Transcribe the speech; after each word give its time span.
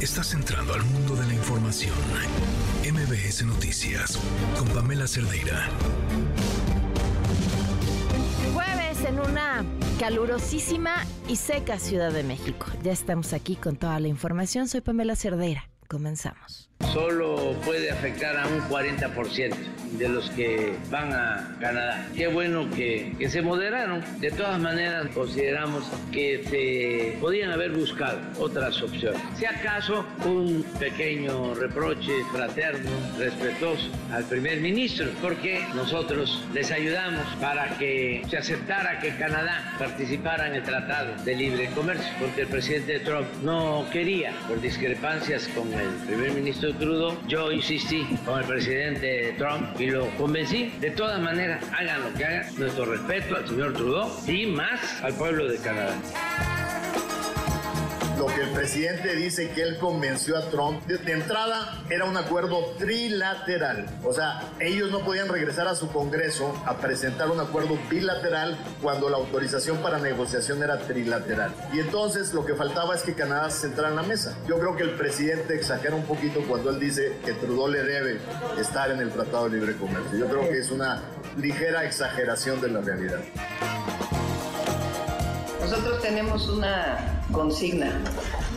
Estás 0.00 0.32
entrando 0.32 0.72
al 0.72 0.82
mundo 0.82 1.14
de 1.14 1.26
la 1.26 1.34
información. 1.34 1.94
MBS 2.90 3.44
Noticias 3.44 4.18
con 4.58 4.66
Pamela 4.68 5.06
Cerdeira. 5.06 5.68
Jueves 8.54 9.04
en 9.04 9.20
una 9.20 9.62
calurosísima 9.98 11.04
y 11.28 11.36
seca 11.36 11.78
Ciudad 11.78 12.12
de 12.12 12.22
México. 12.22 12.66
Ya 12.82 12.92
estamos 12.92 13.34
aquí 13.34 13.56
con 13.56 13.76
toda 13.76 14.00
la 14.00 14.08
información. 14.08 14.68
Soy 14.68 14.80
Pamela 14.80 15.16
Cerdeira. 15.16 15.68
Comenzamos 15.86 16.69
solo 16.92 17.54
puede 17.64 17.90
afectar 17.90 18.36
a 18.36 18.46
un 18.48 18.60
40% 18.62 19.54
de 19.92 20.08
los 20.08 20.30
que 20.30 20.74
van 20.90 21.12
a 21.12 21.56
Canadá. 21.60 22.06
Qué 22.14 22.28
bueno 22.28 22.68
que, 22.70 23.12
que, 23.18 23.28
se 23.28 23.42
moderaron. 23.42 24.02
De 24.20 24.30
todas 24.30 24.60
maneras, 24.60 25.08
consideramos 25.14 25.84
que 26.12 26.44
se 26.48 27.18
podían 27.20 27.50
haber 27.50 27.72
buscado 27.72 28.18
otras 28.38 28.80
opciones. 28.82 29.20
Si 29.36 29.44
acaso, 29.44 30.04
un 30.24 30.64
pequeño 30.78 31.54
reproche 31.54 32.12
fraterno, 32.32 32.90
respetuoso 33.18 33.88
al 34.12 34.24
primer 34.24 34.60
ministro, 34.60 35.08
porque 35.20 35.64
nosotros 35.74 36.44
les 36.52 36.70
ayudamos 36.70 37.26
para 37.40 37.76
que 37.78 38.22
se 38.28 38.36
aceptara 38.36 39.00
que 39.00 39.10
Canadá 39.16 39.74
participara 39.78 40.48
en 40.48 40.54
el 40.56 40.62
Tratado 40.62 41.14
de 41.24 41.34
Libre 41.34 41.68
Comercio, 41.74 42.12
porque 42.20 42.42
el 42.42 42.48
presidente 42.48 43.00
Trump 43.00 43.26
no 43.42 43.86
quería, 43.92 44.32
por 44.48 44.60
discrepancias 44.60 45.48
con 45.48 45.72
el 45.72 45.88
primer 46.06 46.32
ministro 46.32 46.69
Trudeau, 46.74 47.16
yo 47.26 47.50
insistí 47.52 48.04
con 48.24 48.40
el 48.40 48.46
presidente 48.46 49.34
Trump 49.38 49.80
y 49.80 49.90
lo 49.90 50.06
convencí. 50.16 50.72
De 50.80 50.90
todas 50.90 51.20
maneras, 51.20 51.64
hagan 51.72 52.02
lo 52.02 52.12
que 52.14 52.24
hagan, 52.24 52.46
nuestro 52.56 52.84
respeto 52.84 53.36
al 53.36 53.48
señor 53.48 53.72
Trudeau 53.72 54.10
y 54.26 54.46
más 54.46 55.02
al 55.02 55.14
pueblo 55.14 55.46
de 55.46 55.58
Canadá 55.58 55.94
lo 58.20 58.26
que 58.26 58.42
el 58.42 58.50
presidente 58.50 59.16
dice 59.16 59.48
que 59.48 59.62
él 59.62 59.78
convenció 59.78 60.36
a 60.36 60.42
Trump, 60.50 60.84
de, 60.86 61.10
entrada 61.10 61.82
era 61.88 62.04
un 62.04 62.18
acuerdo 62.18 62.74
trilateral. 62.78 63.86
O 64.04 64.12
sea, 64.12 64.42
ellos 64.60 64.90
no 64.90 65.00
podían 65.00 65.28
regresar 65.28 65.66
a 65.66 65.74
su 65.74 65.90
Congreso 65.90 66.54
a 66.66 66.76
presentar 66.76 67.30
un 67.30 67.40
acuerdo 67.40 67.78
bilateral 67.88 68.58
cuando 68.82 69.08
la 69.08 69.16
autorización 69.16 69.78
para 69.78 69.98
negociación 69.98 70.62
era 70.62 70.80
trilateral. 70.80 71.54
Y 71.72 71.78
entonces 71.78 72.34
lo 72.34 72.44
que 72.44 72.54
faltaba 72.54 72.94
es 72.94 73.00
que 73.04 73.14
Canadá 73.14 73.48
se 73.48 73.60
sentara 73.60 73.88
en 73.88 73.96
la 73.96 74.02
mesa. 74.02 74.36
Yo 74.46 74.58
creo 74.58 74.76
que 74.76 74.82
el 74.82 74.90
presidente 74.90 75.54
exagera 75.54 75.94
un 75.94 76.04
poquito 76.04 76.42
cuando 76.46 76.68
él 76.68 76.78
dice 76.78 77.16
que 77.24 77.32
Trudeau 77.32 77.68
le 77.68 77.82
debe 77.82 78.20
estar 78.60 78.90
en 78.90 79.00
el 79.00 79.10
Tratado 79.10 79.48
de 79.48 79.56
Libre 79.56 79.76
Comercio. 79.76 80.18
Yo 80.18 80.28
creo 80.28 80.46
que 80.46 80.58
es 80.58 80.70
una 80.70 81.00
ligera 81.38 81.86
exageración 81.86 82.60
de 82.60 82.68
la 82.68 82.82
realidad. 82.82 83.20
Nosotros 85.60 86.00
tenemos 86.02 86.48
una 86.48 87.22
consigna. 87.32 88.00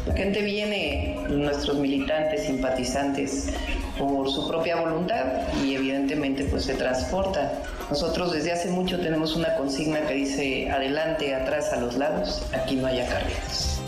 La 0.07 0.13
gente 0.15 0.41
viene, 0.41 1.25
nuestros 1.29 1.77
militantes, 1.77 2.45
simpatizantes, 2.45 3.49
por 3.97 4.29
su 4.29 4.47
propia 4.47 4.77
voluntad 4.77 5.53
y 5.63 5.75
evidentemente 5.75 6.45
pues 6.45 6.65
se 6.65 6.73
transporta. 6.73 7.61
Nosotros 7.89 8.31
desde 8.33 8.51
hace 8.51 8.69
mucho 8.69 8.99
tenemos 8.99 9.35
una 9.35 9.55
consigna 9.55 10.01
que 10.07 10.13
dice 10.13 10.71
adelante, 10.71 11.35
atrás, 11.35 11.71
a 11.73 11.77
los 11.77 11.95
lados, 11.95 12.43
aquí 12.53 12.75
no 12.75 12.87
haya 12.87 13.07
carreras. 13.07 13.79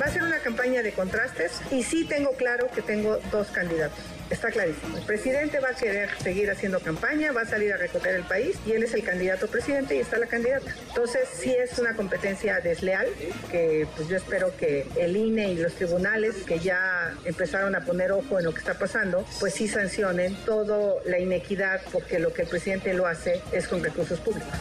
Va 0.00 0.06
a 0.06 0.10
ser 0.10 0.22
una 0.22 0.38
campaña 0.40 0.82
de 0.82 0.92
contrastes 0.92 1.60
y 1.70 1.82
sí 1.82 2.04
tengo 2.04 2.32
claro 2.32 2.68
que 2.74 2.82
tengo 2.82 3.18
dos 3.30 3.48
candidatos 3.48 4.15
está 4.30 4.50
clarísimo. 4.50 4.96
El 4.96 5.04
presidente 5.04 5.60
va 5.60 5.70
a 5.70 5.74
querer 5.74 6.10
seguir 6.22 6.50
haciendo 6.50 6.80
campaña, 6.80 7.32
va 7.32 7.42
a 7.42 7.46
salir 7.46 7.72
a 7.72 7.76
recorrer 7.76 8.16
el 8.16 8.24
país 8.24 8.56
y 8.66 8.72
él 8.72 8.82
es 8.82 8.94
el 8.94 9.04
candidato 9.04 9.46
presidente 9.46 9.96
y 9.96 10.00
está 10.00 10.18
la 10.18 10.26
candidata. 10.26 10.74
Entonces 10.88 11.28
sí 11.32 11.54
es 11.54 11.78
una 11.78 11.94
competencia 11.94 12.60
desleal 12.60 13.06
que 13.50 13.86
pues 13.96 14.08
yo 14.08 14.16
espero 14.16 14.56
que 14.56 14.86
el 14.96 15.16
INE 15.16 15.52
y 15.52 15.56
los 15.56 15.74
tribunales 15.74 16.36
que 16.46 16.58
ya 16.58 17.14
empezaron 17.24 17.74
a 17.74 17.84
poner 17.84 18.12
ojo 18.12 18.38
en 18.38 18.44
lo 18.44 18.52
que 18.52 18.58
está 18.58 18.74
pasando, 18.74 19.24
pues 19.40 19.54
sí 19.54 19.68
sancionen 19.68 20.34
toda 20.44 20.94
la 21.04 21.18
inequidad 21.18 21.80
porque 21.92 22.18
lo 22.18 22.32
que 22.32 22.42
el 22.42 22.48
presidente 22.48 22.92
lo 22.94 23.06
hace 23.06 23.40
es 23.52 23.68
con 23.68 23.82
recursos 23.82 24.18
públicos. 24.20 24.52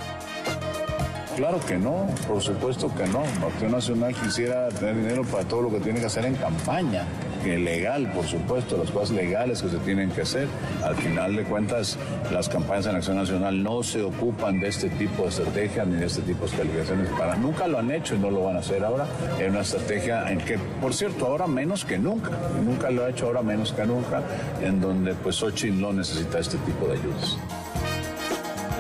Claro 1.35 1.59
que 1.59 1.78
no, 1.78 2.07
por 2.28 2.41
supuesto 2.41 2.90
que 2.96 3.06
no. 3.07 3.19
Acción 3.46 3.72
Nacional 3.72 4.16
quisiera 4.16 4.69
tener 4.69 4.96
dinero 4.96 5.23
para 5.23 5.44
todo 5.44 5.63
lo 5.63 5.69
que 5.69 5.79
tiene 5.81 6.00
que 6.00 6.06
hacer 6.06 6.25
en 6.25 6.35
campaña, 6.35 7.06
legal, 7.44 8.12
por 8.12 8.25
supuesto, 8.25 8.78
las 8.78 8.90
cosas 8.90 9.12
legales 9.12 9.62
que 9.62 9.69
se 9.69 9.78
tienen 9.78 10.09
que 10.09 10.22
hacer. 10.22 10.47
Al 10.84 10.95
final 10.95 11.35
de 11.35 11.44
cuentas, 11.44 11.97
las 12.31 12.50
campañas 12.50 12.88
en 12.88 12.95
Acción 12.95 13.18
Nacional 13.18 13.62
no 13.62 13.84
se 13.84 14.01
ocupan 14.01 14.59
de 14.59 14.69
este 14.69 14.90
tipo 14.90 15.24
de 15.24 15.29
estrategias 15.29 15.88
ni 15.88 15.97
de 15.97 16.06
este 16.06 16.22
tipo 16.22 16.45
de 16.47 16.57
calificaciones 16.57 17.09
para. 17.12 17.35
Nunca 17.35 17.68
lo 17.68 17.78
han 17.79 17.91
hecho 17.91 18.16
y 18.16 18.19
no 18.19 18.31
lo 18.31 18.45
van 18.45 18.56
a 18.56 18.59
hacer 18.59 18.84
ahora. 18.84 19.06
Es 19.40 19.50
una 19.50 19.62
estrategia 19.62 20.31
en 20.31 20.40
que, 20.40 20.57
por 20.81 20.94
cierto, 20.94 21.28
ahora 21.28 21.47
menos 21.47 21.85
que 21.85 22.00
nunca. 22.00 22.31
Nunca 22.63 22.90
lo 22.90 23.06
ha 23.06 23.09
hecho 23.09 23.28
ahora 23.28 23.41
menos 23.41 23.72
que 23.74 23.85
nunca, 23.85 24.22
en 24.62 24.81
donde 24.81 25.13
pues 25.13 25.35
Xochitl 25.35 25.79
no 25.79 25.94
necesita 25.94 26.40
este 26.40 26.57
tipo 26.59 26.88
de 26.88 26.94
ayudas 26.94 27.38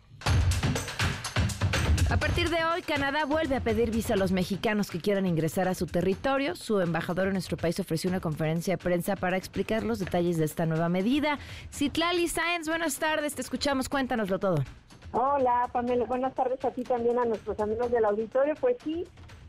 A 2.14 2.16
partir 2.16 2.48
de 2.48 2.64
hoy, 2.64 2.80
Canadá 2.82 3.24
vuelve 3.24 3.56
a 3.56 3.60
pedir 3.60 3.90
visa 3.90 4.14
a 4.14 4.16
los 4.16 4.30
mexicanos 4.30 4.88
que 4.88 5.00
quieran 5.00 5.26
ingresar 5.26 5.66
a 5.66 5.74
su 5.74 5.86
territorio. 5.86 6.54
Su 6.54 6.80
embajador 6.80 7.26
en 7.26 7.32
nuestro 7.32 7.56
país 7.56 7.80
ofreció 7.80 8.08
una 8.08 8.20
conferencia 8.20 8.74
de 8.74 8.78
prensa 8.78 9.16
para 9.16 9.36
explicar 9.36 9.82
los 9.82 9.98
detalles 9.98 10.36
de 10.36 10.44
esta 10.44 10.64
nueva 10.64 10.88
medida. 10.88 11.40
Citlali 11.72 12.28
Sáenz, 12.28 12.68
buenas 12.68 13.00
tardes, 13.00 13.34
te 13.34 13.42
escuchamos, 13.42 13.88
cuéntanoslo 13.88 14.38
todo. 14.38 14.62
Hola, 15.10 15.68
Pamela, 15.72 16.04
buenas 16.04 16.32
tardes 16.34 16.64
a 16.64 16.70
ti 16.70 16.84
también, 16.84 17.18
a 17.18 17.24
nuestros 17.24 17.58
amigos 17.58 17.90
del 17.90 18.04
auditorio. 18.04 18.54
Pues 18.60 18.76
sí, 18.84 19.04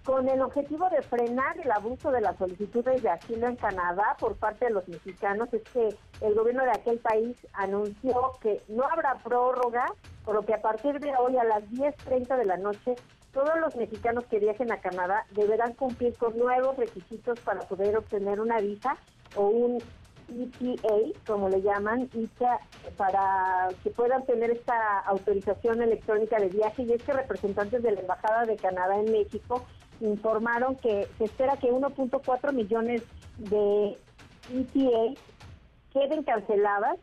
con 0.06 0.30
el 0.30 0.40
objetivo 0.42 0.88
de 0.90 1.02
frenar 1.02 1.58
el 1.60 1.72
abuso 1.72 2.12
de 2.12 2.22
las 2.22 2.38
solicitudes 2.38 3.02
de 3.02 3.10
asilo 3.10 3.48
en 3.48 3.56
Canadá 3.56 4.16
por 4.20 4.36
parte 4.36 4.66
de 4.66 4.72
los 4.72 4.88
mexicanos, 4.88 5.52
es 5.52 5.64
que 5.64 5.90
el 6.22 6.36
gobierno 6.36 6.64
de 6.64 6.72
aquel 6.72 7.00
país 7.00 7.36
anunció 7.54 8.34
que 8.40 8.62
no 8.68 8.84
habrá 8.84 9.16
prórroga, 9.16 9.86
por 10.24 10.36
lo 10.36 10.44
que 10.44 10.54
a 10.54 10.62
partir 10.62 11.00
de 11.00 11.12
hoy 11.18 11.38
a 11.38 11.44
las 11.44 11.64
10.30 11.72 12.38
de 12.38 12.46
la 12.46 12.58
noche, 12.58 12.96
todos 13.34 13.60
los 13.60 13.76
mexicanos 13.76 14.26
que 14.26 14.40
viajen 14.40 14.72
a 14.72 14.80
Canadá 14.80 15.26
deberán 15.32 15.74
cumplir 15.74 16.16
con 16.18 16.38
nuevos 16.38 16.78
requisitos 16.78 17.40
para 17.40 17.62
poder 17.62 17.98
obtener 17.98 18.40
una 18.40 18.60
visa 18.60 18.96
o 19.36 19.48
un 19.48 19.84
ETA, 20.30 21.20
como 21.28 21.50
le 21.50 21.62
llaman, 21.62 22.10
para 22.98 23.70
que 23.84 23.90
puedan 23.90 24.26
tener 24.26 24.52
esta 24.52 25.00
autorización 25.00 25.82
electrónica 25.82 26.40
de 26.40 26.50
viaje. 26.50 26.84
Y 26.84 26.94
es 26.94 27.04
que 27.04 27.14
representantes 27.14 27.84
de 27.84 27.92
la 27.92 28.02
Embajada 28.02 28.46
de 28.46 28.56
Canadá 28.56 29.00
en 29.00 29.12
México 29.12 29.66
informaron 30.02 30.76
que 30.76 31.08
se 31.18 31.26
espera 31.26 31.58
que 31.58 31.72
1.4 31.72 32.54
millones 32.54 33.04
de 33.38 33.98
ETA 34.54 35.22
queden 35.94 36.24
canceladas 36.24 37.00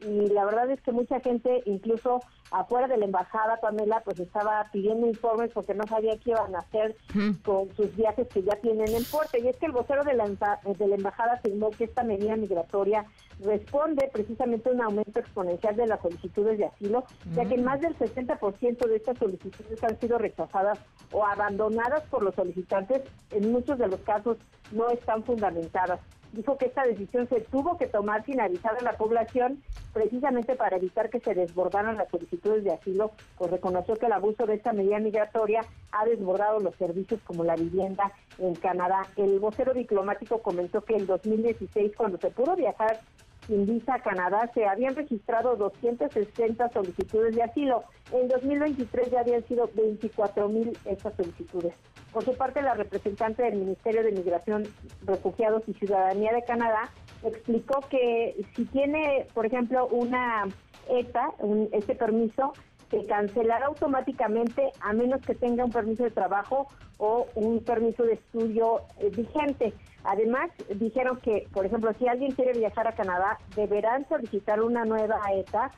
y 0.00 0.28
la 0.28 0.44
verdad 0.44 0.70
es 0.70 0.80
que 0.80 0.92
mucha 0.92 1.20
gente, 1.20 1.62
incluso 1.66 2.20
afuera 2.50 2.88
de 2.88 2.96
la 2.96 3.04
embajada, 3.04 3.60
Pamela, 3.60 4.00
pues 4.04 4.18
estaba 4.20 4.64
pidiendo 4.72 5.06
informes 5.06 5.50
porque 5.52 5.74
no 5.74 5.86
sabía 5.86 6.18
qué 6.18 6.30
iban 6.30 6.54
a 6.54 6.60
hacer 6.60 6.96
con 7.44 7.74
sus 7.74 7.94
viajes 7.96 8.28
que 8.28 8.42
ya 8.42 8.56
tienen 8.56 8.88
en 8.94 9.04
puerto. 9.04 9.38
Y 9.38 9.48
es 9.48 9.56
que 9.56 9.66
el 9.66 9.72
vocero 9.72 10.04
de 10.04 10.14
la, 10.14 10.26
de 10.26 10.88
la 10.88 10.94
embajada 10.94 11.34
afirmó 11.34 11.70
que 11.70 11.84
esta 11.84 12.02
medida 12.02 12.36
migratoria 12.36 13.04
responde 13.40 14.10
precisamente 14.12 14.68
a 14.68 14.72
un 14.72 14.82
aumento 14.82 15.20
exponencial 15.20 15.76
de 15.76 15.86
las 15.86 16.00
solicitudes 16.00 16.58
de 16.58 16.66
asilo, 16.66 17.04
ya 17.34 17.44
que 17.44 17.58
más 17.58 17.80
del 17.80 17.96
60% 17.96 18.86
de 18.86 18.96
estas 18.96 19.18
solicitudes 19.18 19.82
han 19.84 19.98
sido 20.00 20.18
rechazadas 20.18 20.78
o 21.12 21.24
abandonadas 21.24 22.02
por 22.10 22.22
los 22.22 22.34
solicitantes, 22.34 23.02
en 23.30 23.52
muchos 23.52 23.78
de 23.78 23.88
los 23.88 24.00
casos 24.00 24.38
no 24.72 24.88
están 24.90 25.22
fundamentadas. 25.22 26.00
Dijo 26.32 26.56
que 26.58 26.66
esta 26.66 26.84
decisión 26.84 27.28
se 27.28 27.40
tuvo 27.40 27.76
que 27.78 27.86
tomar 27.86 28.24
sin 28.24 28.40
avisar 28.40 28.76
a 28.78 28.82
la 28.82 28.92
población 28.92 29.62
precisamente 29.92 30.54
para 30.54 30.76
evitar 30.76 31.10
que 31.10 31.20
se 31.20 31.34
desbordaran 31.34 31.96
las 31.96 32.08
solicitudes 32.08 32.64
de 32.64 32.72
asilo, 32.72 33.12
pues 33.36 33.50
reconoció 33.50 33.96
que 33.96 34.06
el 34.06 34.12
abuso 34.12 34.46
de 34.46 34.54
esta 34.54 34.72
medida 34.72 34.98
migratoria 34.98 35.60
ha 35.92 36.04
desbordado 36.04 36.60
los 36.60 36.74
servicios 36.76 37.20
como 37.24 37.44
la 37.44 37.56
vivienda 37.56 38.12
en 38.38 38.54
Canadá. 38.54 39.06
El 39.16 39.40
vocero 39.40 39.74
diplomático 39.74 40.42
comentó 40.42 40.82
que 40.82 40.96
en 40.96 41.06
2016, 41.06 41.92
cuando 41.96 42.18
se 42.18 42.30
pudo 42.30 42.54
viajar 42.56 43.00
sin 43.48 43.66
visa 43.66 43.94
a 43.94 44.02
Canadá 44.02 44.48
se 44.54 44.66
habían 44.66 44.94
registrado 44.94 45.56
260 45.56 46.68
solicitudes 46.68 47.34
de 47.34 47.42
asilo. 47.42 47.82
En 48.12 48.28
2023 48.28 49.10
ya 49.10 49.20
habían 49.20 49.44
sido 49.48 49.68
24 49.74 50.48
mil 50.48 50.78
estas 50.84 51.14
solicitudes. 51.16 51.74
Por 52.12 52.24
su 52.24 52.36
parte, 52.36 52.62
la 52.62 52.74
representante 52.74 53.42
del 53.42 53.56
Ministerio 53.56 54.02
de 54.02 54.12
Migración, 54.12 54.64
Refugiados 55.04 55.62
y 55.66 55.74
Ciudadanía 55.74 56.32
de 56.32 56.44
Canadá 56.44 56.90
explicó 57.24 57.80
que 57.88 58.36
si 58.54 58.64
tiene, 58.66 59.26
por 59.34 59.46
ejemplo, 59.46 59.88
una 59.88 60.46
ETA, 60.88 61.30
un, 61.38 61.68
este 61.72 61.94
permiso, 61.94 62.52
se 62.90 63.04
cancelará 63.06 63.66
automáticamente 63.66 64.72
a 64.80 64.92
menos 64.92 65.20
que 65.22 65.34
tenga 65.34 65.64
un 65.64 65.70
permiso 65.70 66.04
de 66.04 66.10
trabajo 66.10 66.68
o 66.98 67.26
un 67.34 67.62
permiso 67.62 68.02
de 68.04 68.14
estudio 68.14 68.82
eh, 68.98 69.10
vigente. 69.10 69.74
Además, 70.04 70.50
dijeron 70.76 71.18
que, 71.18 71.46
por 71.52 71.66
ejemplo, 71.66 71.92
si 71.98 72.08
alguien 72.08 72.32
quiere 72.32 72.58
viajar 72.58 72.88
a 72.88 72.92
Canadá, 72.92 73.38
deberán 73.54 74.08
solicitar 74.08 74.62
una 74.62 74.84
nueva 74.84 75.20
ETA 75.32 75.70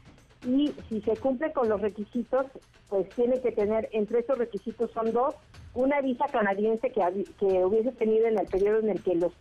y 0.46 0.72
si 0.88 1.00
se 1.02 1.16
cumple 1.16 1.52
con 1.52 1.68
los 1.68 1.80
requisitos, 1.80 2.46
pues 2.88 3.08
tiene 3.10 3.40
que 3.40 3.52
tener, 3.52 3.88
entre 3.92 4.20
esos 4.20 4.38
requisitos 4.38 4.90
son 4.92 5.12
dos, 5.12 5.34
una 5.74 6.00
visa 6.00 6.26
canadiense 6.26 6.90
que, 6.90 7.24
que 7.38 7.64
hubiese 7.64 7.92
tenido 7.92 8.26
en 8.26 8.38
el 8.38 8.46
periodo 8.46 8.78
en 8.78 8.90
el 8.90 9.02
que 9.02 9.14
los, 9.14 9.32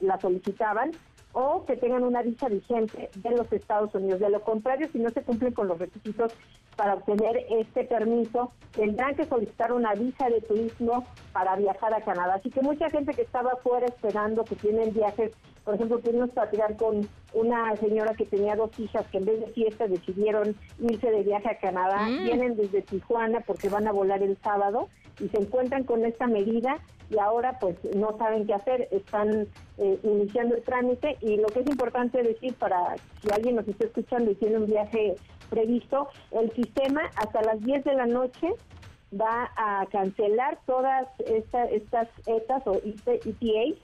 la 0.00 0.20
solicitaban 0.20 0.92
o 1.32 1.64
que 1.64 1.76
tengan 1.76 2.04
una 2.04 2.22
visa 2.22 2.48
vigente 2.48 3.10
de 3.14 3.30
los 3.30 3.50
Estados 3.52 3.94
Unidos. 3.94 4.20
De 4.20 4.30
lo 4.30 4.42
contrario, 4.42 4.88
si 4.88 4.98
no 4.98 5.10
se 5.10 5.22
cumplen 5.22 5.52
con 5.52 5.68
los 5.68 5.78
requisitos 5.78 6.32
para 6.76 6.94
obtener 6.94 7.46
este 7.50 7.84
permiso, 7.84 8.52
tendrán 8.72 9.14
que 9.14 9.24
solicitar 9.24 9.72
una 9.72 9.94
visa 9.94 10.28
de 10.28 10.40
turismo 10.40 11.06
para 11.32 11.56
viajar 11.56 11.94
a 11.94 12.02
Canadá. 12.02 12.34
Así 12.34 12.50
que 12.50 12.62
mucha 12.62 12.88
gente 12.90 13.14
que 13.14 13.22
estaba 13.22 13.56
fuera 13.56 13.86
esperando 13.86 14.44
que 14.44 14.56
tienen 14.56 14.92
viajes, 14.92 15.32
por 15.64 15.74
ejemplo, 15.74 16.00
pudimos 16.00 16.30
platicar 16.30 16.76
con 16.76 17.08
una 17.34 17.74
señora 17.76 18.14
que 18.14 18.26
tenía 18.26 18.56
dos 18.56 18.78
hijas 18.78 19.06
que 19.08 19.18
en 19.18 19.24
vez 19.24 19.40
de 19.40 19.46
fiesta 19.48 19.86
decidieron 19.86 20.56
irse 20.80 21.10
de 21.10 21.22
viaje 21.22 21.48
a 21.48 21.58
Canadá, 21.58 22.08
mm. 22.08 22.24
vienen 22.24 22.56
desde 22.56 22.82
Tijuana 22.82 23.40
porque 23.40 23.68
van 23.68 23.86
a 23.86 23.92
volar 23.92 24.22
el 24.22 24.36
sábado 24.38 24.88
y 25.20 25.28
se 25.28 25.38
encuentran 25.38 25.84
con 25.84 26.04
esta 26.04 26.26
medida 26.26 26.78
y 27.10 27.18
ahora 27.18 27.58
pues 27.58 27.76
no 27.94 28.16
saben 28.16 28.46
qué 28.46 28.54
hacer, 28.54 28.88
están 28.90 29.46
eh, 29.78 29.98
iniciando 30.02 30.56
el 30.56 30.62
trámite 30.62 31.18
y 31.20 31.36
lo 31.36 31.46
que 31.48 31.60
es 31.60 31.66
importante 31.66 32.22
decir 32.22 32.54
para 32.54 32.96
si 33.20 33.30
alguien 33.30 33.56
nos 33.56 33.68
está 33.68 33.84
escuchando 33.84 34.30
y 34.30 34.34
tiene 34.34 34.58
un 34.58 34.66
viaje 34.66 35.16
previsto, 35.50 36.08
el 36.30 36.50
sistema 36.52 37.02
hasta 37.16 37.42
las 37.42 37.60
10 37.60 37.84
de 37.84 37.94
la 37.94 38.06
noche 38.06 38.48
va 39.12 39.50
a 39.56 39.86
cancelar 39.90 40.58
todas 40.66 41.06
estas 41.26 41.70
estas 41.70 42.08
ETAs 42.26 42.66
o 42.66 42.80
ETAs 42.82 43.78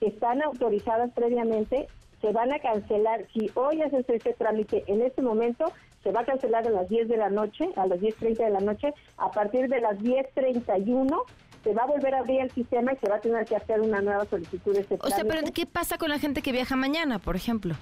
que 0.00 0.06
están 0.06 0.42
autorizadas 0.42 1.12
previamente, 1.12 1.86
se 2.20 2.32
van 2.32 2.52
a 2.52 2.58
cancelar, 2.58 3.26
si 3.32 3.50
hoy 3.54 3.82
haces 3.82 4.08
ese 4.08 4.32
trámite 4.34 4.84
en 4.86 5.02
este 5.02 5.22
momento, 5.22 5.72
se 6.02 6.12
va 6.12 6.20
a 6.20 6.24
cancelar 6.24 6.66
a 6.66 6.70
las 6.70 6.88
10 6.88 7.08
de 7.08 7.16
la 7.16 7.30
noche, 7.30 7.68
a 7.76 7.86
las 7.86 7.98
10.30 7.98 8.44
de 8.44 8.50
la 8.50 8.60
noche, 8.60 8.92
a 9.16 9.30
partir 9.30 9.68
de 9.68 9.80
las 9.80 9.98
10.31 9.98 11.22
se 11.64 11.72
va 11.72 11.84
a 11.84 11.86
volver 11.86 12.14
a 12.14 12.18
abrir 12.18 12.42
el 12.42 12.50
sistema 12.50 12.92
y 12.92 12.96
se 12.98 13.08
va 13.08 13.16
a 13.16 13.20
tener 13.20 13.46
que 13.46 13.56
hacer 13.56 13.80
una 13.80 14.02
nueva 14.02 14.26
solicitud 14.26 14.74
de 14.74 14.82
ese 14.82 14.98
O 15.00 15.08
sea, 15.08 15.24
pero 15.24 15.40
¿qué 15.52 15.64
pasa 15.64 15.96
con 15.96 16.10
la 16.10 16.18
gente 16.18 16.42
que 16.42 16.52
viaja 16.52 16.76
mañana, 16.76 17.18
por 17.18 17.36
ejemplo? 17.36 17.74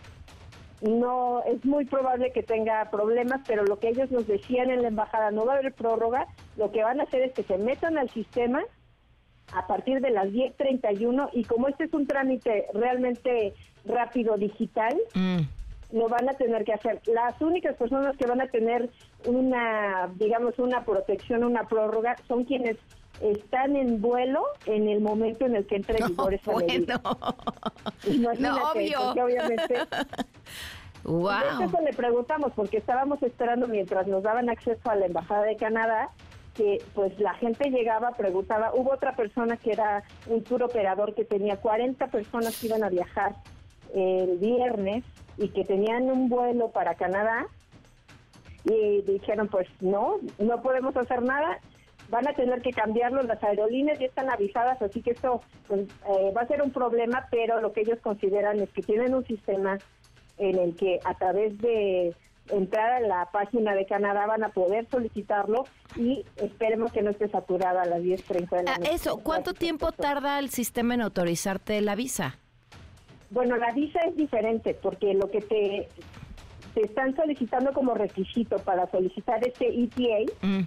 No, 0.82 1.42
es 1.44 1.64
muy 1.64 1.84
probable 1.84 2.32
que 2.32 2.42
tenga 2.42 2.90
problemas, 2.90 3.40
pero 3.46 3.64
lo 3.64 3.78
que 3.78 3.88
ellos 3.88 4.10
nos 4.12 4.26
decían 4.26 4.70
en 4.70 4.82
la 4.82 4.88
embajada, 4.88 5.32
no 5.32 5.44
va 5.44 5.54
a 5.54 5.58
haber 5.58 5.72
prórroga, 5.74 6.28
lo 6.56 6.70
que 6.70 6.82
van 6.82 7.00
a 7.00 7.04
hacer 7.04 7.22
es 7.22 7.32
que 7.32 7.42
se 7.42 7.58
metan 7.58 7.98
al 7.98 8.08
sistema 8.10 8.62
a 9.52 9.66
partir 9.66 10.00
de 10.00 10.10
las 10.10 10.28
10.31 10.28 11.30
y 11.32 11.44
como 11.44 11.68
este 11.68 11.84
es 11.84 11.92
un 11.92 12.06
trámite 12.06 12.66
realmente 12.72 13.54
rápido 13.84 14.36
digital, 14.36 14.96
mm. 15.14 15.40
lo 15.92 16.08
van 16.08 16.28
a 16.28 16.34
tener 16.34 16.64
que 16.64 16.72
hacer. 16.72 17.00
Las 17.06 17.40
únicas 17.40 17.76
personas 17.76 18.16
que 18.16 18.26
van 18.26 18.40
a 18.40 18.46
tener 18.46 18.90
una, 19.26 20.10
digamos, 20.16 20.58
una 20.58 20.84
protección, 20.84 21.44
una 21.44 21.66
prórroga, 21.68 22.16
son 22.28 22.44
quienes 22.44 22.76
están 23.20 23.76
en 23.76 24.00
vuelo 24.00 24.42
en 24.66 24.88
el 24.88 25.00
momento 25.00 25.46
en 25.46 25.56
el 25.56 25.66
que 25.66 25.76
entre 25.76 25.98
en 25.98 26.06
vigor 26.08 26.34
esa 26.34 26.54
medida. 26.56 27.00
no, 28.38 28.70
obvio. 28.70 29.10
obviamente... 29.10 29.74
Wow. 31.04 31.62
Eso 31.64 31.80
le 31.80 31.92
preguntamos 31.94 32.52
porque 32.54 32.76
estábamos 32.76 33.20
esperando 33.24 33.66
mientras 33.66 34.06
nos 34.06 34.22
daban 34.22 34.48
acceso 34.48 34.88
a 34.88 34.94
la 34.94 35.06
embajada 35.06 35.42
de 35.42 35.56
Canadá 35.56 36.10
que 36.54 36.82
pues 36.94 37.18
la 37.18 37.34
gente 37.34 37.70
llegaba, 37.70 38.12
preguntaba, 38.12 38.72
hubo 38.74 38.92
otra 38.92 39.16
persona 39.16 39.56
que 39.56 39.72
era 39.72 40.02
un 40.26 40.44
tour 40.44 40.62
operador 40.62 41.14
que 41.14 41.24
tenía 41.24 41.56
40 41.56 42.06
personas 42.08 42.58
que 42.60 42.66
iban 42.66 42.84
a 42.84 42.88
viajar 42.88 43.34
el 43.94 44.38
viernes 44.38 45.04
y 45.36 45.48
que 45.48 45.64
tenían 45.64 46.04
un 46.04 46.28
vuelo 46.28 46.70
para 46.70 46.94
Canadá 46.94 47.46
y 48.64 49.02
dijeron 49.02 49.48
pues 49.48 49.68
no, 49.80 50.18
no 50.38 50.62
podemos 50.62 50.96
hacer 50.96 51.22
nada, 51.22 51.58
van 52.10 52.28
a 52.28 52.34
tener 52.34 52.62
que 52.62 52.70
cambiarlo, 52.70 53.22
las 53.22 53.42
aerolíneas 53.42 53.98
ya 53.98 54.06
están 54.06 54.30
avisadas, 54.30 54.80
así 54.82 55.02
que 55.02 55.12
esto 55.12 55.40
pues, 55.66 55.80
eh, 55.80 56.32
va 56.36 56.42
a 56.42 56.46
ser 56.46 56.62
un 56.62 56.70
problema, 56.70 57.26
pero 57.30 57.60
lo 57.60 57.72
que 57.72 57.80
ellos 57.80 57.98
consideran 58.02 58.60
es 58.60 58.70
que 58.70 58.82
tienen 58.82 59.14
un 59.14 59.26
sistema 59.26 59.78
en 60.38 60.58
el 60.58 60.76
que 60.76 61.00
a 61.04 61.14
través 61.14 61.58
de 61.58 62.14
entrar 62.50 62.92
a 62.92 63.00
la 63.00 63.28
página 63.32 63.74
de 63.74 63.86
Canadá 63.86 64.26
van 64.26 64.44
a 64.44 64.48
poder 64.48 64.86
solicitarlo 64.90 65.64
y 65.96 66.24
esperemos 66.36 66.92
que 66.92 67.02
no 67.02 67.10
esté 67.10 67.28
saturada 67.28 67.82
a 67.82 67.86
las 67.86 68.00
10.30 68.00 68.50
de 68.50 68.62
la 68.64 68.74
ah, 68.74 68.78
noche. 68.78 68.94
Eso, 68.94 69.18
¿cuánto 69.18 69.54
tiempo 69.54 69.92
tarda 69.92 70.38
el 70.38 70.50
sistema 70.50 70.94
en 70.94 71.02
autorizarte 71.02 71.80
la 71.80 71.94
visa? 71.94 72.38
Bueno, 73.32 73.56
la 73.56 73.72
visa 73.72 73.98
es 74.00 74.16
diferente 74.16 74.74
porque 74.80 75.14
lo 75.14 75.30
que 75.30 75.40
te, 75.40 75.88
te 76.74 76.80
están 76.82 77.16
solicitando 77.16 77.72
como 77.72 77.94
requisito 77.94 78.58
para 78.58 78.90
solicitar 78.90 79.46
este 79.46 79.68
ETA 79.68 80.32
mm 80.40 80.62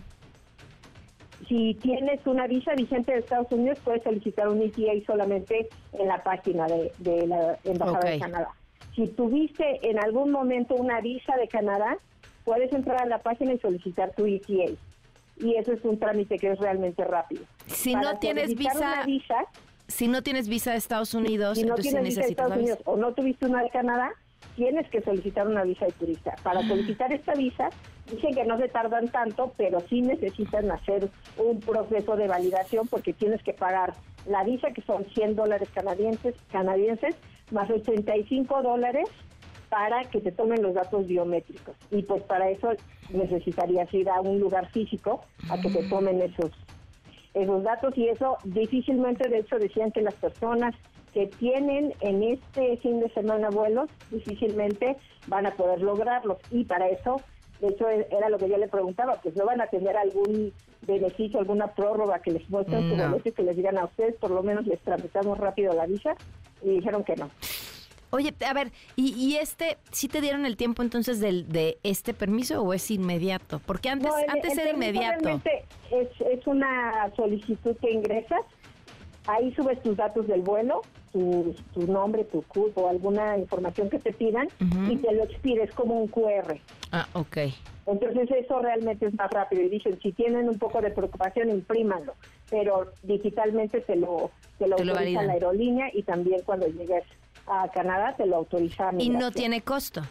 si 1.48 1.76
tienes 1.76 2.26
una 2.26 2.48
visa 2.48 2.74
vigente 2.76 3.12
de 3.12 3.20
Estados 3.20 3.52
Unidos, 3.52 3.80
puedes 3.84 4.04
solicitar 4.04 4.48
un 4.48 4.62
ETA 4.62 5.06
solamente 5.06 5.70
en 5.94 6.08
la 6.08 6.24
página 6.24 6.66
de, 6.68 7.28
la 7.28 7.58
Embajada 7.64 8.10
de 8.10 8.20
Canadá. 8.20 8.50
Si 8.96 9.08
tuviste 9.08 9.90
en 9.90 10.00
algún 10.00 10.32
momento 10.32 10.76
una 10.76 11.02
visa 11.02 11.36
de 11.36 11.48
Canadá, 11.48 11.98
puedes 12.44 12.72
entrar 12.72 13.02
a 13.02 13.06
la 13.06 13.20
página 13.20 13.54
y 13.54 13.60
solicitar 13.60 14.14
tu 14.16 14.26
ETA. 14.26 14.74
Y 15.38 15.56
eso 15.56 15.74
es 15.74 15.84
un 15.84 16.00
trámite 16.00 16.38
que 16.38 16.52
es 16.52 16.60
realmente 16.60 17.04
rápido. 17.04 17.44
Si 17.68 17.94
no 17.94 18.18
tienes 18.20 18.56
visa, 18.56 19.04
si 19.88 20.08
no 20.08 20.24
tienes 20.24 20.48
visa 20.48 20.72
de 20.72 20.78
Estados 20.78 21.14
Unidos, 21.14 21.58
si 21.58 21.66
no 21.66 21.76
tienes 21.76 22.04
visa 22.04 22.22
de 22.22 22.28
Estados 22.28 22.58
Unidos 22.58 22.80
o 22.86 22.98
no 22.98 23.14
tuviste 23.14 23.46
una 23.46 23.64
de 23.64 23.70
Canadá, 23.70 24.12
tienes 24.56 24.90
que 24.90 25.02
solicitar 25.02 25.48
una 25.48 25.64
visa 25.64 25.86
de 25.86 25.92
turista. 25.94 26.36
Para 26.44 26.60
ah. 26.60 26.68
solicitar 26.68 27.12
esta 27.14 27.34
visa, 27.34 27.70
dicen 28.10 28.34
que 28.34 28.46
no 28.46 28.58
se 28.58 28.70
tardan 28.70 29.10
tanto, 29.10 29.54
pero 29.58 29.82
sí 29.82 30.02
necesitan 30.02 30.72
hacer 30.72 31.10
un 31.38 31.60
proceso 31.60 32.16
de 32.16 32.28
validación 32.28 32.88
porque 32.88 33.14
tienes 33.14 33.44
que 33.44 33.54
pagar 33.54 33.94
la 34.28 34.44
visa, 34.44 34.72
que 34.72 34.82
son 34.82 35.06
100 35.14 35.36
dólares 35.36 35.70
canadienses, 35.74 36.36
canadienses 36.52 37.16
más 37.52 37.70
85 37.70 38.64
dólares 38.64 39.08
para 39.70 40.04
que 40.06 40.22
te 40.22 40.32
tomen 40.32 40.62
los 40.62 40.74
datos 40.74 41.06
biométricos. 41.08 41.76
Y 41.92 42.04
pues 42.04 42.24
para 42.24 42.50
eso 42.50 42.72
necesitarías 43.10 43.94
ir 43.94 44.10
a 44.10 44.22
un 44.22 44.40
lugar 44.40 44.72
físico 44.72 45.22
a 45.50 45.60
que 45.60 45.70
te 45.70 45.84
mm. 45.84 45.90
tomen 45.90 46.22
esos, 46.22 46.52
esos 47.36 47.64
datos 47.64 47.96
y 47.98 48.08
eso 48.08 48.38
difícilmente, 48.44 49.30
de 49.30 49.40
hecho, 49.40 49.60
decían 49.60 49.92
que 49.92 50.02
las 50.02 50.16
personas 50.16 50.74
que 51.14 51.28
tienen 51.28 51.94
en 52.02 52.24
este 52.24 52.78
fin 52.78 53.00
de 53.00 53.10
semana 53.10 53.50
vuelos 53.50 53.90
difícilmente 54.10 54.98
van 55.28 55.46
a 55.46 55.52
poder 55.52 55.82
lograrlos. 55.82 56.38
Y 56.52 56.66
para 56.66 56.90
eso 56.90 57.22
de 57.62 57.70
hecho 57.70 57.88
era 57.90 58.30
lo 58.30 58.38
que 58.38 58.50
yo 58.50 58.58
le 58.58 58.68
preguntaba 58.68 59.20
pues 59.24 59.36
no 59.36 59.46
van 59.46 59.62
a 59.62 59.68
tener 59.68 59.96
algún 59.96 60.52
beneficio 60.82 61.40
alguna 61.40 61.68
prórroga 61.68 62.20
que 62.20 62.32
les 62.32 62.50
muestren 62.50 62.90
mm, 62.90 62.98
no. 62.98 63.18
que 63.18 63.44
les 63.44 63.56
digan 63.56 63.78
a 63.78 63.86
ustedes 63.86 64.16
por 64.16 64.32
lo 64.32 64.44
menos 64.44 64.68
les 64.68 64.80
tramitamos 64.82 65.38
rápido 65.38 65.74
la 65.74 65.86
visa 65.86 66.16
y 66.62 66.72
dijeron 66.72 67.04
que 67.04 67.16
no 67.16 67.30
Oye, 68.16 68.34
a 68.48 68.54
ver, 68.54 68.72
¿y, 68.96 69.36
este, 69.36 69.78
sí 69.92 70.08
te 70.08 70.22
dieron 70.22 70.46
el 70.46 70.56
tiempo 70.56 70.82
entonces 70.82 71.20
del, 71.20 71.50
de 71.50 71.78
este 71.84 72.14
permiso 72.14 72.62
o 72.62 72.74
es 72.74 72.90
inmediato? 72.90 73.60
Porque 73.66 73.90
antes, 73.90 74.10
antes 74.30 74.58
era 74.58 74.72
inmediato. 74.72 75.42
Es, 75.92 76.08
es 76.22 76.48
una 76.48 77.12
solicitud 77.18 77.76
que 77.82 77.92
ingresas, 77.92 78.40
ahí 79.28 79.54
subes 79.54 79.84
tus 79.84 79.98
datos 79.98 80.28
del 80.28 80.42
vuelo, 80.42 80.82
tu, 81.12 81.56
nombre, 81.88 82.24
tu 82.24 82.42
CUD 82.44 82.72
o 82.76 82.88
alguna 82.88 83.38
información 83.38 83.90
que 83.90 84.00
te 84.00 84.14
pidan 84.14 84.48
y 84.90 84.96
te 84.96 85.14
lo 85.14 85.24
expides 85.26 85.74
como 85.74 86.00
un 86.00 86.08
QR. 86.08 86.58
Ah, 86.94 87.08
ok. 87.14 87.38
Entonces 87.88 88.30
eso 88.32 88.60
realmente 88.60 89.08
es 89.08 89.14
más 89.14 89.30
rápido 89.30 89.62
y 89.62 89.70
dicen, 89.70 90.00
si 90.02 90.14
tienen 90.14 90.48
un 90.48 90.58
poco 90.58 90.82
de 90.82 90.90
preocupación, 90.90 91.50
imprímanlo, 91.50 92.14
pero 92.50 92.92
digitalmente 93.04 93.82
te 93.82 93.96
lo, 93.98 94.32
te 94.58 94.68
lo, 94.68 94.78
la 94.78 95.00
aerolínea 95.00 95.90
y 95.94 96.04
también 96.04 96.42
cuando 96.46 96.68
llegues 96.68 97.04
a 97.48 97.68
Canadá, 97.70 98.14
te 98.16 98.26
lo 98.26 98.38
autoriza. 98.38 98.92
Y 98.98 99.10
no 99.10 99.32
tiene 99.32 99.62
costo. 99.62 100.02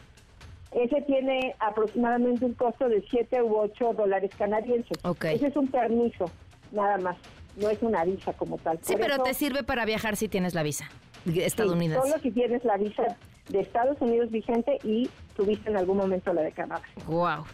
Ese 0.72 1.02
tiene 1.02 1.54
aproximadamente 1.60 2.44
un 2.44 2.54
costo 2.54 2.88
de 2.88 3.04
7 3.08 3.42
u 3.42 3.56
8 3.56 3.92
dólares 3.96 4.30
canadienses. 4.36 4.98
Ese 5.22 5.46
es 5.46 5.56
un 5.56 5.68
permiso, 5.68 6.30
nada 6.72 6.98
más. 6.98 7.16
No 7.56 7.70
es 7.70 7.80
una 7.82 8.04
visa 8.04 8.32
como 8.32 8.58
tal. 8.58 8.80
Sí, 8.82 8.96
pero 8.98 9.22
te 9.22 9.32
sirve 9.34 9.62
para 9.62 9.84
viajar 9.84 10.16
si 10.16 10.28
tienes 10.28 10.54
la 10.54 10.64
visa 10.64 10.88
estadounidense. 11.26 12.08
solo 12.08 12.20
si 12.22 12.30
tienes 12.30 12.64
la 12.64 12.76
visa 12.76 13.16
de 13.48 13.60
Estados 13.60 13.96
Unidos 14.00 14.30
vigente 14.30 14.78
y 14.82 15.08
tuviste 15.36 15.70
en 15.70 15.76
algún 15.76 15.96
momento 15.96 16.32
la 16.32 16.42
de 16.42 16.52
Canadá. 16.52 16.82
Wow. 17.06 17.44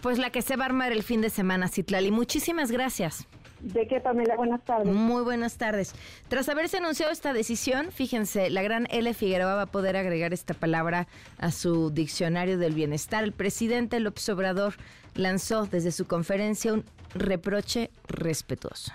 pues 0.00 0.18
la 0.18 0.30
que 0.30 0.42
se 0.42 0.56
va 0.56 0.64
a 0.64 0.66
armar 0.66 0.92
el 0.92 1.02
fin 1.02 1.20
de 1.20 1.30
semana, 1.30 1.68
Citlali. 1.68 2.10
Muchísimas 2.10 2.70
gracias. 2.70 3.26
¿De 3.60 3.86
qué, 3.86 4.00
Pamela? 4.00 4.36
Buenas 4.36 4.64
tardes. 4.64 4.92
Muy 4.92 5.22
buenas 5.22 5.56
tardes. 5.56 5.94
Tras 6.28 6.48
haberse 6.48 6.78
anunciado 6.78 7.12
esta 7.12 7.32
decisión, 7.32 7.92
fíjense, 7.92 8.50
la 8.50 8.62
gran 8.62 8.86
L. 8.90 9.12
Figueroa 9.12 9.54
va 9.54 9.62
a 9.62 9.66
poder 9.66 9.96
agregar 9.96 10.32
esta 10.32 10.54
palabra 10.54 11.06
a 11.38 11.50
su 11.50 11.90
diccionario 11.90 12.58
del 12.58 12.74
bienestar. 12.74 13.22
El 13.22 13.32
presidente 13.32 14.00
López 14.00 14.28
Obrador 14.30 14.74
lanzó 15.14 15.66
desde 15.66 15.92
su 15.92 16.06
conferencia 16.06 16.72
un 16.72 16.84
reproche 17.14 17.90
respetuoso 18.08 18.92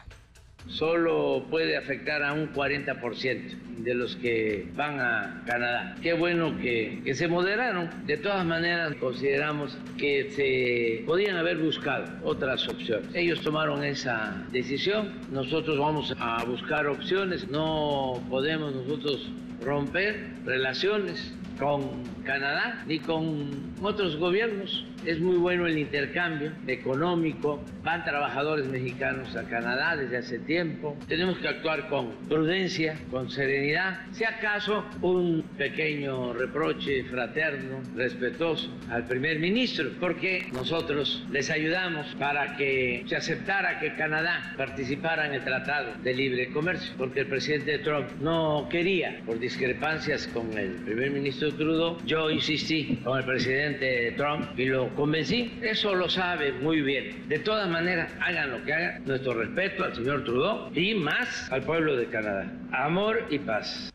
solo 0.67 1.45
puede 1.49 1.77
afectar 1.77 2.23
a 2.23 2.33
un 2.33 2.53
40% 2.53 3.65
de 3.77 3.93
los 3.93 4.15
que 4.15 4.67
van 4.75 4.99
a 4.99 5.43
Canadá. 5.45 5.95
Qué 6.01 6.13
bueno 6.13 6.57
que, 6.57 7.01
que, 7.03 7.13
se 7.13 7.27
moderaron. 7.27 7.89
De 8.05 8.17
todas 8.17 8.45
maneras, 8.45 8.95
consideramos 8.95 9.77
que 9.97 10.31
se 10.31 11.03
podían 11.05 11.37
haber 11.37 11.57
buscado 11.57 12.05
otras 12.23 12.67
opciones. 12.67 13.07
Ellos 13.13 13.41
tomaron 13.41 13.83
esa 13.83 14.45
decisión. 14.51 15.13
Nosotros 15.31 15.77
vamos 15.77 16.15
a 16.19 16.43
buscar 16.45 16.87
opciones. 16.87 17.47
No 17.49 18.21
podemos 18.29 18.73
nosotros 18.73 19.29
romper 19.61 20.29
relaciones 20.45 21.33
con 21.59 22.03
Canadá 22.23 22.83
ni 22.87 22.99
con 22.99 23.73
otros 23.81 24.17
gobiernos 24.17 24.85
es 25.05 25.19
muy 25.19 25.37
bueno 25.37 25.67
el 25.67 25.77
intercambio 25.77 26.51
económico. 26.67 27.63
Van 27.83 28.03
trabajadores 28.03 28.65
mexicanos 28.67 29.35
a 29.35 29.43
Canadá 29.43 29.95
desde 29.95 30.17
hace 30.17 30.39
tiempo. 30.39 30.97
Tenemos 31.07 31.37
que 31.37 31.47
actuar 31.47 31.87
con 31.89 32.11
prudencia, 32.27 32.97
con 33.11 33.29
serenidad. 33.29 33.99
Si 34.11 34.23
acaso 34.23 34.83
un 35.01 35.43
pequeño 35.57 36.33
reproche 36.33 37.03
fraterno, 37.03 37.81
respetuoso 37.95 38.69
al 38.89 39.05
primer 39.05 39.39
ministro, 39.39 39.91
porque 39.99 40.47
nosotros 40.53 41.25
les 41.31 41.49
ayudamos 41.51 42.07
para 42.17 42.57
que 42.57 43.03
se 43.07 43.15
aceptara 43.15 43.79
que 43.79 43.95
Canadá 43.95 44.53
participara 44.57 45.27
en 45.27 45.35
el 45.35 45.43
Tratado 45.43 45.93
de 46.03 46.13
Libre 46.13 46.49
Comercio, 46.51 46.93
porque 46.97 47.21
el 47.21 47.27
presidente 47.27 47.77
Trump 47.79 48.07
no 48.19 48.67
quería, 48.69 49.21
por 49.25 49.39
discrepancias 49.39 50.27
con 50.27 50.57
el 50.57 50.71
primer 50.77 51.11
ministro 51.11 51.44
Trudeau. 51.53 51.97
Yo 52.05 52.29
insistí 52.29 52.97
con 53.03 53.19
el 53.19 53.25
presidente 53.25 54.13
Trump 54.17 54.57
y 54.57 54.65
lo 54.65 54.89
convencí, 54.95 55.51
eso 55.61 55.95
lo 55.95 56.09
sabe 56.09 56.51
muy 56.53 56.81
bien. 56.81 57.27
De 57.29 57.39
todas 57.39 57.69
maneras, 57.69 58.11
hagan 58.21 58.51
lo 58.51 58.63
que 58.63 58.73
hagan, 58.73 59.05
nuestro 59.05 59.33
respeto 59.33 59.83
al 59.83 59.95
señor 59.95 60.23
Trudeau 60.23 60.69
y 60.75 60.95
más 60.95 61.51
al 61.51 61.63
pueblo 61.63 61.95
de 61.95 62.05
Canadá. 62.07 62.51
Amor 62.71 63.25
y 63.29 63.39
paz. 63.39 63.94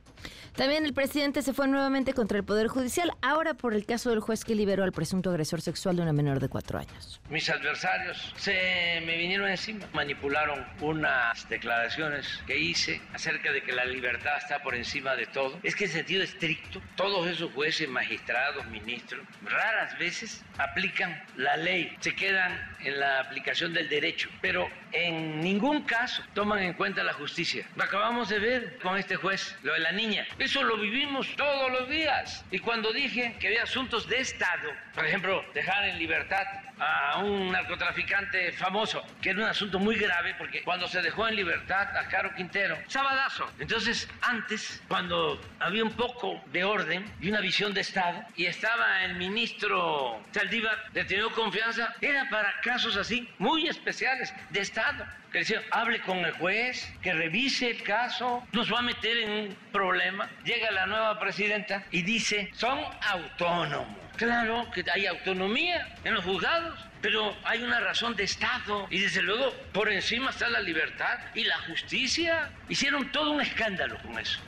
También 0.57 0.85
el 0.85 0.93
presidente 0.93 1.43
se 1.43 1.53
fue 1.53 1.69
nuevamente 1.69 2.13
contra 2.13 2.37
el 2.37 2.45
Poder 2.45 2.69
Judicial, 2.69 3.13
ahora 3.23 3.55
por 3.55 3.73
el 3.73 3.87
caso 3.87 4.11
del 4.11 4.21
juez 4.21 4.45
que 4.45 4.55
liberó 4.55 4.85
al 4.85 4.93
presunto 4.93 5.31
agresor 5.31 5.61
sexual 5.61 5.97
de 5.97 6.03
una 6.03 6.13
menor 6.13 6.41
de 6.41 6.49
cuatro 6.49 6.79
años. 6.79 7.21
Mis 7.31 7.49
adversarios 7.49 8.33
se 8.37 9.03
me 9.07 9.17
vinieron 9.17 9.49
encima, 9.49 9.87
manipularon 9.93 10.67
unas 10.81 11.49
declaraciones 11.49 12.27
que 12.47 12.59
hice 12.59 13.01
acerca 13.15 13.53
de 13.53 13.63
que 13.63 13.73
la 13.73 13.85
libertad 13.85 14.37
está 14.39 14.63
por 14.63 14.75
encima 14.75 15.15
de 15.17 15.27
todo. 15.27 15.59
Es 15.63 15.75
que 15.75 15.85
en 15.85 15.91
sentido 15.91 16.23
estricto, 16.23 16.83
todos 16.97 17.27
esos 17.29 17.53
jueces, 17.53 17.89
magistrados, 17.89 18.67
ministros, 18.67 19.25
raras 19.45 19.99
veces 19.99 20.45
aplican 20.59 21.23
la 21.37 21.57
ley, 21.57 21.97
se 22.01 22.15
quedan 22.15 22.53
en 22.81 22.99
la 22.99 23.21
aplicación 23.21 23.73
del 23.73 23.89
derecho, 23.89 24.29
pero 24.41 24.69
en 24.93 25.41
ningún 25.41 25.83
caso 25.83 26.23
toman 26.35 26.61
en 26.63 26.75
cuenta 26.75 27.03
la 27.05 27.13
justicia. 27.13 27.67
Lo 27.77 27.85
acabamos 27.85 28.29
de 28.29 28.39
ver 28.39 28.79
con 28.79 28.97
este 28.97 29.17
juez, 29.17 29.57
lo 29.63 29.73
de 29.75 29.81
la 29.81 29.93
niña. 29.93 30.27
Eso 30.41 30.63
lo 30.63 30.79
vivimos 30.79 31.29
todos 31.37 31.71
los 31.71 31.87
días. 31.91 32.47
Y 32.51 32.61
cuando 32.61 32.95
dije 32.95 33.37
que 33.39 33.49
había 33.49 33.65
asuntos 33.65 34.09
de 34.09 34.21
Estado, 34.21 34.71
por 34.95 35.05
ejemplo, 35.05 35.45
dejar 35.53 35.85
en 35.85 35.99
libertad 35.99 36.47
a 36.79 37.19
un 37.19 37.53
narcotraficante 37.53 38.51
famoso, 38.53 39.05
que 39.21 39.31
era 39.31 39.41
un 39.41 39.49
asunto 39.51 39.79
muy 39.79 39.97
grave, 39.97 40.35
porque 40.39 40.63
cuando 40.63 40.89
se 40.89 41.03
dejó 41.03 41.29
en 41.29 41.37
libertad 41.37 41.95
a 41.95 42.09
Caro 42.09 42.35
Quintero, 42.35 42.79
sabadazo. 42.87 43.51
Entonces, 43.59 44.09
antes, 44.23 44.83
cuando 44.89 45.39
había 45.59 45.85
un 45.85 45.93
poco 45.93 46.43
de 46.47 46.65
orden 46.65 47.05
y 47.21 47.29
una 47.29 47.41
visión 47.41 47.75
de 47.75 47.83
Estado, 47.83 48.25
y 48.35 48.47
estaba 48.47 49.05
el 49.05 49.17
ministro 49.17 50.23
Saldívar 50.33 50.91
de 50.95 51.05
tener 51.05 51.27
confianza, 51.33 51.95
era 52.01 52.31
para 52.31 52.59
casos 52.63 52.97
así, 52.97 53.29
muy 53.37 53.69
especiales, 53.69 54.33
de 54.49 54.61
Estado 54.61 55.05
que 55.31 55.39
decía, 55.39 55.63
hable 55.71 56.01
con 56.03 56.19
el 56.19 56.33
juez, 56.33 56.93
que 57.03 57.13
revise 57.13 57.71
el 57.71 57.83
caso, 57.83 58.43
nos 58.53 58.73
va 58.73 58.81
a 58.81 58.83
meter 58.83 59.17
en 59.19 59.31
un 59.31 59.57
problema. 59.73 60.29
Llega 60.45 60.71
la 60.71 60.87
nueva 60.87 61.19
presidenta 61.19 61.85
y 61.91 62.03
dice, 62.03 62.51
son 62.55 62.79
autónomos. 63.03 63.97
Claro 64.17 64.71
que 64.75 64.85
hay 64.93 65.07
autonomía 65.07 65.97
en 66.05 66.15
los 66.15 66.25
juzgados, 66.25 66.79
pero 67.01 67.35
hay 67.45 67.63
una 67.63 67.81
razón 67.81 68.15
de 68.17 68.25
Estado 68.25 68.87
y 68.91 68.99
desde 68.99 69.23
luego 69.23 69.53
por 69.73 69.91
encima 69.91 70.31
está 70.31 70.49
la 70.51 70.61
libertad 70.61 71.19
y 71.35 71.45
la 71.45 71.57
justicia. 71.63 72.51
Hicieron 72.69 73.11
todo 73.13 73.31
un 73.31 73.41
escándalo 73.41 73.97
con 74.03 74.19
eso. 74.19 74.41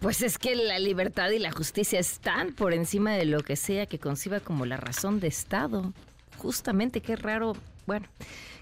Pues 0.00 0.20
es 0.20 0.36
que 0.36 0.54
la 0.54 0.78
libertad 0.78 1.30
y 1.30 1.38
la 1.38 1.52
justicia 1.52 1.98
están 1.98 2.52
por 2.52 2.74
encima 2.74 3.14
de 3.14 3.24
lo 3.24 3.40
que 3.40 3.56
sea 3.56 3.86
que 3.86 3.98
conciba 3.98 4.40
como 4.40 4.66
la 4.66 4.76
razón 4.76 5.20
de 5.20 5.28
Estado. 5.28 5.94
Justamente, 6.36 7.00
qué 7.00 7.16
raro. 7.16 7.56
Bueno, 7.86 8.06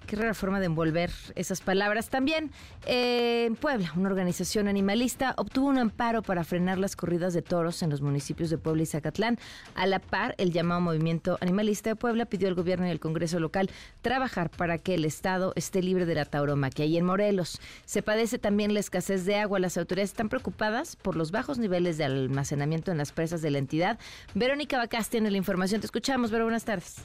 Qué 0.06 0.16
rara 0.16 0.34
forma 0.34 0.61
de 0.61 0.66
envolver 0.66 1.11
esas 1.34 1.61
palabras. 1.61 2.11
También 2.11 2.50
eh, 2.87 3.46
en 3.46 3.56
Puebla, 3.56 3.92
una 3.96 4.08
organización 4.08 4.68
animalista 4.68 5.34
obtuvo 5.38 5.68
un 5.68 5.78
amparo 5.78 6.23
para 6.23 6.44
frenar 6.44 6.78
las 6.78 6.94
corridas 6.94 7.32
de 7.32 7.42
toros 7.42 7.82
en 7.82 7.90
los 7.90 8.02
municipios 8.02 8.50
de 8.50 8.58
Puebla 8.58 8.82
y 8.82 8.87
Zacatlán. 8.87 9.38
A 9.75 9.87
la 9.87 9.99
par, 10.00 10.34
el 10.38 10.52
llamado 10.52 10.80
Movimiento 10.80 11.38
Animalista 11.40 11.90
de 11.90 11.96
Puebla 11.96 12.26
pidió 12.26 12.49
al 12.49 12.54
gobierno 12.54 12.87
y 12.87 12.90
al 12.90 13.00
Congreso 13.00 13.40
local 13.40 13.70
trabajar 14.02 14.50
para 14.50 14.78
que 14.78 14.94
el 14.94 15.04
Estado 15.04 15.52
esté 15.56 15.82
libre 15.82 16.04
de 16.04 16.14
la 16.14 16.26
tauromaquia. 16.26 16.84
Y 16.84 16.99
en 16.99 17.06
Morelos 17.06 17.61
se 17.87 18.02
padece 18.02 18.38
también 18.38 18.75
la 18.75 18.80
escasez 18.80 19.25
de 19.25 19.37
agua. 19.37 19.58
Las 19.58 19.78
autoridades 19.78 20.11
están 20.11 20.28
preocupadas 20.28 20.96
por 20.96 21.16
los 21.16 21.30
bajos 21.30 21.58
niveles 21.58 21.96
de 21.96 22.04
almacenamiento 22.04 22.92
en 22.92 22.99
las 22.99 23.12
presas 23.12 23.40
de 23.42 23.50
la 23.50 23.58
entidad. 23.58 23.99
Verónica 24.34 24.78
Bacás 24.78 25.08
tiene 25.08 25.30
la 25.30 25.38
información. 25.38 25.80
Te 25.80 25.87
escuchamos, 25.87 26.30
Vero. 26.30 26.44
Buenas 26.44 26.64
tardes. 26.64 26.96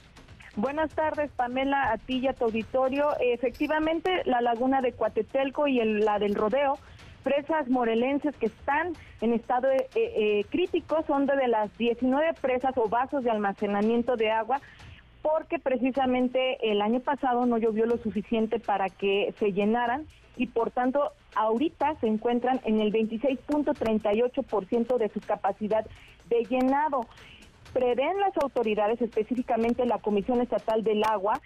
Buenas 0.55 0.91
tardes, 0.91 1.31
Pamela, 1.31 1.91
a 1.91 1.97
ti 1.97 2.19
y 2.19 2.27
a 2.27 2.33
tu 2.33 2.45
auditorio. 2.45 3.09
Efectivamente, 3.19 4.21
la 4.25 4.41
laguna 4.41 4.81
de 4.81 4.93
Cuatetelco 4.93 5.67
y 5.67 5.83
la 5.83 6.19
del 6.19 6.35
Rodeo, 6.35 6.77
presas 7.23 7.67
morelenses 7.69 8.35
que 8.35 8.45
están 8.47 8.93
en 9.21 9.33
estado 9.33 9.69
eh, 9.69 9.87
eh, 9.95 10.45
crítico, 10.49 11.03
son 11.05 11.27
de 11.27 11.47
las 11.47 11.77
19 11.77 12.33
presas 12.41 12.75
o 12.77 12.89
vasos 12.89 13.23
de 13.23 13.31
almacenamiento 13.31 14.15
de 14.15 14.31
agua 14.31 14.59
porque 15.21 15.59
precisamente 15.59 16.71
el 16.71 16.81
año 16.81 17.01
pasado 17.01 17.45
no 17.45 17.57
llovió 17.57 17.85
lo 17.85 17.97
suficiente 17.97 18.57
para 18.59 18.89
que 18.89 19.33
se 19.37 19.51
llenaran 19.51 20.07
y 20.37 20.47
por 20.47 20.71
tanto 20.71 21.11
ahorita 21.35 21.95
se 21.99 22.07
encuentran 22.07 22.61
en 22.63 22.79
el 22.79 22.93
26.38% 22.93 24.97
de 24.97 25.09
su 25.09 25.19
capacidad 25.19 25.85
de 26.29 26.45
llenado 26.45 27.01
prevén 27.73 28.19
las 28.19 28.35
autoridades, 28.37 29.01
específicamente 29.01 29.85
la 29.85 29.99
Comisión 29.99 30.41
Estatal 30.41 30.83
del 30.83 31.03
Agua, 31.03 31.39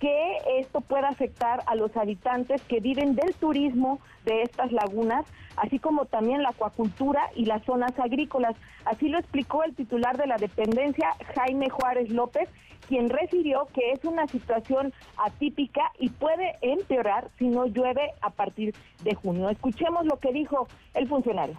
que 0.00 0.36
esto 0.58 0.80
pueda 0.80 1.08
afectar 1.08 1.62
a 1.66 1.74
los 1.74 1.96
habitantes 1.96 2.62
que 2.62 2.80
viven 2.80 3.14
del 3.14 3.34
turismo 3.34 3.98
de 4.24 4.42
estas 4.42 4.70
lagunas, 4.70 5.26
así 5.56 5.78
como 5.78 6.04
también 6.04 6.42
la 6.42 6.50
acuacultura 6.50 7.30
y 7.34 7.46
las 7.46 7.64
zonas 7.64 7.98
agrícolas. 7.98 8.54
Así 8.84 9.08
lo 9.08 9.18
explicó 9.18 9.64
el 9.64 9.74
titular 9.74 10.16
de 10.16 10.26
la 10.26 10.36
dependencia, 10.36 11.14
Jaime 11.34 11.68
Juárez 11.68 12.10
López, 12.10 12.48
quien 12.86 13.10
refirió 13.10 13.66
que 13.74 13.92
es 13.92 14.04
una 14.04 14.26
situación 14.28 14.92
atípica 15.16 15.82
y 15.98 16.10
puede 16.10 16.56
empeorar 16.62 17.28
si 17.38 17.48
no 17.48 17.66
llueve 17.66 18.12
a 18.20 18.30
partir 18.30 18.74
de 19.02 19.14
junio. 19.14 19.50
Escuchemos 19.50 20.06
lo 20.06 20.18
que 20.20 20.32
dijo 20.32 20.68
el 20.94 21.08
funcionario. 21.08 21.56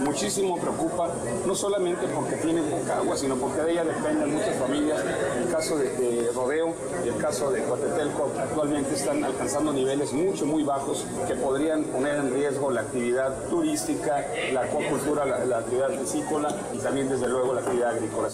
Muchísimo 0.00 0.56
preocupa, 0.58 1.08
no 1.46 1.54
solamente 1.54 2.08
porque 2.08 2.34
tiene 2.36 2.62
poca 2.62 2.98
agua, 2.98 3.16
sino 3.16 3.36
porque 3.36 3.60
de 3.60 3.72
ella 3.72 3.84
dependen 3.84 4.34
muchas 4.34 4.56
familias. 4.56 5.04
El 5.38 5.48
caso 5.50 5.78
de, 5.78 6.30
Rodeo 6.34 6.74
y 7.04 7.08
el 7.08 7.16
caso 7.18 7.50
de 7.52 7.62
Coatetelco 7.62 8.32
actualmente 8.36 8.94
están 8.94 9.22
alcanzando 9.22 9.72
niveles 9.72 10.12
mucho, 10.12 10.46
muy 10.46 10.64
bajos 10.64 11.06
que 11.28 11.36
podrían 11.36 11.84
poner 11.84 12.16
en 12.16 12.34
riesgo 12.34 12.72
la 12.72 12.80
actividad 12.80 13.48
turística, 13.48 14.24
la 14.52 14.62
acuacultura, 14.62 15.24
la, 15.24 15.44
la 15.44 15.58
actividad 15.58 15.90
piscícola 15.90 16.48
y 16.72 16.78
también, 16.78 17.08
desde 17.08 17.28
luego, 17.28 17.54
la 17.54 17.60
actividad 17.60 17.90
agrícola. 17.90 18.28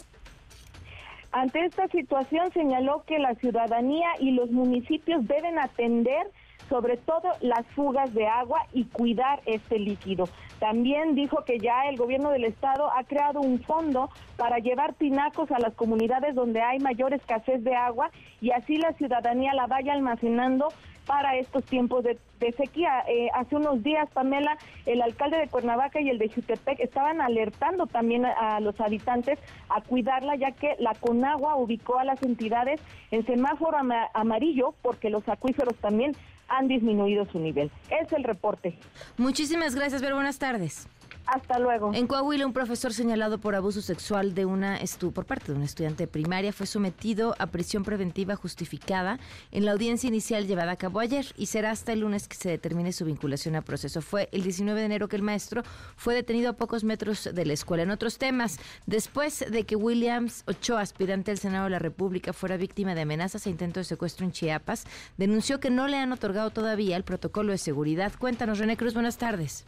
Ante 1.33 1.65
esta 1.65 1.87
situación 1.89 2.51
señaló 2.53 3.05
que 3.07 3.19
la 3.19 3.35
ciudadanía 3.35 4.09
y 4.19 4.33
los 4.33 4.51
municipios 4.51 5.27
deben 5.29 5.59
atender 5.59 6.27
sobre 6.71 6.97
todo 6.97 7.29
las 7.41 7.67
fugas 7.75 8.15
de 8.15 8.27
agua 8.27 8.61
y 8.73 8.85
cuidar 8.85 9.43
este 9.45 9.79
líquido. 9.79 10.29
También 10.61 11.15
dijo 11.15 11.45
que 11.45 11.59
ya 11.59 11.89
el 11.89 11.97
gobierno 11.97 12.31
del 12.31 12.45
estado 12.45 12.91
ha 12.97 13.05
creado 13.05 13.41
un 13.41 13.61
fondo 13.61 14.09
para 14.37 14.59
llevar 14.59 14.95
tinacos 14.95 15.51
a 15.51 15.59
las 15.59 15.75
comunidades 15.75 16.35
donde 16.35 16.63
hay 16.63 16.79
mayor 16.79 17.13
escasez 17.13 17.63
de 17.65 17.75
agua 17.75 18.11
y 18.41 18.53
así 18.53 18.79
la 18.79 18.93
ciudadanía 18.93 19.53
la 19.53 19.67
vaya 19.67 19.93
almacenando 19.93 20.69
para 21.07 21.37
estos 21.37 21.65
tiempos 21.65 22.05
de, 22.05 22.19
sequía. 22.57 23.03
Eh, 23.09 23.29
hace 23.35 23.57
unos 23.57 23.83
días, 23.83 24.09
Pamela, 24.13 24.57
el 24.87 25.03
alcalde 25.03 25.39
de 25.39 25.49
Cuernavaca 25.49 26.01
y 26.01 26.09
el 26.09 26.19
de 26.19 26.29
Jutepec 26.29 26.79
estaban 26.79 27.21
alertando 27.21 27.87
también 27.87 28.25
a, 28.25 28.61
los 28.61 28.81
habitantes 28.81 29.39
a 29.69 29.81
cuidarla, 29.81 30.37
ya 30.37 30.53
que 30.53 30.77
la 30.79 30.95
Conagua 30.95 31.57
ubicó 31.57 31.99
a 31.99 32.05
las 32.05 32.23
entidades 32.23 32.81
en 33.11 33.27
semáforo 33.27 33.77
amarillo 34.15 34.75
porque 34.83 35.11
los 35.11 35.29
acuíferos 35.29 35.75
también 35.77 36.13
han 36.51 36.69
disminuido 36.69 37.27
su 37.33 37.39
nivel. 37.39 37.71
Es 37.89 38.13
el 38.13 38.25
reporte. 38.25 38.79
Muchísimas 39.17 39.75
gracias, 39.75 40.03
pero 40.03 40.17
buenas 40.17 40.39
tardes. 40.39 40.87
Hasta 41.31 41.61
luego. 41.61 41.93
En 41.95 42.09
Coahuila, 42.09 42.45
un 42.45 42.53
profesor 42.53 42.93
señalado 42.93 43.39
por 43.39 43.55
abuso 43.55 43.81
sexual 43.83 44.35
de 44.35 44.47
una 44.47 44.81
por 45.15 45.27
parte 45.27 45.53
de 45.53 45.59
un 45.59 45.63
estudiante 45.63 46.03
de 46.03 46.09
primaria 46.09 46.53
fue 46.53 46.67
sometido 46.67 47.37
a 47.39 47.47
prisión 47.47 47.85
preventiva 47.85 48.35
justificada 48.35 49.21
en 49.53 49.65
la 49.65 49.71
audiencia 49.71 50.09
inicial 50.09 50.49
llevada 50.49 50.73
a 50.73 50.77
cabo 50.77 50.99
ayer 50.99 51.27
y 51.37 51.47
será 51.47 51.71
hasta 51.71 51.93
el 51.93 52.01
lunes 52.01 52.27
que 52.27 52.35
se 52.35 52.49
determine 52.49 52.93
su 52.93 53.05
vinculación 53.05 53.55
a 53.55 53.63
proceso. 53.63 54.03
Fue 54.03 54.29
el 54.33 54.43
19 54.43 54.81
de 54.81 54.87
enero 54.87 55.09
que 55.09 55.15
el 55.15 55.23
maestro 55.23 55.63
fue 55.95 56.15
detenido 56.15 56.51
a 56.51 56.55
pocos 56.55 56.83
metros 56.83 57.29
de 57.33 57.47
la 57.47 57.53
escuela. 57.53 57.85
En 57.85 57.93
otros 57.93 58.19
temas, 58.19 58.59
después 58.87 59.45
de 59.49 59.65
que 59.65 59.77
Williams 59.77 60.43
Ochoa, 60.49 60.81
aspirante 60.81 61.31
al 61.31 61.39
Senado 61.39 61.65
de 61.65 61.71
la 61.71 61.79
República, 61.79 62.33
fuera 62.33 62.57
víctima 62.57 62.97
de 62.97 63.03
amenazas 63.03 63.47
e 63.47 63.51
intento 63.51 63.79
de 63.79 63.85
secuestro 63.85 64.27
en 64.27 64.33
Chiapas, 64.33 64.85
denunció 65.17 65.61
que 65.61 65.71
no 65.71 65.87
le 65.87 65.97
han 65.97 66.13
otorgado 66.13 66.51
todavía 66.51 66.97
el 66.97 67.05
protocolo 67.05 67.53
de 67.53 67.59
seguridad. 67.59 68.13
Cuéntanos, 68.19 68.59
René 68.59 68.77
Cruz, 68.77 68.95
buenas 68.95 69.17
tardes. 69.17 69.65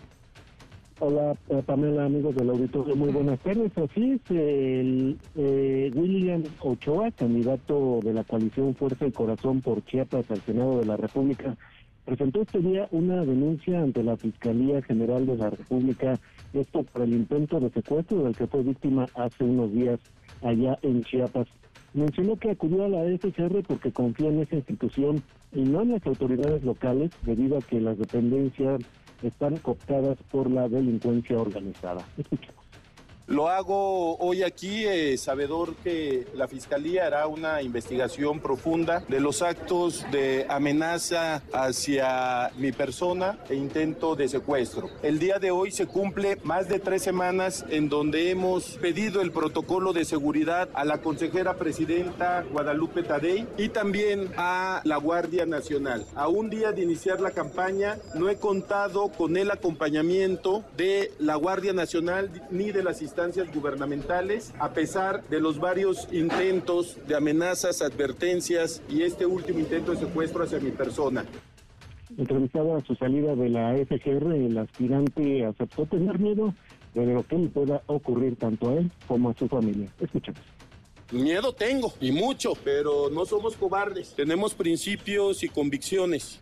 Hola 1.05 1.37
eh, 1.49 1.61
Pamela, 1.67 2.05
amigos 2.05 2.37
del 2.37 2.49
auditorio, 2.51 2.95
muy 2.95 3.11
buenas 3.11 3.41
tardes. 3.41 3.77
Así 3.77 4.13
es, 4.13 4.21
el, 4.31 5.19
eh, 5.35 5.91
William 5.97 6.45
Ochoa, 6.61 7.11
candidato 7.11 7.99
de 8.05 8.15
la 8.15 8.23
coalición 8.23 8.77
Fuerza 8.77 9.09
y 9.09 9.11
Corazón 9.11 9.63
por 9.63 9.85
Chiapas 9.85 10.31
al 10.31 10.41
Senado 10.43 10.79
de 10.79 10.87
la 10.87 10.97
República, 10.97 11.57
presentó 12.05 12.43
este 12.43 12.61
día 12.61 12.87
una 12.93 13.25
denuncia 13.25 13.83
ante 13.83 14.05
la 14.05 14.17
Fiscalía 14.17 14.81
General 14.83 15.27
de 15.27 15.37
la 15.39 15.51
República, 15.51 16.21
esto 16.53 16.85
por 16.85 17.03
el 17.03 17.15
intento 17.15 17.59
de 17.59 17.71
secuestro 17.71 18.23
del 18.23 18.37
que 18.37 18.47
fue 18.47 18.63
víctima 18.63 19.09
hace 19.17 19.43
unos 19.43 19.73
días 19.73 19.99
allá 20.41 20.79
en 20.83 21.03
Chiapas. 21.03 21.49
Mencionó 21.95 22.37
que 22.37 22.53
acudió 22.53 22.85
a 22.85 22.89
la 22.89 23.03
FCR 23.03 23.65
porque 23.67 23.91
confía 23.91 24.29
en 24.29 24.39
esa 24.39 24.55
institución 24.55 25.21
y 25.53 25.63
no 25.63 25.83
en 25.83 25.91
las 25.91 26.07
autoridades 26.07 26.63
locales, 26.63 27.11
debido 27.23 27.59
a 27.59 27.61
que 27.61 27.81
las 27.81 27.99
dependencias 27.99 28.83
están 29.23 29.57
cooptadas 29.59 30.19
por 30.31 30.51
la 30.51 30.69
delincuencia 30.69 31.39
organizada. 31.39 32.05
Lo 33.33 33.49
hago 33.49 34.19
hoy 34.19 34.43
aquí, 34.43 34.85
eh, 34.85 35.17
sabedor 35.17 35.75
que 35.77 36.27
la 36.35 36.49
Fiscalía 36.49 37.07
hará 37.07 37.27
una 37.27 37.63
investigación 37.63 38.41
profunda 38.41 39.03
de 39.09 39.21
los 39.21 39.41
actos 39.41 40.05
de 40.13 40.45
amenaza 40.51 41.43
hacia 41.51 42.51
mi 42.59 42.73
persona 42.73 43.39
e 43.49 43.55
intento 43.55 44.17
de 44.17 44.29
secuestro. 44.29 44.91
El 45.03 45.19
día 45.19 45.39
de 45.39 45.51
hoy 45.51 45.71
se 45.71 45.87
cumple 45.87 46.37
más 46.45 46.69
de 46.69 46.79
tres 46.79 47.01
semanas 47.01 47.65
en 47.71 47.89
donde 47.89 48.31
hemos 48.31 48.77
pedido 48.83 49.23
el 49.23 49.33
protocolo 49.33 49.95
de 49.95 50.05
seguridad 50.05 50.69
a 50.75 50.85
la 50.85 50.99
consejera 50.99 51.55
presidenta 51.55 52.45
Guadalupe 52.53 53.03
Tadei 53.03 53.47
y 53.57 53.71
también 53.71 54.31
a 54.37 54.83
la 54.85 54.99
Guardia 54.99 55.47
Nacional. 55.47 56.05
A 56.15 56.29
un 56.29 56.51
día 56.51 56.73
de 56.73 56.83
iniciar 56.83 57.23
la 57.23 57.31
campaña 57.31 57.97
no 58.15 58.29
he 58.29 58.37
contado 58.37 59.09
con 59.09 59.39
el 59.39 59.51
acompañamiento 59.51 60.63
de 60.77 61.13
la 61.19 61.37
Guardia 61.37 61.73
Nacional 61.73 62.31
ni 62.51 62.73
de 62.73 62.83
las 62.83 63.01
instancias 63.01 63.22
gubernamentales, 63.55 64.53
a 64.59 64.73
pesar 64.73 65.23
de 65.29 65.41
los 65.41 65.61
varios 65.61 66.09
intentos 66.13 66.99
de 67.07 67.15
amenazas, 67.15 67.81
advertencias 67.81 68.83
y 68.89 69.03
este 69.03 69.27
último 69.27 69.61
intento 69.61 69.93
de 69.93 69.99
secuestro 69.99 70.43
hacia 70.43 70.59
mi 70.59 70.71
persona. 70.73 71.25
Entrevistado 72.19 72.77
a 72.77 72.81
su 72.85 72.95
salida 72.97 73.35
de 73.35 73.49
la 73.49 73.75
FGR, 73.75 74.35
el 74.35 74.59
aspirante 74.59 75.47
aceptó 75.47 75.87
tener 75.87 76.19
miedo 76.19 76.53
de 76.95 77.07
lo 77.07 77.23
que 77.23 77.39
le 77.39 77.49
pueda 77.49 77.83
ocurrir 77.87 78.37
tanto 78.37 78.71
a 78.71 78.75
él 78.75 78.91
como 79.07 79.31
a 79.31 79.35
su 79.35 79.49
familia. 79.49 79.89
Escuchemos. 80.01 80.43
Miedo 81.13 81.53
tengo, 81.53 81.93
y 82.01 82.11
mucho, 82.11 82.55
pero 82.65 83.09
no 83.11 83.25
somos 83.25 83.57
cobardes. 83.57 84.15
Tenemos 84.15 84.55
principios 84.55 85.43
y 85.45 85.49
convicciones. 85.49 86.41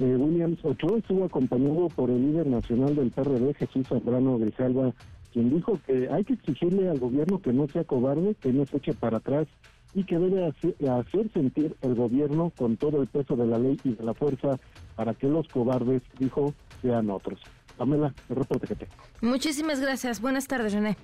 Eh, 0.00 0.16
Williams 0.16 0.58
Ochoa 0.64 0.98
estuvo 0.98 1.24
acompañado 1.24 1.88
por 1.88 2.10
el 2.10 2.20
líder 2.20 2.48
nacional 2.48 2.96
del 2.96 3.10
PRD, 3.12 3.54
Jesús 3.54 3.86
Zambrano 3.88 4.38
Grijalva, 4.38 4.92
quien 5.34 5.50
dijo 5.50 5.80
que 5.84 6.08
hay 6.10 6.24
que 6.24 6.34
exigirle 6.34 6.88
al 6.88 7.00
gobierno 7.00 7.42
que 7.42 7.52
no 7.52 7.66
sea 7.66 7.82
cobarde, 7.82 8.36
que 8.36 8.52
no 8.52 8.64
se 8.66 8.76
eche 8.76 8.94
para 8.94 9.16
atrás 9.16 9.48
y 9.92 10.04
que 10.04 10.16
debe 10.16 10.46
hacer, 10.46 11.32
sentir 11.32 11.74
el 11.82 11.96
gobierno 11.96 12.52
con 12.56 12.76
todo 12.76 13.02
el 13.02 13.08
peso 13.08 13.34
de 13.34 13.44
la 13.44 13.58
ley 13.58 13.76
y 13.82 13.94
de 13.94 14.04
la 14.04 14.14
fuerza 14.14 14.60
para 14.94 15.12
que 15.14 15.26
los 15.26 15.48
cobardes, 15.48 16.02
dijo, 16.20 16.54
sean 16.82 17.10
otros. 17.10 17.40
Pamela, 17.76 18.14
el 18.28 18.36
reporte 18.36 18.68
que 18.68 18.76
tengo. 18.76 18.92
Muchísimas 19.22 19.80
gracias. 19.80 20.20
Buenas 20.20 20.46
tardes, 20.46 20.72
René. 20.72 20.96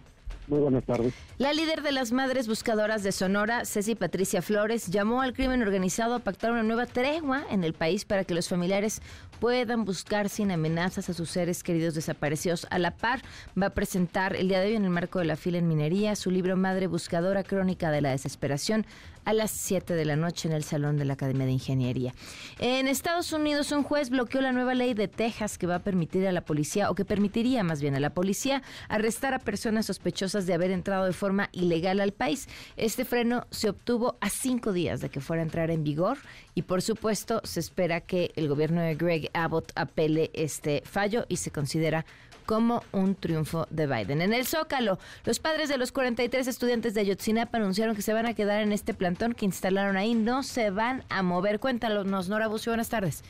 Muy 0.51 0.59
buenas 0.59 0.85
tardes. 0.85 1.15
La 1.39 1.53
líder 1.53 1.83
de 1.83 1.93
las 1.93 2.11
Madres 2.11 2.49
Buscadoras 2.49 3.05
de 3.05 3.13
Sonora, 3.13 3.65
Ceci 3.65 3.95
Patricia 3.95 4.43
Flores, 4.43 4.89
llamó 4.89 5.23
al 5.23 5.33
crimen 5.33 5.63
organizado 5.63 6.17
a 6.17 6.19
pactar 6.19 6.51
una 6.51 6.65
nueva 6.65 6.87
tregua 6.87 7.45
en 7.51 7.63
el 7.63 7.73
país 7.73 8.05
para 8.05 8.25
que 8.25 8.35
los 8.35 8.49
familiares 8.49 9.01
puedan 9.39 9.85
buscar 9.85 10.29
sin 10.29 10.51
amenazas 10.51 11.09
a 11.09 11.15
sus 11.15 11.31
seres 11.31 11.63
queridos 11.63 11.95
desaparecidos. 11.95 12.67
A 12.71 12.81
la 12.81 12.91
par, 12.91 13.23
va 13.61 13.67
a 13.67 13.71
presentar 13.71 14.35
el 14.35 14.49
día 14.49 14.59
de 14.59 14.71
hoy 14.71 14.75
en 14.75 14.85
el 14.85 14.91
marco 14.91 15.21
de 15.21 15.25
la 15.25 15.37
fila 15.37 15.59
en 15.59 15.69
minería 15.69 16.17
su 16.17 16.33
libro 16.33 16.57
Madre 16.57 16.89
Buscadora, 16.89 17.45
Crónica 17.45 17.93
de 17.93 18.01
la 18.01 18.11
Desesperación, 18.11 18.85
a 19.25 19.33
las 19.33 19.51
7 19.51 19.95
de 19.95 20.05
la 20.05 20.17
noche 20.17 20.49
en 20.49 20.55
el 20.55 20.65
Salón 20.65 20.97
de 20.97 21.05
la 21.05 21.13
Academia 21.13 21.47
de 21.47 21.53
Ingeniería. 21.53 22.15
En 22.59 22.89
Estados 22.89 23.33
Unidos, 23.33 23.71
un 23.73 23.83
juez 23.83 24.11
bloqueó 24.11 24.41
la 24.41 24.53
nueva 24.53 24.75
ley 24.75 24.95
de 24.95 25.09
Texas 25.09 25.59
que 25.59 25.67
va 25.67 25.77
a 25.77 25.79
permitir 25.81 26.27
a 26.27 26.33
la 26.33 26.41
policía, 26.41 26.91
o 26.91 26.95
que 26.95 27.05
permitiría 27.05 27.63
más 27.63 27.81
bien 27.81 27.95
a 27.95 28.01
la 28.01 28.11
policía, 28.11 28.63
arrestar 28.89 29.35
a 29.35 29.39
personas 29.39 29.87
sospechosas 29.87 30.39
de 30.46 30.55
haber 30.55 30.70
entrado 30.70 31.05
de 31.05 31.12
forma 31.12 31.48
ilegal 31.53 32.00
al 32.00 32.12
país. 32.12 32.48
Este 32.76 33.05
freno 33.05 33.46
se 33.50 33.68
obtuvo 33.68 34.16
a 34.20 34.31
cinco 34.31 34.72
días 34.72 35.00
de 35.00 35.11
que 35.11 35.20
fuera 35.20 35.42
a 35.42 35.44
entrar 35.44 35.70
en 35.70 35.85
vigor 35.85 36.18
y, 36.55 36.62
por 36.62 36.83
supuesto, 36.83 37.40
se 37.44 37.61
espera 37.61 38.00
que 38.00 38.33
el 38.37 38.48
gobierno 38.48 38.81
de 38.81 38.94
Greg 38.94 39.31
Abbott 39.35 39.72
apele 39.74 40.31
este 40.35 40.83
fallo 40.85 41.26
y 41.29 41.37
se 41.37 41.50
considera 41.50 42.05
como 42.50 42.83
un 42.90 43.14
triunfo 43.14 43.68
de 43.70 43.87
Biden. 43.87 44.20
En 44.22 44.33
el 44.33 44.44
Zócalo, 44.44 44.98
los 45.24 45.38
padres 45.38 45.68
de 45.68 45.79
los 45.79 45.92
43 45.92 46.48
estudiantes 46.48 46.94
de 46.94 47.03
Ayotzinapa 47.03 47.59
anunciaron 47.59 47.94
que 47.94 48.03
se 48.03 48.12
van 48.12 48.26
a 48.26 48.35
quedar 48.35 48.61
en 48.61 48.72
este 48.72 48.92
plantón 48.92 49.35
que 49.35 49.44
instalaron 49.44 49.96
ahí. 49.96 50.14
No 50.14 50.42
se 50.42 50.70
van 50.70 51.05
a 51.11 51.22
mover. 51.22 51.61
Cuéntanos, 51.61 52.29
Nora 52.29 52.48
Bucio, 52.48 52.72
buenas 52.72 52.88
tardes. 52.88 53.22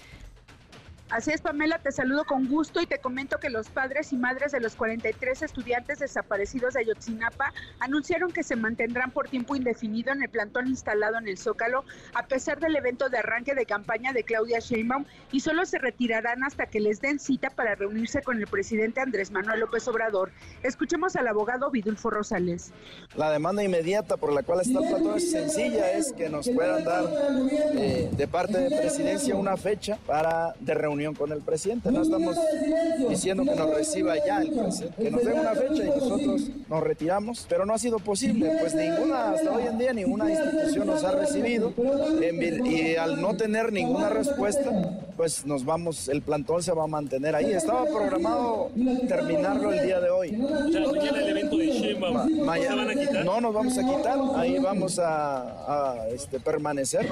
Así 1.10 1.32
es, 1.32 1.40
Pamela, 1.40 1.80
te 1.80 1.90
saludo 1.90 2.24
con 2.24 2.46
gusto 2.46 2.80
y 2.80 2.86
te 2.86 2.98
comento 2.98 3.38
que 3.38 3.50
los 3.50 3.68
padres 3.68 4.12
y 4.12 4.16
madres 4.16 4.52
de 4.52 4.60
los 4.60 4.76
43 4.76 5.42
estudiantes 5.42 5.98
desaparecidos 5.98 6.74
de 6.74 6.80
Ayotzinapa 6.80 7.52
anunciaron 7.80 8.30
que 8.30 8.44
se 8.44 8.54
mantendrán 8.54 9.10
por 9.10 9.28
tiempo 9.28 9.56
indefinido 9.56 10.12
en 10.12 10.22
el 10.22 10.28
plantón 10.28 10.68
instalado 10.68 11.18
en 11.18 11.26
el 11.26 11.36
Zócalo, 11.36 11.84
a 12.14 12.26
pesar 12.26 12.60
del 12.60 12.76
evento 12.76 13.08
de 13.08 13.18
arranque 13.18 13.56
de 13.56 13.66
campaña 13.66 14.12
de 14.12 14.22
Claudia 14.22 14.60
Sheinbaum, 14.60 15.04
y 15.32 15.40
solo 15.40 15.66
se 15.66 15.78
retirarán 15.78 16.44
hasta 16.44 16.66
que 16.66 16.78
les 16.78 17.00
den 17.00 17.18
cita 17.18 17.50
para 17.50 17.74
reunirse 17.74 18.22
con 18.22 18.38
el 18.38 18.46
presidente 18.46 19.00
Andrés 19.00 19.32
Manuel 19.32 19.58
López 19.58 19.88
Obrador. 19.88 20.30
Escuchemos 20.62 21.16
al 21.16 21.26
abogado 21.26 21.72
Vidulfo 21.72 22.10
Rosales. 22.10 22.70
La 23.16 23.32
demanda 23.32 23.64
inmediata 23.64 24.16
por 24.16 24.32
la 24.32 24.44
cual 24.44 24.60
está 24.60 24.78
el 24.78 24.88
plantón 24.88 25.16
es 25.16 25.28
sencilla, 25.28 25.90
es 25.90 26.12
que 26.12 26.28
nos 26.28 26.48
puedan 26.48 26.84
dar 26.84 27.04
eh, 27.74 28.08
de 28.12 28.28
parte 28.28 28.58
de 28.58 28.68
presidencia 28.78 29.34
una 29.34 29.56
fecha 29.56 29.98
para 30.06 30.54
de 30.60 30.74
reunión 31.00 31.14
con 31.14 31.32
el 31.32 31.40
presidente. 31.40 31.90
No 31.90 32.02
estamos 32.02 32.36
diciendo 33.08 33.44
que 33.44 33.54
nos 33.54 33.70
reciba 33.70 34.14
ya 34.24 34.42
el 34.42 34.50
presidente, 34.50 35.02
que 35.02 35.10
nos 35.10 35.24
dé 35.24 35.32
una 35.32 35.54
fecha 35.54 35.84
y 35.84 35.88
nosotros 35.88 36.42
nos 36.68 36.82
retiramos, 36.82 37.46
pero 37.48 37.64
no 37.64 37.74
ha 37.74 37.78
sido 37.78 37.98
posible, 37.98 38.52
pues 38.60 38.74
ninguna, 38.74 39.30
hasta 39.30 39.50
hoy 39.50 39.64
en 39.66 39.78
día, 39.78 39.92
ninguna 39.92 40.30
institución 40.30 40.86
nos 40.86 41.02
ha 41.04 41.12
recibido. 41.12 41.72
Y 42.64 42.96
al 42.96 43.20
no 43.20 43.34
tener 43.34 43.72
ninguna 43.72 44.10
respuesta, 44.10 44.70
pues 45.16 45.46
nos 45.46 45.64
vamos, 45.64 46.08
el 46.08 46.22
plantón 46.22 46.62
se 46.62 46.72
va 46.72 46.84
a 46.84 46.86
mantener 46.86 47.34
ahí. 47.34 47.52
Estaba 47.52 47.86
programado 47.86 48.70
terminarlo 49.08 49.72
el 49.72 49.86
día 49.86 50.00
de 50.00 50.10
hoy. 50.10 50.32
mañana 50.32 51.22
el 51.22 51.28
evento 51.28 51.56
de 51.56 51.66
Shema, 51.66 52.10
van 52.10 52.90
a 52.90 52.94
quitar? 52.94 53.24
No 53.24 53.40
nos 53.40 53.54
vamos 53.54 53.78
a 53.78 53.82
quitar, 53.82 54.18
ahí 54.36 54.58
vamos 54.58 54.98
a, 54.98 55.94
a 55.94 56.08
este, 56.08 56.38
permanecer. 56.40 57.08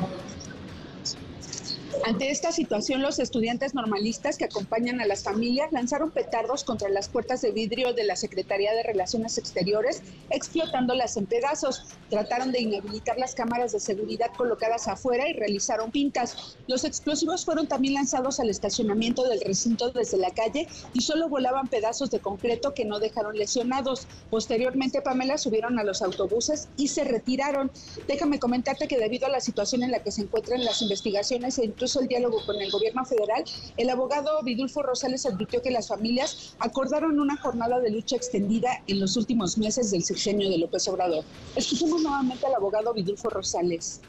Ante 2.04 2.30
esta 2.30 2.52
situación, 2.52 3.02
los 3.02 3.18
estudiantes 3.18 3.74
normalistas 3.74 4.38
que 4.38 4.44
acompañan 4.44 5.00
a 5.00 5.06
las 5.06 5.24
familias 5.24 5.72
lanzaron 5.72 6.11
petardos 6.11 6.64
contra 6.64 6.88
las 6.88 7.08
puertas 7.08 7.40
de 7.42 7.50
vidrio 7.50 7.92
de 7.92 8.04
la 8.04 8.16
Secretaría 8.16 8.72
de 8.72 8.82
Relaciones 8.82 9.37
Exteriores, 9.37 10.02
explotándolas 10.30 11.16
en 11.16 11.26
pedazos. 11.26 11.84
Trataron 12.08 12.52
de 12.52 12.61
inhabilitar 12.61 13.18
las 13.18 13.34
cámaras 13.34 13.72
de 13.72 13.80
seguridad 13.80 14.30
colocadas 14.37 14.87
afuera 14.87 15.28
y 15.28 15.32
realizaron 15.32 15.90
pintas. 15.90 16.56
Los 16.66 16.84
explosivos 16.84 17.44
fueron 17.44 17.66
también 17.66 17.94
lanzados 17.94 18.38
al 18.38 18.48
estacionamiento 18.48 19.24
del 19.24 19.40
recinto 19.40 19.90
desde 19.90 20.18
la 20.18 20.30
calle 20.30 20.68
y 20.92 21.02
solo 21.02 21.28
volaban 21.28 21.68
pedazos 21.68 22.11
de 22.11 22.20
concreto 22.20 22.74
que 22.74 22.84
no 22.84 23.00
dejaron 23.00 23.37
lesionados. 23.37 24.06
Posteriormente, 24.30 25.02
Pamela 25.02 25.37
subieron 25.37 25.78
a 25.78 25.84
los 25.84 26.02
autobuses 26.02 26.68
y 26.76 26.88
se 26.88 27.04
retiraron. 27.04 27.70
Déjame 28.06 28.38
comentarte 28.38 28.88
que 28.88 28.98
debido 28.98 29.26
a 29.26 29.30
la 29.30 29.40
situación 29.40 29.82
en 29.82 29.90
la 29.90 30.02
que 30.02 30.12
se 30.12 30.22
encuentran 30.22 30.64
las 30.64 30.80
investigaciones 30.80 31.58
e 31.58 31.64
incluso 31.64 31.88
el 31.96 32.09
diálogo 32.09 32.44
con 32.44 32.61
el 32.61 32.70
gobierno 32.70 33.05
federal, 33.05 33.44
el 33.77 33.90
abogado 33.90 34.42
Vidulfo 34.42 34.83
Rosales 34.83 35.24
advirtió 35.27 35.62
que 35.62 35.70
las 35.70 35.88
familias 35.88 36.55
acordaron 36.59 37.18
una 37.18 37.37
jornada 37.37 37.81
de 37.81 37.90
lucha 37.90 38.16
extendida 38.16 38.83
en 38.87 39.01
los 39.01 39.16
últimos 39.16 39.59
meses 39.59 39.90
del 39.90 40.05
sexenio 40.05 40.51
de 40.51 40.59
López 40.59 40.87
Obrador. 40.88 41.24
Escuchemos 41.57 42.03
nuevamente 42.03 42.46
al 42.46 42.55
abogado 42.55 42.92
Vidulfo 42.92 43.31
Rosales. 43.31 44.01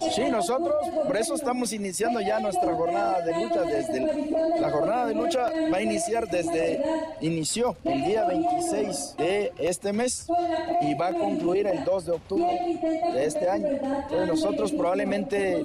Sí, 0.00 0.22
nosotros 0.30 0.74
por 1.06 1.16
eso 1.16 1.34
estamos 1.34 1.72
iniciando 1.72 2.20
ya 2.20 2.40
nuestra 2.40 2.74
jornada 2.74 3.20
de 3.20 3.34
lucha. 3.34 3.62
Desde 3.62 4.00
la 4.58 4.70
jornada 4.70 5.06
de 5.06 5.14
lucha 5.14 5.50
va 5.72 5.76
a 5.76 5.82
iniciar 5.82 6.26
desde, 6.28 6.82
inició 7.20 7.76
el 7.84 8.04
día 8.04 8.24
26 8.24 9.14
de 9.18 9.52
este 9.58 9.92
mes 9.92 10.26
y 10.80 10.94
va 10.94 11.08
a 11.08 11.12
concluir 11.12 11.66
el 11.66 11.84
2 11.84 12.06
de 12.06 12.12
octubre 12.12 12.78
de 13.12 13.24
este 13.24 13.48
año. 13.48 13.68
Entonces 13.68 14.26
nosotros 14.26 14.72
probablemente 14.72 15.64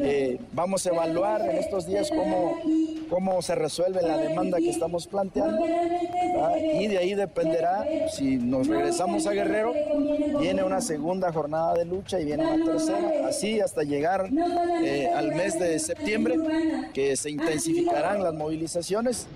eh, 0.00 0.40
vamos 0.52 0.86
a 0.86 0.90
evaluar 0.90 1.42
en 1.42 1.56
estos 1.56 1.86
días 1.86 2.08
cómo, 2.10 2.58
cómo 3.10 3.42
se 3.42 3.54
resuelve 3.54 4.00
la 4.02 4.16
demanda 4.16 4.58
que 4.58 4.70
estamos 4.70 5.06
planteando 5.06 5.64
y 6.78 6.86
de 6.88 6.98
ahí 6.98 7.14
dependerá 7.14 7.84
si 8.10 8.36
nos 8.36 8.66
regresamos 8.66 9.26
a 9.26 9.32
Guerrero, 9.32 9.72
viene 10.38 10.62
una 10.62 10.80
segunda 10.80 11.32
jornada 11.32 11.74
de 11.74 11.84
lucha 11.84 12.20
y 12.20 12.24
viene 12.24 12.46
una 12.46 12.64
tercera, 12.64 13.26
así 13.28 13.60
hasta 13.66 13.82
llegar 13.82 14.30
eh, 14.82 15.10
al 15.14 15.34
mes 15.34 15.58
de 15.58 15.78
septiembre, 15.78 16.36
que 16.94 17.16
se 17.16 17.30
intensificarán 17.30 18.22
las 18.22 18.32
movilizaciones. 18.32 19.26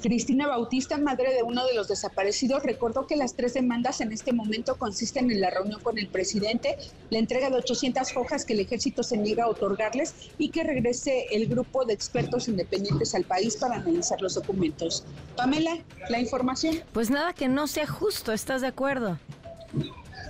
Cristina 0.00 0.46
Bautista, 0.46 0.98
madre 0.98 1.32
de 1.32 1.42
uno 1.42 1.66
de 1.66 1.72
los 1.74 1.88
desaparecidos, 1.88 2.62
recordó 2.62 3.06
que 3.06 3.16
las 3.16 3.34
tres 3.34 3.54
demandas 3.54 4.02
en 4.02 4.12
este 4.12 4.34
momento 4.34 4.76
consisten 4.76 5.30
en 5.30 5.40
la 5.40 5.48
reunión 5.48 5.80
con 5.80 5.96
el 5.96 6.08
presidente, 6.08 6.76
la 7.08 7.18
entrega 7.18 7.48
de 7.48 7.56
800 7.56 8.14
hojas 8.18 8.44
que 8.44 8.52
el 8.52 8.60
ejército 8.60 9.02
se 9.02 9.16
niega 9.16 9.44
a 9.44 9.48
otorgarles 9.48 10.14
y 10.36 10.50
que 10.50 10.62
regrese 10.62 11.24
el 11.32 11.46
grupo 11.46 11.86
de 11.86 11.94
expertos 11.94 12.48
independientes 12.48 13.14
al 13.14 13.24
país 13.24 13.56
para 13.56 13.76
analizar 13.76 14.20
los 14.20 14.34
documentos. 14.34 15.04
Pamela, 15.36 15.78
la 16.10 16.20
información. 16.20 16.82
Pues 16.92 17.08
nada 17.08 17.32
que 17.32 17.48
no 17.48 17.66
sea 17.66 17.86
justo, 17.86 18.34
¿estás 18.34 18.60
de 18.60 18.66
acuerdo? 18.66 19.18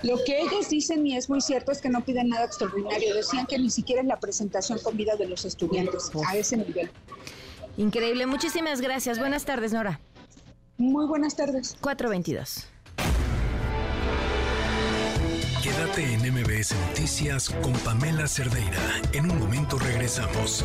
Lo 0.03 0.23
que 0.23 0.39
ellos 0.41 0.69
dicen, 0.69 1.05
y 1.07 1.15
es 1.15 1.29
muy 1.29 1.41
cierto, 1.41 1.71
es 1.71 1.81
que 1.81 1.89
no 1.89 2.03
piden 2.03 2.29
nada 2.29 2.45
extraordinario. 2.45 3.15
Decían 3.15 3.45
que 3.45 3.57
ni 3.57 3.69
siquiera 3.69 4.01
es 4.01 4.07
la 4.07 4.19
presentación 4.19 4.79
con 4.79 4.95
vida 4.97 5.15
de 5.15 5.27
los 5.27 5.45
estudiantes, 5.45 6.11
a 6.27 6.35
ese 6.35 6.57
nivel. 6.57 6.89
Increíble. 7.77 8.25
Muchísimas 8.25 8.81
gracias. 8.81 9.19
Buenas 9.19 9.45
tardes, 9.45 9.73
Nora. 9.73 9.99
Muy 10.77 11.07
buenas 11.07 11.35
tardes. 11.35 11.75
422. 11.81 12.67
Quédate 15.63 16.13
en 16.13 16.21
MBS 16.31 16.75
Noticias 16.89 17.49
con 17.49 17.73
Pamela 17.73 18.27
Cerdeira. 18.27 19.01
En 19.13 19.31
un 19.31 19.39
momento 19.39 19.79
regresamos. 19.79 20.63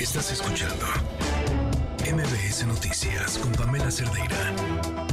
Estás 0.00 0.32
escuchando 0.32 0.86
MBS 2.10 2.66
Noticias 2.66 3.38
con 3.38 3.52
Pamela 3.52 3.90
Cerdeira. 3.90 5.03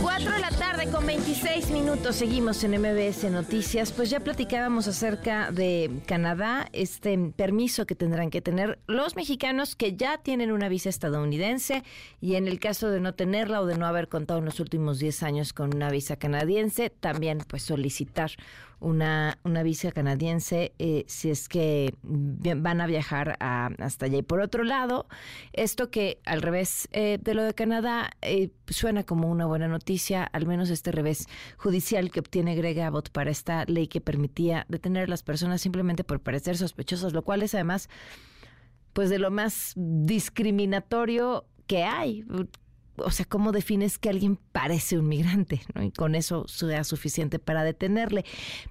4 0.00 0.32
de 0.32 0.40
la 0.40 0.50
tarde 0.50 0.90
con 0.90 1.06
26 1.06 1.70
minutos 1.70 2.16
seguimos 2.16 2.62
en 2.64 2.80
MBS 2.80 3.30
Noticias. 3.30 3.92
Pues 3.92 4.10
ya 4.10 4.20
platicábamos 4.20 4.88
acerca 4.88 5.50
de 5.50 5.90
Canadá, 6.06 6.68
este 6.72 7.16
permiso 7.36 7.86
que 7.86 7.94
tendrán 7.94 8.30
que 8.30 8.40
tener 8.40 8.78
los 8.86 9.16
mexicanos 9.16 9.76
que 9.76 9.96
ya 9.96 10.18
tienen 10.18 10.50
una 10.50 10.68
visa 10.68 10.88
estadounidense 10.88 11.84
y 12.20 12.34
en 12.34 12.48
el 12.48 12.60
caso 12.60 12.90
de 12.90 13.00
no 13.00 13.14
tenerla 13.14 13.60
o 13.60 13.66
de 13.66 13.78
no 13.78 13.86
haber 13.86 14.08
contado 14.08 14.40
en 14.40 14.44
los 14.44 14.60
últimos 14.60 14.98
10 14.98 15.22
años 15.22 15.52
con 15.52 15.74
una 15.74 15.90
visa 15.90 16.16
canadiense, 16.16 16.90
también 16.90 17.38
pues 17.46 17.62
solicitar 17.62 18.32
una, 18.82 19.38
una 19.44 19.62
visa 19.62 19.92
canadiense 19.92 20.74
eh, 20.78 21.04
si 21.06 21.30
es 21.30 21.48
que 21.48 21.94
van 22.02 22.80
a 22.80 22.86
viajar 22.86 23.36
hasta 23.40 24.06
allá. 24.06 24.18
Y 24.18 24.22
por 24.22 24.40
otro 24.40 24.64
lado, 24.64 25.06
esto 25.52 25.90
que 25.90 26.20
al 26.24 26.42
revés 26.42 26.88
eh, 26.92 27.18
de 27.22 27.34
lo 27.34 27.44
de 27.44 27.54
Canadá 27.54 28.10
eh, 28.20 28.50
suena 28.68 29.04
como 29.04 29.30
una 29.30 29.46
buena 29.46 29.68
noticia, 29.68 30.24
al 30.24 30.46
menos 30.46 30.68
este 30.68 30.92
revés 30.92 31.28
judicial 31.56 32.10
que 32.10 32.20
obtiene 32.20 32.56
Greg 32.56 32.80
Abbott 32.80 33.10
para 33.10 33.30
esta 33.30 33.64
ley 33.66 33.86
que 33.86 34.00
permitía 34.00 34.66
detener 34.68 35.04
a 35.04 35.08
las 35.08 35.22
personas 35.22 35.60
simplemente 35.62 36.04
por 36.04 36.20
parecer 36.20 36.56
sospechosas, 36.56 37.12
lo 37.12 37.22
cual 37.22 37.42
es 37.42 37.54
además 37.54 37.88
pues 38.92 39.08
de 39.08 39.18
lo 39.18 39.30
más 39.30 39.72
discriminatorio 39.76 41.46
que 41.66 41.84
hay 41.84 42.24
o 42.96 43.10
sea, 43.10 43.24
¿cómo 43.26 43.52
defines 43.52 43.98
que 43.98 44.10
alguien 44.10 44.38
parece 44.52 44.98
un 44.98 45.08
migrante? 45.08 45.62
Y 45.80 45.90
con 45.92 46.14
eso 46.14 46.46
sea 46.46 46.84
suficiente 46.84 47.38
para 47.38 47.64
detenerle. 47.64 48.24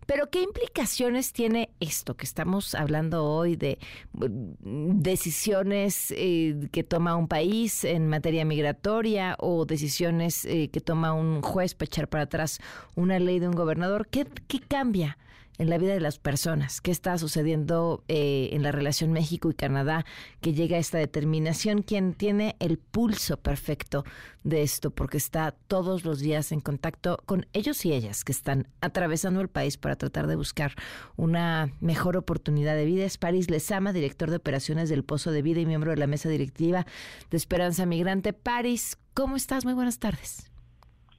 Pero 0.06 0.30
¿qué 0.30 0.42
implicaciones 0.42 1.34
tiene 1.34 1.72
esto 1.80 2.16
que 2.16 2.26
estamos 2.26 2.76
hablando 2.76 3.26
hoy 3.26 3.56
de 3.56 3.80
mm, 4.14 5.02
decisiones 5.02 6.14
eh, 6.16 6.68
que 6.72 6.84
toma 6.84 7.16
un 7.16 7.28
país 7.28 7.84
en 7.84 8.08
materia 8.08 8.46
migratoria 8.46 9.36
o 9.40 9.66
decisiones 9.66 10.46
eh, 10.46 10.70
que 10.72 10.82
toma 10.82 11.14
un 11.14 11.42
juez 11.42 11.74
para 11.74 11.86
echar 11.86 12.08
para 12.08 12.24
atrás 12.24 12.60
una 12.96 13.20
ley 13.20 13.40
de 13.40 13.48
un 13.48 13.56
gobernador? 13.56 14.08
¿Qué, 14.08 14.28
qué 14.48 14.60
cambia? 14.60 15.18
En 15.62 15.70
la 15.70 15.78
vida 15.78 15.94
de 15.94 16.00
las 16.00 16.18
personas. 16.18 16.82
¿Qué 16.82 16.90
está 16.90 17.20
sucediendo 17.20 18.04
eh, 18.08 18.50
en 18.54 18.64
la 18.64 18.72
relación 18.72 19.12
México 19.12 19.52
y 19.52 19.54
Canadá 19.54 20.06
que 20.42 20.54
llega 20.54 20.78
a 20.78 20.80
esta 20.80 20.98
determinación? 20.98 21.84
¿Quién 21.84 22.16
tiene 22.16 22.56
el 22.60 22.80
pulso 22.80 23.38
perfecto 23.38 24.04
de 24.44 24.64
esto? 24.64 24.90
Porque 24.90 25.18
está 25.18 25.52
todos 25.68 26.04
los 26.04 26.20
días 26.20 26.52
en 26.52 26.62
contacto 26.62 27.22
con 27.28 27.46
ellos 27.54 27.86
y 27.86 27.94
ellas 27.94 28.24
que 28.24 28.32
están 28.32 28.70
atravesando 28.82 29.40
el 29.40 29.50
país 29.50 29.78
para 29.78 29.96
tratar 29.96 30.26
de 30.26 30.36
buscar 30.36 30.74
una 31.16 31.72
mejor 31.80 32.18
oportunidad 32.18 32.76
de 32.76 32.86
vida. 32.86 33.06
Es 33.06 33.20
París 33.20 33.52
Lezama, 33.52 33.94
director 33.94 34.32
de 34.32 34.38
operaciones 34.38 34.90
del 34.90 35.04
Pozo 35.04 35.32
de 35.32 35.44
Vida 35.44 35.60
y 35.60 35.68
miembro 35.68 35.92
de 35.92 35.98
la 35.98 36.08
mesa 36.08 36.28
directiva 36.28 36.88
de 37.30 37.38
Esperanza 37.38 37.86
Migrante. 37.86 38.34
París, 38.34 38.98
¿cómo 39.14 39.36
estás? 39.36 39.64
Muy 39.64 39.76
buenas 39.76 40.00
tardes. 40.00 40.51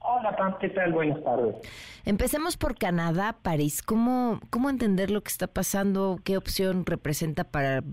Hola, 0.05 0.35
Pam, 0.35 0.57
¿qué 0.59 0.67
tal? 0.67 0.91
Buenas 0.91 1.23
tardes. 1.23 1.55
Empecemos 2.03 2.57
por 2.57 2.77
Canadá, 2.77 3.37
París. 3.41 3.81
¿Cómo, 3.81 4.41
¿Cómo 4.49 4.69
entender 4.69 5.09
lo 5.09 5.21
que 5.21 5.29
está 5.29 5.47
pasando? 5.47 6.19
¿Qué 6.25 6.35
opción 6.35 6.85
representa 6.85 7.45
para, 7.45 7.83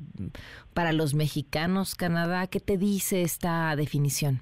para 0.75 0.93
los 0.93 1.15
mexicanos 1.15 1.95
Canadá? 1.95 2.49
¿Qué 2.49 2.59
te 2.59 2.79
dice 2.79 3.23
esta 3.23 3.77
definición? 3.77 4.41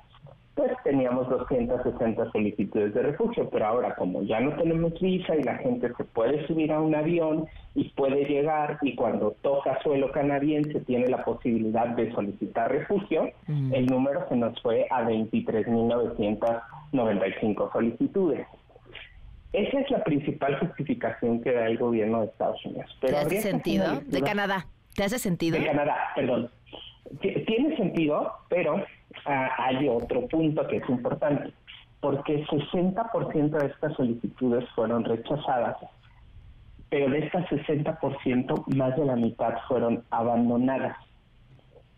pues 0.62 0.74
teníamos 0.84 1.28
260 1.30 2.32
solicitudes 2.32 2.94
de 2.94 3.02
refugio, 3.02 3.50
pero 3.50 3.66
ahora 3.66 3.96
como 3.96 4.22
ya 4.22 4.40
no 4.40 4.56
tenemos 4.56 4.94
visa 5.00 5.36
y 5.36 5.42
la 5.42 5.58
gente 5.58 5.92
se 5.98 6.04
puede 6.04 6.46
subir 6.46 6.72
a 6.72 6.80
un 6.80 6.94
avión 6.94 7.48
y 7.74 7.90
puede 7.90 8.26
llegar 8.26 8.78
y 8.84 8.94
cuando 8.96 9.32
toca 9.42 9.82
suelo 9.82 10.12
canadiense 10.12 10.80
tiene 10.82 11.08
la 11.08 11.26
posibilidad 11.26 11.88
de 11.88 12.14
solicitar 12.14 12.72
refugio, 12.72 13.32
el 13.48 13.88
número 13.88 14.30
se 14.30 14.36
nos 14.36 14.62
fue 14.62 14.86
a 14.92 15.02
23.995 15.04 17.72
solicitudes. 17.72 18.46
Esa 19.54 19.80
es 19.80 19.90
la 19.90 20.04
principal 20.04 20.60
justificación 20.60 21.42
que 21.42 21.54
da 21.54 21.66
el 21.66 21.80
gobierno 21.80 22.22
de 22.22 22.28
Estados 22.28 22.64
Unidos. 22.66 22.96
¿Te 23.02 23.18
hace 23.18 23.42
sentido? 23.42 24.00
De 24.06 24.22
Canadá. 24.22 24.68
¿Te 24.96 25.06
hace 25.06 25.18
sentido? 25.18 25.58
De 25.58 25.66
Canadá, 25.66 26.12
perdón. 26.16 26.52
Tiene 27.20 27.76
sentido, 27.76 28.32
pero 28.50 28.84
ah, 29.26 29.50
hay 29.58 29.88
otro 29.88 30.28
punto 30.28 30.66
que 30.68 30.78
es 30.78 30.90
importante, 30.90 31.52
porque 32.00 32.46
60% 32.46 33.50
de 33.50 33.68
estas 33.68 33.94
solicitudes 33.96 34.68
fueron 34.76 35.04
rechazadas, 35.04 35.78
pero 36.90 37.10
de 37.10 37.20
estas 37.20 37.46
60%, 37.50 38.76
más 38.76 38.96
de 38.96 39.06
la 39.06 39.16
mitad 39.16 39.56
fueron 39.68 40.04
abandonadas. 40.10 40.98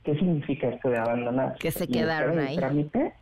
¿Qué 0.03 0.15
significa 0.15 0.69
esto 0.69 0.89
de 0.89 0.97
abandonadas? 0.97 1.57
Que 1.59 1.71
se 1.71 1.87
quedaron 1.87 2.39
ahí. 2.39 2.55
Trámite, 2.55 3.13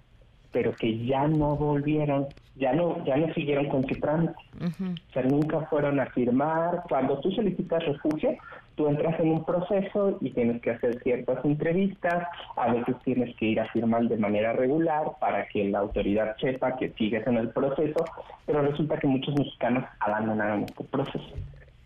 pero 0.51 0.73
que 0.75 1.05
ya 1.05 1.27
no 1.27 1.55
volvieron, 1.55 2.27
ya 2.55 2.73
no, 2.73 3.03
ya 3.05 3.17
no 3.17 3.33
siguieron 3.33 3.69
con 3.69 3.87
su 3.87 3.95
trámite. 3.99 4.33
O 4.59 5.13
sea, 5.13 5.23
nunca 5.23 5.61
fueron 5.67 5.99
a 5.99 6.07
firmar. 6.07 6.83
Cuando 6.89 7.19
tú 7.19 7.31
solicitas 7.31 7.85
refugio, 7.85 8.35
tú 8.81 8.87
entras 8.87 9.19
en 9.19 9.29
un 9.29 9.45
proceso 9.45 10.17
y 10.21 10.31
tienes 10.31 10.59
que 10.63 10.71
hacer 10.71 10.99
ciertas 11.03 11.45
entrevistas, 11.45 12.27
a 12.55 12.73
veces 12.73 12.95
tienes 13.03 13.35
que 13.35 13.45
ir 13.45 13.59
a 13.59 13.67
firmar 13.67 14.05
de 14.05 14.17
manera 14.17 14.53
regular 14.53 15.03
para 15.19 15.45
que 15.49 15.65
la 15.65 15.79
autoridad 15.79 16.35
sepa 16.37 16.77
que 16.77 16.89
sigues 16.93 17.25
en 17.27 17.37
el 17.37 17.49
proceso, 17.49 18.03
pero 18.47 18.63
resulta 18.63 18.97
que 18.97 19.05
muchos 19.05 19.35
mexicanos 19.37 19.85
abandonaron 19.99 20.63
este 20.63 20.83
proceso. 20.85 21.35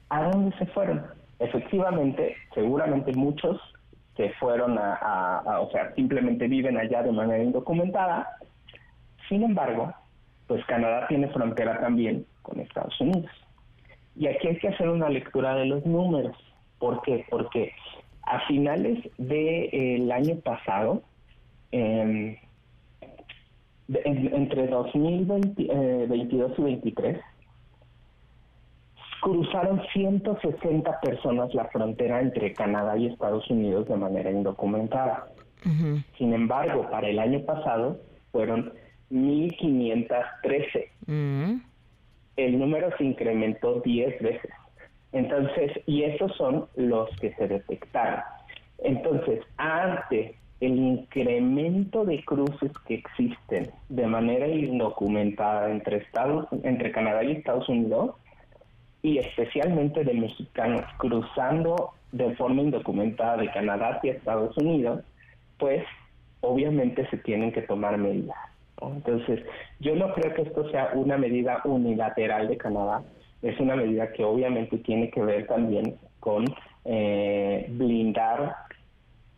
¿A 0.08 0.24
dónde 0.24 0.56
se 0.58 0.68
fueron? 0.68 1.06
Efectivamente, 1.40 2.38
seguramente 2.54 3.12
muchos 3.12 3.60
se 4.16 4.30
fueron 4.40 4.78
a, 4.80 5.60
o 5.60 5.70
sea, 5.72 5.94
simplemente 5.96 6.48
viven 6.48 6.78
allá 6.78 7.04
de 7.04 7.12
manera 7.12 7.44
indocumentada. 7.44 8.38
Sin 9.28 9.44
embargo, 9.44 9.94
pues 10.48 10.64
Canadá 10.66 11.08
tiene 11.10 11.28
frontera 11.28 11.78
también 11.82 12.26
con 12.42 12.62
Estados 12.62 12.98
Unidos. 13.02 13.32
Y 14.16 14.28
aquí 14.28 14.48
hay 14.48 14.58
que 14.60 14.70
hacer 14.70 14.88
una 14.88 15.10
lectura 15.10 15.56
de 15.56 15.66
los 15.66 15.86
números. 15.86 16.38
¿Por 16.80 17.02
qué? 17.02 17.26
Porque 17.30 17.74
a 18.24 18.40
finales 18.48 19.00
del 19.18 20.12
año 20.12 20.36
pasado, 20.38 21.04
em, 21.72 22.36
entre 23.88 24.68
2022 24.68 25.70
eh, 25.70 26.08
y 26.10 26.38
2023, 26.38 27.20
cruzaron 29.22 29.82
160 29.94 31.00
personas 31.02 31.54
la 31.54 31.66
frontera 31.66 32.22
entre 32.22 32.54
Canadá 32.54 32.98
y 32.98 33.08
Estados 33.08 33.50
Unidos 33.50 33.88
de 33.88 33.96
manera 33.96 34.32
indocumentada. 34.32 35.28
Sin 36.18 36.34
embargo, 36.34 36.88
para 36.92 37.08
el 37.10 37.18
año 37.18 37.44
pasado 37.44 38.00
fueron 38.32 38.72
1.513. 39.10 40.90
El 42.38 42.60
número 42.60 42.96
se 42.98 43.04
incrementó 43.04 43.82
10 43.82 44.22
veces. 44.22 44.52
Entonces, 45.16 45.72
y 45.86 46.04
esos 46.04 46.36
son 46.36 46.68
los 46.76 47.10
que 47.22 47.34
se 47.36 47.48
detectaron. 47.48 48.20
Entonces, 48.80 49.40
ante 49.56 50.36
el 50.60 50.78
incremento 50.78 52.04
de 52.04 52.22
cruces 52.26 52.72
que 52.86 52.96
existen 52.96 53.72
de 53.88 54.08
manera 54.08 54.46
indocumentada 54.46 55.72
entre 55.72 56.00
Estados, 56.00 56.48
entre 56.64 56.92
Canadá 56.92 57.24
y 57.24 57.32
Estados 57.32 57.70
Unidos, 57.70 58.16
y 59.04 59.20
especialmente 59.20 60.04
de 60.04 60.16
mexicanos 60.16 60.84
cruzando 60.98 61.92
de 62.12 62.36
forma 62.36 62.64
indocumentada 62.64 63.38
de 63.38 63.50
Canadá 63.52 63.96
hacia 63.96 64.12
Estados 64.12 64.58
Unidos, 64.58 65.02
pues 65.58 65.86
obviamente 66.42 67.10
se 67.10 67.18
tienen 67.20 67.54
que 67.54 67.62
tomar 67.62 67.98
medidas. 67.98 68.36
Entonces, 68.82 69.46
yo 69.80 69.96
no 69.96 70.14
creo 70.14 70.34
que 70.34 70.42
esto 70.42 70.70
sea 70.72 70.92
una 70.94 71.18
medida 71.18 71.62
unilateral 71.64 72.50
de 72.50 72.58
Canadá, 72.58 73.02
es 73.46 73.60
una 73.60 73.76
medida 73.76 74.12
que 74.12 74.24
obviamente 74.24 74.80
tiene 74.80 75.12
que 75.12 75.22
ver 75.22 75.46
también 75.46 75.96
con 76.20 76.46
eh, 76.84 77.68
blindar 77.70 78.56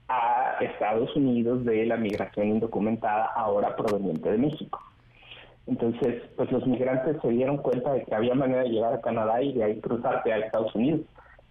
a 0.07 0.55
Estados 0.61 1.13
Unidos 1.17 1.65
de 1.65 1.85
la 1.85 1.97
migración 1.97 2.47
indocumentada 2.47 3.25
ahora 3.35 3.75
proveniente 3.75 4.31
de 4.31 4.37
México. 4.37 4.79
Entonces, 5.67 6.23
pues 6.37 6.49
los 6.53 6.65
migrantes 6.65 7.17
se 7.21 7.27
dieron 7.27 7.57
cuenta 7.57 7.91
de 7.91 8.05
que 8.05 8.15
había 8.15 8.33
manera 8.33 8.63
de 8.63 8.69
llegar 8.69 8.93
a 8.93 9.01
Canadá 9.01 9.41
y 9.41 9.51
de 9.51 9.65
ahí 9.65 9.81
cruzarse 9.81 10.31
a 10.31 10.37
Estados 10.37 10.73
Unidos. 10.73 11.01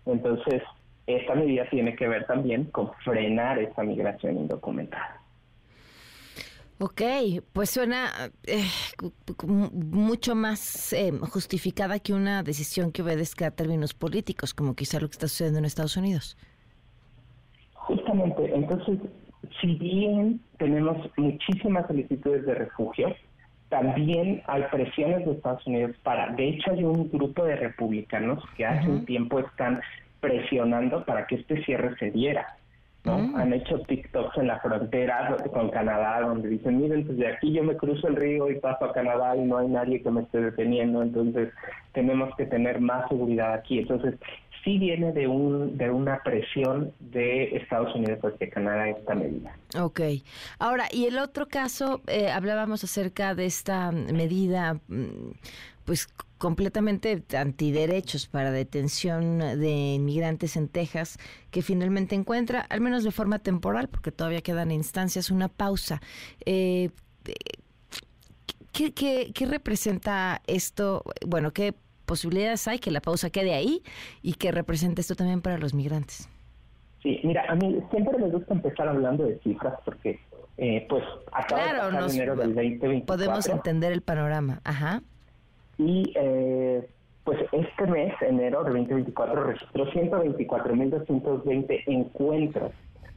Entonces, 0.06 0.62
esta 1.06 1.34
medida 1.34 1.68
tiene 1.68 1.94
que 1.94 2.08
ver 2.08 2.26
también 2.26 2.64
con 2.64 2.90
frenar 3.04 3.58
esa 3.58 3.82
migración 3.82 4.38
indocumentada. 4.38 5.20
Ok, 6.78 7.00
pues 7.54 7.70
suena 7.70 8.10
eh, 8.46 8.64
mucho 9.42 10.34
más 10.34 10.92
eh, 10.92 11.10
justificada 11.32 11.98
que 12.00 12.12
una 12.12 12.42
decisión 12.42 12.92
que 12.92 13.00
obedezca 13.00 13.46
a 13.46 13.50
términos 13.50 13.94
políticos, 13.94 14.52
como 14.52 14.74
quizá 14.74 15.00
lo 15.00 15.08
que 15.08 15.12
está 15.12 15.26
sucediendo 15.26 15.60
en 15.60 15.64
Estados 15.64 15.96
Unidos. 15.96 16.36
Justamente, 17.72 18.54
entonces, 18.54 18.98
si 19.60 19.74
bien 19.76 20.40
tenemos 20.58 20.98
muchísimas 21.16 21.86
solicitudes 21.86 22.44
de 22.44 22.54
refugio, 22.54 23.16
también 23.70 24.42
hay 24.46 24.62
presiones 24.70 25.24
de 25.24 25.32
Estados 25.32 25.66
Unidos 25.66 25.96
para, 26.02 26.32
de 26.34 26.48
hecho 26.50 26.72
hay 26.72 26.84
un 26.84 27.08
grupo 27.10 27.44
de 27.44 27.56
republicanos 27.56 28.44
que 28.54 28.66
hace 28.66 28.88
un 28.88 29.06
tiempo 29.06 29.40
están 29.40 29.80
presionando 30.20 31.04
para 31.06 31.26
que 31.26 31.36
este 31.36 31.64
cierre 31.64 31.96
se 31.98 32.10
diera. 32.10 32.58
¿No? 33.06 33.18
Mm. 33.18 33.36
Han 33.36 33.52
hecho 33.52 33.78
TikToks 33.80 34.36
en 34.38 34.48
la 34.48 34.60
frontera 34.60 35.36
con 35.52 35.70
Canadá 35.70 36.20
donde 36.20 36.48
dicen, 36.48 36.80
miren, 36.80 37.06
pues 37.06 37.16
de 37.16 37.28
aquí 37.28 37.52
yo 37.52 37.62
me 37.62 37.76
cruzo 37.76 38.08
el 38.08 38.16
río 38.16 38.50
y 38.50 38.58
paso 38.58 38.84
a 38.84 38.92
Canadá 38.92 39.36
y 39.36 39.42
no 39.42 39.58
hay 39.58 39.68
nadie 39.68 40.02
que 40.02 40.10
me 40.10 40.22
esté 40.22 40.40
deteniendo, 40.40 41.02
entonces 41.02 41.50
tenemos 41.92 42.34
que 42.36 42.46
tener 42.46 42.80
más 42.80 43.08
seguridad 43.08 43.54
aquí. 43.54 43.78
Entonces, 43.78 44.16
sí 44.64 44.78
viene 44.78 45.12
de, 45.12 45.28
un, 45.28 45.78
de 45.78 45.88
una 45.90 46.20
presión 46.24 46.92
de 46.98 47.56
Estados 47.56 47.94
Unidos 47.94 48.18
hacia 48.24 48.50
Canadá 48.50 48.90
esta 48.90 49.14
medida. 49.14 49.56
Ok. 49.80 50.00
Ahora, 50.58 50.86
y 50.92 51.06
el 51.06 51.18
otro 51.18 51.46
caso, 51.46 52.02
eh, 52.08 52.28
hablábamos 52.30 52.82
acerca 52.82 53.36
de 53.36 53.46
esta 53.46 53.92
medida, 53.92 54.74
mm, 54.88 55.30
pues 55.84 56.08
completamente 56.38 57.22
antiderechos 57.36 58.26
para 58.26 58.50
detención 58.50 59.38
de 59.38 59.94
inmigrantes 59.94 60.56
en 60.56 60.68
Texas, 60.68 61.18
que 61.50 61.62
finalmente 61.62 62.14
encuentra, 62.14 62.60
al 62.60 62.80
menos 62.80 63.04
de 63.04 63.10
forma 63.10 63.38
temporal, 63.38 63.88
porque 63.88 64.12
todavía 64.12 64.42
quedan 64.42 64.70
instancias, 64.70 65.30
una 65.30 65.48
pausa. 65.48 66.00
Eh, 66.44 66.90
¿qué, 68.72 68.92
qué, 68.92 69.32
qué 69.34 69.46
representa 69.46 70.42
esto? 70.46 71.02
Bueno, 71.26 71.52
¿qué 71.52 71.74
posibilidades 72.04 72.68
hay 72.68 72.78
que 72.78 72.90
la 72.90 73.00
pausa 73.00 73.30
quede 73.30 73.54
ahí 73.54 73.82
y 74.22 74.34
que 74.34 74.52
represente 74.52 75.00
esto 75.00 75.14
también 75.14 75.40
para 75.40 75.58
los 75.58 75.74
migrantes? 75.74 76.28
Sí, 77.02 77.20
mira, 77.24 77.44
a 77.48 77.54
mí 77.54 77.78
siempre 77.90 78.18
me 78.18 78.28
gusta 78.28 78.54
empezar 78.54 78.88
hablando 78.88 79.24
de 79.24 79.38
cifras 79.40 79.74
porque, 79.84 80.20
eh, 80.58 80.86
pues, 80.88 81.04
acaba 81.32 81.62
claro, 81.62 81.86
de 81.86 81.92
pasar 81.92 82.10
enero 82.10 82.36
del 82.36 82.54
2024. 82.54 83.06
Podemos 83.06 83.48
entender 83.48 83.92
el 83.92 84.02
panorama, 84.02 84.60
ajá. 84.64 85.02
Y, 85.78 86.12
eh, 86.14 86.88
pues, 87.24 87.38
este 87.52 87.86
mes, 87.86 88.14
enero 88.22 88.64
del 88.64 88.74
2024, 88.74 89.44
registró 89.44 89.86
124.220 89.92 91.82
encuentros 91.86 92.72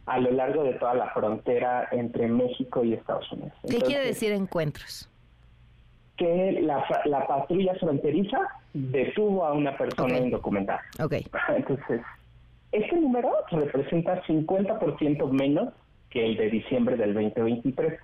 a 0.06 0.20
lo 0.20 0.32
largo 0.32 0.64
de 0.64 0.74
toda 0.74 0.96
la 0.96 1.10
frontera 1.12 1.88
entre 1.92 2.28
México 2.28 2.84
y 2.84 2.94
Estados 2.94 3.32
Unidos. 3.32 3.54
¿Qué 3.70 3.80
quiere 3.80 4.08
decir 4.08 4.32
encuentros? 4.32 5.10
Que 6.18 6.60
la, 6.64 6.84
la 7.06 7.28
patrulla 7.28 7.76
fronteriza 7.76 8.40
detuvo 8.74 9.46
a 9.46 9.54
una 9.54 9.78
persona 9.78 10.18
indocumentada. 10.18 10.82
Okay. 11.00 11.26
Entonces, 11.56 12.02
este 12.72 12.96
número 12.96 13.32
representa 13.52 14.22
50% 14.24 15.32
menos 15.32 15.70
que 16.10 16.26
el 16.26 16.38
de 16.38 16.50
diciembre 16.50 16.98
del 16.98 17.14
2023. 17.14 18.00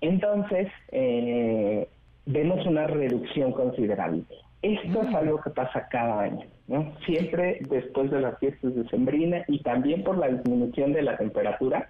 Entonces, 0.00 0.68
eh, 0.92 1.88
vemos 2.26 2.64
una 2.66 2.86
reducción 2.86 3.52
considerable. 3.52 4.24
Esto 4.62 5.02
es 5.02 5.14
algo 5.14 5.40
que 5.40 5.50
pasa 5.50 5.86
cada 5.90 6.22
año, 6.22 6.44
¿no? 6.66 6.92
Siempre 7.04 7.60
después 7.68 8.10
de 8.10 8.20
las 8.20 8.38
fiestas 8.38 8.74
de 8.74 8.88
Sembrina 8.88 9.44
y 9.48 9.62
también 9.62 10.02
por 10.02 10.18
la 10.18 10.28
disminución 10.28 10.92
de 10.92 11.02
la 11.02 11.16
temperatura, 11.16 11.88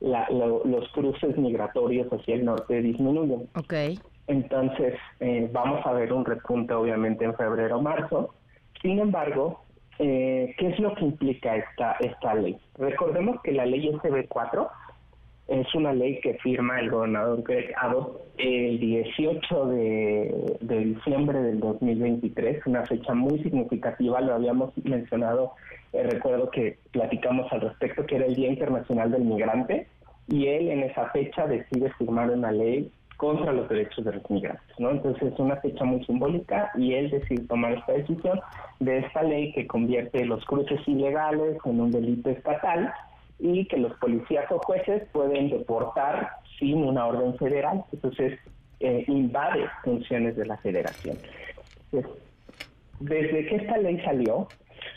los 0.00 0.88
cruces 0.92 1.36
migratorios 1.36 2.08
hacia 2.12 2.34
el 2.34 2.44
norte 2.44 2.80
disminuyen. 2.80 3.48
Okay. 3.54 3.98
Entonces, 4.28 4.94
eh, 5.20 5.48
vamos 5.52 5.84
a 5.86 5.92
ver 5.92 6.12
un 6.12 6.24
repunte 6.24 6.74
obviamente 6.74 7.24
en 7.24 7.34
febrero 7.34 7.78
o 7.78 7.82
marzo. 7.82 8.34
Sin 8.82 8.98
embargo, 8.98 9.62
eh, 9.98 10.54
¿qué 10.58 10.68
es 10.68 10.78
lo 10.78 10.94
que 10.94 11.04
implica 11.04 11.56
esta, 11.56 11.92
esta 12.00 12.34
ley? 12.34 12.58
Recordemos 12.76 13.40
que 13.42 13.52
la 13.52 13.66
ley 13.66 13.90
SB4 13.90 14.68
es 15.48 15.74
una 15.74 15.92
ley 15.92 16.20
que 16.20 16.34
firma 16.34 16.80
el 16.80 16.90
gobernador 16.90 17.42
Greg 17.42 17.72
Abbott 17.80 18.20
el 18.38 18.78
18 18.80 19.66
de, 19.66 20.58
diciembre 20.60 21.40
del 21.40 21.60
2023, 21.60 22.66
una 22.66 22.84
fecha 22.84 23.14
muy 23.14 23.42
significativa, 23.42 24.20
lo 24.20 24.34
habíamos 24.34 24.72
mencionado, 24.84 25.52
eh, 25.92 26.02
recuerdo 26.02 26.50
que 26.50 26.78
platicamos 26.90 27.50
al 27.52 27.62
respecto, 27.62 28.04
que 28.04 28.16
era 28.16 28.26
el 28.26 28.34
Día 28.34 28.48
Internacional 28.48 29.10
del 29.10 29.24
Migrante, 29.24 29.86
y 30.28 30.48
él 30.48 30.68
en 30.68 30.82
esa 30.82 31.08
fecha 31.10 31.46
decide 31.46 31.90
firmar 31.92 32.30
una 32.30 32.50
ley 32.50 32.90
contra 33.16 33.52
los 33.52 33.68
derechos 33.68 34.04
de 34.04 34.12
los 34.12 34.30
migrantes, 34.30 34.78
¿no? 34.78 34.90
Entonces 34.90 35.32
es 35.32 35.38
una 35.38 35.56
fecha 35.56 35.84
muy 35.84 36.04
simbólica 36.04 36.70
y 36.76 36.92
él 36.92 37.10
decide 37.10 37.46
tomar 37.46 37.72
esta 37.72 37.92
decisión 37.92 38.40
de 38.80 38.98
esta 38.98 39.22
ley 39.22 39.52
que 39.52 39.66
convierte 39.66 40.26
los 40.26 40.44
cruces 40.44 40.80
ilegales 40.86 41.56
en 41.64 41.80
un 41.80 41.90
delito 41.90 42.28
estatal 42.28 42.92
y 43.38 43.66
que 43.66 43.76
los 43.76 43.92
policías 43.98 44.50
o 44.50 44.58
jueces 44.58 45.02
pueden 45.12 45.50
deportar 45.50 46.30
sin 46.58 46.78
una 46.78 47.06
orden 47.06 47.36
federal. 47.36 47.84
Entonces 47.92 48.38
eh, 48.80 49.04
invade 49.08 49.66
funciones 49.84 50.36
de 50.36 50.46
la 50.46 50.56
federación. 50.58 51.16
desde 53.00 53.46
que 53.46 53.56
esta 53.56 53.76
ley 53.78 54.00
salió, 54.00 54.48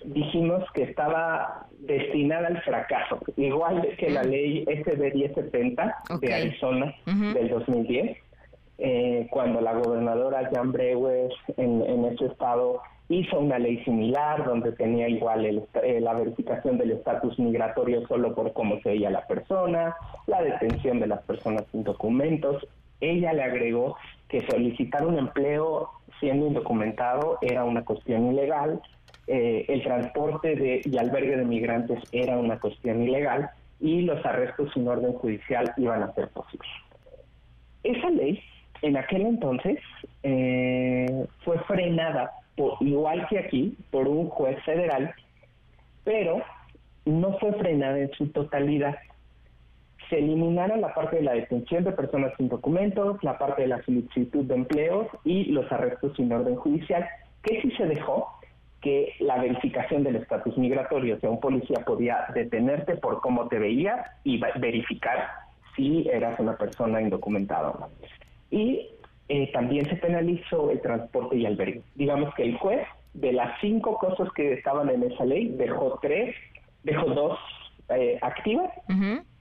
dijimos 0.05 0.63
que 0.73 0.83
estaba 0.83 1.67
destinada 1.79 2.47
al 2.47 2.61
fracaso, 2.61 3.19
igual 3.37 3.87
que 3.97 4.09
la 4.09 4.23
ley 4.23 4.65
SB 4.65 5.13
1070 5.13 5.95
de 6.21 6.33
Arizona 6.33 6.95
del 7.05 7.49
2010, 7.49 8.17
eh, 8.77 9.27
cuando 9.31 9.59
la 9.59 9.73
gobernadora 9.73 10.49
Jan 10.53 10.71
Brewer 10.71 11.29
en, 11.57 11.81
en 11.81 12.05
ese 12.05 12.27
estado 12.27 12.81
hizo 13.09 13.39
una 13.39 13.57
ley 13.57 13.83
similar 13.83 14.45
donde 14.45 14.71
tenía 14.71 15.09
igual 15.09 15.43
eh, 15.45 15.99
la 15.99 16.13
verificación 16.13 16.77
del 16.77 16.91
estatus 16.91 17.37
migratorio 17.39 18.07
solo 18.07 18.35
por 18.35 18.53
cómo 18.53 18.79
se 18.81 18.89
veía 18.89 19.09
la 19.09 19.25
persona, 19.25 19.95
la 20.27 20.43
detención 20.43 20.99
de 20.99 21.07
las 21.07 21.21
personas 21.23 21.63
sin 21.71 21.83
documentos. 21.83 22.65
Ella 23.01 23.33
le 23.33 23.43
agregó 23.43 23.97
que 24.27 24.41
solicitar 24.41 25.05
un 25.07 25.17
empleo 25.17 25.89
siendo 26.19 26.47
indocumentado 26.47 27.39
era 27.41 27.63
una 27.63 27.83
cuestión 27.83 28.31
ilegal, 28.31 28.79
eh, 29.25 29.65
el 29.67 29.83
transporte 29.83 30.55
de, 30.55 30.81
y 30.85 30.97
albergue 30.97 31.37
de 31.37 31.45
migrantes 31.45 31.99
era 32.11 32.37
una 32.37 32.59
cuestión 32.59 33.01
ilegal 33.01 33.49
y 33.79 34.01
los 34.01 34.23
arrestos 34.25 34.71
sin 34.73 34.87
orden 34.87 35.13
judicial 35.13 35.71
iban 35.77 36.03
a 36.03 36.13
ser 36.13 36.29
posibles. 36.29 36.69
Esa 37.83 38.09
ley, 38.09 38.39
en 38.81 38.97
aquel 38.97 39.21
entonces, 39.21 39.79
eh, 40.21 41.25
fue 41.43 41.57
frenada 41.59 42.31
igual 42.81 43.27
que 43.27 43.39
aquí, 43.39 43.77
por 43.91 44.07
un 44.07 44.29
juez 44.29 44.61
federal, 44.63 45.13
pero 46.03 46.41
no 47.05 47.37
fue 47.39 47.53
frenada 47.53 47.99
en 47.99 48.11
su 48.11 48.27
totalidad. 48.27 48.95
Se 50.09 50.17
eliminaron 50.17 50.81
la 50.81 50.93
parte 50.93 51.17
de 51.17 51.23
la 51.23 51.33
detención 51.33 51.83
de 51.83 51.91
personas 51.91 52.33
sin 52.37 52.49
documentos, 52.49 53.23
la 53.23 53.37
parte 53.37 53.63
de 53.63 53.67
la 53.67 53.83
solicitud 53.83 54.45
de 54.45 54.55
empleos 54.55 55.07
y 55.23 55.45
los 55.45 55.71
arrestos 55.71 56.15
sin 56.15 56.31
orden 56.31 56.55
judicial, 56.55 57.07
que 57.43 57.61
sí 57.61 57.71
se 57.71 57.85
dejó 57.85 58.27
que 58.81 59.13
la 59.19 59.37
verificación 59.37 60.03
del 60.03 60.15
estatus 60.15 60.57
migratorio, 60.57 61.17
o 61.17 61.19
sea, 61.19 61.29
un 61.29 61.39
policía 61.39 61.83
podía 61.85 62.25
detenerte 62.33 62.95
por 62.95 63.19
cómo 63.21 63.47
te 63.47 63.59
veía 63.59 64.13
y 64.23 64.39
verificar 64.59 65.29
si 65.75 66.07
eras 66.09 66.39
una 66.39 66.57
persona 66.57 67.01
indocumentada 67.01 67.71
o 67.71 67.79
no. 67.79 67.89
Y 68.51 68.89
eh, 69.29 69.51
también 69.53 69.87
se 69.87 69.95
penalizó 69.95 70.71
el 70.71 70.81
transporte 70.81 71.37
y 71.37 71.45
albergue. 71.45 71.83
Digamos 71.93 72.33
que 72.33 72.43
el 72.43 72.57
juez, 72.57 72.85
de 73.13 73.31
las 73.31 73.59
cinco 73.61 73.97
cosas 73.99 74.27
que 74.33 74.53
estaban 74.53 74.89
en 74.89 75.03
esa 75.03 75.23
ley, 75.23 75.49
dejó 75.49 75.99
tres, 76.01 76.35
dejó 76.83 77.05
dos 77.11 77.37
eh, 77.89 78.17
activas 78.21 78.71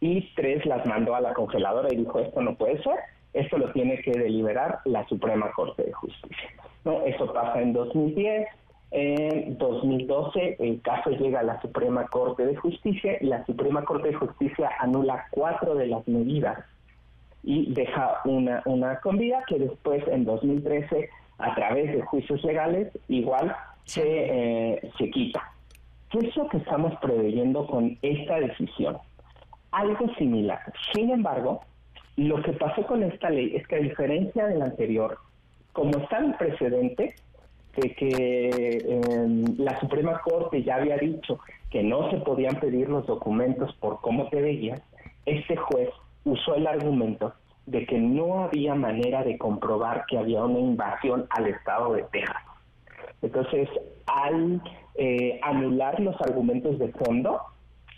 y 0.00 0.20
tres 0.34 0.64
las 0.66 0.84
mandó 0.84 1.14
a 1.14 1.20
la 1.20 1.32
congeladora 1.32 1.88
y 1.92 1.96
dijo 1.96 2.18
esto 2.20 2.40
no 2.42 2.54
puede 2.54 2.82
ser, 2.82 2.96
esto 3.32 3.56
lo 3.56 3.72
tiene 3.72 3.98
que 4.02 4.12
deliberar 4.12 4.80
la 4.84 5.06
Suprema 5.06 5.50
Corte 5.52 5.84
de 5.84 5.92
Justicia. 5.92 6.50
¿no? 6.84 7.02
Eso 7.04 7.32
pasa 7.32 7.60
en 7.60 7.72
2010. 7.72 8.46
En 8.90 9.58
2012 9.58 10.56
el 10.60 10.80
caso 10.80 11.10
llega 11.10 11.40
a 11.40 11.42
la 11.42 11.60
Suprema 11.60 12.06
Corte 12.06 12.46
de 12.46 12.56
Justicia 12.56 13.18
y 13.20 13.26
la 13.26 13.44
Suprema 13.44 13.84
Corte 13.84 14.08
de 14.08 14.14
Justicia 14.14 14.70
anula 14.80 15.26
cuatro 15.30 15.74
de 15.74 15.88
las 15.88 16.08
medidas 16.08 16.58
y 17.48 17.72
deja 17.72 18.20
una, 18.26 18.60
una 18.66 19.00
que 19.46 19.58
después 19.58 20.06
en 20.08 20.26
2013 20.26 21.08
a 21.38 21.54
través 21.54 21.90
de 21.94 22.02
juicios 22.02 22.44
legales 22.44 22.92
igual 23.08 23.56
se, 23.84 24.02
eh, 24.04 24.90
se 24.98 25.10
quita. 25.10 25.50
¿Qué 26.10 26.18
es 26.26 26.36
lo 26.36 26.46
que 26.50 26.58
estamos 26.58 26.92
preveyendo 27.00 27.66
con 27.66 27.96
esta 28.02 28.38
decisión? 28.38 28.98
Algo 29.70 30.14
similar. 30.16 30.60
Sin 30.92 31.08
embargo, 31.08 31.62
lo 32.16 32.42
que 32.42 32.52
pasó 32.52 32.86
con 32.86 33.02
esta 33.02 33.30
ley 33.30 33.56
es 33.56 33.66
que 33.66 33.76
a 33.76 33.80
diferencia 33.80 34.46
de 34.46 34.58
la 34.58 34.66
anterior, 34.66 35.16
como 35.72 35.96
está 36.00 36.18
el 36.18 36.34
precedente 36.34 37.14
de 37.76 37.94
que 37.94 38.76
em, 38.90 39.44
la 39.56 39.80
Suprema 39.80 40.20
Corte 40.20 40.62
ya 40.62 40.74
había 40.74 40.98
dicho 40.98 41.38
que 41.70 41.82
no 41.82 42.10
se 42.10 42.18
podían 42.18 42.60
pedir 42.60 42.90
los 42.90 43.06
documentos 43.06 43.74
por 43.76 44.02
cómo 44.02 44.28
te 44.28 44.42
veías, 44.42 44.82
este 45.24 45.56
juez 45.56 45.88
usó 46.28 46.54
el 46.54 46.66
argumento 46.66 47.34
de 47.66 47.84
que 47.86 47.98
no 47.98 48.44
había 48.44 48.74
manera 48.74 49.22
de 49.24 49.36
comprobar 49.36 50.04
que 50.06 50.18
había 50.18 50.44
una 50.44 50.58
invasión 50.58 51.26
al 51.30 51.46
estado 51.48 51.94
de 51.94 52.04
Texas. 52.04 52.42
Entonces, 53.20 53.68
al 54.06 54.62
eh, 54.94 55.38
anular 55.42 56.00
los 56.00 56.18
argumentos 56.20 56.78
de 56.78 56.88
fondo 56.92 57.40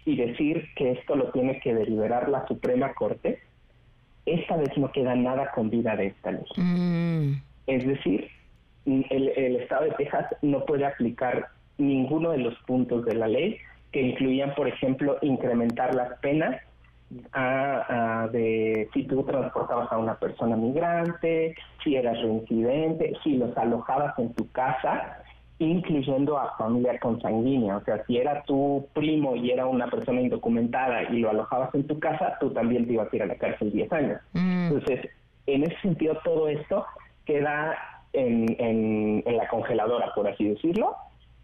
y 0.04 0.16
decir 0.16 0.68
que 0.76 0.92
esto 0.92 1.14
lo 1.14 1.30
tiene 1.30 1.60
que 1.60 1.74
deliberar 1.74 2.28
la 2.28 2.46
Suprema 2.46 2.94
Corte, 2.94 3.40
esta 4.26 4.56
vez 4.56 4.76
no 4.76 4.90
queda 4.90 5.14
nada 5.14 5.50
con 5.52 5.70
vida 5.70 5.94
de 5.96 6.06
esta 6.08 6.32
ley. 6.32 6.44
Mm. 6.56 7.42
Es 7.66 7.86
decir, 7.86 8.28
el, 8.86 9.28
el 9.36 9.56
estado 9.56 9.84
de 9.84 9.90
Texas 9.92 10.26
no 10.42 10.64
puede 10.64 10.86
aplicar 10.86 11.48
ninguno 11.78 12.30
de 12.30 12.38
los 12.38 12.54
puntos 12.66 13.04
de 13.04 13.14
la 13.14 13.28
ley 13.28 13.58
que 13.92 14.02
incluían, 14.02 14.54
por 14.54 14.68
ejemplo, 14.68 15.18
incrementar 15.22 15.94
las 15.94 16.18
penas 16.20 16.60
a, 17.32 18.28
de 18.32 18.88
si 18.92 19.04
tú 19.04 19.22
transportabas 19.24 19.90
a 19.92 19.98
una 19.98 20.14
persona 20.14 20.56
migrante, 20.56 21.54
si 21.82 21.96
eras 21.96 22.20
reincidente, 22.20 23.12
si 23.22 23.36
los 23.36 23.56
alojabas 23.56 24.18
en 24.18 24.32
tu 24.34 24.50
casa, 24.50 25.18
incluyendo 25.58 26.38
a 26.38 26.56
familia 26.56 26.98
consanguínea. 26.98 27.76
O 27.76 27.84
sea, 27.84 28.04
si 28.06 28.16
era 28.16 28.42
tu 28.44 28.86
primo 28.94 29.36
y 29.36 29.50
era 29.50 29.66
una 29.66 29.88
persona 29.88 30.20
indocumentada 30.20 31.02
y 31.04 31.18
lo 31.18 31.30
alojabas 31.30 31.74
en 31.74 31.86
tu 31.86 31.98
casa, 31.98 32.36
tú 32.40 32.50
también 32.50 32.86
te 32.86 32.94
ibas 32.94 33.12
a 33.12 33.16
ir 33.16 33.22
a 33.22 33.26
la 33.26 33.36
cárcel 33.36 33.72
10 33.72 33.92
años. 33.92 34.20
Mm. 34.32 34.68
Entonces, 34.68 35.10
en 35.46 35.64
ese 35.64 35.80
sentido, 35.80 36.18
todo 36.24 36.48
esto 36.48 36.86
queda 37.24 37.76
en, 38.12 38.56
en, 38.58 39.22
en 39.26 39.36
la 39.36 39.48
congeladora, 39.48 40.12
por 40.14 40.28
así 40.28 40.48
decirlo, 40.48 40.94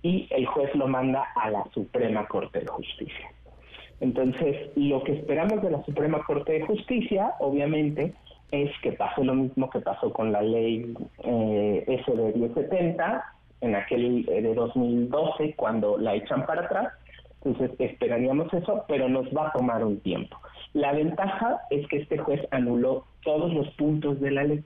y 0.03 0.29
el 0.31 0.47
juez 0.47 0.75
lo 0.75 0.87
manda 0.87 1.27
a 1.35 1.51
la 1.51 1.65
Suprema 1.75 2.27
Corte 2.27 2.61
de 2.61 2.67
Justicia. 2.69 3.31
Entonces, 4.01 4.71
lo 4.77 5.03
que 5.03 5.13
esperamos 5.13 5.63
de 5.63 5.71
la 5.71 5.83
Suprema 5.85 6.23
Corte 6.25 6.53
de 6.53 6.67
Justicia, 6.67 7.33
obviamente, 7.41 8.15
es 8.53 8.71
que 8.83 8.93
pase 8.93 9.25
lo 9.25 9.35
mismo 9.35 9.71
que 9.71 9.81
pasó 9.81 10.13
con 10.13 10.33
la 10.33 10.43
ley 10.43 10.95
eh, 11.25 12.03
SB 12.07 12.37
1070 12.37 13.25
en 13.63 13.75
aquel 13.75 14.29
eh, 14.29 14.43
de 14.43 14.55
2012 14.55 15.55
cuando 15.57 15.99
la 15.99 16.15
echan 16.15 16.47
para 16.47 16.63
atrás. 16.63 16.93
Entonces 17.45 17.79
esperaríamos 17.79 18.53
eso, 18.53 18.85
pero 18.89 19.09
nos 19.09 19.27
va 19.29 19.49
a 19.49 19.53
tomar 19.53 19.85
un 19.85 20.01
tiempo. 20.01 20.37
La 20.73 20.93
ventaja 20.93 21.61
es 21.71 21.87
que 21.89 21.99
este 21.99 22.19
juez 22.19 22.41
anuló 22.51 23.05
todos 23.23 23.53
los 23.53 23.69
puntos 23.75 24.21
de 24.21 24.31
la 24.31 24.45
ley. 24.45 24.65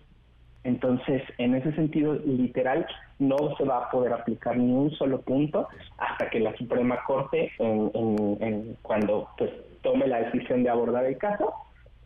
Entonces, 0.62 1.22
en 1.38 1.54
ese 1.54 1.72
sentido, 1.72 2.14
literal, 2.14 2.86
no 3.18 3.36
se 3.56 3.64
va 3.64 3.78
a 3.78 3.90
poder 3.90 4.12
aplicar 4.12 4.56
ni 4.56 4.72
un 4.72 4.90
solo 4.90 5.22
punto 5.22 5.68
hasta 5.96 6.28
que 6.28 6.40
la 6.40 6.54
Suprema 6.56 7.02
Corte, 7.06 7.50
en, 7.58 8.76
cuando 8.82 9.28
pues 9.38 9.50
tome 9.82 10.06
la 10.06 10.20
decisión 10.20 10.62
de 10.62 10.70
abordar 10.70 11.06
el 11.06 11.16
caso, 11.16 11.52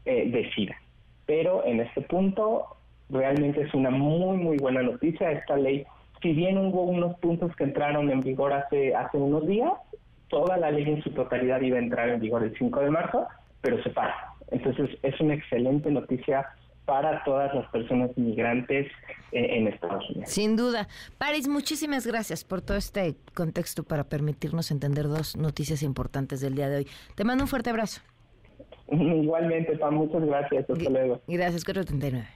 eh, 0.04 0.30
decida. 0.30 0.76
Pero 1.26 1.64
en 1.64 1.80
este 1.80 2.02
punto, 2.02 2.76
realmente 3.10 3.62
es 3.62 3.74
una 3.74 3.90
muy, 3.90 4.36
muy 4.36 4.56
buena 4.58 4.82
noticia. 4.82 5.32
Esta 5.32 5.56
ley, 5.56 5.84
si 6.22 6.32
bien 6.32 6.56
hubo 6.58 6.82
unos 6.82 7.18
puntos 7.18 7.54
que 7.56 7.64
entraron 7.64 8.10
en 8.10 8.20
vigor 8.20 8.52
hace, 8.52 8.94
hace 8.94 9.16
unos 9.16 9.46
días, 9.48 9.72
toda 10.28 10.56
la 10.58 10.70
ley 10.70 10.84
en 10.84 11.02
su 11.02 11.10
totalidad 11.10 11.60
iba 11.60 11.76
a 11.76 11.82
entrar 11.82 12.08
en 12.08 12.20
vigor 12.20 12.44
el 12.44 12.56
5 12.56 12.80
de 12.80 12.90
marzo, 12.90 13.26
pero 13.60 13.82
se 13.82 13.90
para. 13.90 14.14
Entonces, 14.50 14.90
es 15.02 15.20
una 15.20 15.34
excelente 15.34 15.90
noticia 15.90 16.46
para 16.84 17.22
todas 17.24 17.54
las 17.54 17.68
personas 17.70 18.10
inmigrantes 18.16 18.86
eh, 19.32 19.56
en 19.56 19.68
Estados 19.68 20.08
Unidos. 20.10 20.30
Sin 20.30 20.56
duda. 20.56 20.88
Paris, 21.18 21.48
muchísimas 21.48 22.06
gracias 22.06 22.44
por 22.44 22.60
todo 22.60 22.76
este 22.76 23.16
contexto 23.34 23.82
para 23.82 24.04
permitirnos 24.04 24.70
entender 24.70 25.08
dos 25.08 25.36
noticias 25.36 25.82
importantes 25.82 26.40
del 26.40 26.54
día 26.54 26.68
de 26.68 26.78
hoy. 26.78 26.86
Te 27.14 27.24
mando 27.24 27.44
un 27.44 27.48
fuerte 27.48 27.70
abrazo. 27.70 28.00
Igualmente, 28.90 29.76
Pam, 29.78 29.94
muchas 29.94 30.24
gracias. 30.24 30.68
Hasta 30.68 30.90
luego. 30.90 31.20
Gracias, 31.26 31.64
439. 31.64 32.26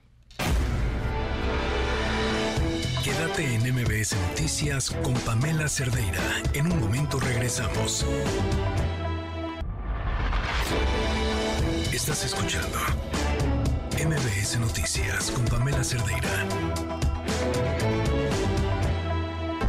Quédate 3.04 3.54
en 3.54 3.62
MBS 3.74 4.16
Noticias 4.28 4.90
con 4.90 5.14
Pamela 5.14 5.68
Cerdeira. 5.68 6.20
En 6.52 6.70
un 6.70 6.80
momento 6.80 7.18
regresamos. 7.20 8.04
Estás 11.92 12.24
escuchando 12.24 12.78
MBS 13.98 14.60
Noticias 14.60 15.32
con 15.32 15.44
Pamela 15.46 15.82
Cerdeira. 15.82 16.46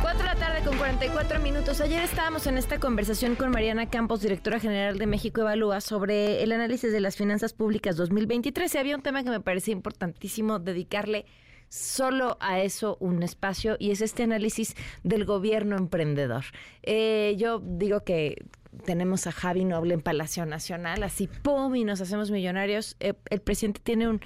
4 0.02 0.20
de 0.20 0.24
la 0.24 0.36
tarde 0.36 0.62
con 0.64 0.78
44 0.78 1.40
minutos. 1.40 1.82
Ayer 1.82 2.04
estábamos 2.04 2.46
en 2.46 2.60
esta 2.60 2.80
conversación 2.80 3.34
con 3.34 3.50
Mariana 3.50 3.90
Campos, 3.90 4.22
directora 4.22 4.60
general 4.60 5.00
de 5.00 5.08
México 5.08 5.42
Evalúa, 5.42 5.82
sobre 5.82 6.44
el 6.44 6.52
análisis 6.52 6.92
de 6.92 7.00
las 7.00 7.16
finanzas 7.16 7.54
públicas 7.54 7.98
2023. 7.98 8.76
Y 8.76 8.78
había 8.78 8.96
un 8.96 9.02
tema 9.02 9.24
que 9.24 9.32
me 9.32 9.40
parecía 9.40 9.72
importantísimo 9.72 10.60
dedicarle 10.60 11.26
solo 11.68 12.38
a 12.40 12.60
eso 12.60 12.98
un 13.00 13.24
espacio 13.24 13.78
y 13.80 13.90
es 13.90 14.02
este 14.02 14.24
análisis 14.24 14.76
del 15.04 15.26
gobierno 15.26 15.76
emprendedor. 15.76 16.46
Eh, 16.84 17.36
yo 17.40 17.64
digo 17.64 18.02
que 18.04 18.46
tenemos 18.86 19.28
a 19.28 19.32
Javi 19.32 19.66
Noble 19.66 19.94
en 19.94 20.02
Palacio 20.02 20.46
Nacional, 20.46 21.04
así 21.04 21.28
¡pum! 21.28 21.76
y 21.76 21.84
nos 21.84 22.02
hacemos 22.02 22.32
millonarios. 22.32 22.96
Eh, 23.00 23.14
el 23.30 23.42
presidente 23.42 23.82
tiene 23.84 24.08
un 24.08 24.22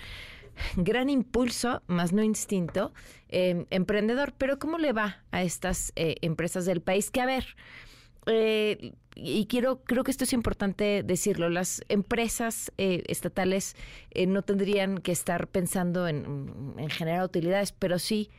gran 0.75 1.09
impulso, 1.09 1.81
más 1.87 2.13
no 2.13 2.23
instinto, 2.23 2.93
eh, 3.29 3.65
emprendedor. 3.69 4.33
Pero 4.37 4.59
¿cómo 4.59 4.77
le 4.77 4.93
va 4.93 5.23
a 5.31 5.43
estas 5.43 5.91
empresas 5.95 6.65
del 6.65 6.81
país? 6.81 7.09
Que 7.11 7.21
a 7.21 7.25
ver, 7.25 7.45
y 9.15 9.45
quiero, 9.47 9.83
creo 9.83 10.03
que 10.03 10.11
esto 10.11 10.23
es 10.23 10.33
importante 10.33 11.03
decirlo, 11.03 11.49
las 11.49 11.83
empresas 11.89 12.71
eh, 12.77 13.03
estatales 13.07 13.75
eh, 14.11 14.25
no 14.25 14.41
tendrían 14.41 14.99
que 14.99 15.11
estar 15.11 15.47
pensando 15.47 16.07
en, 16.07 16.75
generar 16.89 17.23
utilidades, 17.23 17.71
pero 17.71 17.99
sí 17.99 18.29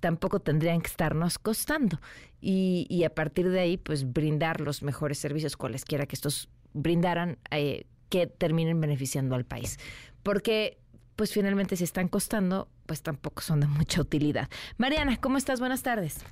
tampoco 0.00 0.40
tendrían 0.40 0.80
que 0.80 0.88
estarnos 0.88 1.38
costando. 1.38 1.98
Y, 2.40 3.02
a 3.04 3.10
partir 3.10 3.48
de 3.50 3.60
ahí, 3.60 3.76
pues 3.76 4.12
brindar 4.12 4.60
los 4.60 4.82
mejores 4.82 5.18
servicios, 5.18 5.56
cualesquiera 5.56 6.06
que 6.06 6.14
estos 6.14 6.48
brindaran, 6.74 7.38
eh, 7.50 7.86
que 8.08 8.26
terminen 8.26 8.80
beneficiando 8.80 9.34
al 9.34 9.44
país. 9.44 9.78
Porque, 10.22 10.78
pues 11.16 11.32
finalmente, 11.32 11.76
si 11.76 11.84
están 11.84 12.08
costando, 12.08 12.68
pues 12.86 13.02
tampoco 13.02 13.42
son 13.42 13.60
de 13.60 13.66
mucha 13.66 14.00
utilidad. 14.00 14.48
Mariana, 14.78 15.16
¿cómo 15.16 15.38
estás? 15.38 15.58
Buenas 15.58 15.82
tardes. 15.82 16.24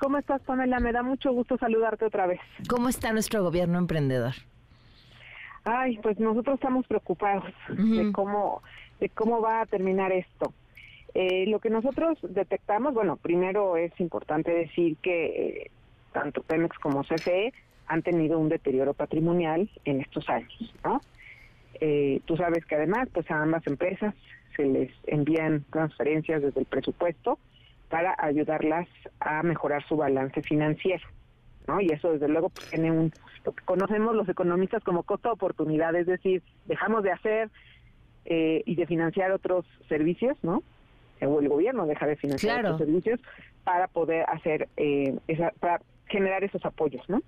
¿Cómo 0.00 0.18
estás, 0.18 0.42
Pamela? 0.42 0.80
Me 0.80 0.90
da 0.90 1.04
mucho 1.04 1.32
gusto 1.32 1.56
saludarte 1.58 2.04
otra 2.04 2.26
vez. 2.26 2.40
¿Cómo 2.68 2.88
está 2.88 3.12
nuestro 3.12 3.44
gobierno 3.44 3.78
emprendedor? 3.78 4.34
Ay, 5.64 5.98
pues 6.02 6.18
nosotros 6.18 6.54
estamos 6.54 6.86
preocupados 6.88 7.44
de 7.68 8.10
cómo 8.10 8.62
de 8.98 9.08
cómo 9.08 9.40
va 9.40 9.62
a 9.62 9.66
terminar 9.66 10.12
esto. 10.12 10.52
Eh, 11.14 11.46
lo 11.46 11.58
que 11.58 11.70
nosotros 11.70 12.18
detectamos, 12.22 12.94
bueno, 12.94 13.16
primero 13.16 13.76
es 13.76 13.92
importante 14.00 14.50
decir 14.50 14.96
que 15.02 15.26
eh, 15.26 15.70
tanto 16.12 16.42
Pemex 16.42 16.78
como 16.78 17.02
CFE 17.02 17.52
han 17.86 18.02
tenido 18.02 18.38
un 18.38 18.48
deterioro 18.48 18.94
patrimonial 18.94 19.68
en 19.84 20.00
estos 20.00 20.28
años, 20.28 20.74
¿no? 20.84 21.00
Eh, 21.80 22.20
tú 22.26 22.36
sabes 22.36 22.64
que 22.64 22.76
además, 22.76 23.08
pues 23.12 23.30
a 23.30 23.42
ambas 23.42 23.66
empresas 23.66 24.14
se 24.56 24.64
les 24.64 24.90
envían 25.06 25.64
transferencias 25.70 26.42
desde 26.42 26.60
el 26.60 26.66
presupuesto 26.66 27.38
para 27.88 28.14
ayudarlas 28.18 28.88
a 29.20 29.42
mejorar 29.42 29.86
su 29.86 29.96
balance 29.96 30.42
financiero. 30.42 31.06
¿no? 31.66 31.80
Y 31.80 31.88
eso 31.88 32.12
desde 32.12 32.28
luego 32.28 32.48
pues, 32.48 32.70
tiene 32.70 32.90
un, 32.90 33.12
lo 33.44 33.52
que 33.52 33.64
conocemos 33.64 34.14
los 34.14 34.28
economistas 34.28 34.82
como 34.82 35.02
costo 35.02 35.28
de 35.28 35.34
oportunidad, 35.34 35.94
es 35.94 36.06
decir, 36.06 36.42
dejamos 36.66 37.02
de 37.02 37.12
hacer 37.12 37.50
eh, 38.24 38.62
y 38.64 38.74
de 38.76 38.86
financiar 38.86 39.32
otros 39.32 39.66
servicios, 39.88 40.36
¿no? 40.42 40.62
O 41.26 41.40
el 41.40 41.48
gobierno 41.48 41.86
deja 41.86 42.06
de 42.06 42.16
financiar 42.16 42.64
otros 42.64 42.78
servicios 42.78 43.20
para 43.64 43.88
poder 43.88 44.24
hacer, 44.28 44.68
eh, 44.76 45.16
esa, 45.28 45.52
para 45.60 45.80
generar 46.06 46.44
esos 46.44 46.64
apoyos, 46.64 47.02
¿no? 47.08 47.20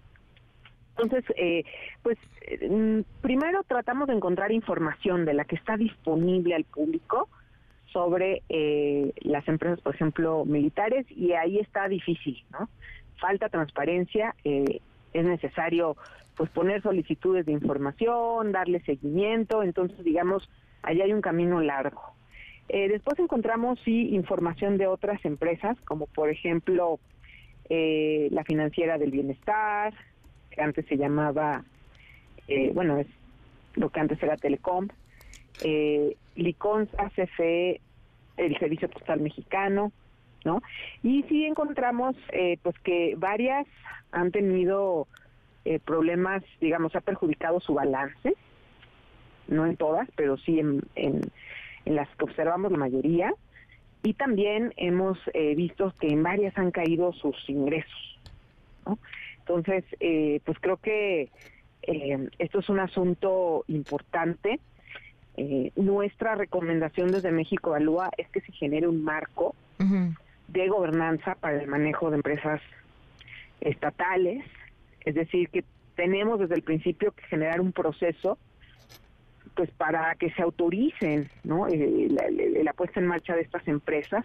Entonces, 0.97 1.25
eh, 1.37 1.65
pues 2.03 2.19
mm, 2.71 3.01
primero 3.21 3.63
tratamos 3.65 4.07
de 4.09 4.15
encontrar 4.15 4.53
información 4.53 5.25
de 5.25 5.35
la 5.35 5.45
que 5.45 5.57
está 5.57 5.77
disponible 5.77 6.55
al 6.55 6.65
público 6.65 7.29
sobre 7.93 8.43
eh, 8.49 9.13
las 9.23 9.47
empresas, 9.49 9.81
por 9.81 9.95
ejemplo, 9.95 10.45
militares, 10.45 11.07
y 11.11 11.33
ahí 11.33 11.59
está 11.59 11.89
difícil, 11.89 12.45
¿no? 12.51 12.69
Falta 13.19 13.49
transparencia, 13.49 14.35
eh, 14.45 14.81
es 15.13 15.25
necesario 15.25 15.97
pues 16.37 16.51
poner 16.51 16.83
solicitudes 16.83 17.47
de 17.47 17.53
información, 17.53 18.51
darle 18.51 18.81
seguimiento, 18.81 19.63
entonces 19.63 20.03
digamos, 20.03 20.49
ahí 20.83 21.01
hay 21.01 21.13
un 21.13 21.21
camino 21.21 21.61
largo. 21.61 22.03
Eh, 22.69 22.89
después 22.89 23.19
encontramos 23.19 23.79
sí 23.85 24.15
información 24.15 24.79
de 24.79 24.87
otras 24.87 25.25
empresas, 25.25 25.77
como 25.83 26.07
por 26.07 26.31
ejemplo 26.31 26.99
la 27.69 28.45
financiera 28.45 28.99
del 28.99 29.11
bienestar, 29.11 29.95
que 30.51 30.61
antes 30.61 30.85
se 30.87 30.99
llamaba, 30.99 31.65
bueno, 32.75 32.99
es 32.99 33.07
lo 33.75 33.89
que 33.91 34.01
antes 34.01 34.23
era 34.23 34.37
Telecom, 34.37 34.89
eh, 35.63 36.17
Liconza, 36.37 37.11
CFE, 37.11 37.81
el 38.37 38.59
Servicio 38.59 38.89
Postal 38.89 39.21
Mexicano, 39.21 39.93
¿no? 40.45 40.63
Y 41.03 41.23
sí 41.25 41.45
encontramos 41.45 42.17
eh, 42.33 42.59
pues 42.63 42.79
que 42.81 43.15
varias 43.17 43.67
han 44.13 44.31
tenido 44.31 45.07
eh, 45.65 45.79
problemas, 45.79 46.43
digamos, 46.61 46.95
ha 46.97 47.01
perjudicado 47.01 47.61
su 47.61 47.75
balance, 47.75 48.35
no 49.49 49.67
en 49.67 49.77
todas, 49.77 50.09
pero 50.17 50.37
sí 50.37 50.61
en, 50.61 50.83
las 51.85 52.09
que 52.17 52.25
observamos 52.25 52.73
la 52.73 52.79
mayoría. 52.79 53.33
Y 54.03 54.15
también 54.15 54.73
hemos 54.77 55.19
eh, 55.33 55.55
visto 55.55 55.95
que 55.99 56.09
en 56.09 56.23
varias 56.23 56.57
han 56.59 56.71
caído 56.71 57.13
sus 57.13 57.37
ingresos. 57.49 58.19
¿no? 58.87 58.99
Entonces, 59.39 59.85
eh, 60.01 60.41
pues 60.45 60.59
creo 60.61 60.77
que 60.77 61.31
esto 62.39 62.61
es 62.61 62.69
un 62.71 62.81
asunto 62.81 63.65
importante 63.69 64.59
eh, 65.37 65.73
nuestra 65.75 66.37
recomendación 66.37 67.11
desde 67.11 67.33
México 67.33 67.71
Evalúa 67.71 68.11
es 68.17 68.29
que 68.29 68.41
se 68.41 68.53
genere 68.53 68.87
un 68.87 69.03
marco 69.03 69.55
de 70.49 70.69
gobernanza 70.69 71.35
para 71.35 71.61
el 71.61 71.67
manejo 71.67 72.11
de 72.11 72.17
empresas 72.17 72.61
estatales, 73.61 74.45
es 75.05 75.15
decir, 75.15 75.49
que 75.49 75.65
tenemos 75.97 76.39
desde 76.39 76.55
el 76.55 76.63
principio 76.63 77.13
que 77.13 77.25
generar 77.25 77.61
un 77.61 77.73
proceso 77.73 78.39
pues 79.55 79.71
para 79.71 80.15
que 80.17 80.31
se 80.33 80.43
autoricen 80.43 81.29
¿no? 81.45 81.69
Eh, 81.69 82.09
la, 82.63 82.73
puesta 82.73 83.01
en 83.01 83.07
marcha 83.07 83.35
de 83.35 83.43
estas 83.43 83.67
empresas, 83.69 84.25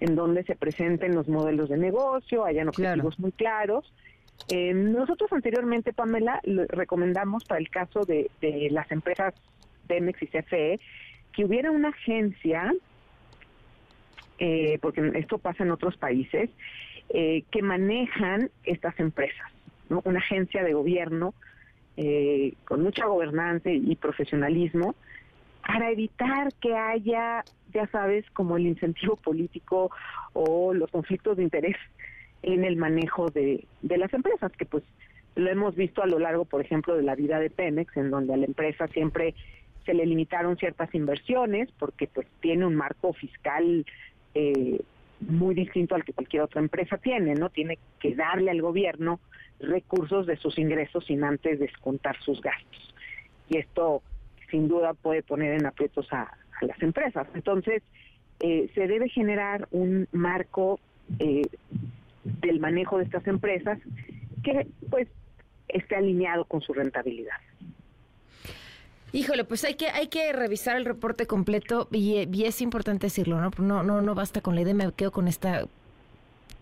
en 0.00 0.14
donde 0.14 0.44
se 0.44 0.54
presenten 0.54 1.14
los 1.14 1.28
modelos 1.28 1.68
de 1.68 1.78
negocio, 1.78 2.44
hayan 2.44 2.68
objetivos 2.68 3.18
muy 3.18 3.32
claros. 3.32 3.92
Eh, 4.48 4.74
nosotros 4.74 5.32
anteriormente, 5.32 5.92
Pamela, 5.92 6.40
recomendamos 6.68 7.44
para 7.44 7.60
el 7.60 7.70
caso 7.70 8.04
de, 8.04 8.30
de 8.40 8.68
las 8.70 8.90
empresas 8.92 9.34
Pemex 9.86 10.22
y 10.22 10.26
CFE, 10.26 10.80
que 11.32 11.44
hubiera 11.44 11.70
una 11.70 11.88
agencia, 11.88 12.72
eh, 14.38 14.78
porque 14.80 15.12
esto 15.14 15.38
pasa 15.38 15.64
en 15.64 15.70
otros 15.70 15.96
países, 15.96 16.50
eh, 17.10 17.44
que 17.50 17.62
manejan 17.62 18.50
estas 18.64 18.98
empresas, 18.98 19.50
¿no? 19.88 20.02
Una 20.04 20.18
agencia 20.18 20.64
de 20.64 20.72
gobierno 20.72 21.34
eh, 21.96 22.54
con 22.64 22.82
mucha 22.82 23.06
gobernanza 23.06 23.70
y 23.70 23.96
profesionalismo 23.96 24.94
para 25.66 25.90
evitar 25.90 26.52
que 26.60 26.74
haya, 26.74 27.44
ya 27.72 27.86
sabes, 27.88 28.24
como 28.30 28.56
el 28.56 28.66
incentivo 28.66 29.16
político 29.16 29.90
o 30.32 30.72
los 30.72 30.90
conflictos 30.90 31.36
de 31.36 31.42
interés 31.42 31.76
en 32.42 32.64
el 32.64 32.76
manejo 32.76 33.28
de, 33.30 33.66
de 33.82 33.98
las 33.98 34.12
empresas, 34.14 34.52
que 34.52 34.64
pues 34.64 34.84
lo 35.34 35.50
hemos 35.50 35.74
visto 35.74 36.02
a 36.02 36.06
lo 36.06 36.18
largo, 36.18 36.44
por 36.44 36.60
ejemplo, 36.60 36.94
de 36.96 37.02
la 37.02 37.14
vida 37.14 37.40
de 37.40 37.50
Pemex, 37.50 37.96
en 37.96 38.10
donde 38.10 38.34
a 38.34 38.36
la 38.36 38.46
empresa 38.46 38.86
siempre 38.88 39.34
se 39.84 39.94
le 39.94 40.06
limitaron 40.06 40.56
ciertas 40.56 40.94
inversiones 40.94 41.70
porque 41.78 42.06
pues 42.06 42.26
tiene 42.40 42.66
un 42.66 42.74
marco 42.74 43.12
fiscal 43.12 43.84
eh, 44.34 44.80
muy 45.20 45.54
distinto 45.54 45.94
al 45.94 46.04
que 46.04 46.12
cualquier 46.12 46.42
otra 46.42 46.60
empresa 46.60 46.98
tiene, 46.98 47.34
¿no? 47.34 47.50
Tiene 47.50 47.78
que 48.00 48.14
darle 48.14 48.50
al 48.50 48.62
gobierno 48.62 49.20
recursos 49.60 50.26
de 50.26 50.36
sus 50.36 50.58
ingresos 50.58 51.04
sin 51.06 51.24
antes 51.24 51.58
descontar 51.58 52.16
sus 52.20 52.40
gastos. 52.40 52.94
Y 53.48 53.58
esto 53.58 54.02
sin 54.50 54.68
duda 54.68 54.94
puede 54.94 55.22
poner 55.22 55.54
en 55.54 55.66
aprietos 55.66 56.12
a, 56.12 56.36
las 56.62 56.80
empresas. 56.82 57.26
Entonces, 57.34 57.82
eh, 58.40 58.70
se 58.74 58.86
debe 58.86 59.10
generar 59.10 59.68
un 59.72 60.08
marco 60.12 60.80
eh, 61.18 61.42
del 62.24 62.60
manejo 62.60 62.96
de 62.96 63.04
estas 63.04 63.26
empresas 63.26 63.78
que 64.42 64.66
pues 64.88 65.06
esté 65.68 65.96
alineado 65.96 66.44
con 66.46 66.62
su 66.62 66.72
rentabilidad. 66.72 67.36
Híjole, 69.16 69.44
pues 69.44 69.64
hay 69.64 69.76
que 69.76 69.88
hay 69.88 70.08
que 70.08 70.30
revisar 70.34 70.76
el 70.76 70.84
reporte 70.84 71.26
completo 71.26 71.88
y, 71.90 72.44
es 72.44 72.60
importante 72.60 73.06
decirlo, 73.06 73.40
¿no? 73.40 73.50
No 73.56 73.82
no 73.82 74.02
no 74.02 74.14
basta 74.14 74.42
con 74.42 74.54
la 74.54 74.60
idea, 74.60 74.74
me 74.74 74.92
quedo 74.92 75.10
con 75.10 75.26
esta 75.26 75.66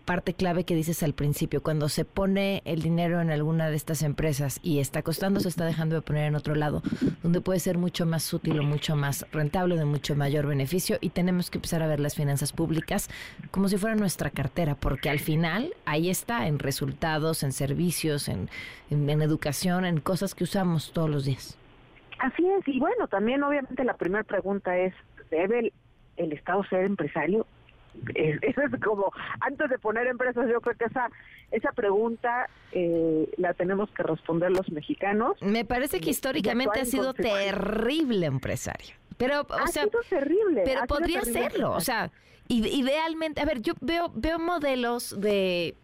parte 0.05 0.33
clave 0.33 0.63
que 0.63 0.73
dices 0.73 1.03
al 1.03 1.13
principio, 1.13 1.61
cuando 1.61 1.89
se 1.89 2.05
pone 2.05 2.61
el 2.63 2.81
dinero 2.81 3.19
en 3.19 3.29
alguna 3.29 3.69
de 3.69 3.75
estas 3.75 4.03
empresas 4.03 4.61
y 4.63 4.79
está 4.79 5.01
costando, 5.01 5.41
se 5.41 5.49
está 5.49 5.65
dejando 5.65 5.95
de 5.95 6.01
poner 6.01 6.27
en 6.27 6.35
otro 6.35 6.55
lado, 6.55 6.81
donde 7.23 7.41
puede 7.41 7.59
ser 7.59 7.77
mucho 7.77 8.05
más 8.05 8.31
útil 8.31 8.57
o 8.57 8.63
mucho 8.63 8.95
más 8.95 9.25
rentable, 9.33 9.75
de 9.75 9.83
mucho 9.83 10.15
mayor 10.15 10.47
beneficio 10.47 10.97
y 11.01 11.09
tenemos 11.09 11.49
que 11.49 11.57
empezar 11.57 11.81
a 11.81 11.87
ver 11.87 11.99
las 11.99 12.15
finanzas 12.15 12.53
públicas 12.53 13.09
como 13.51 13.67
si 13.67 13.75
fuera 13.75 13.97
nuestra 13.97 14.29
cartera, 14.29 14.75
porque 14.75 15.09
al 15.09 15.19
final 15.19 15.73
ahí 15.83 16.09
está, 16.09 16.47
en 16.47 16.59
resultados, 16.59 17.43
en 17.43 17.51
servicios, 17.51 18.29
en 18.29 18.49
educación, 18.89 19.83
en 19.83 19.99
cosas 19.99 20.33
que 20.33 20.45
usamos 20.45 20.93
todos 20.93 21.09
los 21.09 21.25
días. 21.25 21.57
Así 22.25 22.43
es, 22.49 22.67
y 22.67 22.79
bueno, 22.79 23.07
también 23.07 23.43
obviamente 23.43 23.83
la 23.83 23.95
primera 23.95 24.23
pregunta 24.23 24.75
es, 24.77 24.95
¿debe 25.29 25.71
el, 26.17 26.33
Estado 26.33 26.63
ser 26.63 26.83
empresario? 26.85 27.45
Eso 28.15 28.61
es 28.61 28.81
como, 28.83 29.11
antes 29.41 29.69
de 29.69 29.77
poner 29.77 30.07
empresas, 30.07 30.49
yo 30.51 30.59
creo 30.59 30.75
que 30.75 30.85
esa, 30.85 31.09
esa 31.51 31.71
pregunta 31.73 32.49
eh, 32.71 33.29
la 33.37 33.53
tenemos 33.53 33.91
que 33.91 34.01
responder 34.01 34.51
los 34.51 34.71
mexicanos. 34.71 35.39
Me 35.39 35.65
parece 35.65 36.01
que 36.01 36.09
históricamente 36.09 36.81
ha 36.81 36.85
sido 36.85 37.13
terrible 37.13 38.25
empresario. 38.25 38.95
Pero, 39.17 39.41
o 39.41 39.53
ha 39.53 39.67
sea, 39.67 39.83
sido 39.83 39.99
terrible. 40.09 40.63
Pero 40.65 40.87
podría 40.87 41.21
serlo, 41.21 41.73
o 41.73 41.79
sea, 41.79 42.11
idealmente, 42.47 43.39
a 43.39 43.45
ver, 43.45 43.61
yo 43.61 43.73
veo, 43.81 44.11
veo 44.15 44.39
modelos 44.39 45.21
de, 45.21 45.75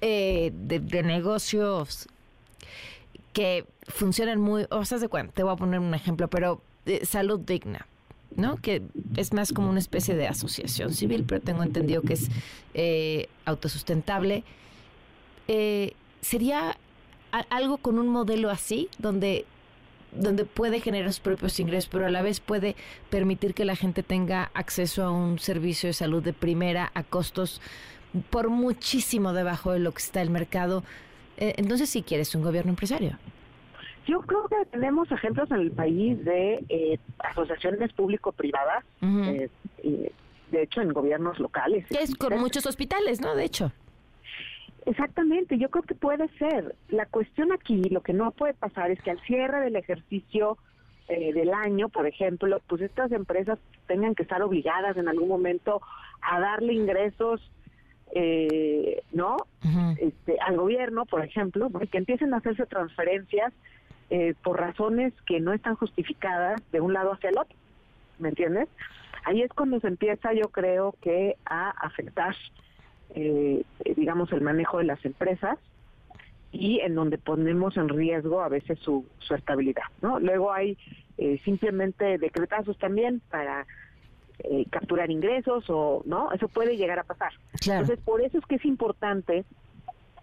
eh, 0.00 0.52
de, 0.54 1.02
negocios 1.02 2.08
que 3.32 3.66
funcionan 3.88 4.40
muy, 4.40 4.66
o 4.70 4.84
sea, 4.84 4.98
de 4.98 5.08
cuenta, 5.08 5.32
te 5.32 5.42
voy 5.42 5.52
a 5.52 5.56
poner 5.56 5.80
un 5.80 5.94
ejemplo, 5.94 6.28
pero 6.28 6.60
eh, 6.86 7.04
salud 7.04 7.40
digna. 7.40 7.86
¿no? 8.36 8.56
Que 8.58 8.80
es 9.16 9.32
más 9.32 9.52
como 9.52 9.68
una 9.68 9.80
especie 9.80 10.14
de 10.14 10.28
asociación 10.28 10.94
civil, 10.94 11.24
pero 11.26 11.40
tengo 11.40 11.64
entendido 11.64 12.02
que 12.02 12.12
es 12.12 12.28
eh, 12.74 13.28
autosustentable. 13.44 14.44
¿Sería 16.20 16.76
algo 17.32 17.78
con 17.78 17.98
un 17.98 18.08
modelo 18.08 18.50
así, 18.50 18.88
donde 18.98 19.46
donde 20.12 20.44
puede 20.44 20.80
generar 20.80 21.12
sus 21.12 21.20
propios 21.20 21.60
ingresos, 21.60 21.88
pero 21.88 22.06
a 22.06 22.10
la 22.10 22.22
vez 22.22 22.40
puede 22.40 22.74
permitir 23.10 23.54
que 23.54 23.64
la 23.64 23.76
gente 23.76 24.02
tenga 24.02 24.50
acceso 24.54 25.04
a 25.04 25.10
un 25.10 25.38
servicio 25.38 25.88
de 25.88 25.92
salud 25.92 26.22
de 26.22 26.32
primera 26.32 26.90
a 26.94 27.04
costos 27.04 27.60
por 28.30 28.50
muchísimo 28.50 29.32
debajo 29.32 29.72
de 29.72 29.78
lo 29.78 29.92
que 29.92 30.02
está 30.02 30.20
el 30.20 30.30
mercado. 30.30 30.82
Eh, 31.40 31.54
entonces, 31.56 31.90
si 31.90 32.02
quieres 32.02 32.34
un 32.34 32.42
gobierno 32.42 32.70
empresario. 32.70 33.18
Yo 34.06 34.20
creo 34.20 34.46
que 34.48 34.66
tenemos 34.70 35.10
ejemplos 35.10 35.50
en 35.50 35.60
el 35.60 35.70
país 35.72 36.22
de 36.24 36.64
eh, 36.68 36.98
asociaciones 37.18 37.92
público-privadas, 37.92 38.84
eh, 39.02 39.48
de 40.50 40.62
hecho 40.62 40.80
en 40.80 40.92
gobiernos 40.92 41.38
locales. 41.38 41.84
es 41.90 42.14
con 42.14 42.38
muchos 42.38 42.66
hospitales, 42.66 43.20
¿no? 43.20 43.34
De 43.34 43.44
hecho. 43.44 43.72
Exactamente, 44.86 45.58
yo 45.58 45.68
creo 45.70 45.84
que 45.84 45.94
puede 45.94 46.28
ser. 46.38 46.74
La 46.88 47.06
cuestión 47.06 47.52
aquí, 47.52 47.82
lo 47.90 48.02
que 48.02 48.12
no 48.12 48.30
puede 48.32 48.54
pasar 48.54 48.90
es 48.90 49.00
que 49.02 49.10
al 49.10 49.20
cierre 49.20 49.60
del 49.60 49.76
ejercicio 49.76 50.58
eh, 51.08 51.32
del 51.32 51.52
año, 51.52 51.88
por 51.88 52.06
ejemplo, 52.06 52.60
pues 52.66 52.82
estas 52.82 53.12
empresas 53.12 53.58
tengan 53.86 54.14
que 54.14 54.22
estar 54.22 54.42
obligadas 54.42 54.96
en 54.96 55.08
algún 55.08 55.28
momento 55.28 55.82
a 56.22 56.40
darle 56.40 56.72
ingresos, 56.72 57.40
eh, 58.14 59.02
¿no? 59.12 59.36
este, 59.98 60.36
al 60.40 60.56
gobierno, 60.56 61.06
por 61.06 61.24
ejemplo, 61.24 61.70
que 61.90 61.98
empiecen 61.98 62.34
a 62.34 62.38
hacerse 62.38 62.66
transferencias 62.66 63.52
eh, 64.10 64.34
por 64.42 64.58
razones 64.58 65.12
que 65.26 65.40
no 65.40 65.52
están 65.52 65.76
justificadas 65.76 66.60
de 66.72 66.80
un 66.80 66.92
lado 66.92 67.12
hacia 67.12 67.30
el 67.30 67.38
otro, 67.38 67.56
¿me 68.18 68.30
entiendes? 68.30 68.68
Ahí 69.24 69.42
es 69.42 69.50
cuando 69.52 69.78
se 69.80 69.86
empieza, 69.86 70.32
yo 70.32 70.48
creo 70.48 70.94
que 71.02 71.36
a 71.44 71.70
afectar 71.70 72.34
eh, 73.14 73.64
digamos, 73.96 74.32
el 74.32 74.40
manejo 74.40 74.78
de 74.78 74.84
las 74.84 75.04
empresas 75.04 75.58
y 76.52 76.80
en 76.80 76.94
donde 76.94 77.18
ponemos 77.18 77.76
en 77.76 77.88
riesgo 77.88 78.40
a 78.40 78.48
veces 78.48 78.78
su, 78.80 79.06
su 79.18 79.34
estabilidad, 79.34 79.84
¿no? 80.02 80.18
Luego 80.18 80.52
hay 80.52 80.76
eh, 81.18 81.40
simplemente 81.44 82.18
decretazos 82.18 82.78
también 82.78 83.20
para 83.30 83.66
eh, 84.44 84.66
capturar 84.70 85.10
ingresos 85.10 85.64
o, 85.68 86.02
¿no? 86.06 86.32
Eso 86.32 86.48
puede 86.48 86.76
llegar 86.76 86.98
a 86.98 87.04
pasar. 87.04 87.32
Entonces, 87.66 87.98
por 88.00 88.20
eso 88.20 88.38
es 88.38 88.46
que 88.46 88.56
es 88.56 88.64
importante 88.64 89.44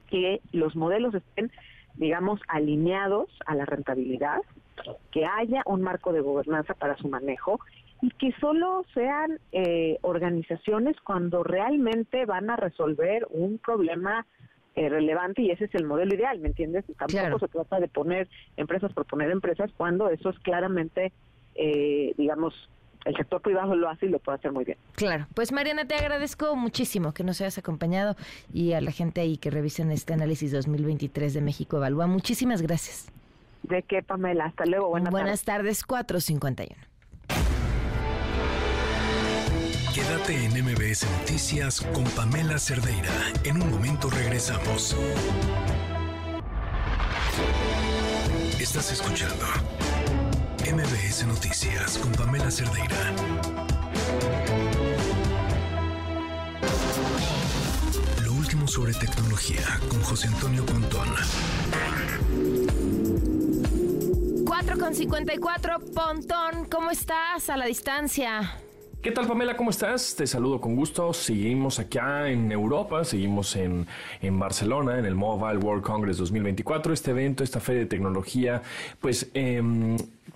que 0.08 0.42
los 0.52 0.76
modelos 0.76 1.14
estén, 1.14 1.52
digamos, 1.96 2.40
alineados 2.48 3.30
a 3.46 3.56
la 3.56 3.66
rentabilidad, 3.66 4.42
que 5.12 5.26
haya 5.26 5.64
un 5.66 5.82
marco 5.82 6.14
de 6.14 6.22
gobernanza 6.22 6.74
para 6.74 6.98
su 6.98 7.10
manejo 7.10 7.60
y 8.02 8.12
que 8.12 8.32
solo 8.40 8.86
sean 8.94 9.40
eh, 9.52 9.98
organizaciones 10.02 10.96
cuando 11.02 11.44
realmente 11.44 12.26
van 12.26 12.50
a 12.50 12.56
resolver 12.56 13.28
un 13.32 13.58
problema 13.58 14.26
eh, 14.76 14.90
relevante 14.90 15.42
y 15.42 15.50
ese 15.50 15.66
es 15.66 15.74
el 15.74 15.86
modelo 15.86 16.14
ideal, 16.14 16.38
¿me 16.40 16.50
entiendes? 16.50 16.86
Tampoco 16.98 17.40
se 17.40 17.48
trata 17.48 17.80
de 17.80 17.88
poner 17.88 18.30
empresas 18.58 18.94
por 18.94 19.06
poner 19.06 19.32
empresas 19.32 19.72
cuando 19.76 20.10
eso 20.10 20.30
es 20.30 20.40
claramente, 20.40 21.12
eh, 21.56 22.14
digamos, 22.16 22.70
el 23.08 23.16
sector 23.16 23.42
privado 23.42 23.76
lo 23.76 23.90
hace 23.90 24.06
y 24.06 24.10
lo 24.10 24.20
puede 24.20 24.38
hacer 24.38 24.52
muy 24.52 24.66
bien. 24.66 24.78
Claro, 24.94 25.28
pues 25.34 25.52
Mariana, 25.52 25.86
te 25.86 25.96
agradezco 25.96 26.56
muchísimo 26.56 27.14
que 27.14 27.24
nos 27.24 27.40
hayas 27.40 27.58
acompañado 27.58 28.16
y 28.54 28.74
a 28.74 28.82
la 28.82 28.92
gente 28.92 29.22
ahí 29.22 29.38
que 29.38 29.50
revisen 29.50 29.92
este 29.92 30.14
análisis 30.14 30.52
2023 30.52 31.34
de 31.34 31.42
México 31.42 31.78
Evalúa. 31.78 32.08
Muchísimas 32.08 32.62
gracias. 32.62 33.10
De 33.64 33.82
qué, 33.84 34.04
Pamela. 34.04 34.46
Hasta 34.46 34.66
luego. 34.66 34.90
Buenas, 34.90 35.12
Buenas 35.12 35.44
tardes, 35.44 35.84
451. 35.86 36.76
Quédate 39.94 40.46
en 40.46 40.64
MBS 40.64 41.10
Noticias 41.20 41.82
con 41.94 42.04
Pamela 42.12 42.60
Cerdeira. 42.60 43.10
En 43.46 43.62
un 43.62 43.72
momento 43.72 44.10
regresamos. 44.10 44.96
Estás 48.60 48.92
escuchando 48.92 49.46
MBS 50.74 51.26
Noticias 51.26 51.98
con 51.98 52.12
Pamela 52.12 52.52
Cerdeira. 52.52 53.14
Lo 58.26 58.34
último 58.34 58.68
sobre 58.68 58.94
tecnología 58.94 59.64
con 59.88 60.02
José 60.02 60.28
Antonio 60.28 60.66
Pontón. 60.66 61.08
4 64.46 64.78
con 64.78 64.94
54, 64.94 65.80
Pontón, 65.96 66.66
¿cómo 66.70 66.92
estás 66.92 67.50
a 67.50 67.56
la 67.56 67.66
distancia? 67.66 68.60
¿Qué 69.02 69.12
tal 69.12 69.26
Pamela? 69.26 69.56
¿Cómo 69.56 69.70
estás? 69.70 70.16
Te 70.18 70.28
saludo 70.28 70.60
con 70.60 70.76
gusto. 70.76 71.14
Seguimos 71.14 71.80
acá 71.80 72.30
en 72.30 72.52
Europa, 72.52 73.06
seguimos 73.06 73.56
en, 73.56 73.88
en, 74.22 74.38
Barcelona, 74.38 75.00
en 75.00 75.06
el 75.06 75.16
Mobile 75.16 75.60
World 75.60 75.84
Congress 75.84 76.18
2024, 76.18 76.92
este 76.92 77.12
evento, 77.12 77.46
esta 77.46 77.62
feria 77.62 77.84
de 77.84 77.88
tecnología, 77.88 78.64
pues 79.00 79.30
eh, 79.34 79.62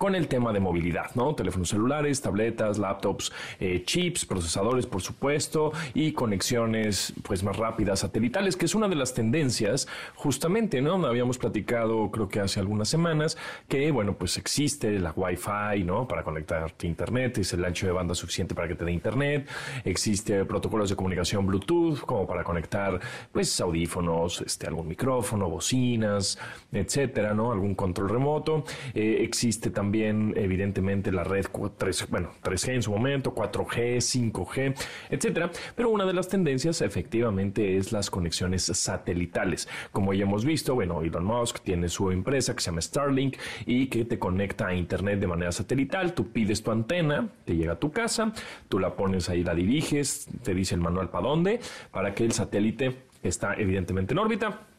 con 0.02 0.16
el 0.16 0.26
tema 0.26 0.52
de 0.52 0.58
movilidad, 0.58 1.14
¿no? 1.14 1.32
Teléfonos 1.36 1.68
celulares, 1.68 2.20
tabletas, 2.20 2.76
laptops, 2.76 3.32
eh, 3.60 3.84
chips, 3.84 4.24
procesadores, 4.24 4.84
por 4.84 5.00
supuesto, 5.00 5.70
y 5.94 6.10
conexiones 6.10 7.14
pues 7.22 7.44
más 7.44 7.56
rápidas 7.56 8.00
satelitales, 8.00 8.56
que 8.56 8.64
es 8.64 8.74
una 8.74 8.88
de 8.88 8.96
las 8.96 9.14
tendencias 9.14 9.86
justamente, 10.16 10.82
¿no? 10.82 11.06
Habíamos 11.06 11.38
platicado, 11.38 12.10
creo 12.10 12.28
que 12.28 12.40
hace 12.40 12.58
algunas 12.58 12.88
semanas, 12.88 13.38
que 13.68 13.92
bueno, 13.92 14.14
pues 14.14 14.36
existe 14.38 14.98
la 14.98 15.12
Wi-Fi, 15.12 15.84
¿no? 15.84 16.08
Para 16.08 16.24
conectarte 16.24 16.88
a 16.88 16.90
internet, 16.90 17.38
es 17.38 17.52
el 17.52 17.64
ancho 17.64 17.86
de 17.86 17.92
banda 17.92 18.16
suficiente 18.16 18.56
para 18.56 18.66
que 18.66 18.74
te 18.74 18.84
dé 18.84 18.90
internet, 18.90 19.48
existe 19.84 20.44
protocolos 20.46 20.90
de 20.90 20.96
comunicación 20.96 21.46
Bluetooth 21.46 22.00
como 22.00 22.26
para 22.26 22.42
conectar 22.42 22.98
pues 23.30 23.60
audífonos, 23.60 24.40
este 24.40 24.66
algún 24.66 24.88
micrófono, 24.88 25.48
bocinas, 25.48 26.40
etcétera, 26.72 27.34
¿no? 27.34 27.52
Algún 27.52 27.76
control 27.76 28.08
remoto, 28.08 28.64
eh, 28.94 29.18
existe 29.20 29.70
también 29.70 29.91
también 29.92 30.32
evidentemente 30.38 31.12
la 31.12 31.22
red 31.22 31.44
3, 31.76 32.08
bueno, 32.08 32.30
3G 32.42 32.76
en 32.76 32.82
su 32.82 32.90
momento, 32.90 33.34
4G, 33.34 33.98
5G, 34.32 34.74
etcétera, 35.10 35.50
pero 35.76 35.90
una 35.90 36.06
de 36.06 36.14
las 36.14 36.30
tendencias 36.30 36.80
efectivamente 36.80 37.76
es 37.76 37.92
las 37.92 38.08
conexiones 38.08 38.62
satelitales. 38.62 39.68
Como 39.90 40.14
ya 40.14 40.22
hemos 40.22 40.46
visto, 40.46 40.74
bueno, 40.74 41.02
Elon 41.02 41.26
Musk 41.26 41.60
tiene 41.60 41.90
su 41.90 42.10
empresa 42.10 42.54
que 42.54 42.62
se 42.62 42.70
llama 42.70 42.80
Starlink 42.80 43.36
y 43.66 43.88
que 43.88 44.06
te 44.06 44.18
conecta 44.18 44.68
a 44.68 44.74
internet 44.74 45.20
de 45.20 45.26
manera 45.26 45.52
satelital, 45.52 46.14
tú 46.14 46.32
pides 46.32 46.62
tu 46.62 46.70
antena, 46.70 47.28
te 47.44 47.54
llega 47.54 47.74
a 47.74 47.78
tu 47.78 47.92
casa, 47.92 48.32
tú 48.70 48.78
la 48.78 48.96
pones 48.96 49.28
ahí, 49.28 49.44
la 49.44 49.54
diriges, 49.54 50.26
te 50.42 50.54
dice 50.54 50.74
el 50.74 50.80
manual 50.80 51.10
para 51.10 51.28
dónde, 51.28 51.60
para 51.90 52.14
que 52.14 52.24
el 52.24 52.32
satélite 52.32 52.96
está 53.22 53.52
evidentemente 53.56 54.14
en 54.14 54.20
órbita 54.20 54.71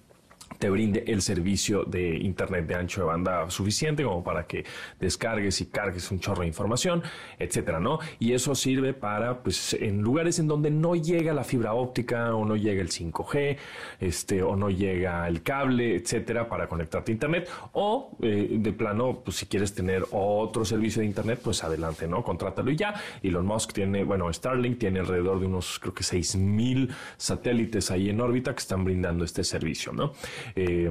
te 0.63 0.69
brinde 0.69 1.03
el 1.07 1.21
servicio 1.21 1.83
de 1.83 2.15
internet 2.15 2.65
de 2.65 2.75
ancho 2.75 3.01
de 3.01 3.07
banda 3.07 3.49
suficiente 3.49 4.01
como 4.05 4.23
para 4.23 4.47
que 4.47 4.63
descargues 4.97 5.59
y 5.59 5.65
cargues 5.65 6.09
un 6.09 6.21
chorro 6.21 6.43
de 6.43 6.47
información, 6.47 7.03
etcétera, 7.37 7.81
¿no? 7.81 7.99
Y 8.17 8.31
eso 8.31 8.55
sirve 8.55 8.93
para, 8.93 9.43
pues, 9.43 9.73
en 9.73 10.01
lugares 10.01 10.39
en 10.39 10.47
donde 10.47 10.71
no 10.71 10.95
llega 10.95 11.33
la 11.33 11.43
fibra 11.43 11.73
óptica 11.73 12.33
o 12.33 12.45
no 12.45 12.55
llega 12.55 12.81
el 12.81 12.91
5G, 12.91 13.57
este, 13.99 14.41
o 14.41 14.55
no 14.55 14.69
llega 14.69 15.27
el 15.27 15.43
cable, 15.43 15.97
etcétera, 15.97 16.47
para 16.47 16.69
conectarte 16.69 17.11
a 17.11 17.13
internet, 17.13 17.49
o 17.73 18.15
eh, 18.21 18.47
de 18.51 18.71
plano, 18.71 19.19
pues, 19.19 19.35
si 19.35 19.47
quieres 19.47 19.75
tener 19.75 20.05
otro 20.11 20.63
servicio 20.63 21.01
de 21.01 21.07
internet, 21.07 21.41
pues 21.43 21.61
adelante, 21.65 22.07
¿no? 22.07 22.23
Contrátalo 22.23 22.71
y 22.71 22.77
ya. 22.77 22.93
Elon 23.21 23.45
Musk 23.45 23.73
tiene, 23.73 24.05
bueno, 24.05 24.31
Starlink 24.31 24.79
tiene 24.79 25.01
alrededor 25.01 25.41
de 25.41 25.47
unos, 25.47 25.77
creo 25.79 25.93
que 25.93 26.03
6000 26.03 26.89
satélites 27.17 27.91
ahí 27.91 28.09
en 28.09 28.21
órbita 28.21 28.53
que 28.53 28.59
están 28.59 28.85
brindando 28.85 29.25
este 29.25 29.43
servicio, 29.43 29.91
¿no? 29.91 30.13
Eh, 30.55 30.89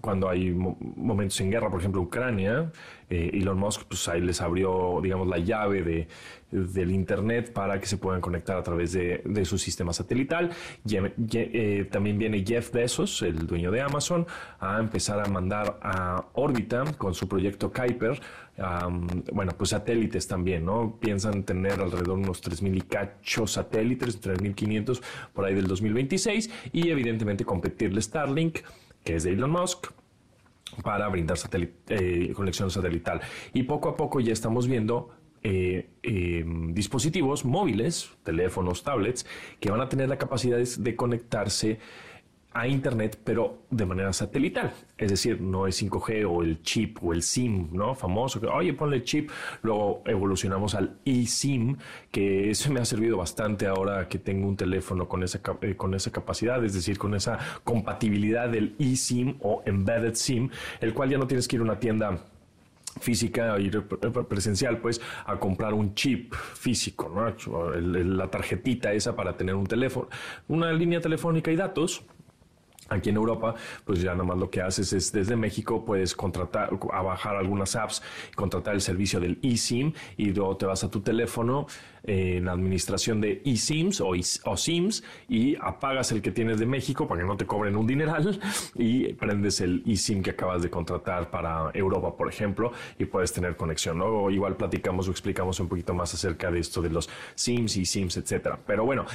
cuando 0.00 0.28
hay 0.28 0.50
momentos 0.50 1.40
en 1.40 1.50
guerra, 1.50 1.70
por 1.70 1.80
ejemplo, 1.80 2.00
Ucrania, 2.02 2.70
eh, 3.10 3.30
Elon 3.34 3.58
Musk, 3.58 3.82
pues 3.88 4.08
ahí 4.08 4.20
les 4.20 4.40
abrió, 4.40 5.00
digamos, 5.02 5.28
la 5.28 5.38
llave 5.38 5.82
de, 5.82 6.08
del 6.50 6.90
Internet 6.90 7.52
para 7.52 7.80
que 7.80 7.86
se 7.86 7.96
puedan 7.96 8.20
conectar 8.20 8.56
a 8.56 8.62
través 8.62 8.92
de, 8.92 9.44
su 9.44 9.58
sistema 9.58 9.92
satelital. 9.92 10.50
Eh, 10.90 11.88
también 11.90 12.18
viene 12.18 12.44
Jeff 12.46 12.72
Bezos, 12.72 13.22
el 13.22 13.46
dueño 13.46 13.70
de 13.70 13.82
Amazon, 13.82 14.26
a 14.60 14.78
empezar 14.78 15.20
a 15.20 15.28
mandar 15.28 15.78
a 15.82 16.24
órbita 16.34 16.84
con 16.96 17.14
su 17.14 17.28
proyecto 17.28 17.72
Kuiper 17.72 18.20
bueno, 18.56 19.52
pues 19.56 19.70
satélites 19.70 20.28
también, 20.28 20.64
¿no? 20.64 20.96
Piensan 21.00 21.42
tener 21.42 21.72
alrededor 21.72 22.18
de 22.18 22.24
unos 22.24 22.42
3.000 22.42 22.76
y 22.76 22.80
cacho 22.82 23.46
satélites, 23.46 24.20
3.500 24.22 25.02
por 25.32 25.44
ahí 25.44 25.54
del 25.54 25.66
2026 25.66 26.50
y 26.72 26.88
evidentemente 26.88 27.44
competirle 27.44 28.00
Starlink, 28.00 28.60
que 29.02 29.16
es 29.16 29.24
de 29.24 29.32
Elon 29.32 29.50
Musk, 29.50 29.88
para 30.82 31.08
brindar 31.08 31.36
eh, 31.88 32.32
conexión 32.34 32.70
satelital. 32.70 33.20
Y 33.52 33.64
poco 33.64 33.88
a 33.88 33.96
poco 33.96 34.20
ya 34.20 34.32
estamos 34.32 34.66
viendo 34.68 35.10
eh, 35.42 35.90
em, 36.02 36.72
dispositivos 36.72 37.44
móviles, 37.44 38.10
teléfonos, 38.22 38.82
tablets, 38.82 39.26
que 39.60 39.70
van 39.70 39.80
a 39.80 39.88
tener 39.88 40.08
la 40.08 40.16
capacidad 40.16 40.58
de 40.58 40.96
conectarse 40.96 41.78
a 42.54 42.68
Internet, 42.68 43.18
pero 43.24 43.64
de 43.68 43.84
manera 43.84 44.12
satelital. 44.12 44.72
Es 44.96 45.10
decir, 45.10 45.40
no 45.40 45.66
es 45.66 45.82
5G 45.82 46.24
o 46.28 46.42
el 46.42 46.62
chip 46.62 46.98
o 47.02 47.12
el 47.12 47.22
SIM, 47.22 47.68
¿no? 47.72 47.96
Famoso, 47.96 48.40
que, 48.40 48.46
oye, 48.46 48.72
ponle 48.72 49.02
chip. 49.02 49.30
Luego 49.62 50.02
evolucionamos 50.06 50.76
al 50.76 50.96
eSIM, 51.04 51.76
que 52.12 52.50
eso 52.50 52.72
me 52.72 52.80
ha 52.80 52.84
servido 52.84 53.16
bastante 53.16 53.66
ahora 53.66 54.08
que 54.08 54.20
tengo 54.20 54.46
un 54.46 54.56
teléfono 54.56 55.08
con 55.08 55.24
esa, 55.24 55.40
eh, 55.62 55.74
con 55.74 55.94
esa 55.94 56.12
capacidad, 56.12 56.64
es 56.64 56.74
decir, 56.74 56.96
con 56.96 57.14
esa 57.14 57.38
compatibilidad 57.64 58.48
del 58.48 58.76
eSIM 58.78 59.36
o 59.40 59.62
Embedded 59.66 60.14
SIM, 60.14 60.48
el 60.80 60.94
cual 60.94 61.10
ya 61.10 61.18
no 61.18 61.26
tienes 61.26 61.48
que 61.48 61.56
ir 61.56 61.60
a 61.60 61.64
una 61.64 61.80
tienda 61.80 62.20
física 63.00 63.58
ir 63.58 63.82
presencial, 64.28 64.78
pues 64.78 65.00
a 65.26 65.36
comprar 65.38 65.74
un 65.74 65.94
chip 65.94 66.32
físico, 66.34 67.08
¿no? 67.08 67.80
la 67.80 68.28
tarjetita 68.28 68.92
esa 68.92 69.16
para 69.16 69.36
tener 69.36 69.54
un 69.54 69.66
teléfono, 69.66 70.08
una 70.48 70.72
línea 70.72 71.00
telefónica 71.00 71.50
y 71.50 71.56
datos 71.56 72.04
Aquí 72.88 73.10
en 73.10 73.16
Europa, 73.16 73.54
pues 73.84 74.02
ya 74.02 74.12
nada 74.12 74.24
más 74.24 74.38
lo 74.38 74.50
que 74.50 74.60
haces 74.60 74.92
es 74.92 75.10
desde 75.10 75.36
México 75.36 75.84
puedes 75.84 76.14
contratar, 76.14 76.70
a 76.92 77.02
bajar 77.02 77.36
algunas 77.36 77.76
apps, 77.76 78.02
contratar 78.34 78.74
el 78.74 78.82
servicio 78.82 79.20
del 79.20 79.38
eSIM 79.42 79.92
y 80.16 80.32
luego 80.32 80.56
te 80.56 80.66
vas 80.66 80.84
a 80.84 80.90
tu 80.90 81.00
teléfono 81.00 81.66
en 82.06 82.48
administración 82.48 83.20
de 83.20 83.40
eSIMs 83.44 84.00
o, 84.00 84.10
o 84.10 84.56
SIMs 84.56 85.02
y 85.28 85.56
apagas 85.56 86.12
el 86.12 86.20
que 86.20 86.30
tienes 86.30 86.58
de 86.58 86.66
México 86.66 87.08
para 87.08 87.22
que 87.22 87.26
no 87.26 87.36
te 87.36 87.46
cobren 87.46 87.76
un 87.76 87.86
dineral 87.86 88.38
y 88.74 89.14
prendes 89.14 89.60
el 89.60 89.82
eSIM 89.86 90.22
que 90.22 90.30
acabas 90.30 90.62
de 90.62 90.70
contratar 90.70 91.30
para 91.30 91.70
Europa, 91.72 92.14
por 92.16 92.28
ejemplo, 92.28 92.72
y 92.98 93.06
puedes 93.06 93.32
tener 93.32 93.56
conexión. 93.56 93.98
Luego 93.98 94.30
igual 94.30 94.56
platicamos 94.56 95.08
o 95.08 95.10
explicamos 95.10 95.58
un 95.60 95.68
poquito 95.68 95.94
más 95.94 96.12
acerca 96.12 96.50
de 96.50 96.60
esto 96.60 96.82
de 96.82 96.90
los 96.90 97.08
SIMs 97.34 97.76
y 97.76 97.86
SIMs, 97.86 98.18
etcétera. 98.18 98.58
Pero 98.66 98.84
bueno, 98.84 99.06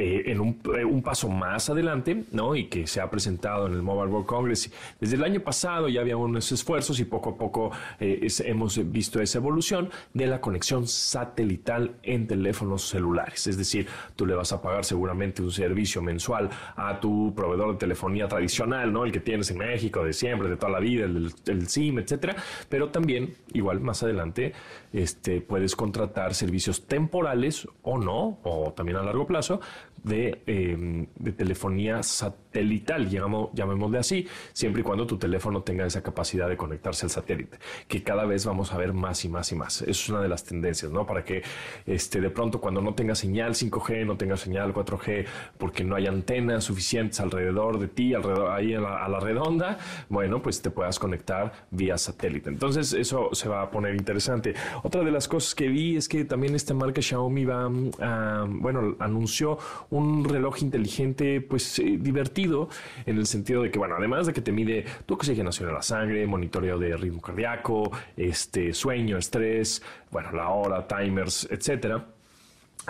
eh, 0.00 0.32
en 0.32 0.38
eh, 0.38 0.84
un, 0.86 1.02
paso 1.02 1.28
más 1.28 1.68
adelante, 1.68 2.24
¿no? 2.32 2.56
Y 2.56 2.68
que 2.68 2.86
se 2.86 3.02
ha 3.02 3.10
presentado 3.10 3.66
en 3.66 3.74
el 3.74 3.82
Mobile 3.82 4.10
World 4.10 4.26
Congress. 4.26 4.72
Desde 4.98 5.16
el 5.16 5.24
año 5.24 5.40
pasado 5.40 5.90
ya 5.90 6.00
había 6.00 6.16
unos 6.16 6.50
esfuerzos 6.52 6.98
y 7.00 7.04
poco 7.04 7.30
a 7.30 7.36
poco 7.36 7.70
eh, 7.98 8.26
hemos 8.46 8.90
visto 8.90 9.20
esa 9.20 9.36
evolución 9.36 9.90
de 10.14 10.26
la 10.26 10.40
conexión 10.40 10.88
satelital 10.88 11.96
en 12.02 12.26
teléfonos 12.26 12.88
celulares. 12.88 13.46
Es 13.46 13.58
decir, 13.58 13.88
tú 14.16 14.24
le 14.24 14.34
vas 14.34 14.52
a 14.52 14.62
pagar 14.62 14.86
seguramente 14.86 15.42
un 15.42 15.50
servicio 15.50 16.00
mensual 16.00 16.48
a 16.76 16.98
tu 16.98 17.34
proveedor 17.34 17.72
de 17.72 17.76
telefonía 17.76 18.26
tradicional, 18.26 18.90
¿no? 18.90 19.04
El 19.04 19.12
que 19.12 19.20
tienes 19.20 19.50
en 19.50 19.58
México 19.58 20.02
de 20.02 20.14
siempre, 20.14 20.48
de 20.48 20.56
toda 20.56 20.72
la 20.72 20.80
vida, 20.80 21.04
el, 21.04 21.30
el 21.44 21.68
SIM, 21.68 21.98
etcétera. 21.98 22.36
Pero 22.70 22.88
también, 22.88 23.34
igual 23.52 23.80
más 23.80 24.02
adelante, 24.02 24.54
este, 24.94 25.42
puedes 25.42 25.76
contratar 25.76 26.34
servicios 26.34 26.86
temporales 26.86 27.68
o 27.82 27.98
no, 27.98 28.38
o 28.42 28.72
también 28.74 28.96
a 28.96 29.02
largo 29.02 29.26
plazo, 29.26 29.60
de, 30.04 30.42
em, 30.46 31.08
de 31.18 31.32
telefonía 31.32 32.02
satelital, 32.02 32.49
llamémosle 32.52 33.98
así, 33.98 34.26
siempre 34.52 34.80
y 34.80 34.84
cuando 34.84 35.06
tu 35.06 35.18
teléfono 35.18 35.62
tenga 35.62 35.86
esa 35.86 36.02
capacidad 36.02 36.48
de 36.48 36.56
conectarse 36.56 37.06
al 37.06 37.10
satélite, 37.10 37.58
que 37.88 38.02
cada 38.02 38.24
vez 38.24 38.44
vamos 38.44 38.72
a 38.72 38.78
ver 38.78 38.92
más 38.92 39.24
y 39.24 39.28
más 39.28 39.52
y 39.52 39.56
más. 39.56 39.82
Eso 39.82 39.90
es 39.90 40.08
una 40.08 40.20
de 40.20 40.28
las 40.28 40.44
tendencias, 40.44 40.90
¿no? 40.90 41.06
Para 41.06 41.24
que 41.24 41.42
este, 41.86 42.20
de 42.20 42.30
pronto 42.30 42.60
cuando 42.60 42.80
no 42.80 42.94
tenga 42.94 43.14
señal 43.14 43.54
5G, 43.54 44.06
no 44.06 44.16
tenga 44.16 44.36
señal 44.36 44.72
4G, 44.72 45.26
porque 45.58 45.84
no 45.84 45.96
hay 45.96 46.06
antenas 46.06 46.64
suficientes 46.64 47.20
alrededor 47.20 47.78
de 47.78 47.88
ti, 47.88 48.14
alrededor 48.14 48.50
ahí 48.50 48.74
a 48.74 48.80
la, 48.80 49.04
a 49.04 49.08
la 49.08 49.20
redonda, 49.20 49.78
bueno, 50.08 50.42
pues 50.42 50.60
te 50.62 50.70
puedas 50.70 50.98
conectar 50.98 51.52
vía 51.70 51.96
satélite. 51.98 52.48
Entonces 52.50 52.92
eso 52.92 53.30
se 53.32 53.48
va 53.48 53.62
a 53.62 53.70
poner 53.70 53.94
interesante. 53.94 54.54
Otra 54.82 55.02
de 55.02 55.10
las 55.10 55.28
cosas 55.28 55.54
que 55.54 55.68
vi 55.68 55.96
es 55.96 56.08
que 56.08 56.24
también 56.24 56.54
esta 56.54 56.74
marca 56.74 57.00
Xiaomi 57.00 57.44
va, 57.44 57.70
a, 58.00 58.46
bueno, 58.48 58.96
anunció 58.98 59.58
un 59.90 60.24
reloj 60.24 60.62
inteligente, 60.62 61.40
pues 61.40 61.78
eh, 61.78 61.96
en 62.44 63.18
el 63.18 63.26
sentido 63.26 63.62
de 63.62 63.70
que, 63.70 63.78
bueno, 63.78 63.96
además 63.98 64.26
de 64.26 64.32
que 64.32 64.40
te 64.40 64.52
mide 64.52 64.84
tu 65.06 65.14
oxigenación 65.14 65.68
de 65.68 65.74
la 65.74 65.82
sangre, 65.82 66.26
monitoreo 66.26 66.78
de 66.78 66.96
ritmo 66.96 67.20
cardíaco, 67.20 67.90
este, 68.16 68.72
sueño, 68.72 69.18
estrés, 69.18 69.82
bueno, 70.10 70.32
la 70.32 70.48
hora, 70.48 70.86
timers, 70.86 71.48
etcétera 71.50 72.04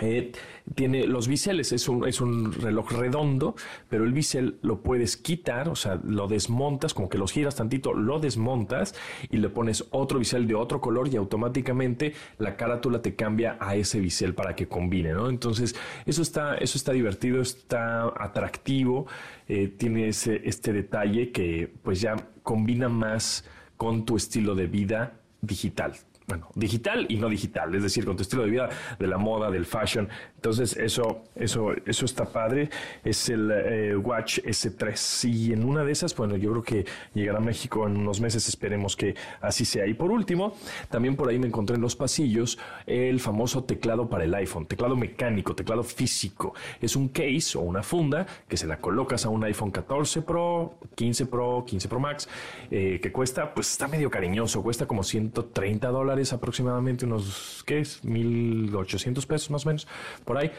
eh, 0.01 0.31
tiene 0.73 1.05
los 1.05 1.27
biseles, 1.27 1.71
es 1.71 1.87
un, 1.87 2.07
es 2.07 2.21
un 2.21 2.51
reloj 2.53 2.91
redondo, 2.91 3.55
pero 3.87 4.03
el 4.03 4.13
bisel 4.13 4.57
lo 4.63 4.81
puedes 4.81 5.15
quitar, 5.15 5.69
o 5.69 5.75
sea, 5.75 5.99
lo 6.03 6.27
desmontas, 6.27 6.93
como 6.93 7.07
que 7.07 7.19
los 7.19 7.31
giras 7.31 7.55
tantito, 7.55 7.93
lo 7.93 8.19
desmontas 8.19 8.95
y 9.29 9.37
le 9.37 9.49
pones 9.49 9.85
otro 9.91 10.17
bisel 10.17 10.47
de 10.47 10.55
otro 10.55 10.81
color 10.81 11.07
y 11.09 11.17
automáticamente 11.17 12.13
la 12.39 12.55
carátula 12.55 13.01
te 13.01 13.15
cambia 13.15 13.57
a 13.59 13.75
ese 13.75 13.99
bisel 13.99 14.33
para 14.33 14.55
que 14.55 14.67
combine, 14.67 15.13
¿no? 15.13 15.29
Entonces, 15.29 15.75
eso 16.05 16.23
está, 16.23 16.55
eso 16.55 16.77
está 16.77 16.93
divertido, 16.93 17.41
está 17.41 18.11
atractivo, 18.17 19.05
eh, 19.47 19.67
tiene 19.67 20.07
ese, 20.07 20.41
este 20.45 20.73
detalle 20.73 21.31
que 21.31 21.71
pues 21.83 22.01
ya 22.01 22.15
combina 22.41 22.89
más 22.89 23.45
con 23.77 24.05
tu 24.05 24.15
estilo 24.15 24.55
de 24.55 24.65
vida 24.65 25.19
digital 25.41 25.93
bueno, 26.31 26.47
digital 26.55 27.07
y 27.09 27.17
no 27.17 27.27
digital, 27.27 27.75
es 27.75 27.83
decir, 27.83 28.05
con 28.05 28.15
tu 28.15 28.21
estilo 28.21 28.43
de 28.43 28.51
vida, 28.51 28.69
de 28.97 29.05
la 29.05 29.17
moda, 29.17 29.51
del 29.51 29.65
fashion. 29.65 30.07
Entonces, 30.35 30.77
eso, 30.77 31.23
eso, 31.35 31.73
eso 31.85 32.05
está 32.05 32.23
padre. 32.23 32.69
Es 33.03 33.27
el 33.27 33.51
eh, 33.51 33.97
Watch 33.97 34.39
S3. 34.39 35.29
Y 35.29 35.51
en 35.51 35.65
una 35.65 35.83
de 35.83 35.91
esas, 35.91 36.15
bueno, 36.15 36.37
yo 36.37 36.51
creo 36.51 36.63
que 36.63 36.85
llegará 37.13 37.39
a 37.39 37.41
México 37.41 37.85
en 37.85 37.97
unos 37.97 38.21
meses, 38.21 38.47
esperemos 38.47 38.95
que 38.95 39.13
así 39.41 39.65
sea. 39.65 39.85
Y 39.87 39.93
por 39.93 40.09
último, 40.09 40.55
también 40.89 41.17
por 41.17 41.27
ahí 41.27 41.37
me 41.37 41.47
encontré 41.47 41.75
en 41.75 41.81
los 41.81 41.97
pasillos 41.97 42.57
el 42.85 43.19
famoso 43.19 43.65
teclado 43.65 44.09
para 44.09 44.23
el 44.23 44.33
iPhone, 44.33 44.65
teclado 44.67 44.95
mecánico, 44.95 45.53
teclado 45.53 45.83
físico. 45.83 46.53
Es 46.79 46.95
un 46.95 47.09
case 47.09 47.57
o 47.57 47.61
una 47.61 47.83
funda 47.83 48.25
que 48.47 48.55
se 48.55 48.67
la 48.67 48.77
colocas 48.77 49.25
a 49.25 49.29
un 49.29 49.43
iPhone 49.43 49.71
14 49.71 50.21
Pro, 50.21 50.75
15 50.95 51.25
Pro, 51.25 51.65
15 51.67 51.89
Pro 51.89 51.99
Max, 51.99 52.29
eh, 52.69 53.01
que 53.03 53.11
cuesta, 53.11 53.53
pues 53.53 53.69
está 53.69 53.89
medio 53.89 54.09
cariñoso, 54.09 54.63
cuesta 54.63 54.85
como 54.85 55.03
130 55.03 55.89
dólares 55.89 56.20
aproximadamente 56.31 57.05
unos, 57.05 57.63
¿qué 57.65 57.79
es? 57.79 58.03
1.800 58.03 59.25
pesos 59.25 59.49
más 59.51 59.65
o 59.65 59.69
menos, 59.69 59.87
por 60.25 60.37
ahí. 60.37 60.51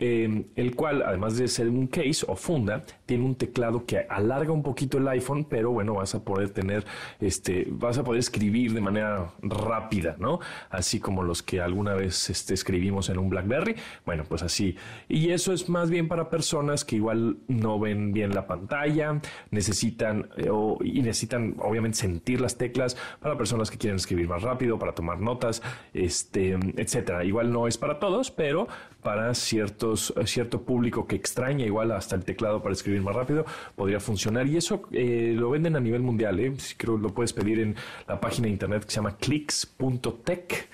Em, 0.00 0.44
el 0.54 0.76
cual, 0.76 1.02
además 1.02 1.36
de 1.36 1.48
ser 1.48 1.68
un 1.68 1.88
case 1.88 2.24
o 2.28 2.36
funda, 2.36 2.84
tiene 3.04 3.24
un 3.24 3.34
teclado 3.34 3.84
que 3.84 3.98
alarga 4.08 4.52
un 4.52 4.62
poquito 4.62 4.98
el 4.98 5.08
iPhone, 5.08 5.44
pero 5.44 5.72
bueno, 5.72 5.94
vas 5.94 6.14
a 6.14 6.24
poder 6.24 6.50
tener, 6.50 6.84
este, 7.20 7.66
vas 7.68 7.98
a 7.98 8.04
poder 8.04 8.20
escribir 8.20 8.74
de 8.74 8.80
manera 8.80 9.32
rápida, 9.42 10.16
¿no? 10.18 10.38
Así 10.70 11.00
como 11.00 11.22
los 11.22 11.42
que 11.42 11.60
alguna 11.60 11.94
vez 11.94 12.30
este, 12.30 12.54
escribimos 12.54 13.08
en 13.08 13.18
un 13.18 13.28
BlackBerry, 13.28 13.74
bueno, 14.06 14.24
pues 14.28 14.42
así. 14.42 14.76
Y 15.08 15.30
eso 15.30 15.52
es 15.52 15.68
más 15.68 15.90
bien 15.90 16.06
para 16.06 16.30
personas 16.30 16.84
que 16.84 16.96
igual 16.96 17.38
no 17.48 17.80
ven 17.80 18.12
bien 18.12 18.34
la 18.34 18.46
pantalla, 18.46 19.20
necesitan 19.50 20.28
eh, 20.36 20.48
y 20.84 21.02
necesitan 21.02 21.56
obviamente 21.58 21.98
sentir 21.98 22.40
las 22.40 22.56
teclas, 22.56 22.96
para 23.20 23.36
personas 23.36 23.70
que 23.70 23.78
quieren 23.78 23.96
escribir 23.96 24.28
más 24.28 24.42
rápido, 24.42 24.78
para 24.78 24.92
tomar 24.92 25.20
notas, 25.20 25.62
este, 25.92 26.52
etcétera. 26.76 27.24
Igual 27.24 27.52
no 27.52 27.66
es 27.66 27.78
para 27.78 27.98
todos, 27.98 28.30
pero 28.30 28.68
para 29.08 29.32
ciertos, 29.32 30.12
cierto 30.26 30.60
público 30.64 31.06
que 31.06 31.16
extraña 31.16 31.64
igual 31.64 31.92
hasta 31.92 32.14
el 32.14 32.24
teclado 32.24 32.62
para 32.62 32.74
escribir 32.74 33.00
más 33.00 33.14
rápido, 33.14 33.46
podría 33.74 34.00
funcionar. 34.00 34.46
Y 34.46 34.58
eso 34.58 34.82
eh, 34.92 35.32
lo 35.34 35.48
venden 35.48 35.76
a 35.76 35.80
nivel 35.80 36.02
mundial, 36.02 36.38
¿eh? 36.38 36.52
creo 36.76 36.96
que 36.96 37.02
lo 37.04 37.14
puedes 37.14 37.32
pedir 37.32 37.58
en 37.58 37.74
la 38.06 38.20
página 38.20 38.48
de 38.48 38.50
internet 38.50 38.84
que 38.84 38.90
se 38.90 38.96
llama 38.96 39.16
clicks.tech 39.16 40.68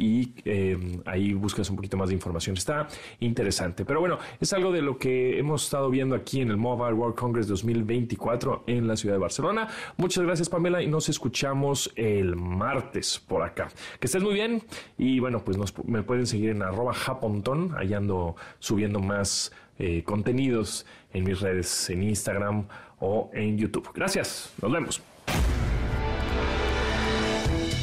y 0.00 0.32
eh, 0.46 1.02
ahí 1.04 1.34
buscas 1.34 1.68
un 1.68 1.76
poquito 1.76 1.98
más 1.98 2.08
de 2.08 2.14
información. 2.14 2.56
Está 2.56 2.88
interesante. 3.20 3.84
Pero 3.84 4.00
bueno, 4.00 4.18
es 4.40 4.50
algo 4.54 4.72
de 4.72 4.80
lo 4.80 4.96
que 4.98 5.38
hemos 5.38 5.64
estado 5.64 5.90
viendo 5.90 6.16
aquí 6.16 6.40
en 6.40 6.48
el 6.50 6.56
Mobile 6.56 6.94
World 6.94 7.14
Congress 7.14 7.46
2024 7.48 8.64
en 8.66 8.88
la 8.88 8.96
ciudad 8.96 9.16
de 9.16 9.20
Barcelona. 9.20 9.68
Muchas 9.98 10.24
gracias 10.24 10.48
Pamela 10.48 10.82
y 10.82 10.86
nos 10.86 11.10
escuchamos 11.10 11.92
el 11.96 12.34
martes 12.34 13.22
por 13.28 13.42
acá. 13.42 13.68
Que 13.98 14.06
estés 14.06 14.22
muy 14.22 14.32
bien 14.32 14.62
y 14.96 15.20
bueno, 15.20 15.44
pues 15.44 15.58
me 15.84 16.02
pueden 16.02 16.26
seguir 16.26 16.50
en 16.50 16.62
arroba 16.62 16.94
japonton, 16.94 17.74
ahí 17.76 17.92
ando 17.92 18.36
subiendo 18.58 19.00
más 19.00 19.52
eh, 19.78 20.02
contenidos 20.02 20.86
en 21.12 21.24
mis 21.24 21.40
redes, 21.40 21.90
en 21.90 22.04
Instagram 22.04 22.64
o 23.00 23.30
en 23.34 23.58
YouTube. 23.58 23.90
Gracias, 23.94 24.54
nos 24.62 24.72
vemos. 24.72 25.09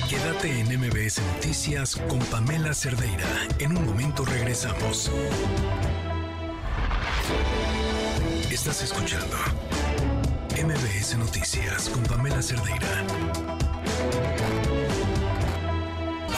Quédate 0.10 0.62
en 0.62 0.68
MBS 0.80 1.22
Noticias 1.34 1.97
con 2.08 2.20
Pamela 2.20 2.74
Cerdeira. 2.74 3.26
En 3.60 3.76
un 3.76 3.86
momento 3.86 4.24
regresamos. 4.24 5.12
Estás 8.49 8.84
escuchando 8.84 9.36
MBS 10.64 11.18
Noticias 11.18 11.89
con 11.89 12.03
Pamela 12.03 12.41
Cerdeira. 12.41 13.03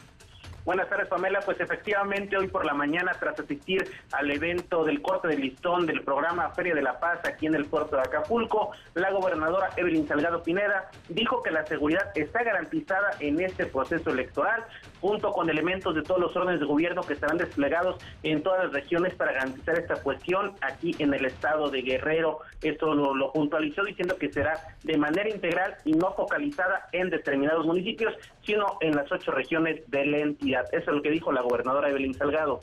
Buenas 0.68 0.90
tardes, 0.90 1.08
Pamela. 1.08 1.40
Pues 1.40 1.58
efectivamente, 1.62 2.36
hoy 2.36 2.50
por 2.50 2.66
la 2.66 2.74
mañana, 2.74 3.14
tras 3.18 3.40
asistir 3.40 3.90
al 4.12 4.30
evento 4.30 4.84
del 4.84 5.02
corte 5.02 5.30
de 5.30 5.38
listón 5.38 5.86
del 5.86 6.02
programa 6.02 6.50
Feria 6.50 6.76
de 6.76 6.82
la 6.82 7.00
Paz 7.00 7.20
aquí 7.24 7.46
en 7.46 7.56
el 7.56 7.64
puerto 7.68 7.96
de 7.96 8.02
Acapulco, 8.02 8.72
la 8.94 9.10
gobernadora 9.12 9.70
Evelyn 9.78 10.06
Salgado 10.06 10.44
Pineda 10.44 10.92
dijo 11.08 11.42
que 11.42 11.52
la 11.52 11.66
seguridad 11.66 12.12
está 12.16 12.44
garantizada 12.44 13.12
en 13.22 13.40
este 13.40 13.66
proceso 13.66 14.10
electoral, 14.10 14.66
junto 15.02 15.32
con 15.32 15.50
elementos 15.50 15.96
de 15.96 16.02
todos 16.02 16.20
los 16.20 16.36
órdenes 16.36 16.60
de 16.60 16.66
gobierno 16.66 17.02
que 17.02 17.14
estarán 17.14 17.38
desplegados 17.38 17.98
en 18.24 18.42
todas 18.44 18.66
las 18.66 18.74
regiones 18.74 19.14
para 19.16 19.34
garantizar 19.34 19.78
esta 19.78 20.02
cuestión 20.02 20.54
aquí 20.62 20.96
en 21.00 21.14
el 21.14 21.26
estado 21.26 21.70
de 21.70 21.82
Guerrero. 21.82 22.40
Esto 22.62 22.94
lo, 22.94 23.16
lo 23.16 23.32
puntualizó 23.32 23.84
diciendo 23.84 24.18
que 24.18 24.32
será 24.32 24.60
de 24.84 24.98
manera 24.98 25.30
integral 25.30 25.76
y 25.86 25.94
no 25.94 26.14
focalizada 26.14 26.88
en 26.92 27.10
determinados 27.10 27.66
municipios, 27.66 28.14
sino 28.44 28.78
en 28.82 28.96
las 28.96 29.12
ocho 29.12 29.32
regiones 29.32 29.82
de 29.90 30.06
la 30.06 30.18
entidad. 30.20 30.66
Eso 30.72 30.92
es 30.92 30.96
lo 30.98 31.02
que 31.02 31.12
dijo 31.12 31.32
la 31.32 31.42
gobernadora 31.42 31.90
Evelyn 31.90 32.14
Salgado. 32.14 32.62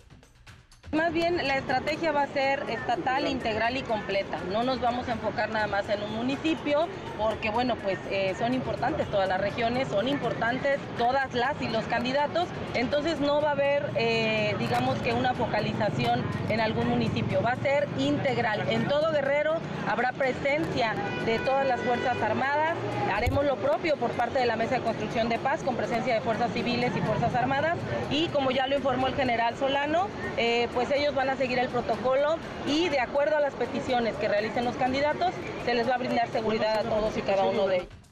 Más 0.95 1.12
bien 1.12 1.45
la 1.49 1.57
estrategia 1.57 2.12
va 2.12 2.22
a 2.22 2.26
ser 2.28 2.62
estatal, 2.68 3.26
integral 3.26 3.76
y 3.76 3.82
completa. 3.82 4.38
No 4.53 4.62
nos 4.62 4.80
vamos 4.80 5.09
a 5.09 5.12
enfocar 5.12 5.51
nada 5.51 5.66
más 5.66 5.88
en 5.88 6.01
un 6.05 6.14
municipio 6.14 6.86
porque, 7.18 7.51
bueno, 7.51 7.74
pues 7.74 7.99
eh, 8.12 8.36
son 8.38 8.55
importantes 8.55 9.09
todas 9.09 9.28
las 9.28 9.40
regiones, 9.40 9.88
son 9.88 10.07
importantes 10.07 10.78
todas 10.97 11.34
las 11.34 11.61
y 11.61 11.68
los 11.68 11.84
candidatos. 11.86 12.47
Entonces 12.74 13.18
no 13.18 13.40
va 13.40 13.49
a 13.49 13.53
haber, 13.53 13.90
eh, 13.97 14.55
digamos 14.61 14.97
que 15.01 15.12
una 15.12 15.34
focalización 15.34 16.22
en 16.49 16.61
algún 16.61 16.88
municipio. 16.88 17.42
Va 17.42 17.53
a 17.53 17.57
ser 17.57 17.88
integral. 17.99 18.62
En 18.68 18.86
todo 18.86 19.11
Guerrero 19.11 19.55
habrá 19.88 20.12
presencia 20.12 20.95
de 21.26 21.40
todas 21.40 21.66
las 21.66 21.80
Fuerzas 21.80 22.16
Armadas. 22.22 22.74
Haremos 23.12 23.45
lo 23.45 23.57
propio 23.57 23.97
por 23.97 24.12
parte 24.12 24.38
de 24.38 24.47
la 24.47 24.55
Mesa 24.55 24.76
de 24.76 24.82
Construcción 24.82 25.28
de 25.28 25.40
Paz 25.40 25.64
con 25.64 25.74
presencia 25.74 26.14
de 26.14 26.20
Fuerzas 26.20 26.53
Civiles 26.53 26.92
y 26.97 27.01
Fuerzas 27.01 27.34
Armadas. 27.34 27.76
Y 28.11 28.28
como 28.28 28.53
ya 28.53 28.68
lo 28.68 28.76
informó 28.76 29.09
el 29.09 29.14
general 29.14 29.57
Solano, 29.57 30.07
eh, 30.36 30.68
pues 30.72 30.84
ellos 30.91 31.14
van 31.14 31.30
a 31.30 31.37
seguir 31.37 31.59
el 31.59 31.68
protocolo 31.68 32.37
y 32.66 32.89
de 32.89 33.01
acuerdo 33.01 33.37
a 33.37 33.41
las 33.41 33.55
peticiones 33.55 34.14
que 34.16 34.28
realicen 34.28 34.64
los 34.64 34.76
candidatos, 34.76 35.32
se 35.64 35.74
les 35.74 35.89
va 35.89 35.95
a 35.95 35.99
brindar 35.99 36.28
seguridad 36.28 36.78
a 36.78 36.82
todos 36.82 37.16
y 37.16 37.22
cada 37.22 37.45
uno 37.45 37.66
de 37.66 37.76
ellos. 37.76 38.04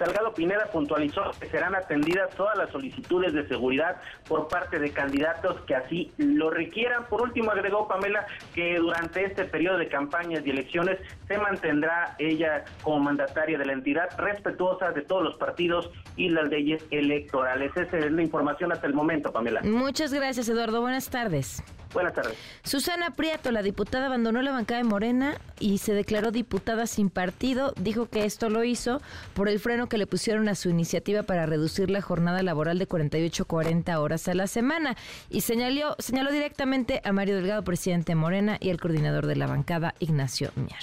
Salgado 0.00 0.32
Pineda 0.32 0.64
puntualizó 0.72 1.30
que 1.38 1.46
serán 1.48 1.74
atendidas 1.74 2.30
todas 2.34 2.56
las 2.56 2.70
solicitudes 2.70 3.34
de 3.34 3.46
seguridad 3.46 4.00
por 4.26 4.48
parte 4.48 4.78
de 4.78 4.92
candidatos 4.92 5.60
que 5.66 5.74
así 5.74 6.10
lo 6.16 6.48
requieran. 6.48 7.04
Por 7.10 7.20
último, 7.20 7.50
agregó 7.50 7.86
Pamela 7.86 8.26
que 8.54 8.78
durante 8.78 9.26
este 9.26 9.44
periodo 9.44 9.76
de 9.76 9.88
campañas 9.88 10.42
y 10.46 10.50
elecciones 10.50 10.98
se 11.28 11.36
mantendrá 11.36 12.16
ella 12.18 12.64
como 12.82 13.00
mandataria 13.00 13.58
de 13.58 13.66
la 13.66 13.74
entidad 13.74 14.08
respetuosa 14.16 14.90
de 14.92 15.02
todos 15.02 15.22
los 15.22 15.36
partidos 15.36 15.90
y 16.16 16.30
las 16.30 16.48
leyes 16.48 16.82
electorales. 16.90 17.70
Esa 17.76 17.98
es 17.98 18.10
la 18.10 18.22
información 18.22 18.72
hasta 18.72 18.86
el 18.86 18.94
momento, 18.94 19.30
Pamela. 19.32 19.60
Muchas 19.64 20.14
gracias, 20.14 20.48
Eduardo. 20.48 20.80
Buenas 20.80 21.10
tardes. 21.10 21.62
Buenas 21.92 22.14
tardes. 22.14 22.38
Susana 22.62 23.10
Prieto, 23.10 23.50
la 23.50 23.62
diputada, 23.62 24.06
abandonó 24.06 24.42
la 24.42 24.52
bancada 24.52 24.78
de 24.78 24.84
Morena 24.84 25.34
y 25.58 25.78
se 25.78 25.92
declaró 25.92 26.30
diputada 26.30 26.86
sin 26.86 27.10
partido. 27.10 27.72
Dijo 27.80 28.06
que 28.06 28.24
esto 28.24 28.48
lo 28.48 28.62
hizo 28.62 29.00
por 29.34 29.48
el 29.48 29.58
freno 29.58 29.88
que 29.90 29.98
le 29.98 30.06
pusieron 30.06 30.48
a 30.48 30.54
su 30.54 30.70
iniciativa 30.70 31.22
para 31.24 31.44
reducir 31.44 31.90
la 31.90 32.00
jornada 32.00 32.42
laboral 32.42 32.78
de 32.78 32.86
48 32.86 33.42
a 33.42 33.46
40 33.46 34.00
horas 34.00 34.26
a 34.28 34.34
la 34.34 34.46
semana. 34.46 34.96
Y 35.28 35.42
señaló, 35.42 35.96
señaló 35.98 36.32
directamente 36.32 37.02
a 37.04 37.12
Mario 37.12 37.36
Delgado, 37.36 37.62
presidente 37.62 38.12
de 38.12 38.16
Morena, 38.16 38.56
y 38.58 38.70
el 38.70 38.80
coordinador 38.80 39.26
de 39.26 39.36
la 39.36 39.46
bancada, 39.46 39.94
Ignacio 39.98 40.50
Mier. 40.56 40.80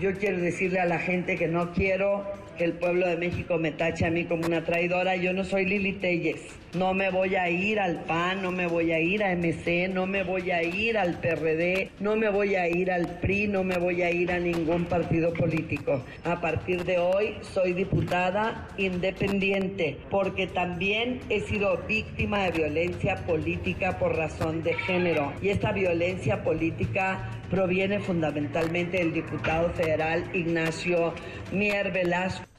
Yo 0.00 0.16
quiero 0.16 0.38
decirle 0.38 0.80
a 0.80 0.86
la 0.86 1.00
gente 1.00 1.36
que 1.36 1.48
no 1.48 1.72
quiero 1.72 2.24
que 2.56 2.64
el 2.64 2.74
pueblo 2.74 3.08
de 3.08 3.16
México 3.16 3.58
me 3.58 3.72
tache 3.72 4.06
a 4.06 4.10
mí 4.10 4.24
como 4.24 4.46
una 4.46 4.64
traidora. 4.64 5.16
Yo 5.16 5.32
no 5.32 5.44
soy 5.44 5.66
Lili 5.66 5.94
Telles. 5.94 6.40
No 6.74 6.92
me 6.92 7.08
voy 7.08 7.34
a 7.34 7.48
ir 7.48 7.80
al 7.80 8.04
PAN, 8.04 8.42
no 8.42 8.52
me 8.52 8.66
voy 8.66 8.92
a 8.92 9.00
ir 9.00 9.24
a 9.24 9.34
MC, 9.34 9.88
no 9.88 10.06
me 10.06 10.22
voy 10.22 10.50
a 10.50 10.62
ir 10.62 10.98
al 10.98 11.18
PRD, 11.18 11.90
no 11.98 12.14
me 12.14 12.28
voy 12.28 12.56
a 12.56 12.68
ir 12.68 12.92
al 12.92 13.06
PRI, 13.20 13.48
no 13.48 13.64
me 13.64 13.78
voy 13.78 14.02
a 14.02 14.10
ir 14.10 14.30
a 14.30 14.38
ningún 14.38 14.84
partido 14.84 15.32
político. 15.32 16.04
A 16.24 16.42
partir 16.42 16.84
de 16.84 16.98
hoy 16.98 17.36
soy 17.40 17.72
diputada 17.72 18.68
independiente 18.76 19.96
porque 20.10 20.46
también 20.46 21.20
he 21.30 21.40
sido 21.40 21.78
víctima 21.88 22.44
de 22.44 22.50
violencia 22.50 23.16
política 23.24 23.98
por 23.98 24.14
razón 24.14 24.62
de 24.62 24.74
género. 24.74 25.32
Y 25.40 25.48
esta 25.48 25.72
violencia 25.72 26.44
política 26.44 27.30
proviene 27.50 28.00
fundamentalmente 28.00 28.98
del 28.98 29.14
diputado 29.14 29.70
federal 29.70 30.24
Ignacio 30.34 31.14
Mier 31.50 31.92
Velasco. 31.92 32.57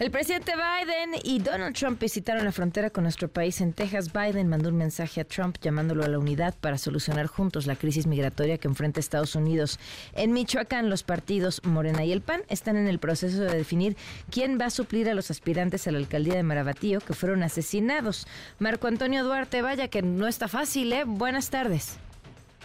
El 0.00 0.10
presidente 0.10 0.52
Biden 0.54 1.20
y 1.24 1.40
Donald 1.40 1.76
Trump 1.76 2.00
visitaron 2.00 2.46
la 2.46 2.52
frontera 2.52 2.88
con 2.88 3.02
nuestro 3.02 3.28
país 3.28 3.60
en 3.60 3.74
Texas. 3.74 4.10
Biden 4.14 4.48
mandó 4.48 4.70
un 4.70 4.78
mensaje 4.78 5.20
a 5.20 5.24
Trump 5.24 5.58
llamándolo 5.60 6.02
a 6.02 6.08
la 6.08 6.18
unidad 6.18 6.54
para 6.58 6.78
solucionar 6.78 7.26
juntos 7.26 7.66
la 7.66 7.76
crisis 7.76 8.06
migratoria 8.06 8.56
que 8.56 8.66
enfrenta 8.66 8.98
Estados 8.98 9.34
Unidos. 9.34 9.78
En 10.14 10.32
Michoacán, 10.32 10.88
los 10.88 11.02
partidos 11.02 11.60
Morena 11.64 12.02
y 12.02 12.12
el 12.12 12.22
PAN 12.22 12.40
están 12.48 12.78
en 12.78 12.88
el 12.88 12.98
proceso 12.98 13.42
de 13.42 13.54
definir 13.54 13.94
quién 14.30 14.58
va 14.58 14.64
a 14.64 14.70
suplir 14.70 15.06
a 15.10 15.12
los 15.12 15.30
aspirantes 15.30 15.86
a 15.86 15.90
la 15.90 15.98
alcaldía 15.98 16.36
de 16.36 16.44
Marabatío 16.44 17.00
que 17.00 17.12
fueron 17.12 17.42
asesinados. 17.42 18.26
Marco 18.58 18.86
Antonio 18.86 19.22
Duarte, 19.22 19.60
vaya 19.60 19.88
que 19.88 20.00
no 20.00 20.28
está 20.28 20.48
fácil, 20.48 20.94
¿eh? 20.94 21.04
Buenas 21.04 21.50
tardes. 21.50 21.98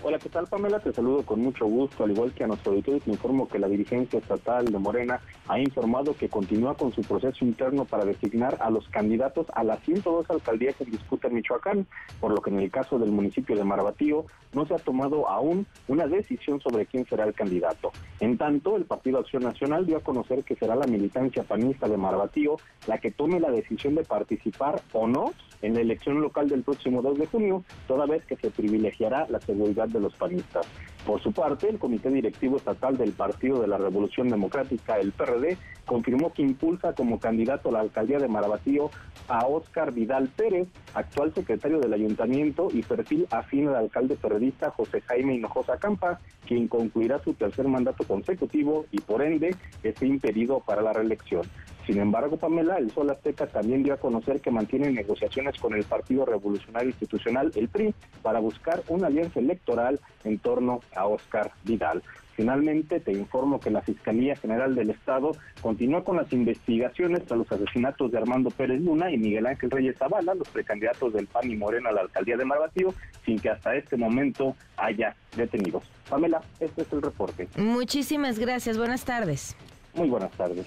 Hola, 0.03 0.19
¿qué 0.19 0.29
tal 0.29 0.45
Pamela? 0.45 0.79
Te 0.79 0.93
saludo 0.93 1.23
con 1.23 1.39
mucho 1.39 1.65
gusto, 1.65 2.03
al 2.03 2.11
igual 2.11 2.33
que 2.33 2.43
a 2.43 2.47
nuestro 2.47 2.73
auditorio 2.73 2.99
te 2.99 3.09
informo 3.09 3.47
que 3.47 3.57
la 3.57 3.67
dirigencia 3.67 4.19
estatal 4.19 4.65
de 4.65 4.77
Morena 4.77 5.21
ha 5.47 5.57
informado 5.57 6.15
que 6.15 6.27
continúa 6.27 6.75
con 6.75 6.91
su 6.91 7.01
proceso 7.01 7.45
interno 7.45 7.85
para 7.85 8.03
designar 8.03 8.57
a 8.59 8.69
los 8.69 8.87
candidatos 8.89 9.47
a 9.53 9.63
las 9.63 9.79
102 9.83 10.29
alcaldías 10.29 10.79
en 10.81 10.91
disputa 10.91 11.29
en 11.29 11.35
Michoacán, 11.35 11.87
por 12.19 12.31
lo 12.31 12.41
que 12.41 12.49
en 12.49 12.59
el 12.59 12.69
caso 12.69 12.99
del 12.99 13.11
municipio 13.11 13.55
de 13.55 13.63
Marabatío 13.63 14.25
no 14.53 14.67
se 14.67 14.75
ha 14.75 14.79
tomado 14.79 15.29
aún 15.29 15.65
una 15.87 16.07
decisión 16.07 16.59
sobre 16.59 16.85
quién 16.85 17.05
será 17.07 17.23
el 17.23 17.33
candidato. 17.33 17.91
En 18.19 18.37
tanto, 18.37 18.75
el 18.75 18.85
Partido 18.85 19.19
Acción 19.19 19.43
Nacional 19.43 19.85
dio 19.85 19.97
a 19.97 20.03
conocer 20.03 20.43
que 20.43 20.55
será 20.55 20.75
la 20.75 20.87
militancia 20.87 21.43
panista 21.43 21.87
de 21.87 21.97
Marabatío 21.97 22.57
la 22.87 22.97
que 22.97 23.11
tome 23.11 23.39
la 23.39 23.49
decisión 23.49 23.95
de 23.95 24.03
participar 24.03 24.81
o 24.93 25.07
no 25.07 25.31
en 25.61 25.73
la 25.73 25.81
elección 25.81 26.21
local 26.21 26.49
del 26.49 26.63
próximo 26.63 27.01
2 27.01 27.19
de 27.19 27.27
junio, 27.27 27.63
toda 27.87 28.05
vez 28.05 28.25
que 28.25 28.35
se 28.35 28.51
privilegiará 28.51 29.27
la 29.29 29.39
seguridad 29.39 29.87
de 29.87 29.99
los 29.99 30.13
panistas. 30.15 30.65
Por 31.05 31.21
su 31.21 31.31
parte, 31.31 31.69
el 31.69 31.77
Comité 31.77 32.09
Directivo 32.09 32.57
Estatal 32.57 32.97
del 32.97 33.11
Partido 33.11 33.61
de 33.61 33.67
la 33.67 33.77
Revolución 33.77 34.27
Democrática, 34.27 34.97
el 34.97 35.11
PRD, 35.11 35.57
confirmó 35.85 36.33
que 36.33 36.41
impulsa 36.41 36.93
como 36.93 37.19
candidato 37.19 37.69
a 37.69 37.73
la 37.73 37.79
alcaldía 37.81 38.17
de 38.17 38.27
Marabatío 38.27 38.89
a 39.27 39.45
Óscar 39.45 39.93
Vidal 39.93 40.29
Pérez, 40.29 40.67
actual 40.95 41.31
secretario 41.33 41.79
del 41.79 41.93
ayuntamiento 41.93 42.69
y 42.71 42.81
perfil 42.81 43.27
afín 43.29 43.67
al 43.67 43.75
alcalde 43.75 44.15
periodista 44.15 44.71
José 44.71 45.01
Jaime 45.01 45.35
Hinojosa 45.35 45.77
Campa, 45.77 46.19
quien 46.47 46.67
concluirá 46.67 47.19
su 47.19 47.33
tercer 47.33 47.67
mandato 47.67 48.03
consecutivo 48.05 48.85
y 48.91 48.99
por 48.99 49.21
ende 49.21 49.55
esté 49.83 50.07
impedido 50.07 50.59
para 50.59 50.81
la 50.81 50.93
reelección. 50.93 51.43
Sin 51.85 51.99
embargo, 51.99 52.37
Pamela, 52.37 52.77
el 52.77 52.91
Sol 52.91 53.09
Azteca 53.11 53.45
también 53.45 53.83
dio 53.83 53.93
a 53.93 53.97
conocer 53.97 54.41
que 54.41 54.49
mantiene 54.49 54.91
negociaciones 54.91 55.59
con 55.59 55.75
el 55.75 55.83
Partido 55.83 56.25
Revolucionario 56.25 56.89
Institucional, 56.89 57.51
el 57.55 57.69
PRI, 57.69 57.93
para 58.23 58.39
buscar 58.39 58.81
una 58.87 59.07
alianza 59.07 59.39
electoral 59.39 59.99
en 60.23 60.39
torno 60.39 60.79
a 60.95 61.05
Oscar 61.05 61.51
Vidal. 61.63 62.01
Finalmente, 62.35 62.99
te 62.99 63.13
informo 63.13 63.59
que 63.59 63.69
la 63.69 63.81
Fiscalía 63.81 64.35
General 64.35 64.75
del 64.75 64.89
Estado 64.89 65.31
continúa 65.61 66.03
con 66.03 66.17
las 66.17 66.31
investigaciones 66.33 67.23
tras 67.25 67.37
los 67.37 67.51
asesinatos 67.51 68.11
de 68.11 68.17
Armando 68.17 68.49
Pérez 68.49 68.81
Luna 68.81 69.09
y 69.09 69.17
Miguel 69.17 69.45
Ángel 69.45 69.71
Reyes 69.71 69.97
Zavala, 69.97 70.33
los 70.33 70.49
precandidatos 70.49 71.13
del 71.13 71.27
PAN 71.27 71.49
y 71.49 71.55
Morena 71.55 71.89
a 71.89 71.93
la 71.93 72.01
alcaldía 72.01 72.35
de 72.35 72.43
Marbatío, 72.43 72.93
sin 73.23 73.39
que 73.39 73.49
hasta 73.49 73.75
este 73.75 73.95
momento 73.95 74.55
haya 74.75 75.15
detenidos. 75.37 75.83
Pamela, 76.09 76.41
este 76.59 76.81
es 76.81 76.91
el 76.91 77.01
reporte. 77.01 77.47
Muchísimas 77.55 78.37
gracias. 78.37 78.77
Buenas 78.77 79.05
tardes. 79.05 79.55
Muy 79.95 80.09
buenas 80.09 80.31
tardes. 80.31 80.65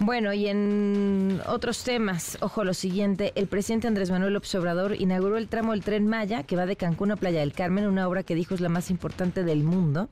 Bueno, 0.00 0.32
y 0.32 0.48
en 0.48 1.40
otros 1.46 1.84
temas, 1.84 2.36
ojo 2.40 2.64
lo 2.64 2.74
siguiente, 2.74 3.32
el 3.36 3.46
presidente 3.46 3.86
Andrés 3.86 4.10
Manuel 4.10 4.36
Obrador 4.36 4.96
inauguró 5.00 5.38
el 5.38 5.48
tramo 5.48 5.72
del 5.72 5.84
tren 5.84 6.08
Maya, 6.08 6.42
que 6.42 6.56
va 6.56 6.66
de 6.66 6.76
Cancún 6.76 7.12
a 7.12 7.16
Playa 7.16 7.40
del 7.40 7.52
Carmen, 7.52 7.86
una 7.86 8.08
obra 8.08 8.24
que 8.24 8.34
dijo 8.34 8.54
es 8.54 8.60
la 8.60 8.68
más 8.68 8.90
importante 8.90 9.44
del 9.44 9.62
mundo. 9.62 10.08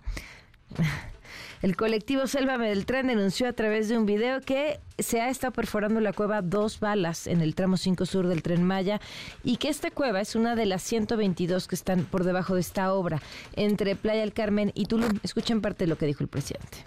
El 1.63 1.77
colectivo 1.77 2.27
Sélvame 2.27 2.69
del 2.69 2.87
Tren 2.87 3.07
denunció 3.07 3.47
a 3.49 3.53
través 3.53 3.89
de 3.89 3.97
un 3.97 4.05
video 4.05 4.41
que 4.41 4.81
se 4.99 5.21
ha 5.21 5.29
estado 5.29 5.53
perforando 5.53 6.01
la 6.01 6.13
cueva 6.13 6.43
dos 6.43 6.81
balas 6.81 7.29
en 7.29 7.41
el 7.41 7.55
tramo 7.55 7.77
5 7.77 8.05
sur 8.05 8.27
del 8.27 8.43
tren 8.43 8.65
Maya 8.65 9.01
y 9.45 9.59
que 9.59 9.69
esta 9.69 9.93
cueva 9.93 10.21
es 10.21 10.35
una 10.35 10.57
de 10.57 10.67
las 10.67 10.83
122 10.83 11.69
que 11.69 11.77
están 11.77 12.05
por 12.05 12.25
debajo 12.25 12.57
de 12.57 12.63
esta 12.63 12.93
obra 12.93 13.23
entre 13.55 13.95
Playa 13.95 14.23
del 14.23 14.33
Carmen 14.33 14.73
y 14.75 14.87
Tulum. 14.87 15.21
Escuchen 15.23 15.61
parte 15.61 15.85
de 15.85 15.89
lo 15.89 15.97
que 15.97 16.07
dijo 16.07 16.25
el 16.25 16.29
presidente 16.29 16.79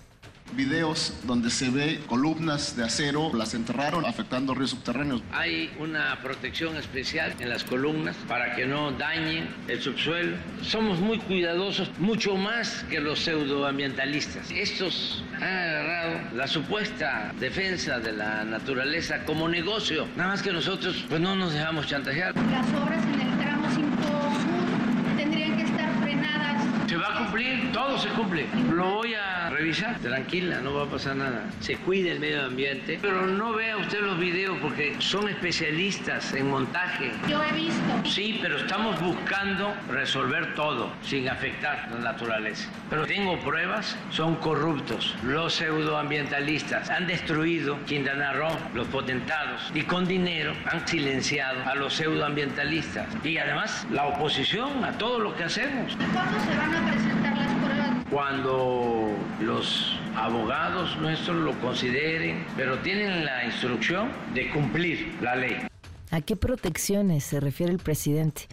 videos 0.54 1.14
donde 1.24 1.50
se 1.50 1.70
ve 1.70 2.00
columnas 2.08 2.76
de 2.76 2.84
acero, 2.84 3.32
las 3.34 3.54
enterraron 3.54 4.06
afectando 4.06 4.54
ríos 4.54 4.72
subterráneos. 4.72 5.22
Hay 5.32 5.72
una 5.80 6.20
protección 6.22 6.78
especial 6.78 7.34
en 7.40 7.50
las 7.50 7.64
columnas 7.64 8.16
para 8.28 8.56
que 8.56 8.66
no 8.66 8.92
dañen 8.92 9.48
el 9.68 9.82
subsuelo. 9.82 10.38
Somos 10.62 11.00
muy 11.00 11.18
cuidadosos, 11.20 11.90
mucho 12.00 12.36
más 12.36 12.86
que 12.90 13.00
los 13.00 13.20
pseudoambientalistas. 13.20 14.50
Estos 14.52 15.24
han 15.36 15.44
agarrado 15.44 16.36
la 16.36 16.48
supuesta 16.48 17.34
defensa 17.40 18.00
de 18.00 18.14
la 18.14 18.44
naturaleza 18.44 19.24
como 19.26 19.50
negocio. 19.50 20.08
Nada 20.16 20.30
más 20.32 20.42
que 20.42 20.52
nosotros 20.52 21.06
pues 21.10 21.20
no 21.22 21.36
nos 21.36 21.54
dejamos 21.54 21.88
chantajear. 21.88 22.34
Las 22.36 22.68
obras 22.82 23.04
en 23.06 23.22
el 23.22 23.38
tramo 23.40 23.68
5 23.74 23.90
sur 24.02 25.18
tendrían 25.18 25.58
que 25.58 25.64
estar 25.64 26.02
frenadas. 26.02 26.64
Se 26.96 27.02
va 27.02 27.14
a 27.14 27.18
cumplir, 27.18 27.74
todo 27.74 27.98
se 27.98 28.08
cumple. 28.08 28.46
Lo 28.72 28.86
voy 28.86 29.16
a 29.16 29.50
revisar. 29.50 30.00
Tranquila, 30.00 30.62
no 30.62 30.76
va 30.76 30.84
a 30.84 30.86
pasar 30.86 31.18
nada. 31.18 31.44
Se 31.60 31.76
cuida 31.76 32.14
el 32.14 32.22
medio 32.22 32.46
ambiente. 32.46 32.98
Pero 33.02 33.28
no 33.28 33.52
vea 33.52 33.76
usted 33.76 34.00
los 34.00 34.18
videos 34.18 34.58
porque 34.62 34.96
son 35.00 35.28
especialistas 35.28 36.34
en 36.34 36.50
montaje. 36.50 37.12
Yo 37.28 37.44
he 37.44 37.52
visto. 37.52 37.82
Sí, 38.06 38.40
pero 38.42 38.60
estamos 38.60 38.98
buscando 39.02 39.76
resolver 39.90 40.56
todo 40.56 40.90
sin 41.04 41.28
afectar 41.28 41.90
la 41.92 42.00
naturaleza. 42.00 42.70
Pero 42.90 43.06
tengo 43.06 43.38
pruebas, 43.42 43.98
son 44.10 44.36
corruptos. 44.36 45.16
Los 45.26 45.56
pseudoambientalistas 45.56 46.90
han 46.90 47.08
destruido 47.08 47.78
Quintana 47.84 48.32
Roo, 48.32 48.56
los 48.74 48.88
potentados, 48.88 49.70
y 49.74 49.82
con 49.82 50.08
dinero 50.08 50.54
han 50.72 50.88
silenciado 50.88 51.62
a 51.66 51.76
los 51.76 51.94
pseudoambientalistas. 51.94 53.08
Y 53.26 53.38
además 53.38 53.86
la 53.92 54.06
oposición 54.06 54.86
a 54.86 54.94
todo 54.94 55.20
lo 55.20 55.36
que 55.36 55.44
hacemos. 55.44 55.92
¿Y 55.92 56.14
cuándo 56.14 56.40
se 56.40 56.58
van 56.58 56.74
a 56.74 56.85
presentar 56.92 57.38
las 57.38 57.54
pruebas? 57.56 58.06
Cuando 58.10 59.10
los 59.42 60.00
abogados 60.16 60.98
nuestros 60.98 61.38
lo 61.38 61.60
consideren, 61.60 62.46
pero 62.56 62.80
tienen 62.80 63.26
la 63.26 63.46
instrucción 63.46 64.10
de 64.34 64.50
cumplir 64.52 65.16
la 65.22 65.36
ley. 65.36 65.68
¿A 66.12 66.22
qué 66.22 66.36
protecciones 66.36 67.24
se 67.24 67.40
refiere 67.40 67.72
el 67.72 67.80
presidente? 67.80 68.48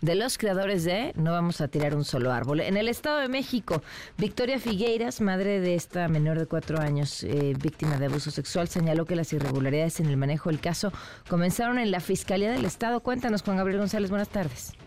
de 0.00 0.14
los 0.14 0.38
creadores 0.38 0.84
de 0.84 1.12
No 1.16 1.32
vamos 1.32 1.60
a 1.60 1.68
tirar 1.68 1.94
un 1.94 2.04
solo 2.04 2.32
árbol. 2.32 2.60
En 2.60 2.76
el 2.76 2.88
Estado 2.88 3.18
de 3.18 3.28
México, 3.28 3.82
Victoria 4.16 4.58
Figueiras, 4.58 5.20
madre 5.20 5.60
de 5.60 5.74
esta 5.74 6.08
menor 6.08 6.38
de 6.38 6.46
cuatro 6.46 6.80
años 6.80 7.22
eh, 7.24 7.54
víctima 7.60 7.98
de 7.98 8.06
abuso 8.06 8.30
sexual, 8.30 8.68
señaló 8.68 9.04
que 9.06 9.16
las 9.16 9.32
irregularidades 9.32 10.00
en 10.00 10.06
el 10.06 10.16
manejo 10.16 10.50
del 10.50 10.60
caso 10.60 10.92
comenzaron 11.28 11.78
en 11.78 11.90
la 11.90 12.00
Fiscalía 12.00 12.52
del 12.52 12.64
Estado. 12.64 13.00
Cuéntanos, 13.00 13.42
Juan 13.42 13.56
Gabriel 13.56 13.80
González, 13.80 14.10
buenas 14.10 14.28
tardes. 14.28 14.77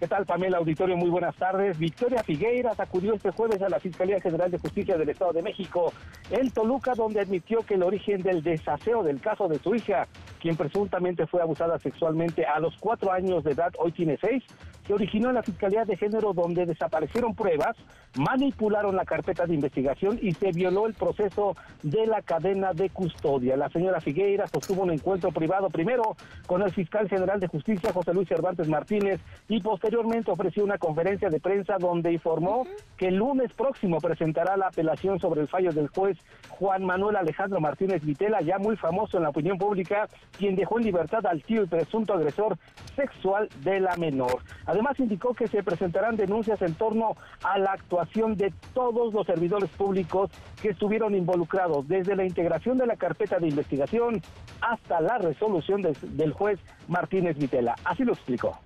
¿Qué 0.00 0.08
tal, 0.08 0.24
Pamela 0.24 0.56
Auditorio? 0.56 0.96
Muy 0.96 1.10
buenas 1.10 1.36
tardes. 1.36 1.78
Victoria 1.78 2.22
Figueiras 2.22 2.80
acudió 2.80 3.12
este 3.12 3.32
jueves 3.32 3.60
a 3.60 3.68
la 3.68 3.78
Fiscalía 3.78 4.18
General 4.18 4.50
de 4.50 4.58
Justicia 4.58 4.96
del 4.96 5.10
Estado 5.10 5.34
de 5.34 5.42
México 5.42 5.92
en 6.30 6.50
Toluca, 6.50 6.94
donde 6.94 7.20
admitió 7.20 7.58
que 7.66 7.74
el 7.74 7.82
origen 7.82 8.22
del 8.22 8.42
desaseo 8.42 9.02
del 9.02 9.20
caso 9.20 9.46
de 9.46 9.58
su 9.58 9.74
hija, 9.74 10.08
quien 10.40 10.56
presuntamente 10.56 11.26
fue 11.26 11.42
abusada 11.42 11.78
sexualmente 11.78 12.46
a 12.46 12.58
los 12.60 12.74
cuatro 12.80 13.12
años 13.12 13.44
de 13.44 13.52
edad, 13.52 13.74
hoy 13.78 13.92
tiene 13.92 14.16
seis, 14.18 14.42
se 14.86 14.94
originó 14.94 15.28
en 15.28 15.34
la 15.34 15.42
Fiscalía 15.42 15.84
de 15.84 15.98
Género, 15.98 16.32
donde 16.32 16.64
desaparecieron 16.64 17.34
pruebas, 17.34 17.76
manipularon 18.16 18.96
la 18.96 19.04
carpeta 19.04 19.44
de 19.44 19.54
investigación 19.54 20.18
y 20.22 20.32
se 20.32 20.50
violó 20.50 20.86
el 20.86 20.94
proceso 20.94 21.54
de 21.82 22.06
la 22.06 22.22
cadena 22.22 22.72
de 22.72 22.88
custodia. 22.88 23.54
La 23.54 23.68
señora 23.68 24.00
Figueiras 24.00 24.50
sostuvo 24.50 24.82
un 24.82 24.92
encuentro 24.92 25.30
privado 25.30 25.68
primero 25.68 26.16
con 26.46 26.62
el 26.62 26.72
fiscal 26.72 27.06
general 27.06 27.38
de 27.38 27.48
justicia, 27.48 27.92
José 27.92 28.14
Luis 28.14 28.28
Cervantes 28.28 28.66
Martínez, 28.66 29.20
y 29.46 29.60
posteriormente 29.60 29.89
Posteriormente 29.90 30.30
ofreció 30.30 30.62
una 30.62 30.78
conferencia 30.78 31.28
de 31.30 31.40
prensa 31.40 31.76
donde 31.76 32.12
informó 32.12 32.64
que 32.96 33.08
el 33.08 33.16
lunes 33.16 33.52
próximo 33.54 33.98
presentará 33.98 34.56
la 34.56 34.68
apelación 34.68 35.18
sobre 35.18 35.40
el 35.40 35.48
fallo 35.48 35.72
del 35.72 35.88
juez 35.88 36.16
Juan 36.48 36.84
Manuel 36.84 37.16
Alejandro 37.16 37.60
Martínez 37.60 38.04
Vitela, 38.04 38.40
ya 38.40 38.58
muy 38.58 38.76
famoso 38.76 39.16
en 39.16 39.24
la 39.24 39.30
opinión 39.30 39.58
pública, 39.58 40.06
quien 40.38 40.54
dejó 40.54 40.78
en 40.78 40.84
libertad 40.84 41.26
al 41.26 41.42
tío 41.42 41.64
y 41.64 41.66
presunto 41.66 42.14
agresor 42.14 42.56
sexual 42.94 43.48
de 43.64 43.80
la 43.80 43.96
menor. 43.96 44.44
Además 44.64 45.00
indicó 45.00 45.34
que 45.34 45.48
se 45.48 45.64
presentarán 45.64 46.14
denuncias 46.14 46.62
en 46.62 46.74
torno 46.74 47.16
a 47.42 47.58
la 47.58 47.72
actuación 47.72 48.36
de 48.36 48.54
todos 48.72 49.12
los 49.12 49.26
servidores 49.26 49.70
públicos 49.70 50.30
que 50.62 50.68
estuvieron 50.68 51.16
involucrados, 51.16 51.88
desde 51.88 52.14
la 52.14 52.24
integración 52.24 52.78
de 52.78 52.86
la 52.86 52.94
carpeta 52.94 53.40
de 53.40 53.48
investigación 53.48 54.22
hasta 54.60 55.00
la 55.00 55.18
resolución 55.18 55.82
del 55.82 56.32
juez 56.32 56.60
Martínez 56.86 57.36
Vitela. 57.36 57.74
Así 57.84 58.04
lo 58.04 58.12
explicó. 58.12 58.56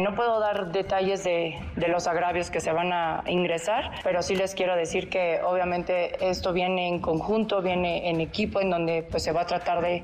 No 0.00 0.14
puedo 0.14 0.40
dar 0.40 0.72
detalles 0.72 1.24
de, 1.24 1.58
los 1.76 2.06
agravios 2.06 2.50
que 2.50 2.60
se 2.60 2.72
van 2.72 2.90
a 2.90 3.22
ingresar, 3.26 3.90
pero 4.02 4.22
sí 4.22 4.34
les 4.34 4.54
quiero 4.54 4.74
decir 4.74 5.10
que 5.10 5.40
obviamente 5.44 6.30
esto 6.30 6.54
viene 6.54 6.88
en 6.88 7.00
conjunto, 7.00 7.60
viene 7.60 8.08
en 8.08 8.22
equipo, 8.22 8.62
en 8.62 8.70
donde 8.70 9.02
pues, 9.02 9.22
se 9.22 9.32
va 9.32 9.42
a 9.42 9.46
tratar 9.46 9.82
de, 9.82 10.02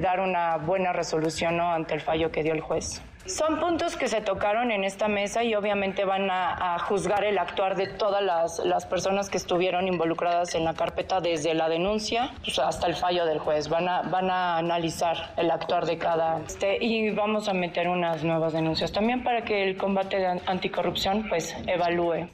dar 0.00 0.20
una 0.20 0.56
buena 0.56 0.94
resolución 0.94 1.60
ante 1.60 1.92
el 1.92 2.00
fallo 2.00 2.32
que 2.32 2.42
dio 2.42 2.54
el 2.54 2.62
juez. 2.62 3.02
Son 3.26 3.58
puntos 3.58 3.96
que 3.96 4.06
se 4.06 4.20
tocaron 4.20 4.70
en 4.70 4.84
esta 4.84 5.08
mesa 5.08 5.42
y 5.42 5.54
obviamente 5.54 6.04
van 6.04 6.30
a, 6.30 6.78
juzgar 6.80 7.24
el 7.24 7.38
actuar 7.38 7.74
de 7.74 7.86
todas 7.86 8.22
las, 8.22 8.86
personas 8.86 9.30
que 9.30 9.38
estuvieron 9.38 9.88
involucradas 9.88 10.54
en 10.54 10.64
la 10.64 10.74
carpeta 10.74 11.22
desde 11.22 11.54
la 11.54 11.70
denuncia 11.70 12.32
pues, 12.44 12.58
hasta 12.58 12.86
el 12.86 12.94
fallo 12.94 13.24
del 13.24 13.38
juez. 13.38 13.70
Van 13.70 13.88
a, 13.88 14.02
van 14.02 14.30
a 14.30 14.58
analizar 14.58 15.32
el 15.38 15.50
actuar 15.50 15.86
de 15.86 15.96
cada 15.96 16.40
este, 16.46 16.84
y 16.84 17.10
vamos 17.10 17.48
a 17.48 17.54
meter 17.54 17.88
unas 17.88 18.22
nuevas 18.22 18.52
denuncias 18.52 18.92
también 18.92 19.24
para 19.24 19.42
que 19.42 19.64
el 19.64 19.78
combate 19.78 20.26
anticorrupción 20.46 21.26
pues 21.28 21.56
evalúe. 21.66 22.28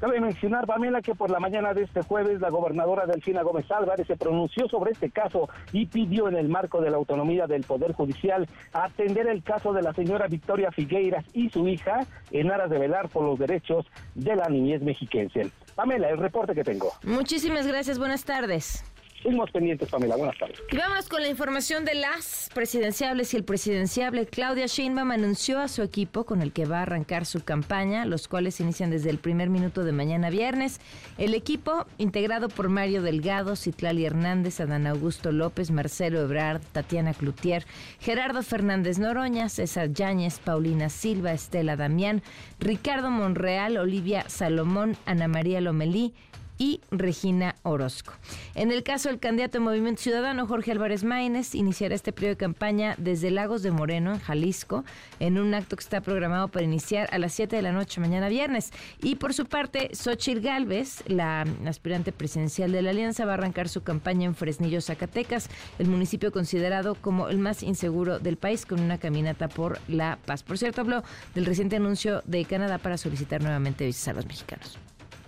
Cabe 0.00 0.18
mencionar, 0.18 0.66
Pamela, 0.66 1.02
que 1.02 1.14
por 1.14 1.30
la 1.30 1.38
mañana 1.38 1.74
de 1.74 1.82
este 1.82 2.00
jueves 2.00 2.40
la 2.40 2.48
gobernadora 2.48 3.04
Delfina 3.04 3.42
Gómez 3.42 3.70
Álvarez 3.70 4.06
se 4.06 4.16
pronunció 4.16 4.66
sobre 4.66 4.92
este 4.92 5.10
caso 5.10 5.50
y 5.72 5.84
pidió 5.84 6.26
en 6.26 6.36
el 6.36 6.48
marco 6.48 6.80
de 6.80 6.90
la 6.90 6.96
autonomía 6.96 7.46
del 7.46 7.64
Poder 7.64 7.92
Judicial 7.92 8.48
atender 8.72 9.28
el 9.28 9.42
caso 9.42 9.74
de 9.74 9.82
la 9.82 9.92
señora 9.92 10.26
Victoria 10.26 10.72
Figueiras 10.72 11.26
y 11.34 11.50
su 11.50 11.68
hija 11.68 12.06
en 12.30 12.50
aras 12.50 12.70
de 12.70 12.78
velar 12.78 13.10
por 13.10 13.24
los 13.24 13.38
derechos 13.38 13.84
de 14.14 14.36
la 14.36 14.48
niñez 14.48 14.80
mexiquense. 14.80 15.50
Pamela, 15.74 16.08
el 16.08 16.16
reporte 16.16 16.54
que 16.54 16.64
tengo. 16.64 16.92
Muchísimas 17.04 17.66
gracias, 17.66 17.98
buenas 17.98 18.24
tardes. 18.24 18.89
Seguimos 19.22 19.50
pendientes, 19.50 19.88
Pamela. 19.90 20.16
Buenas 20.16 20.38
tardes. 20.38 20.58
Y 20.70 20.76
vamos 20.76 21.08
con 21.08 21.20
la 21.20 21.28
información 21.28 21.84
de 21.84 21.94
las 21.94 22.48
presidenciables 22.54 23.34
y 23.34 23.36
el 23.36 23.44
presidenciable. 23.44 24.26
Claudia 24.26 24.64
Sheinbaum 24.66 25.10
anunció 25.10 25.60
a 25.60 25.68
su 25.68 25.82
equipo 25.82 26.24
con 26.24 26.40
el 26.40 26.52
que 26.52 26.64
va 26.64 26.78
a 26.78 26.82
arrancar 26.82 27.26
su 27.26 27.44
campaña, 27.44 28.06
los 28.06 28.28
cuales 28.28 28.60
inician 28.60 28.90
desde 28.90 29.10
el 29.10 29.18
primer 29.18 29.50
minuto 29.50 29.84
de 29.84 29.92
mañana 29.92 30.30
viernes. 30.30 30.80
El 31.18 31.34
equipo, 31.34 31.86
integrado 31.98 32.48
por 32.48 32.70
Mario 32.70 33.02
Delgado, 33.02 33.56
Citlali 33.56 34.06
Hernández, 34.06 34.58
Adán 34.60 34.86
Augusto 34.86 35.32
López, 35.32 35.70
Marcelo 35.70 36.22
Ebrard, 36.22 36.62
Tatiana 36.72 37.12
Cloutier, 37.12 37.66
Gerardo 38.00 38.42
Fernández 38.42 38.98
Noroña, 38.98 39.50
César 39.50 39.92
Yáñez, 39.92 40.38
Paulina 40.38 40.88
Silva, 40.88 41.32
Estela 41.32 41.76
Damián, 41.76 42.22
Ricardo 42.58 43.10
Monreal, 43.10 43.76
Olivia 43.76 44.24
Salomón, 44.28 44.96
Ana 45.04 45.28
María 45.28 45.60
Lomelí, 45.60 46.14
y 46.60 46.82
Regina 46.90 47.56
Orozco. 47.62 48.12
En 48.54 48.70
el 48.70 48.82
caso 48.82 49.08
del 49.08 49.18
candidato 49.18 49.58
de 49.58 49.64
Movimiento 49.64 50.02
Ciudadano, 50.02 50.46
Jorge 50.46 50.70
Álvarez 50.70 51.04
Maínez, 51.04 51.54
iniciará 51.54 51.94
este 51.94 52.12
periodo 52.12 52.34
de 52.34 52.36
campaña 52.36 52.94
desde 52.98 53.30
Lagos 53.30 53.62
de 53.62 53.70
Moreno, 53.70 54.12
en 54.12 54.20
Jalisco, 54.20 54.84
en 55.20 55.38
un 55.38 55.54
acto 55.54 55.74
que 55.74 55.82
está 55.82 56.02
programado 56.02 56.48
para 56.48 56.66
iniciar 56.66 57.08
a 57.12 57.18
las 57.18 57.32
7 57.32 57.56
de 57.56 57.62
la 57.62 57.72
noche 57.72 57.98
mañana 58.02 58.28
viernes. 58.28 58.72
Y 59.00 59.16
por 59.16 59.32
su 59.32 59.46
parte, 59.46 59.88
Xochitl 59.94 60.40
Galvez, 60.40 61.02
la 61.06 61.46
aspirante 61.66 62.12
presidencial 62.12 62.72
de 62.72 62.82
la 62.82 62.90
Alianza, 62.90 63.24
va 63.24 63.32
a 63.32 63.34
arrancar 63.36 63.70
su 63.70 63.82
campaña 63.82 64.26
en 64.26 64.34
Fresnillo, 64.34 64.82
Zacatecas, 64.82 65.48
el 65.78 65.88
municipio 65.88 66.30
considerado 66.30 66.94
como 66.94 67.30
el 67.30 67.38
más 67.38 67.62
inseguro 67.62 68.18
del 68.18 68.36
país, 68.36 68.66
con 68.66 68.80
una 68.80 68.98
caminata 68.98 69.48
por 69.48 69.78
la 69.88 70.18
paz. 70.26 70.42
Por 70.42 70.58
cierto, 70.58 70.82
habló 70.82 71.02
del 71.34 71.46
reciente 71.46 71.76
anuncio 71.76 72.20
de 72.26 72.44
Canadá 72.44 72.76
para 72.76 72.98
solicitar 72.98 73.40
nuevamente 73.40 73.86
visas 73.86 74.08
a 74.08 74.12
los 74.12 74.26
mexicanos 74.26 74.78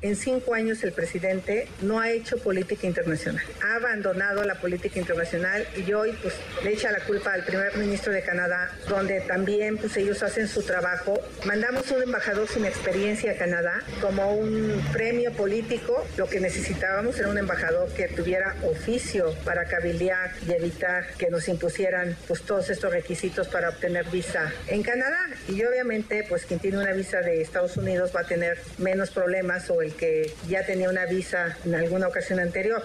en 0.02 0.16
cinco 0.16 0.54
años 0.54 0.82
el 0.82 0.92
presidente 0.92 1.68
no 1.80 2.00
ha 2.00 2.10
hecho 2.10 2.36
política 2.38 2.86
internacional. 2.86 3.44
Ha 3.62 3.76
abandonado 3.76 4.42
la 4.42 4.56
política 4.56 4.98
internacional 4.98 5.66
y 5.76 5.92
hoy 5.92 6.12
pues 6.20 6.34
le 6.64 6.72
echa 6.72 6.90
la 6.90 7.00
culpa 7.00 7.32
al 7.32 7.44
primer 7.44 7.76
ministro 7.76 8.12
de 8.12 8.22
Canadá, 8.22 8.72
donde 8.88 9.20
también 9.20 9.78
pues 9.78 9.96
ellos 9.96 10.22
hacen 10.22 10.48
su 10.48 10.62
trabajo. 10.62 11.20
Mandamos 11.44 11.90
un 11.92 12.02
embajador 12.02 12.48
sin 12.48 12.64
experiencia 12.64 13.32
a 13.32 13.36
Canadá 13.36 13.80
como 14.00 14.34
un 14.34 14.82
premio 14.92 15.32
político. 15.32 16.04
Lo 16.16 16.28
que 16.28 16.40
necesitábamos 16.40 17.18
era 17.18 17.28
un 17.28 17.38
embajador 17.38 17.92
que 17.94 18.08
tuviera 18.08 18.56
oficio 18.64 19.34
para 19.44 19.66
cabildear 19.66 20.32
y 20.46 20.52
evitar 20.52 21.14
que 21.16 21.30
nos 21.30 21.48
impusieran 21.48 22.16
pues 22.26 22.42
todos 22.42 22.70
estos 22.70 22.92
requisitos 22.92 23.46
para 23.48 23.68
obtener 23.68 24.04
visa 24.10 24.52
en 24.66 24.82
Canadá. 24.82 25.28
Y 25.48 25.62
obviamente 25.64 26.26
pues 26.28 26.44
quien 26.44 26.58
tiene 26.58 26.78
una 26.78 26.92
visa 26.92 27.20
de 27.20 27.40
Estados 27.40 27.76
Unidos 27.76 28.10
va 28.14 28.22
a 28.22 28.26
tener 28.26 28.58
menos 28.78 29.10
problemas 29.10 29.70
o 29.70 29.80
que 29.92 30.34
ya 30.48 30.64
tenía 30.64 30.88
una 30.90 31.06
visa 31.06 31.56
en 31.64 31.74
alguna 31.74 32.08
ocasión 32.08 32.40
anterior. 32.40 32.82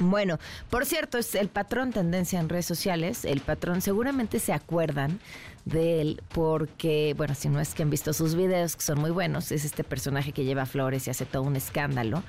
Bueno, 0.00 0.38
por 0.70 0.86
cierto, 0.86 1.18
es 1.18 1.34
el 1.34 1.48
patrón 1.48 1.92
tendencia 1.92 2.38
en 2.38 2.48
redes 2.48 2.66
sociales. 2.66 3.24
El 3.24 3.40
patrón 3.40 3.80
seguramente 3.82 4.38
se 4.38 4.52
acuerdan 4.52 5.18
de 5.64 6.00
él 6.00 6.22
porque, 6.28 7.14
bueno, 7.16 7.34
si 7.34 7.48
no 7.48 7.60
es 7.60 7.74
que 7.74 7.82
han 7.82 7.90
visto 7.90 8.12
sus 8.12 8.36
videos, 8.36 8.76
que 8.76 8.82
son 8.82 9.00
muy 9.00 9.10
buenos, 9.10 9.50
es 9.50 9.64
este 9.64 9.82
personaje 9.82 10.32
que 10.32 10.44
lleva 10.44 10.66
flores 10.66 11.06
y 11.06 11.10
hace 11.10 11.26
todo 11.26 11.42
un 11.42 11.56
escándalo 11.56 12.22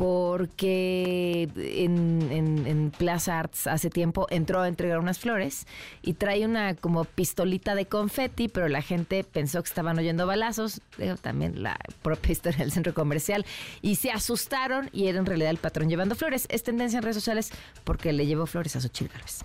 porque 0.00 1.46
en, 1.54 2.90
Plaza 2.96 3.38
Arts 3.38 3.66
hace 3.66 3.90
tiempo 3.90 4.26
entró 4.30 4.62
a 4.62 4.68
entregar 4.68 4.98
unas 4.98 5.18
flores 5.18 5.66
y 6.00 6.14
trae 6.14 6.46
una 6.46 6.74
como 6.74 7.04
pistolita 7.04 7.74
de 7.74 7.84
confeti, 7.84 8.48
pero 8.48 8.68
la 8.68 8.80
gente 8.80 9.24
pensó 9.24 9.62
que 9.62 9.68
estaban 9.68 9.98
oyendo 9.98 10.26
balazos, 10.26 10.80
también 11.20 11.62
la 11.62 11.78
propia 12.00 12.32
historia 12.32 12.60
del 12.60 12.72
centro 12.72 12.94
comercial, 12.94 13.44
y 13.82 13.96
se 13.96 14.10
asustaron 14.10 14.88
y 14.94 15.08
era 15.08 15.18
en 15.18 15.26
realidad 15.26 15.50
el 15.50 15.58
patrón 15.58 15.90
llevando 15.90 16.14
flores. 16.14 16.46
Es 16.48 16.62
tendencia 16.62 16.96
en 16.96 17.02
redes 17.02 17.16
sociales 17.16 17.50
porque 17.84 18.14
le 18.14 18.24
llevó 18.24 18.46
flores 18.46 18.74
a 18.76 18.80
Xochitl 18.80 19.12
Gálvez. 19.12 19.40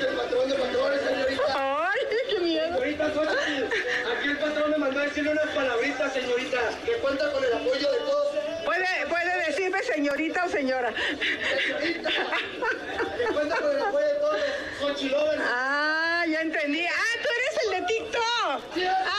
El 0.00 0.16
patrón 0.16 0.48
de 0.48 0.54
patrones, 0.54 1.00
señorita. 1.02 1.90
¡Ay, 1.90 2.00
qué 2.30 2.40
miedo! 2.40 2.78
Señorita 2.78 3.06
aquí 3.06 4.28
el 4.30 4.38
patrón 4.38 4.70
me 4.70 4.78
mandó 4.78 5.00
a 5.00 5.02
decirle 5.02 5.32
unas 5.32 5.48
palabritas, 5.54 6.12
señorita, 6.14 6.58
que 6.86 6.92
cuenta 7.02 7.30
con 7.32 7.44
el 7.44 7.52
apoyo 7.52 7.92
de 7.92 7.98
todos 7.98 8.17
señorita 9.98 10.44
o 10.44 10.48
señora. 10.48 10.92
Señorita. 10.94 12.10
cuenta 13.32 13.56
con 13.56 13.70
el 13.70 13.82
apoyo 13.82 14.06
de 14.06 14.14
todos 14.14 14.38
los 14.80 15.12
Ah, 15.42 16.24
ya 16.30 16.40
entendí. 16.40 16.84
Ah, 16.86 17.14
tú 17.22 17.28
eres 17.36 17.54
el 17.64 17.70
de 17.74 17.80
TikTok. 17.86 18.60
¡Ah! 19.06 19.16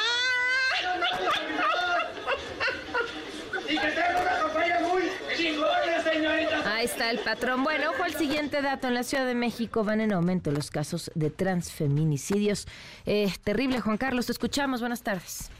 Y 3.67 3.77
que 3.77 3.87
tenga 3.87 4.21
una 4.21 4.39
campaña 4.39 4.79
muy 4.79 5.03
chingona, 5.35 6.01
señorita. 6.01 6.73
Ahí 6.75 6.85
está 6.85 7.11
el 7.11 7.19
patrón. 7.19 7.63
Bueno, 7.63 7.91
ojo 7.91 8.03
al 8.03 8.15
siguiente 8.15 8.61
dato. 8.61 8.87
En 8.87 8.93
la 8.93 9.03
Ciudad 9.03 9.25
de 9.25 9.35
México 9.35 9.83
van 9.83 9.99
en 9.99 10.13
aumento 10.13 10.51
los 10.51 10.71
casos 10.71 11.11
de 11.13 11.29
transfeminicidios. 11.29 12.67
Eh, 13.05 13.31
terrible, 13.43 13.81
Juan 13.81 13.97
Carlos. 13.97 14.27
Te 14.27 14.31
escuchamos. 14.31 14.79
Buenas 14.79 15.03
tardes. 15.03 15.51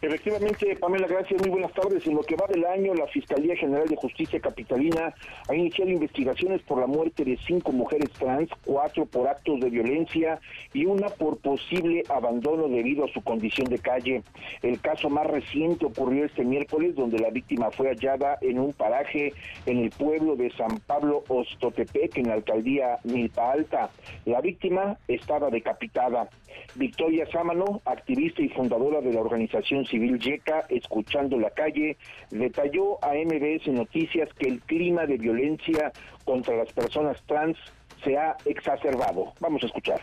Efectivamente, 0.00 0.76
Pamela, 0.76 1.08
gracias. 1.08 1.40
Muy 1.40 1.50
buenas 1.50 1.72
tardes. 1.72 2.06
En 2.06 2.14
lo 2.14 2.22
que 2.22 2.36
va 2.36 2.46
del 2.46 2.64
año, 2.64 2.94
la 2.94 3.08
Fiscalía 3.08 3.56
General 3.56 3.88
de 3.88 3.96
Justicia 3.96 4.38
Capitalina 4.38 5.12
ha 5.48 5.54
iniciado 5.54 5.90
investigaciones 5.90 6.62
por 6.62 6.78
la 6.78 6.86
muerte 6.86 7.24
de 7.24 7.36
cinco 7.46 7.72
mujeres 7.72 8.08
trans, 8.12 8.48
cuatro 8.64 9.06
por 9.06 9.26
actos 9.26 9.58
de 9.58 9.70
violencia 9.70 10.40
y 10.72 10.86
una 10.86 11.08
por 11.08 11.38
posible 11.38 12.04
abandono 12.08 12.68
debido 12.68 13.06
a 13.06 13.08
su 13.08 13.22
condición 13.22 13.68
de 13.68 13.80
calle. 13.80 14.22
El 14.62 14.80
caso 14.80 15.10
más 15.10 15.26
reciente 15.26 15.86
ocurrió 15.86 16.26
este 16.26 16.44
miércoles, 16.44 16.94
donde 16.94 17.18
la 17.18 17.30
víctima 17.30 17.72
fue 17.72 17.88
hallada 17.88 18.38
en 18.40 18.60
un 18.60 18.72
paraje 18.72 19.32
en 19.66 19.78
el 19.78 19.90
pueblo 19.90 20.36
de 20.36 20.50
San 20.52 20.78
Pablo 20.86 21.24
Ostotepec, 21.26 22.18
en 22.18 22.28
la 22.28 22.34
alcaldía 22.34 22.98
Milpa 23.02 23.50
Alta. 23.50 23.90
La 24.26 24.40
víctima 24.40 24.96
estaba 25.08 25.50
decapitada. 25.50 26.28
Victoria 26.74 27.26
Sámano, 27.30 27.80
activista 27.84 28.42
y 28.42 28.48
fundadora 28.48 29.00
de 29.00 29.12
la 29.12 29.20
organización 29.20 29.84
civil 29.86 30.18
YECA, 30.18 30.66
escuchando 30.68 31.38
la 31.38 31.50
calle, 31.50 31.96
detalló 32.30 33.02
a 33.02 33.14
MBS 33.14 33.68
Noticias 33.68 34.28
que 34.34 34.48
el 34.48 34.60
clima 34.60 35.06
de 35.06 35.18
violencia 35.18 35.92
contra 36.24 36.56
las 36.56 36.72
personas 36.72 37.22
trans 37.26 37.56
se 38.04 38.16
ha 38.16 38.36
exacerbado. 38.44 39.32
Vamos 39.40 39.62
a 39.62 39.66
escuchar. 39.66 40.00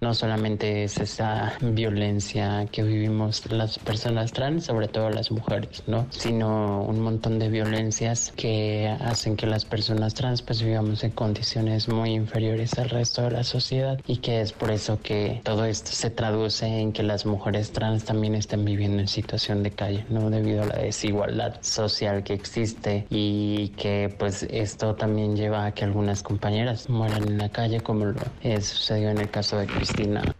No 0.00 0.14
solamente 0.14 0.84
es 0.84 0.98
esa 0.98 1.54
violencia 1.60 2.66
que 2.70 2.84
vivimos 2.84 3.50
las 3.50 3.80
personas 3.80 4.32
trans, 4.32 4.66
sobre 4.66 4.86
todo 4.86 5.10
las 5.10 5.32
mujeres, 5.32 5.82
¿no? 5.88 6.06
Sino 6.10 6.84
un 6.84 7.00
montón 7.00 7.40
de 7.40 7.48
violencias 7.48 8.32
que 8.36 8.96
hacen 9.00 9.34
que 9.34 9.46
las 9.46 9.64
personas 9.64 10.14
trans 10.14 10.42
pues 10.42 10.62
vivamos 10.62 11.02
en 11.02 11.10
condiciones 11.10 11.88
muy 11.88 12.12
inferiores 12.12 12.78
al 12.78 12.90
resto 12.90 13.22
de 13.22 13.32
la 13.32 13.42
sociedad 13.42 13.98
y 14.06 14.18
que 14.18 14.40
es 14.40 14.52
por 14.52 14.70
eso 14.70 15.00
que 15.02 15.40
todo 15.42 15.64
esto 15.64 15.90
se 15.90 16.10
traduce 16.10 16.66
en 16.66 16.92
que 16.92 17.02
las 17.02 17.26
mujeres 17.26 17.72
trans 17.72 18.04
también 18.04 18.36
estén 18.36 18.64
viviendo 18.64 19.00
en 19.00 19.08
situación 19.08 19.64
de 19.64 19.72
calle, 19.72 20.06
¿no? 20.10 20.30
Debido 20.30 20.62
a 20.62 20.66
la 20.66 20.76
desigualdad 20.76 21.56
social 21.60 22.22
que 22.22 22.34
existe 22.34 23.04
y 23.10 23.70
que 23.70 24.14
pues 24.16 24.44
esto 24.44 24.94
también 24.94 25.34
lleva 25.34 25.66
a 25.66 25.72
que 25.72 25.82
algunas 25.82 26.22
compañeras 26.22 26.88
mueran 26.88 27.24
en 27.24 27.38
la 27.38 27.48
calle 27.48 27.80
como 27.80 28.04
lo 28.04 28.14
sucedió 28.60 29.10
en 29.10 29.18
el 29.18 29.30
caso 29.30 29.58
de 29.58 29.66
Cristina 29.66 29.87
Cristina. 29.88 30.36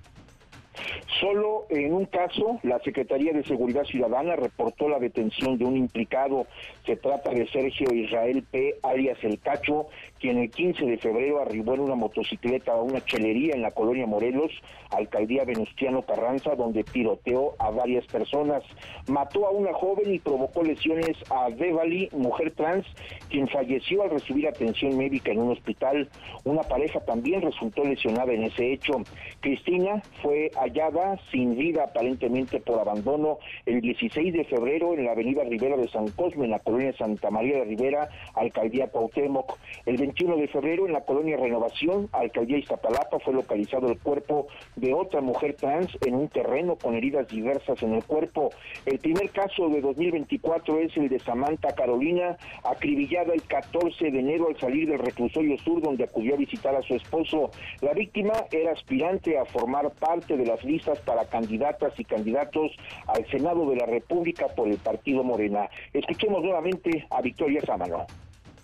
Solo 1.21 1.67
en 1.71 1.93
un 1.93 2.05
caso, 2.05 2.61
la 2.63 2.79
Secretaría 2.81 3.33
de 3.33 3.43
Seguridad 3.43 3.85
Ciudadana 3.85 4.37
reportó 4.37 4.89
la 4.89 5.01
detención 5.01 5.59
de 5.59 5.65
un 5.65 5.77
implicado. 5.77 6.47
Se 6.87 6.97
trata 6.97 7.31
de 7.31 7.49
Sergio 7.49 7.93
Israel 7.93 8.45
P., 8.49 8.77
alias 8.83 9.19
El 9.23 9.41
Cacho, 9.41 9.87
quien 10.21 10.39
el 10.39 10.51
15 10.51 10.85
de 10.87 10.99
febrero 10.99 11.41
arribó 11.41 11.75
en 11.75 11.81
una 11.81 11.97
motocicleta 11.97 12.73
a 12.73 12.83
una 12.83 13.05
chelería 13.05 13.55
en 13.55 13.63
la 13.63 13.73
colonia 13.73 14.07
Morelos, 14.07 14.53
alcaldía 14.91 15.45
Venustiano 15.45 16.03
Carranza, 16.03 16.55
donde 16.55 16.85
tiroteó 16.85 17.55
a 17.59 17.71
varias 17.71 18.07
personas. 18.07 18.63
Mató 19.09 19.47
a 19.47 19.51
una 19.51 19.73
joven 19.73 20.15
y 20.15 20.21
provocó 20.21 20.63
lesiones 20.63 21.17
a 21.31 21.51
Devali, 21.51 22.11
mujer 22.13 22.53
trans, 22.53 22.87
quien 23.29 23.49
falleció 23.49 24.05
al 24.05 24.11
recibir 24.11 24.47
atención 24.47 24.97
médica 24.97 25.33
en 25.33 25.41
un 25.41 25.53
hospital. 25.53 26.09
Una 26.45 26.63
pareja 26.63 27.01
también 27.01 27.43
resultó 27.43 27.83
lesionada 27.83 28.33
en 28.33 28.45
ese 28.45 28.73
hecho. 28.73 28.93
Cristina 29.41 30.03
fue 30.23 30.51
hallada 30.55 31.08
sin 31.31 31.57
vida 31.57 31.85
aparentemente 31.85 32.61
por 32.61 32.81
abandono 32.81 33.39
el 33.67 33.81
16 33.81 34.33
de 34.33 34.45
febrero 34.45 34.95
en 34.95 35.05
la 35.05 35.13
avenida 35.13 35.45
Rivera 35.45 35.77
de 35.77 35.89
San 35.89 36.09
Cosme, 36.09 36.45
en 36.45 36.51
la 36.51 36.59
colonia 36.59 36.93
Santa 36.97 37.31
María 37.31 37.59
de 37.59 37.65
Rivera, 37.65 38.09
alcaldía 38.35 38.89
Cuauhtémoc. 38.89 39.59
El 39.87 39.97
21 39.97 40.37
de 40.37 40.49
febrero 40.49 40.87
en 40.87 40.93
la 40.93 41.03
colonia 41.03 41.37
Renovación, 41.37 42.09
alcaldía 42.13 42.59
Iztapalapa, 42.59 43.19
fue 43.21 43.35
localizado 43.35 43.89
el 43.89 43.99
cuerpo 43.99 44.49
de 44.77 44.93
otra 44.95 45.21
mujer 45.21 45.55
trans 45.55 45.97
en 46.05 46.15
un 46.15 46.29
terreno 46.29 46.77
con 46.77 46.95
heridas 46.95 47.29
diversas 47.29 47.83
en 47.83 47.95
el 47.95 48.05
cuerpo. 48.05 48.51
El 48.87 48.99
primer 48.99 49.31
caso 49.31 49.69
de 49.69 49.81
2024 49.81 50.79
es 50.81 50.97
el 50.97 51.09
de 51.09 51.19
Samantha 51.21 51.75
Carolina, 51.75 52.37
acribillada 52.65 53.33
el 53.33 53.43
14 53.43 54.11
de 54.11 54.19
enero 54.19 54.49
al 54.49 54.59
salir 54.59 54.89
del 54.89 54.99
reclusorio 54.99 55.57
sur 55.59 55.81
donde 55.83 56.05
acudió 56.05 56.35
a 56.35 56.39
visitar 56.39 56.75
a 56.75 56.83
su 56.83 56.95
esposo. 56.95 57.51
La 57.81 57.93
víctima 57.93 58.33
era 58.51 58.73
aspirante 58.73 59.39
a 59.39 59.45
formar 59.45 59.91
parte 59.93 60.37
de 60.37 60.47
las 60.47 60.63
listas 60.65 60.98
para 61.01 61.25
candidatas 61.25 61.99
y 61.99 62.05
candidatos 62.05 62.73
al 63.07 63.27
Senado 63.31 63.69
de 63.71 63.77
la 63.77 63.87
República 63.87 64.49
por 64.49 64.69
el 64.69 64.79
partido 64.79 65.23
Morena. 65.23 65.69
Escuchemos 65.93 66.43
nuevamente 66.43 67.07
a 67.11 67.21
Victoria 67.21 67.61
Sámano. 67.65 68.07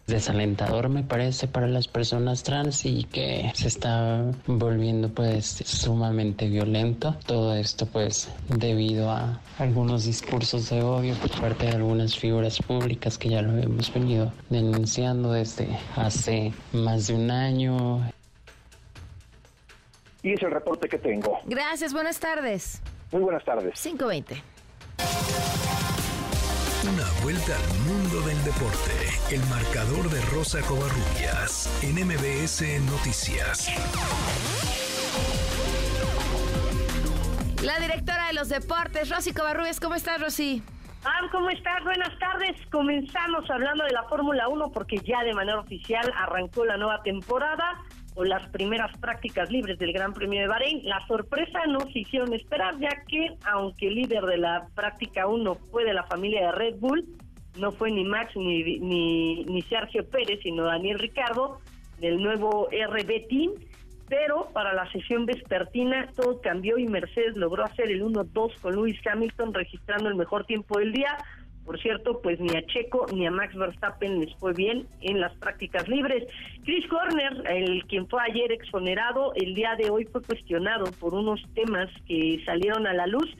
Desalentador 0.06 0.90
me 0.90 1.02
parece 1.02 1.48
para 1.48 1.66
las 1.66 1.88
personas 1.88 2.42
trans 2.42 2.84
y 2.84 3.04
que 3.04 3.50
se 3.54 3.68
está 3.68 4.22
volviendo 4.46 5.08
pues 5.08 5.46
sumamente 5.64 6.46
violento. 6.46 7.16
Todo 7.24 7.54
esto 7.54 7.86
pues 7.86 8.30
debido 8.48 9.10
a 9.10 9.40
algunos 9.58 10.04
discursos 10.04 10.68
de 10.68 10.82
odio 10.82 11.14
por 11.14 11.30
parte 11.40 11.66
de 11.66 11.72
algunas 11.72 12.18
figuras 12.18 12.58
públicas 12.60 13.16
que 13.16 13.30
ya 13.30 13.40
lo 13.40 13.56
hemos 13.56 13.92
venido 13.94 14.30
denunciando 14.50 15.32
desde 15.32 15.68
hace 15.96 16.52
más 16.72 17.06
de 17.06 17.14
un 17.14 17.30
año 17.30 18.02
y 20.24 20.32
es 20.32 20.42
el 20.42 20.50
reporte 20.50 20.88
que 20.88 20.98
tengo. 20.98 21.38
Gracias, 21.44 21.92
buenas 21.92 22.18
tardes. 22.18 22.82
Muy 23.12 23.22
buenas 23.22 23.44
tardes. 23.44 23.80
520. 23.80 24.42
Una 26.88 27.22
vuelta 27.22 27.54
al 27.54 27.78
mundo 27.80 28.26
del 28.26 28.42
deporte. 28.42 28.90
El 29.30 29.40
marcador 29.50 30.08
de 30.10 30.20
Rosa 30.34 30.60
Covarrubias 30.62 31.68
en 31.82 32.06
MBS 32.06 32.62
Noticias. 32.90 33.68
La 37.62 37.78
directora 37.78 38.26
de 38.28 38.32
los 38.32 38.48
deportes, 38.48 39.10
Rosy 39.10 39.32
Covarrubias. 39.32 39.78
¿Cómo 39.78 39.94
estás, 39.94 40.20
Rosy? 40.20 40.62
Ah, 41.04 41.20
¿cómo 41.32 41.50
estás? 41.50 41.84
Buenas 41.84 42.18
tardes. 42.18 42.56
Comenzamos 42.70 43.48
hablando 43.50 43.84
de 43.84 43.92
la 43.92 44.04
Fórmula 44.04 44.48
1 44.48 44.72
porque 44.72 44.98
ya 44.98 45.22
de 45.22 45.34
manera 45.34 45.60
oficial 45.60 46.10
arrancó 46.16 46.64
la 46.64 46.78
nueva 46.78 47.02
temporada 47.02 47.84
o 48.14 48.24
las 48.24 48.48
primeras 48.48 48.96
prácticas 48.98 49.50
libres 49.50 49.78
del 49.78 49.92
Gran 49.92 50.12
Premio 50.12 50.40
de 50.40 50.48
Bahrein. 50.48 50.80
La 50.84 51.04
sorpresa 51.06 51.66
no 51.66 51.80
se 51.92 52.00
hicieron 52.00 52.32
esperar, 52.32 52.78
ya 52.78 53.04
que 53.08 53.36
aunque 53.44 53.88
el 53.88 53.96
líder 53.96 54.24
de 54.24 54.38
la 54.38 54.68
práctica 54.74 55.26
1 55.26 55.54
fue 55.70 55.84
de 55.84 55.94
la 55.94 56.04
familia 56.04 56.46
de 56.46 56.52
Red 56.52 56.76
Bull, 56.78 57.04
no 57.58 57.72
fue 57.72 57.90
ni 57.90 58.04
Max 58.04 58.32
ni, 58.36 58.78
ni, 58.78 59.44
ni 59.44 59.62
Sergio 59.62 60.08
Pérez, 60.08 60.40
sino 60.42 60.64
Daniel 60.64 60.98
Ricardo, 60.98 61.60
del 61.98 62.22
nuevo 62.22 62.68
RB 62.68 63.28
Team. 63.28 63.52
Pero 64.08 64.50
para 64.52 64.74
la 64.74 64.90
sesión 64.92 65.24
vespertina 65.24 66.08
todo 66.14 66.40
cambió 66.40 66.76
y 66.76 66.86
Mercedes 66.86 67.36
logró 67.36 67.64
hacer 67.64 67.90
el 67.90 68.02
1-2 68.02 68.60
con 68.60 68.74
Lewis 68.74 69.00
Hamilton, 69.06 69.54
registrando 69.54 70.08
el 70.08 70.14
mejor 70.14 70.44
tiempo 70.44 70.78
del 70.78 70.92
día. 70.92 71.16
Por 71.64 71.80
cierto, 71.80 72.20
pues 72.22 72.38
ni 72.40 72.54
a 72.56 72.66
Checo 72.66 73.06
ni 73.12 73.26
a 73.26 73.30
Max 73.30 73.54
Verstappen 73.54 74.20
les 74.20 74.34
fue 74.36 74.52
bien 74.52 74.86
en 75.00 75.20
las 75.20 75.34
prácticas 75.36 75.88
libres. 75.88 76.24
Chris 76.64 76.84
Horner, 76.92 77.42
el 77.50 77.84
quien 77.86 78.06
fue 78.06 78.20
ayer 78.22 78.52
exonerado, 78.52 79.32
el 79.34 79.54
día 79.54 79.74
de 79.76 79.88
hoy 79.88 80.04
fue 80.04 80.22
cuestionado 80.22 80.84
por 81.00 81.14
unos 81.14 81.42
temas 81.54 81.88
que 82.06 82.42
salieron 82.44 82.86
a 82.86 82.92
la 82.92 83.06
luz, 83.06 83.34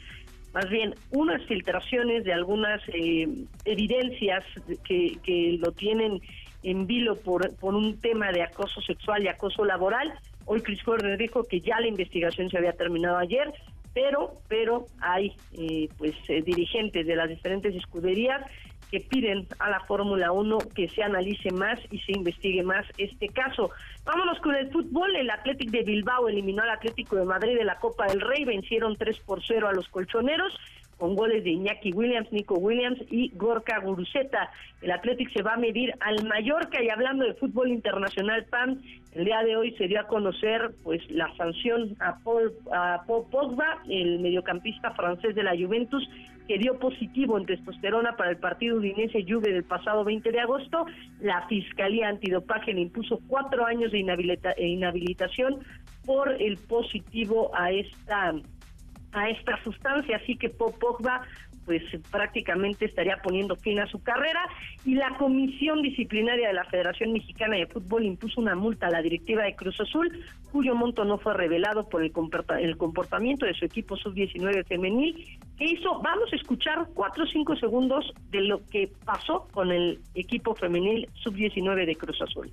más 0.55 0.71
bien 0.71 0.95
unas 1.11 1.43
filtraciones 1.45 2.25
de 2.25 2.33
algunas 2.33 2.81
eh, 2.89 3.29
evidencias 3.65 4.45
que, 4.85 5.19
que 5.23 5.59
lo 5.61 5.73
tienen 5.73 6.21
en 6.63 6.87
vilo 6.87 7.17
por, 7.17 7.55
por 7.57 7.75
un 7.75 8.01
tema 8.01 8.33
de 8.33 8.43
acoso 8.43 8.81
sexual 8.81 9.23
y 9.23 9.29
acoso 9.29 9.65
laboral. 9.65 10.13
Hoy 10.47 10.63
Chris 10.63 10.87
Horner 10.87 11.19
dijo 11.19 11.45
que 11.45 11.61
ya 11.61 11.79
la 11.81 11.89
investigación 11.89 12.49
se 12.49 12.57
había 12.57 12.73
terminado 12.73 13.19
ayer, 13.19 13.53
pero 13.95 14.41
pero 14.49 14.87
hay 15.01 15.33
eh, 15.53 15.89
pues 15.97 16.15
eh, 16.29 16.43
dirigentes 16.43 17.07
de 17.07 17.17
las 17.17 17.29
diferentes 17.29 17.75
escuderías 17.75 18.43
que 18.91 19.01
piden 19.01 19.47
a 19.59 19.71
la 19.71 19.81
Fórmula 19.81 20.31
1 20.31 20.59
que 20.75 20.89
se 20.89 21.03
analice 21.03 21.51
más 21.51 21.81
y 21.91 21.99
se 22.01 22.13
investigue 22.13 22.63
más 22.63 22.87
este 22.97 23.29
caso. 23.29 23.71
Vámonos 24.05 24.39
con 24.39 24.55
el 24.55 24.71
fútbol. 24.71 25.17
El 25.17 25.31
Atlético 25.31 25.73
de 25.73 25.83
Bilbao 25.83 26.29
eliminó 26.29 26.63
al 26.63 26.71
Atlético 26.71 27.17
de 27.17 27.25
Madrid 27.25 27.57
de 27.57 27.65
la 27.65 27.77
Copa 27.81 28.07
del 28.07 28.21
Rey, 28.21 28.45
vencieron 28.45 28.97
3 28.97 29.19
por 29.21 29.43
0 29.45 29.67
a 29.67 29.73
los 29.73 29.89
colchoneros 29.89 30.57
con 30.99 31.15
goles 31.15 31.45
de 31.45 31.51
Iñaki 31.51 31.93
Williams, 31.93 32.33
Nico 32.33 32.55
Williams 32.55 32.99
y 33.11 33.31
Gorka 33.35 33.79
Guruceta. 33.81 34.51
El 34.83 34.91
Atlético 34.91 35.31
se 35.35 35.43
va 35.43 35.55
a 35.55 35.57
medir 35.57 35.93
al 36.01 36.25
Mallorca 36.25 36.83
y 36.83 36.89
hablando 36.89 37.25
de 37.25 37.35
fútbol 37.35 37.71
internacional, 37.71 38.45
PAN, 38.47 38.81
el 39.13 39.25
día 39.25 39.43
de 39.45 39.57
hoy 39.57 39.73
se 39.77 39.87
dio 39.87 40.01
a 40.01 40.07
conocer 40.09 40.73
pues 40.83 41.01
la 41.11 41.35
sanción 41.37 41.97
a 42.01 42.19
Paul, 42.19 42.53
a 42.73 43.05
Paul 43.07 43.27
Pogba, 43.31 43.83
el 43.89 44.19
mediocampista 44.19 44.91
francés 44.93 45.35
de 45.35 45.45
la 45.45 45.57
Juventus, 45.57 46.09
que 46.49 46.59
dio 46.59 46.79
positivo 46.79 47.39
en 47.39 47.47
testosterona 47.47 48.17
para 48.17 48.31
el 48.31 48.37
partido 48.37 48.77
udinese 48.77 49.25
Juve 49.27 49.53
del 49.53 49.65
pasado 49.65 50.05
20 50.05 50.31
de 50.31 50.41
agosto. 50.41 50.85
La 51.21 51.47
Fiscalía 51.47 52.09
Antidopaje 52.09 52.75
le 52.75 52.83
impuso 52.83 53.21
cuatro 53.29 53.65
años 53.65 53.93
de 53.93 54.01
inhabilitación 54.59 55.61
por 56.05 56.31
el 56.41 56.59
positivo 56.59 57.51
a 57.55 57.71
esta 57.71 58.35
a 59.15 59.31
esta 59.31 59.63
sustancia, 59.63 60.17
así 60.17 60.37
que 60.37 60.51
Pogba 60.51 61.23
pues 61.65 61.83
prácticamente 62.11 62.85
estaría 62.85 63.17
poniendo 63.23 63.57
fin 63.57 63.81
a 63.81 63.87
su 63.87 64.03
carrera 64.03 64.41
y 64.85 64.95
la 64.95 65.17
Comisión 65.17 65.83
Disciplinaria 65.83 66.49
de 66.49 66.55
la 66.55 66.65
Federación 66.65 67.13
Mexicana 67.13 67.57
de 67.57 67.67
Fútbol 67.67 68.05
impuso 68.05 68.41
una 68.41 68.55
multa 68.55 68.89
a 68.89 68.91
la 68.91 69.03
directiva 69.03 69.45
de 69.45 69.55
Cruz 69.55 69.81
Azul, 69.81 70.25
cuyo 70.53 70.75
monto 70.75 71.05
no 71.05 71.19
fue 71.19 71.35
revelado 71.35 71.89
por 71.89 72.03
el, 72.03 72.13
comportamiento 72.13 73.47
de 73.47 73.55
su 73.55 73.65
equipo 73.65 73.97
sub-19 73.97 74.67
femenil, 74.67 75.39
que 75.57 75.65
hizo, 75.65 76.01
vamos 76.01 76.33
a 76.33 76.37
escuchar 76.37 76.87
cuatro 76.95 77.25
o 77.25 77.27
cinco 77.27 77.57
segundos 77.57 78.13
de 78.31 78.43
lo 78.43 78.65
que 78.67 78.93
pasó 79.05 79.49
con 79.51 79.73
el 79.73 80.01
equipo 80.15 80.55
femenil 80.55 81.09
sub-19 81.15 81.87
de 81.87 81.97
Cruz 81.97 82.21
Azul. 82.21 82.53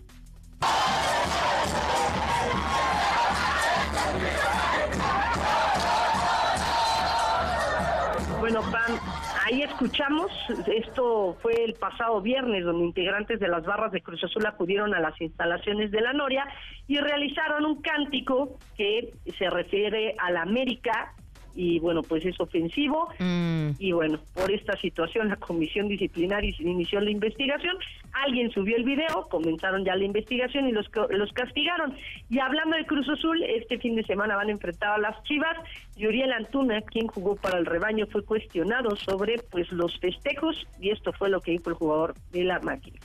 Bueno, 8.42 8.62
ahí 9.46 9.62
escuchamos, 9.62 10.32
esto 10.66 11.38
fue 11.44 11.64
el 11.64 11.76
pasado 11.76 12.22
viernes, 12.22 12.66
donde 12.66 12.86
integrantes 12.86 13.40
de 13.40 13.48
las 13.48 13.64
barras 13.64 13.92
de 13.92 14.02
Cruz 14.02 14.24
Azul 14.24 14.44
acudieron 14.48 14.96
a 14.96 15.00
las 15.00 15.22
instalaciones 15.22 15.92
de 15.92 16.02
la 16.02 16.12
Noria 16.12 16.48
y 16.88 16.98
realizaron 16.98 17.68
un 17.68 17.84
cántico 17.84 18.58
que 18.76 19.14
se 19.38 19.48
refiere 19.48 20.16
a 20.18 20.32
la 20.32 20.42
América 20.42 21.14
y 21.56 21.80
bueno, 21.80 22.02
pues 22.04 22.26
es 22.26 22.40
ofensivo. 22.40 23.10
Mm. 23.20 23.72
Y 23.80 23.92
bueno, 23.92 24.20
por 24.34 24.52
esta 24.52 24.78
situación 24.78 25.30
la 25.30 25.36
comisión 25.36 25.88
disciplinaria 25.88 26.54
inició 26.60 27.00
la 27.02 27.12
investigación. 27.12 27.76
Alguien 28.26 28.52
subió 28.52 28.76
el 28.78 28.84
video, 28.84 29.28
comenzaron 29.30 29.86
ya 29.86 29.96
la 29.96 30.04
investigación 30.04 30.68
y 30.68 30.72
los, 30.72 30.90
los 31.10 31.32
castigaron. 31.34 31.96
Y 32.30 32.40
hablando 32.40 32.76
de 32.78 32.86
Cruz 32.86 33.08
Azul, 33.10 33.42
este 33.44 33.78
fin 33.80 33.96
de 33.96 34.04
semana 34.04 34.36
van 34.36 34.50
a 34.50 34.52
enfrentar 34.52 34.92
a 34.92 34.98
las 34.98 35.24
Chivas. 35.24 35.58
Y 35.96 36.08
Uriel 36.08 36.34
Antuna, 36.34 36.82
quien 36.82 37.08
jugó 37.08 37.36
para 37.36 37.58
el 37.58 37.66
rebaño, 37.66 38.08
fue 38.08 38.24
cuestionado 38.24 38.96
sobre 38.96 39.38
pues 39.50 39.72
los 39.72 39.98
festejos 40.00 40.68
y 40.80 40.90
esto 40.90 41.14
fue 41.14 41.30
lo 41.30 41.42
que 41.42 41.52
dijo 41.52 41.70
el 41.70 41.76
jugador 41.76 42.16
de 42.32 42.44
la 42.44 42.60
máquina 42.60 43.00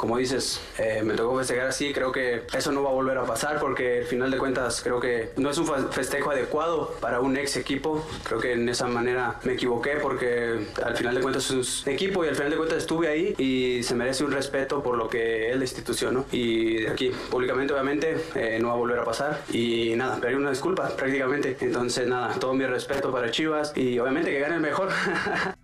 como 0.00 0.16
dices, 0.16 0.62
eh, 0.78 1.02
me 1.04 1.12
tocó 1.12 1.36
festejar 1.36 1.66
así, 1.66 1.92
creo 1.92 2.10
que 2.10 2.44
eso 2.54 2.72
no 2.72 2.82
va 2.82 2.88
a 2.88 2.94
volver 2.94 3.18
a 3.18 3.24
pasar 3.24 3.60
porque 3.60 3.98
al 3.98 4.06
final 4.06 4.30
de 4.30 4.38
cuentas 4.38 4.80
creo 4.82 4.98
que 4.98 5.28
no 5.36 5.50
es 5.50 5.58
un 5.58 5.66
festejo 5.92 6.30
adecuado 6.30 6.94
para 7.02 7.20
un 7.20 7.36
ex 7.36 7.58
equipo, 7.58 8.02
creo 8.22 8.40
que 8.40 8.54
en 8.54 8.66
esa 8.70 8.86
manera 8.86 9.38
me 9.44 9.52
equivoqué 9.52 9.96
porque 10.00 10.68
al 10.82 10.96
final 10.96 11.16
de 11.16 11.20
cuentas 11.20 11.50
es 11.50 11.86
un 11.86 11.92
equipo 11.92 12.24
y 12.24 12.28
al 12.28 12.34
final 12.34 12.50
de 12.50 12.56
cuentas 12.56 12.78
estuve 12.78 13.08
ahí 13.08 13.34
y 13.36 13.82
se 13.82 13.94
merece 13.94 14.24
un 14.24 14.32
respeto 14.32 14.82
por 14.82 14.96
lo 14.96 15.06
que 15.06 15.50
es 15.50 15.56
la 15.58 15.64
institución, 15.64 16.14
¿no? 16.14 16.24
Y 16.32 16.84
de 16.84 16.88
aquí 16.88 17.12
públicamente 17.30 17.74
obviamente 17.74 18.24
eh, 18.36 18.58
no 18.58 18.68
va 18.68 18.74
a 18.74 18.78
volver 18.78 19.00
a 19.00 19.04
pasar 19.04 19.42
y 19.52 19.92
nada, 19.96 20.18
pedir 20.18 20.38
una 20.38 20.48
disculpa 20.48 20.88
prácticamente, 20.96 21.58
entonces 21.60 22.08
nada, 22.08 22.32
todo 22.40 22.54
mi 22.54 22.64
respeto 22.64 23.12
para 23.12 23.30
Chivas 23.30 23.76
y 23.76 23.98
obviamente 23.98 24.30
que 24.30 24.40
gane 24.40 24.54
el 24.54 24.62
mejor. 24.62 24.88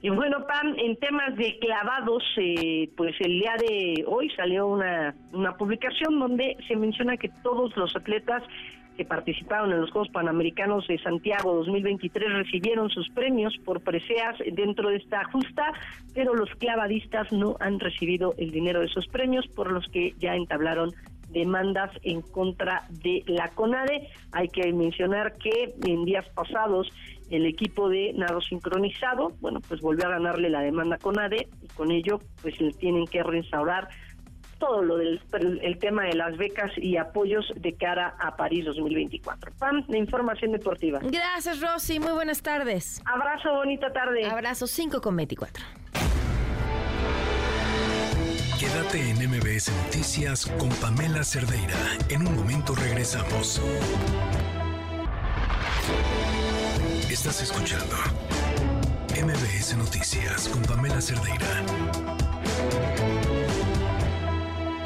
Y 0.00 0.10
bueno, 0.10 0.46
Pam, 0.46 0.76
en 0.78 0.96
temas 0.96 1.34
de 1.36 1.58
clavados, 1.58 2.22
eh, 2.36 2.88
pues 2.96 3.16
el 3.20 3.40
día 3.40 3.56
de 3.58 4.04
hoy 4.06 4.30
salió 4.30 4.68
una, 4.68 5.14
una 5.32 5.56
publicación 5.56 6.20
donde 6.20 6.56
se 6.68 6.76
menciona 6.76 7.16
que 7.16 7.30
todos 7.42 7.76
los 7.76 7.96
atletas 7.96 8.44
que 8.96 9.04
participaron 9.04 9.72
en 9.72 9.80
los 9.80 9.90
Juegos 9.90 10.10
Panamericanos 10.10 10.86
de 10.88 10.98
Santiago 10.98 11.54
2023 11.54 12.32
recibieron 12.32 12.90
sus 12.90 13.08
premios 13.10 13.56
por 13.64 13.80
preseas 13.80 14.36
dentro 14.52 14.90
de 14.90 14.96
esta 14.96 15.24
justa, 15.30 15.72
pero 16.14 16.34
los 16.34 16.50
clavadistas 16.56 17.32
no 17.32 17.56
han 17.60 17.78
recibido 17.78 18.34
el 18.38 18.50
dinero 18.50 18.80
de 18.80 18.86
esos 18.86 19.06
premios, 19.06 19.46
por 19.48 19.70
los 19.70 19.86
que 19.88 20.14
ya 20.18 20.34
entablaron 20.34 20.90
demandas 21.30 21.92
en 22.02 22.22
contra 22.22 22.86
de 22.90 23.22
la 23.26 23.48
CONADE. 23.48 24.08
Hay 24.32 24.48
que 24.48 24.72
mencionar 24.72 25.36
que 25.38 25.74
en 25.86 26.04
días 26.04 26.28
pasados 26.34 26.88
el 27.30 27.46
equipo 27.46 27.88
de 27.88 28.12
nado 28.14 28.40
sincronizado, 28.40 29.32
bueno, 29.40 29.60
pues 29.60 29.80
volvió 29.80 30.06
a 30.06 30.10
ganarle 30.10 30.50
la 30.50 30.60
demanda 30.60 30.96
a 30.96 30.98
CONADE 30.98 31.48
y 31.62 31.68
con 31.68 31.90
ello 31.90 32.20
pues 32.42 32.60
le 32.60 32.72
tienen 32.72 33.06
que 33.06 33.22
reinstaurar 33.22 33.88
todo 34.58 34.82
lo 34.82 34.96
del 34.96 35.20
el 35.62 35.78
tema 35.78 36.04
de 36.04 36.14
las 36.14 36.36
becas 36.36 36.70
y 36.76 36.96
apoyos 36.96 37.46
de 37.56 37.74
cara 37.74 38.16
a 38.18 38.36
París 38.36 38.64
2024. 38.64 39.52
Pam, 39.58 39.86
de 39.86 39.98
información 39.98 40.52
deportiva. 40.52 41.00
Gracias, 41.02 41.60
Rosy. 41.60 42.00
Muy 42.00 42.12
buenas 42.12 42.42
tardes. 42.42 43.00
Abrazo, 43.04 43.54
bonita 43.54 43.92
tarde. 43.92 44.26
Abrazo 44.26 44.66
5 44.66 45.00
con 45.00 45.16
24. 45.16 45.64
Quédate 48.58 49.10
en 49.10 49.30
MBS 49.30 49.70
Noticias 49.84 50.46
con 50.58 50.68
Pamela 50.80 51.22
Cerdeira. 51.22 51.76
En 52.10 52.26
un 52.26 52.34
momento 52.34 52.74
regresamos. 52.74 53.62
Estás 57.10 57.40
escuchando 57.42 57.96
MBS 59.12 59.78
Noticias 59.78 60.46
con 60.48 60.62
Pamela 60.62 61.00
Cerdeira. 61.00 61.64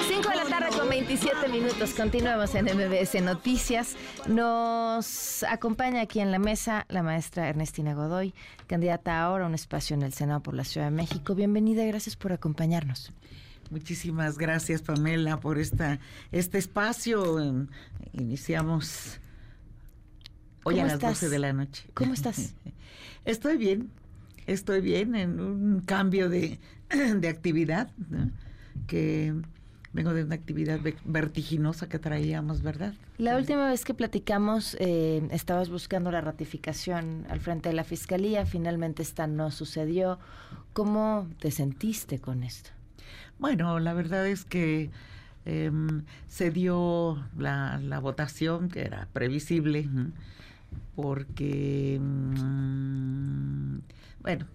5 0.08 0.28
de 0.28 0.36
la 0.36 0.44
tarde 0.44 0.78
con 0.78 0.88
27 0.88 1.48
minutos. 1.48 1.94
Continuamos 1.94 2.54
en 2.54 2.66
MBS 2.66 3.20
Noticias. 3.22 3.96
Nos 4.28 5.42
acompaña 5.42 6.02
aquí 6.02 6.20
en 6.20 6.30
la 6.30 6.38
mesa 6.38 6.86
la 6.88 7.02
maestra 7.02 7.48
Ernestina 7.48 7.92
Godoy, 7.92 8.34
candidata 8.68 9.20
ahora 9.20 9.44
a 9.44 9.48
un 9.48 9.54
espacio 9.54 9.96
en 9.96 10.02
el 10.02 10.12
Senado 10.12 10.44
por 10.44 10.54
la 10.54 10.62
Ciudad 10.62 10.86
de 10.86 10.92
México. 10.92 11.34
Bienvenida 11.34 11.82
y 11.82 11.88
gracias 11.88 12.14
por 12.14 12.32
acompañarnos. 12.32 13.12
Muchísimas 13.70 14.38
gracias, 14.38 14.80
Pamela, 14.80 15.40
por 15.40 15.58
esta, 15.58 15.98
este 16.30 16.58
espacio. 16.58 17.66
Iniciamos 18.12 19.18
hoy 20.64 20.80
a 20.80 20.86
las 20.86 20.98
12 20.98 21.28
de 21.28 21.38
la 21.38 21.52
noche. 21.52 21.84
¿Cómo 21.94 22.14
estás? 22.14 22.54
Estoy 23.24 23.56
bien. 23.56 23.90
Estoy 24.46 24.80
bien 24.80 25.14
en 25.14 25.40
un 25.40 25.80
cambio 25.80 26.28
de, 26.28 26.58
de 27.16 27.28
actividad, 27.28 27.90
que 28.86 29.34
vengo 29.92 30.14
de 30.14 30.24
una 30.24 30.34
actividad 30.34 30.80
vertiginosa 31.04 31.88
que 31.88 31.98
traíamos, 31.98 32.62
¿verdad? 32.62 32.94
La 33.18 33.36
última 33.36 33.68
vez 33.68 33.84
que 33.84 33.94
platicamos, 33.94 34.76
eh, 34.80 35.22
estabas 35.30 35.68
buscando 35.68 36.10
la 36.10 36.20
ratificación 36.20 37.26
al 37.28 37.40
frente 37.40 37.68
de 37.68 37.74
la 37.74 37.84
Fiscalía, 37.84 38.46
finalmente 38.46 39.02
esta 39.02 39.26
no 39.26 39.50
sucedió. 39.50 40.18
¿Cómo 40.72 41.28
te 41.38 41.50
sentiste 41.50 42.18
con 42.18 42.42
esto? 42.42 42.70
Bueno, 43.38 43.78
la 43.80 43.92
verdad 43.92 44.26
es 44.26 44.44
que 44.44 44.90
em, 45.44 46.04
se 46.26 46.50
dio 46.50 47.22
la, 47.36 47.98
votación, 48.00 48.68
que 48.68 48.80
era 48.80 49.08
previsible, 49.12 49.88
porque, 50.94 51.98
mm, 52.00 53.78
bueno, 54.20 54.46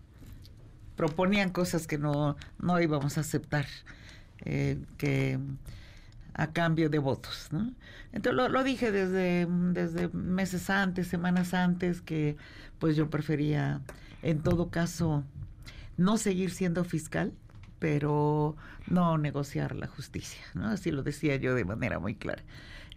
proponían 0.96 1.52
cosas 1.52 1.88
que 1.88 1.98
no, 1.98 2.36
no 2.60 2.82
íbamos 2.82 3.18
a 3.18 3.22
aceptar. 3.22 3.66
Eh, 4.46 4.78
que 4.98 5.40
a 6.38 6.54
cambio 6.54 6.90
de 6.90 7.00
votos. 7.00 7.50
¿no? 7.52 7.74
Entonces 8.14 8.52
lo, 8.52 8.64
dije 8.64 8.92
desde, 8.92 9.48
desde 9.50 10.08
meses 10.10 10.70
antes, 10.70 11.08
semanas 11.08 11.54
antes, 11.54 12.02
que 12.02 12.38
pues 12.80 12.96
yo 12.96 13.10
prefería 13.10 13.82
en 14.22 14.42
todo 14.42 14.70
caso 14.70 15.24
no 15.98 16.18
seguir 16.18 16.52
siendo 16.52 16.84
fiscal, 16.84 17.34
pero 17.80 18.56
no 18.88 19.18
negociar 19.18 19.76
la 19.76 19.88
justicia. 19.88 20.42
Así 20.64 20.92
lo 20.92 21.04
decía 21.04 21.36
yo 21.36 21.56
de 21.56 21.66
manera 21.66 22.00
muy 22.00 22.16
clara. 22.16 22.44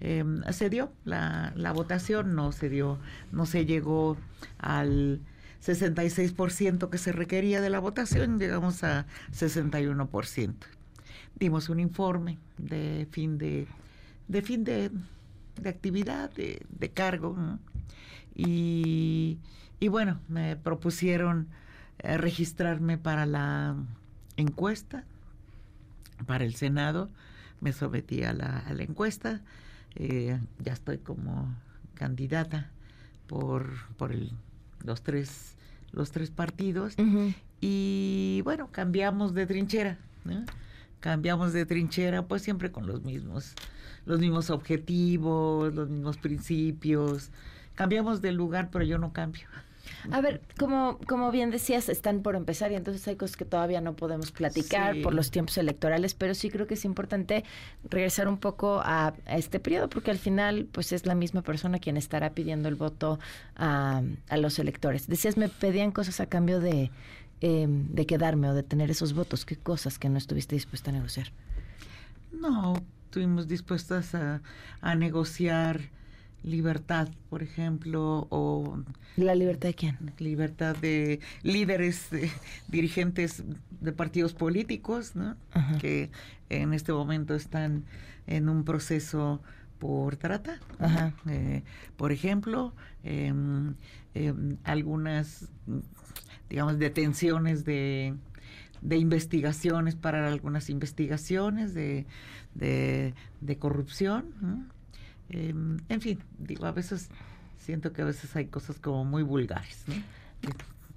Eh, 0.00 0.24
se 0.50 0.70
dio 0.70 0.92
la, 1.04 1.72
votación, 1.74 2.34
no 2.34 2.52
se 2.52 2.68
dio, 2.68 2.98
no 3.32 3.46
se 3.46 3.66
llegó 3.66 4.16
al 4.58 5.20
66% 5.62 6.88
que 6.88 6.98
se 6.98 7.12
requería 7.12 7.60
de 7.60 7.70
la 7.70 7.80
votación, 7.80 8.38
llegamos 8.38 8.82
a 8.82 9.06
61% 9.32 10.54
dimos 11.40 11.70
un 11.70 11.80
informe 11.80 12.38
de 12.58 13.08
fin 13.10 13.38
de, 13.38 13.66
de 14.28 14.42
fin 14.42 14.62
de, 14.62 14.90
actividad, 15.64 16.30
de, 16.30 16.90
cargo, 16.92 17.36
y, 18.34 19.38
bueno, 19.88 20.20
me 20.28 20.56
propusieron 20.56 21.48
eh, 21.98 22.16
registrarme 22.16 22.98
para 22.98 23.26
la 23.26 23.74
encuesta, 24.36 25.04
para 26.26 26.44
el 26.44 26.54
Senado, 26.54 27.10
me 27.60 27.72
sometí 27.72 28.22
a 28.22 28.32
la, 28.32 28.58
a 28.58 28.72
la 28.72 28.82
encuesta, 28.82 29.40
eh, 29.96 30.38
ya 30.58 30.72
estoy 30.72 30.98
como 30.98 31.54
candidata 31.94 32.70
por, 33.26 33.70
por 33.96 34.12
el, 34.12 34.32
los 34.84 35.02
tres 35.02 35.56
los 35.92 36.12
tres 36.12 36.30
partidos 36.30 36.94
y 37.60 38.40
bueno 38.44 38.68
cambiamos 38.70 39.34
de 39.34 39.46
trinchera 39.46 39.98
¿no? 40.24 40.44
cambiamos 41.00 41.52
de 41.52 41.66
trinchera, 41.66 42.26
pues 42.26 42.42
siempre 42.42 42.70
con 42.70 42.86
los 42.86 43.02
mismos, 43.02 43.54
los 44.04 44.20
mismos 44.20 44.50
objetivos, 44.50 45.74
los 45.74 45.88
mismos 45.88 46.18
principios. 46.18 47.30
Cambiamos 47.74 48.20
de 48.20 48.32
lugar, 48.32 48.68
pero 48.70 48.84
yo 48.84 48.98
no 48.98 49.12
cambio. 49.12 49.48
A 50.10 50.20
ver, 50.20 50.40
como, 50.58 50.98
como 51.06 51.30
bien 51.30 51.50
decías, 51.50 51.88
están 51.88 52.22
por 52.22 52.36
empezar 52.36 52.72
y 52.72 52.74
entonces 52.74 53.06
hay 53.08 53.16
cosas 53.16 53.36
que 53.36 53.44
todavía 53.44 53.80
no 53.80 53.94
podemos 53.94 54.32
platicar 54.32 55.00
por 55.02 55.14
los 55.14 55.30
tiempos 55.30 55.58
electorales, 55.58 56.14
pero 56.14 56.34
sí 56.34 56.50
creo 56.50 56.66
que 56.66 56.74
es 56.74 56.84
importante 56.84 57.44
regresar 57.88 58.28
un 58.28 58.38
poco 58.38 58.80
a, 58.84 59.14
este 59.26 59.60
periodo 59.60 59.88
porque 59.88 60.10
al 60.10 60.18
final 60.18 60.66
pues 60.70 60.92
es 60.92 61.06
la 61.06 61.14
misma 61.14 61.42
persona 61.42 61.78
quien 61.78 61.96
estará 61.96 62.30
pidiendo 62.30 62.68
el 62.68 62.74
voto 62.74 63.18
a, 63.56 64.02
a 64.28 64.36
los 64.36 64.58
electores. 64.58 65.06
Decías, 65.06 65.36
me 65.36 65.48
pedían 65.48 65.90
cosas 65.92 66.20
a 66.20 66.26
cambio 66.26 66.60
de, 66.60 66.90
Em, 67.42 67.88
de 67.88 68.04
quedarme 68.04 68.50
o 68.50 68.54
de 68.54 68.62
tener 68.62 68.90
esos 68.90 69.14
votos? 69.14 69.46
¿Qué 69.46 69.56
cosas 69.56 69.98
que 69.98 70.10
no 70.10 70.18
estuviste 70.18 70.54
dispuesta 70.54 70.90
a 70.90 70.92
negociar? 70.92 71.32
No, 72.32 72.74
estuvimos 73.06 73.48
dispuestas 73.48 74.14
a, 74.14 74.42
negociar 74.94 75.80
libertad, 76.42 77.08
por 77.28 77.42
ejemplo, 77.42 78.26
o... 78.30 78.82
¿La 79.16 79.34
libertad 79.34 79.68
de 79.68 79.74
quién? 79.74 79.98
Libertad 80.18 80.76
de 80.76 81.20
líderes, 81.42 82.08
dirigentes 82.68 83.44
de 83.80 83.92
partidos 83.92 84.34
políticos, 84.34 85.16
¿no? 85.16 85.36
Que 85.80 86.10
en 86.48 86.72
este 86.72 86.92
momento 86.92 87.34
están 87.34 87.84
en 88.26 88.48
un 88.48 88.64
proceso 88.64 89.42
por 89.78 90.16
trata. 90.16 90.60
Eh, 91.28 91.62
por 91.96 92.12
ejemplo, 92.12 92.74
em, 93.02 93.74
em, 94.14 94.56
algunas 94.64 95.48
digamos, 96.50 96.78
detenciones 96.78 97.64
de, 97.64 98.14
de 98.82 98.96
investigaciones 98.96 99.94
para 99.94 100.26
algunas 100.26 100.68
investigaciones 100.68 101.72
de, 101.74 102.06
de, 102.54 103.56
corrupción. 103.58 104.26
Em, 105.30 105.78
en 105.88 106.00
fin, 106.00 106.18
digo, 106.38 106.66
a 106.66 106.72
veces 106.72 107.08
siento 107.56 107.92
que 107.92 108.02
a 108.02 108.04
veces 108.04 108.34
hay 108.36 108.46
cosas 108.46 108.78
como 108.78 109.04
muy 109.04 109.22
vulgares, 109.22 109.84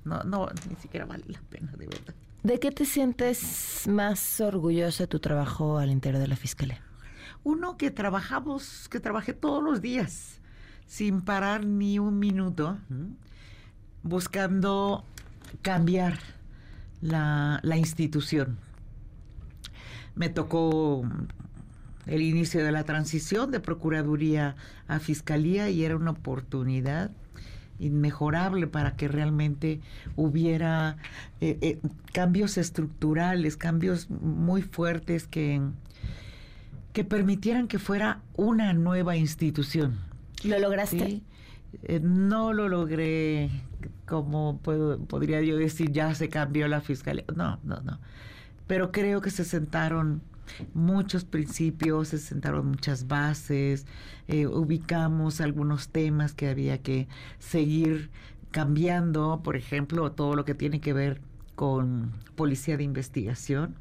¿no? 0.05 0.23
no, 0.23 0.49
ni 0.69 0.75
siquiera 0.75 1.05
vale 1.05 1.23
la 1.27 1.39
pena, 1.41 1.71
de 1.73 1.87
verdad. 1.87 2.13
¿De 2.43 2.59
qué 2.59 2.71
te 2.71 2.85
sientes 2.85 3.87
más 3.87 4.41
orgullosa 4.41 5.03
de 5.03 5.07
tu 5.07 5.19
trabajo 5.19 5.77
al 5.77 5.91
interior 5.91 6.21
de 6.21 6.27
la 6.27 6.35
Fiscalía? 6.35 6.81
Uno 7.43 7.77
que 7.77 7.89
trabajamos, 7.89 8.89
que 8.89 8.99
trabajé 8.99 9.33
todos 9.33 9.63
los 9.63 9.81
días, 9.81 10.41
sin 10.85 11.21
parar 11.21 11.65
ni 11.65 11.99
un 11.99 12.19
minuto, 12.19 12.77
buscando 14.01 15.05
cambiar 15.61 16.19
la, 17.01 17.61
institución. 17.77 18.57
Me 20.15 20.29
tocó 20.29 21.03
el 22.05 22.21
inicio 22.21 22.63
de 22.63 22.71
la 22.71 22.83
transición 22.83 23.51
de 23.51 23.59
Procuraduría 23.59 24.55
a 24.87 24.99
Fiscalía 24.99 25.69
y 25.69 25.83
era 25.83 25.95
una 25.95 26.11
oportunidad 26.11 27.11
inmejorable 27.79 28.67
para 28.67 28.95
que 28.95 29.07
realmente 29.07 29.81
hubiera 30.15 30.97
eh, 31.41 31.57
eh, 31.61 31.79
cambios 32.11 32.57
estructurales, 32.57 33.57
cambios 33.57 34.09
muy 34.09 34.61
fuertes 34.61 35.27
que, 35.27 35.61
que 36.93 37.03
permitieran 37.03 37.67
que 37.67 37.79
fuera 37.79 38.21
una 38.35 38.73
nueva 38.73 39.15
institución. 39.17 39.99
¿Lo 40.43 40.59
lograste? 40.59 41.21
Eh, 41.83 41.99
no 42.01 42.53
lo 42.53 42.69
logré 42.69 43.49
como 44.05 44.59
puedo, 44.59 44.99
podría 44.99 45.41
yo 45.41 45.57
decir, 45.57 45.91
ya 45.91 46.13
se 46.13 46.29
cambió 46.29 46.67
la 46.67 46.81
fiscalía. 46.81 47.25
No, 47.35 47.59
no, 47.63 47.81
no. 47.81 47.99
Pero 48.67 48.91
creo 48.91 49.21
que 49.21 49.31
se 49.31 49.43
sentaron 49.43 50.21
muchos 50.73 51.25
principios, 51.25 52.09
se 52.09 52.17
sentaron 52.17 52.67
muchas 52.67 53.07
bases, 53.07 53.85
eh, 54.27 54.47
ubicamos 54.47 55.41
algunos 55.41 55.89
temas 55.89 56.33
que 56.33 56.49
había 56.49 56.79
que 56.79 57.07
seguir 57.39 58.09
cambiando, 58.51 59.41
por 59.43 59.55
ejemplo, 59.55 60.11
todo 60.11 60.35
lo 60.35 60.45
que 60.45 60.53
tiene 60.55 60.79
que 60.79 60.93
ver 60.93 61.21
con 61.55 62.11
policía 62.35 62.77
de 62.77 62.83
investigación, 62.83 63.75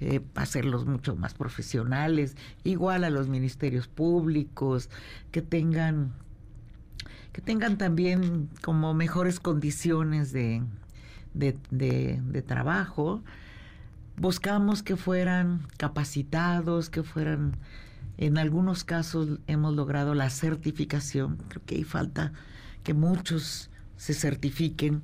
eh, 0.00 0.20
hacerlos 0.34 0.86
mucho 0.86 1.14
más 1.16 1.34
profesionales, 1.34 2.36
igual 2.64 3.04
a 3.04 3.10
los 3.10 3.28
ministerios 3.28 3.88
públicos, 3.88 4.90
que 5.30 5.42
tengan 5.42 6.12
que 7.32 7.40
tengan 7.40 7.78
también 7.78 8.50
como 8.62 8.92
mejores 8.94 9.40
condiciones 9.40 10.32
de, 10.32 10.62
de, 11.32 12.42
trabajo. 12.46 13.22
Buscamos 14.16 14.82
que 14.82 14.96
fueran 14.96 15.66
capacitados, 15.76 16.90
que 16.90 17.02
fueran, 17.02 17.56
en 18.18 18.38
algunos 18.38 18.84
casos 18.84 19.40
hemos 19.46 19.74
logrado 19.74 20.14
la 20.14 20.30
certificación, 20.30 21.38
creo 21.48 21.62
que 21.64 21.76
hay 21.76 21.84
falta 21.84 22.32
que 22.84 22.94
muchos 22.94 23.70
se 23.96 24.14
certifiquen, 24.14 25.02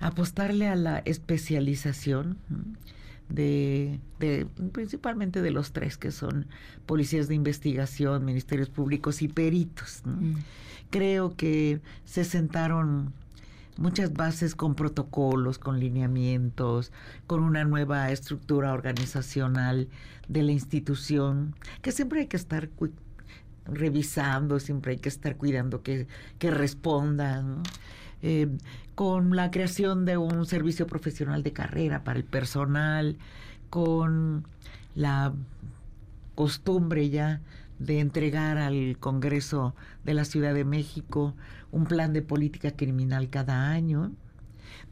apostarle 0.00 0.68
a 0.68 0.76
la 0.76 0.98
especialización 1.04 2.38
de, 3.28 4.00
de, 4.18 4.46
principalmente 4.72 5.40
de 5.40 5.50
los 5.50 5.72
tres 5.72 5.96
que 5.96 6.10
son 6.10 6.46
policías 6.86 7.28
de 7.28 7.34
investigación, 7.34 8.24
ministerios 8.24 8.68
públicos 8.68 9.22
y 9.22 9.28
peritos. 9.28 10.02
Mm 10.04 10.34
creo 10.92 11.34
que 11.34 11.80
se 12.04 12.22
sentaron 12.22 13.12
muchas 13.76 14.12
bases 14.12 14.54
con 14.54 14.74
protocolos, 14.74 15.58
con 15.58 15.80
lineamientos, 15.80 16.92
con 17.26 17.42
una 17.42 17.64
nueva 17.64 18.10
estructura 18.10 18.72
organizacional 18.72 19.88
de 20.28 20.42
la 20.42 20.52
institución, 20.52 21.54
que 21.80 21.92
siempre 21.92 22.20
hay 22.20 22.26
que 22.26 22.36
estar 22.36 22.68
revisando, 23.66 24.60
siempre 24.60 24.92
hay 24.92 24.98
que 24.98 25.08
estar 25.08 25.36
cuidando 25.36 25.82
que, 25.82 26.06
que 26.38 26.50
respondan. 26.50 27.62
Eh, 28.24 28.48
con 28.94 29.34
la 29.34 29.50
creación 29.50 30.04
de 30.04 30.16
un 30.16 30.46
servicio 30.46 30.86
profesional 30.86 31.42
de 31.42 31.52
carrera 31.52 32.04
para 32.04 32.18
el 32.18 32.24
personal, 32.24 33.16
con 33.68 34.46
la 34.94 35.32
costumbre 36.34 37.10
ya 37.10 37.40
de 37.78 38.00
entregar 38.00 38.58
al 38.58 38.96
Congreso 39.00 39.74
de 40.04 40.14
la 40.14 40.24
Ciudad 40.24 40.54
de 40.54 40.64
México 40.64 41.34
un 41.72 41.86
plan 41.86 42.12
de 42.12 42.22
política 42.22 42.70
criminal 42.70 43.28
cada 43.30 43.70
año. 43.70 44.12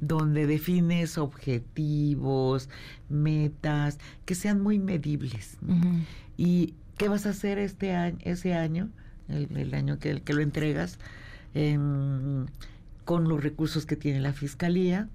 donde 0.00 0.46
defines 0.46 1.18
objetivos, 1.18 2.70
metas, 3.10 3.98
que 4.24 4.34
sean 4.34 4.62
muy 4.62 4.78
medibles. 4.78 5.58
¿Y 6.38 6.74
qué 6.96 7.08
vas 7.08 7.26
a 7.26 7.30
hacer 7.30 7.58
este 7.58 7.92
año, 7.92 8.18
ese 8.22 8.54
año, 8.54 8.88
el, 9.28 9.74
año 9.74 9.98
que, 9.98 10.22
que, 10.22 10.32
lo 10.32 10.40
entregas, 10.40 10.98
con 13.04 13.28
los 13.28 13.42
recursos 13.42 13.84
que 13.84 13.96
tiene 13.96 14.20
la 14.20 14.32
Fiscalía? 14.32 15.08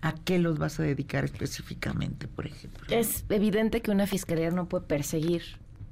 ¿A 0.00 0.14
qué 0.14 0.38
los 0.38 0.58
vas 0.58 0.78
a 0.78 0.82
dedicar 0.84 1.24
específicamente, 1.24 2.28
por 2.28 2.46
ejemplo? 2.46 2.86
Es 2.90 3.24
evidente 3.28 3.82
que 3.82 3.90
una 3.90 4.06
fiscalía 4.06 4.50
no 4.50 4.68
puede 4.68 4.86
perseguir 4.86 5.42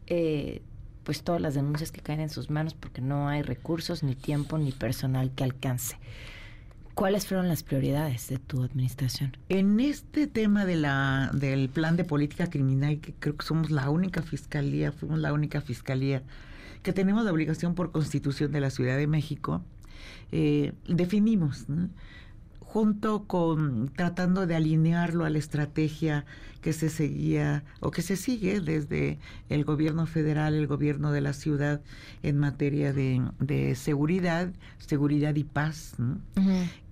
eh, 0.06 0.62
pues 1.08 1.22
todas 1.22 1.40
las 1.40 1.54
denuncias 1.54 1.90
que 1.90 2.02
caen 2.02 2.20
en 2.20 2.28
sus 2.28 2.50
manos 2.50 2.74
porque 2.74 3.00
no 3.00 3.28
hay 3.28 3.40
recursos, 3.40 4.02
ni 4.02 4.14
tiempo, 4.14 4.58
ni 4.58 4.72
personal 4.72 5.30
que 5.34 5.42
alcance. 5.42 5.96
¿Cuáles 6.92 7.26
fueron 7.26 7.48
las 7.48 7.62
prioridades 7.62 8.28
de 8.28 8.36
tu 8.36 8.62
administración? 8.62 9.34
En 9.48 9.80
este 9.80 10.26
tema 10.26 10.66
de 10.66 10.76
la, 10.76 11.30
del 11.32 11.70
plan 11.70 11.96
de 11.96 12.04
política 12.04 12.50
criminal, 12.50 13.00
que 13.00 13.14
creo 13.14 13.38
que 13.38 13.46
somos 13.46 13.70
la 13.70 13.88
única 13.88 14.20
fiscalía, 14.20 14.92
fuimos 14.92 15.18
la 15.18 15.32
única 15.32 15.62
fiscalía 15.62 16.22
que 16.82 16.92
tenemos 16.92 17.24
la 17.24 17.32
obligación 17.32 17.74
por 17.74 17.90
constitución 17.90 18.52
de 18.52 18.60
la 18.60 18.68
Ciudad 18.68 18.98
de 18.98 19.06
México, 19.06 19.62
eh, 20.30 20.74
definimos 20.86 21.64
junto 22.68 23.24
con 23.24 23.90
tratando 23.96 24.46
de 24.46 24.54
alinearlo 24.54 25.24
a 25.24 25.30
la 25.30 25.38
estrategia 25.38 26.26
que 26.60 26.74
se 26.74 26.90
seguía 26.90 27.64
o 27.80 27.90
que 27.90 28.02
se 28.02 28.14
sigue 28.14 28.60
desde 28.60 29.18
el 29.48 29.64
gobierno 29.64 30.06
federal, 30.06 30.52
el 30.52 30.66
gobierno 30.66 31.10
de 31.10 31.22
la 31.22 31.32
ciudad 31.32 31.80
en 32.22 32.36
materia 32.36 32.92
de, 32.92 33.74
seguridad, 33.74 34.52
seguridad 34.78 35.34
y 35.36 35.44
paz, 35.44 35.94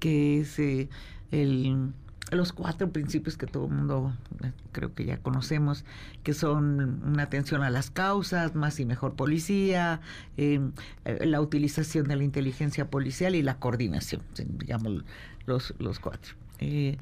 que 0.01 0.41
es 0.41 0.59
eh, 0.59 0.89
el 1.31 1.93
los 2.31 2.53
cuatro 2.53 2.91
principios 2.91 3.37
que 3.37 3.47
todo 3.47 3.67
el 3.67 3.73
mundo 3.73 4.13
eh, 4.43 4.53
creo 4.73 4.95
que 4.95 5.05
ya 5.05 5.19
conocemos, 5.19 5.85
que 6.23 6.35
son 6.35 7.03
una 7.05 7.23
atención 7.23 7.63
a 7.63 7.71
las 7.71 7.91
causas, 7.91 8.55
más 8.55 8.81
y 8.81 8.85
mejor 8.85 9.15
policía, 9.15 10.01
em, 10.37 10.73
eh, 11.05 11.25
la 11.27 11.41
utilización 11.41 12.09
de 12.09 12.17
la 12.17 12.25
inteligencia 12.25 12.91
policial 12.91 13.35
y 13.35 13.43
la 13.43 13.59
coordinación, 13.59 14.23
digamos 14.37 15.05
los, 15.47 15.75
los 15.79 16.01
cuatro. 16.01 16.35
Eh, 16.59 16.99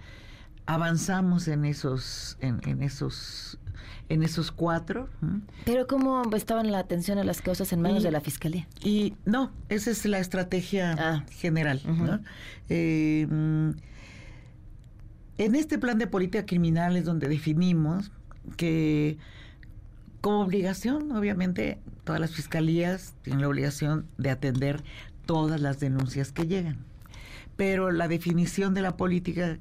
avanzamos 0.67 1.49
en 1.49 1.65
esos, 1.65 2.37
en, 2.41 2.83
esos 2.83 3.59
en 4.11 4.23
esos 4.23 4.53
cuatro. 4.53 5.09
Pero 5.65 5.87
¿cómo 5.87 6.23
estaban 6.35 6.71
la 6.71 6.79
atención 6.79 7.19
a 7.19 7.25
las 7.25 7.41
causas 7.41 7.73
en 7.73 7.81
manos 7.81 8.03
de 8.03 8.11
la 8.11 8.21
Fiscalía? 8.21 8.69
Y 8.83 9.15
no, 9.25 9.51
esa 9.71 9.91
es 9.91 10.05
la 10.05 10.19
estrategia 10.19 10.95
ah. 10.99 11.25
general. 11.31 11.81
En 15.37 15.55
este 15.57 15.79
plan 15.79 15.99
de 15.99 16.07
política 16.07 16.47
criminal 16.47 16.97
es 16.97 17.05
donde 17.05 17.29
definimos 17.29 18.13
que 18.57 19.19
como 20.21 20.41
obligación, 20.41 21.11
obviamente, 21.13 21.79
todas 22.05 22.21
las 22.21 22.31
fiscalías 22.35 23.15
tienen 23.23 23.43
la 23.43 23.49
obligación 23.49 24.07
de 24.17 24.31
atender 24.31 24.83
todas 25.27 25.61
las 25.61 25.81
denuncias 25.81 26.33
que 26.33 26.47
llegan. 26.47 26.79
Pero 27.57 27.91
la 27.91 28.09
definición 28.09 28.75
de 28.75 28.83
la 28.83 28.97
política, 28.97 29.59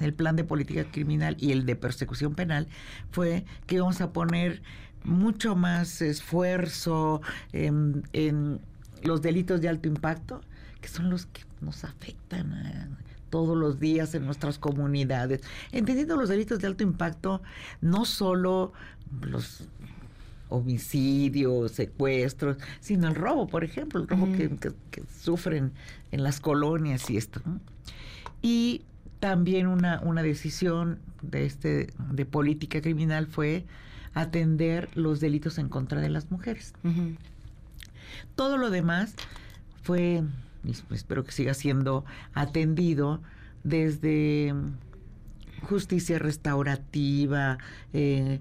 el 0.00 0.12
plan 0.12 0.36
de 0.36 0.44
política 0.44 0.84
criminal 0.90 1.36
y 1.38 1.52
el 1.52 1.66
de 1.66 1.76
persecución 1.76 2.34
penal 2.34 2.66
fue 3.10 3.44
que 3.66 3.76
íbamos 3.76 4.00
a 4.00 4.12
poner 4.12 4.60
mucho 5.04 5.54
más 5.54 6.02
esfuerzo 6.02 7.22
en, 7.52 8.02
en 8.12 8.60
los 9.02 9.22
delitos 9.22 9.60
de 9.60 9.68
alto 9.68 9.88
impacto, 9.88 10.40
que 10.80 10.88
son 10.88 11.10
los 11.10 11.26
que 11.26 11.42
nos 11.60 11.84
afectan 11.84 12.52
a 12.52 12.88
todos 13.30 13.56
los 13.56 13.80
días 13.80 14.14
en 14.14 14.24
nuestras 14.24 14.58
comunidades, 14.58 15.42
entendiendo 15.72 16.16
los 16.16 16.28
delitos 16.28 16.58
de 16.60 16.66
alto 16.66 16.82
impacto, 16.82 17.42
no 17.80 18.04
solo 18.04 18.72
los 19.22 19.68
homicidios, 20.48 21.72
secuestros, 21.72 22.56
sino 22.80 23.08
el 23.08 23.14
robo, 23.14 23.46
por 23.46 23.64
ejemplo, 23.64 24.00
el 24.00 24.08
robo 24.08 24.26
que, 24.32 24.50
sufren 25.20 25.72
en 26.12 26.22
las 26.22 26.40
colonias 26.40 27.10
y 27.10 27.16
esto. 27.16 27.40
Y 28.42 28.82
también 29.20 29.66
una, 29.66 30.00
una 30.02 30.22
decisión 30.22 31.00
de, 31.22 31.46
este, 31.46 31.92
de 32.12 32.26
política 32.26 32.80
criminal 32.80 33.26
fue 33.26 33.64
atender 34.14 34.88
los 34.94 35.20
delitos 35.20 35.58
en 35.58 35.68
contra 35.68 36.00
de 36.00 36.08
las 36.08 36.30
mujeres. 36.30 36.72
Todo 38.34 38.56
lo 38.56 38.70
demás 38.70 39.14
fue 39.82 40.22
espero 40.90 41.24
que 41.24 41.32
siga 41.32 41.54
siendo 41.54 42.04
atendido 42.34 43.20
desde 43.64 44.54
justicia 45.62 46.18
restaurativa, 46.18 47.58
eh, 47.92 48.40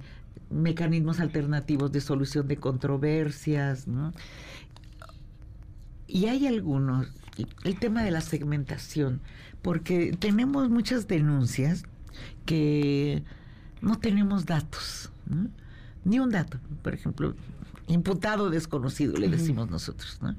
mecanismos 0.49 1.19
alternativos 1.19 1.91
de 1.91 2.01
solución 2.01 2.47
de 2.47 2.57
controversias, 2.57 3.87
Y 6.07 6.27
hay 6.27 6.45
algunos, 6.45 7.07
el 7.63 7.79
tema 7.79 8.03
de 8.03 8.11
la 8.11 8.21
segmentación, 8.21 9.21
porque 9.61 10.15
tenemos 10.19 10.69
muchas 10.69 11.07
denuncias 11.07 11.83
que 12.45 13.23
no 13.81 13.97
tenemos 13.97 14.45
datos, 14.45 15.11
ni 16.03 16.19
un 16.19 16.29
dato, 16.29 16.59
por 16.83 16.93
ejemplo, 16.93 17.35
imputado 17.87 18.49
desconocido, 18.49 19.17
le 19.17 19.27
decimos 19.27 19.69
nosotros, 19.69 20.19
¿no? 20.21 20.35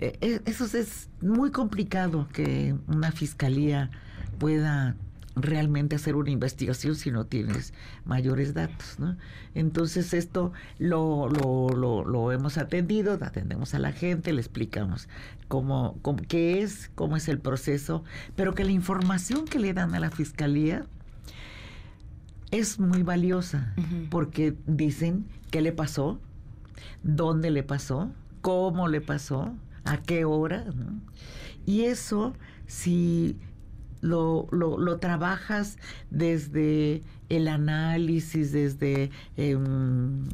Eh, 0.00 0.16
eh, 0.22 0.40
eso 0.46 0.64
es 0.64 1.10
muy 1.20 1.50
complicado 1.50 2.26
que 2.32 2.74
una 2.86 3.12
fiscalía 3.12 3.90
pueda 4.38 4.96
realmente 5.36 5.96
hacer 5.96 6.16
una 6.16 6.30
investigación 6.30 6.96
si 6.96 7.10
no 7.10 7.26
tienes 7.26 7.72
mayores 8.04 8.54
datos, 8.54 8.98
¿no? 8.98 9.16
Entonces 9.54 10.12
esto 10.14 10.52
lo, 10.78 11.28
lo, 11.28 12.04
lo, 12.04 12.32
hemos 12.32 12.58
atendido, 12.58 13.18
atendemos 13.20 13.74
a 13.74 13.78
la 13.78 13.92
gente, 13.92 14.32
le 14.32 14.40
explicamos 14.40 15.08
cómo, 15.48 16.00
qué 16.28 16.62
es, 16.62 16.90
cómo 16.94 17.16
es 17.16 17.28
el 17.28 17.38
proceso, 17.38 18.02
pero 18.36 18.54
que 18.54 18.64
la 18.64 18.72
información 18.72 19.44
que 19.44 19.58
le 19.58 19.72
dan 19.72 19.94
a 19.94 20.00
la 20.00 20.10
fiscalía 20.10 20.86
es 22.50 22.80
muy 22.80 23.02
valiosa, 23.02 23.74
porque 24.10 24.56
dicen 24.66 25.26
qué 25.50 25.60
le 25.60 25.72
pasó, 25.72 26.18
dónde 27.04 27.50
le 27.50 27.62
pasó, 27.62 28.10
cómo 28.40 28.88
le 28.88 29.00
pasó, 29.00 29.54
a 29.84 29.98
qué 29.98 30.24
hora. 30.24 30.64
Y 31.66 31.82
eso, 31.82 32.34
si 32.66 33.36
lo, 34.00 34.48
lo, 34.50 34.98
trabajas 34.98 35.78
desde 36.10 37.02
el 37.28 37.48
análisis, 37.48 38.52
desde, 38.52 39.10
em, 39.36 40.24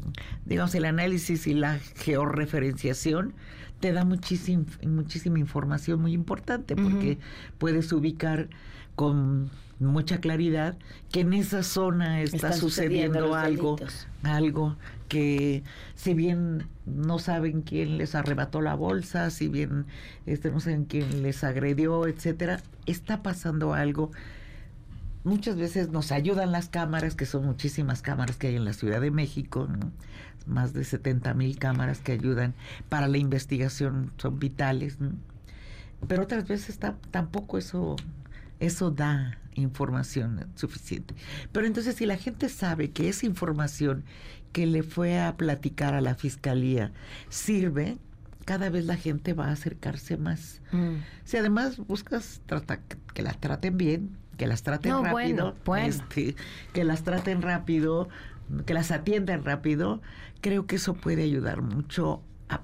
digamos, 0.44 0.74
el 0.74 0.84
análisis 0.84 1.46
y 1.46 1.54
la 1.54 1.78
georreferenciación, 1.96 3.34
te 3.80 3.92
da 3.92 4.04
muchísima, 4.04 4.64
muchísima 4.86 5.38
información 5.38 6.00
muy 6.00 6.12
importante 6.12 6.76
porque 6.76 7.18
puedes 7.58 7.92
ubicar 7.92 8.48
con 8.94 9.50
mucha 9.78 10.18
claridad 10.18 10.76
que 11.10 11.20
en 11.20 11.32
esa 11.34 11.62
zona 11.62 12.22
está, 12.22 12.52
sucediendo, 12.52 13.34
algo, 13.34 13.76
algo 14.22 14.76
que 15.08 15.62
si 15.94 16.14
bien 16.14 16.66
no 16.86 17.18
saben 17.18 17.62
quién 17.62 17.98
les 17.98 18.14
arrebató 18.14 18.60
la 18.60 18.74
bolsa, 18.74 19.30
si 19.30 19.48
bien 19.48 19.86
este, 20.24 20.50
no 20.50 20.60
saben 20.60 20.84
quién 20.86 21.22
les 21.22 21.44
agredió, 21.44 22.06
etcétera, 22.06 22.60
está 22.86 23.22
pasando 23.22 23.74
algo. 23.74 24.10
Muchas 25.24 25.56
veces 25.56 25.90
nos 25.90 26.12
ayudan 26.12 26.52
las 26.52 26.68
cámaras, 26.68 27.14
que 27.14 27.26
son 27.26 27.44
muchísimas 27.44 28.00
cámaras 28.00 28.36
que 28.36 28.48
hay 28.48 28.56
en 28.56 28.64
la 28.64 28.72
Ciudad 28.72 29.00
de 29.00 29.10
México, 29.10 29.68
más 30.46 30.72
de 30.72 30.84
70 30.84 31.34
mil 31.34 31.58
cámaras 31.58 31.98
que 31.98 32.12
ayudan 32.12 32.54
para 32.88 33.08
la 33.08 33.18
investigación, 33.18 34.12
son 34.16 34.38
vitales. 34.38 34.98
Pero 36.06 36.22
otras 36.22 36.46
veces 36.46 36.70
está, 36.70 36.96
tampoco 37.10 37.58
eso, 37.58 37.96
eso 38.60 38.90
da 38.92 39.38
información 39.56 40.46
suficiente. 40.54 41.14
Pero 41.52 41.66
entonces 41.66 41.96
si 41.96 42.06
la 42.06 42.16
gente 42.16 42.48
sabe 42.48 42.90
que 42.90 43.08
esa 43.08 43.26
información 43.26 44.04
que 44.52 44.66
le 44.66 44.82
fue 44.82 45.18
a 45.18 45.36
platicar 45.36 45.94
a 45.94 46.00
la 46.00 46.14
fiscalía 46.14 46.92
sirve, 47.28 47.98
cada 48.46 48.70
vez 48.70 48.86
la 48.86 48.96
gente 48.96 49.34
va 49.34 49.48
a 49.48 49.52
acercarse 49.52 50.16
más. 50.16 50.62
Mm. 50.72 50.96
Si 51.24 51.36
además 51.36 51.78
buscas 51.78 52.40
trata, 52.46 52.80
que 53.12 53.22
las 53.22 53.38
traten 53.38 53.76
bien, 53.76 54.16
que 54.36 54.46
las 54.46 54.62
traten 54.62 55.04
rápido, 55.04 55.56
este, 55.76 56.36
que 56.72 56.84
las 56.84 57.02
traten 57.02 57.42
rápido, 57.42 58.08
que 58.64 58.74
las 58.74 58.90
atiendan 58.90 59.44
rápido, 59.44 60.00
creo 60.40 60.66
que 60.66 60.76
eso 60.76 60.94
puede 60.94 61.22
ayudar 61.24 61.62
mucho 61.62 62.22
a, 62.48 62.62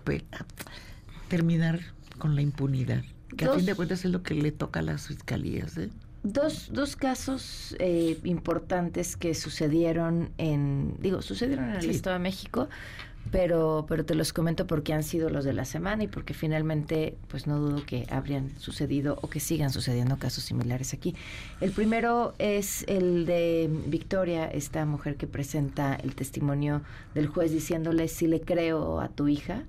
terminar 1.28 1.80
con 2.18 2.36
la 2.36 2.42
impunidad, 2.42 3.02
que 3.36 3.46
a 3.46 3.52
fin 3.52 3.66
de 3.66 3.74
cuentas 3.74 4.04
es 4.04 4.10
lo 4.12 4.22
que 4.22 4.34
le 4.34 4.52
toca 4.52 4.80
a 4.80 4.82
las 4.82 5.08
fiscalías. 5.08 5.76
¿eh? 5.78 5.90
Dos, 6.24 6.70
dos 6.72 6.94
casos 6.94 7.74
eh, 7.80 8.16
importantes 8.22 9.16
que 9.16 9.34
sucedieron 9.34 10.30
en, 10.38 10.94
digo, 11.00 11.20
sucedieron 11.20 11.70
en 11.70 11.76
el 11.76 11.90
Estado 11.90 12.14
de 12.14 12.22
México, 12.22 12.68
pero, 13.32 13.86
pero 13.88 14.04
te 14.04 14.14
los 14.14 14.32
comento 14.32 14.68
porque 14.68 14.92
han 14.92 15.02
sido 15.02 15.30
los 15.30 15.44
de 15.44 15.52
la 15.52 15.64
semana 15.64 16.04
y 16.04 16.08
porque 16.08 16.32
finalmente, 16.32 17.16
pues 17.26 17.48
no 17.48 17.58
dudo 17.58 17.84
que 17.84 18.06
habrían 18.08 18.56
sucedido 18.60 19.18
o 19.22 19.28
que 19.28 19.40
sigan 19.40 19.70
sucediendo 19.70 20.16
casos 20.16 20.44
similares 20.44 20.94
aquí. 20.94 21.16
El 21.60 21.72
primero 21.72 22.34
es 22.38 22.84
el 22.86 23.26
de 23.26 23.68
Victoria, 23.86 24.46
esta 24.46 24.84
mujer 24.84 25.16
que 25.16 25.26
presenta 25.26 25.96
el 25.96 26.14
testimonio 26.14 26.82
del 27.14 27.26
juez 27.26 27.50
diciéndole 27.50 28.06
si 28.06 28.28
le 28.28 28.40
creo 28.40 29.00
a 29.00 29.08
tu 29.08 29.26
hija, 29.26 29.64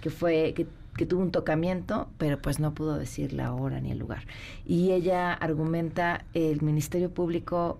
que 0.00 0.08
fue 0.08 0.54
que 0.54 0.66
que 0.98 1.06
tuvo 1.06 1.22
un 1.22 1.30
tocamiento, 1.30 2.10
pero 2.18 2.42
pues 2.42 2.60
no 2.60 2.74
pudo 2.74 2.98
decir 2.98 3.32
la 3.32 3.54
hora 3.54 3.80
ni 3.80 3.92
el 3.92 3.98
lugar. 3.98 4.24
Y 4.66 4.92
ella 4.92 5.32
argumenta 5.32 6.26
el 6.34 6.60
Ministerio 6.60 7.10
Público 7.10 7.78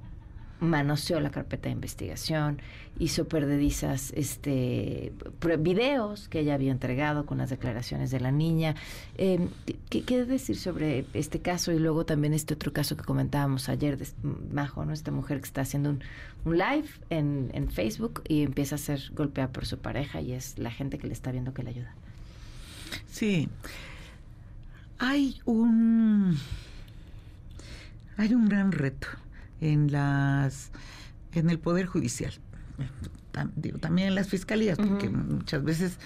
manoseó 0.61 1.21
la 1.21 1.31
carpeta 1.31 1.69
de 1.69 1.75
investigación, 1.75 2.61
hizo 2.99 3.29
perdedizas 3.29 4.13
este, 4.17 5.13
videos 5.61 6.29
que 6.29 6.41
ella 6.41 6.55
había 6.55 6.73
entregado 6.73 7.27
con 7.27 7.39
las 7.39 7.51
declaraciones 7.51 8.11
de 8.11 8.21
la 8.21 8.33
niña. 8.33 8.75
Eh, 9.17 9.49
¿qué, 9.89 10.03
¿qué, 10.03 10.25
decir 10.25 10.57
sobre 10.57 11.07
este 11.15 11.41
caso 11.41 11.73
y 11.73 11.79
luego 11.79 12.05
también 12.05 12.35
este 12.35 12.55
otro 12.55 12.73
caso 12.73 12.97
que 12.97 13.05
comentábamos 13.05 13.69
ayer 13.69 13.99
de 13.99 14.07
Majo, 14.53 14.85
¿no? 14.85 14.93
esta 14.93 15.13
mujer 15.13 15.39
que 15.39 15.47
está 15.47 15.61
haciendo 15.61 15.91
un, 15.91 16.03
un 16.45 16.59
live 16.59 16.89
en, 17.11 17.51
en, 17.55 17.71
Facebook 17.71 18.23
y 18.27 18.43
empieza 18.43 18.75
a 18.75 18.79
ser 18.79 19.01
golpeada 19.15 19.53
por 19.53 19.65
su 19.67 19.79
pareja 19.79 20.21
y 20.21 20.33
es 20.33 20.59
la 20.59 20.71
gente 20.71 20.99
que 20.99 21.07
le 21.07 21.13
está 21.13 21.31
viendo 21.31 21.55
que 21.55 21.63
le 21.63 21.71
ayuda? 21.71 21.95
Sí. 23.11 23.49
Hay 24.99 25.41
un... 25.45 26.37
Hay 28.17 28.35
un 28.35 28.49
gran 28.49 28.73
reto 28.73 29.07
en 29.61 29.93
las 29.93 30.71
en 31.33 31.51
el 31.51 31.59
poder 31.59 31.87
judicial. 31.87 32.33
Digo 33.55 33.79
también 33.79 34.09
en 34.09 34.15
las 34.17 34.29
fiscalías 34.29 34.77
porque 34.77 35.09
muchas 35.09 35.63
veces 35.63 35.99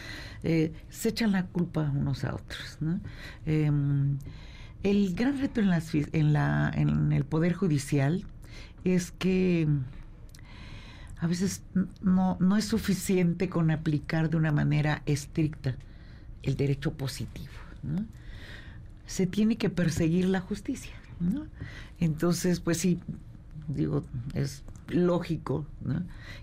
eh, 0.42 0.72
se 0.90 1.10
echan 1.10 1.32
la 1.32 1.46
culpa 1.46 1.90
unos 1.94 2.24
a 2.24 2.34
otros 2.34 2.76
eh, 3.46 3.70
el 4.82 5.14
gran 5.14 5.40
reto 5.40 5.60
en 5.60 5.70
las 5.70 5.94
en 5.94 6.34
la 6.34 6.70
en 6.74 7.12
el 7.12 7.24
poder 7.24 7.54
judicial 7.54 8.26
es 8.84 9.12
que 9.12 9.66
a 11.20 11.26
veces 11.26 11.62
no, 12.02 12.36
no 12.38 12.58
es 12.58 12.66
suficiente 12.66 13.48
con 13.48 13.70
aplicar 13.70 14.28
de 14.28 14.36
una 14.36 14.52
manera 14.52 15.02
estricta 15.06 15.76
el 16.42 16.56
derecho 16.56 16.92
positivo 16.92 17.52
¿no? 17.82 18.04
se 19.06 19.26
tiene 19.26 19.56
que 19.56 19.70
perseguir 19.70 20.26
la 20.26 20.40
justicia 20.40 20.94
¿no? 21.20 21.46
entonces 21.98 22.60
pues 22.60 22.78
sí 22.78 22.98
digo, 23.68 24.04
es 24.34 24.64
lógico 24.88 25.66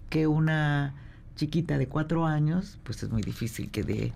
que 0.10 0.28
una 0.28 0.94
chiquita 1.36 1.78
de 1.78 1.88
cuatro 1.88 2.26
años, 2.26 2.80
pues 2.84 3.04
es 3.04 3.10
muy 3.10 3.22
difícil 3.22 3.70
que 3.72 3.84
dé 3.84 4.14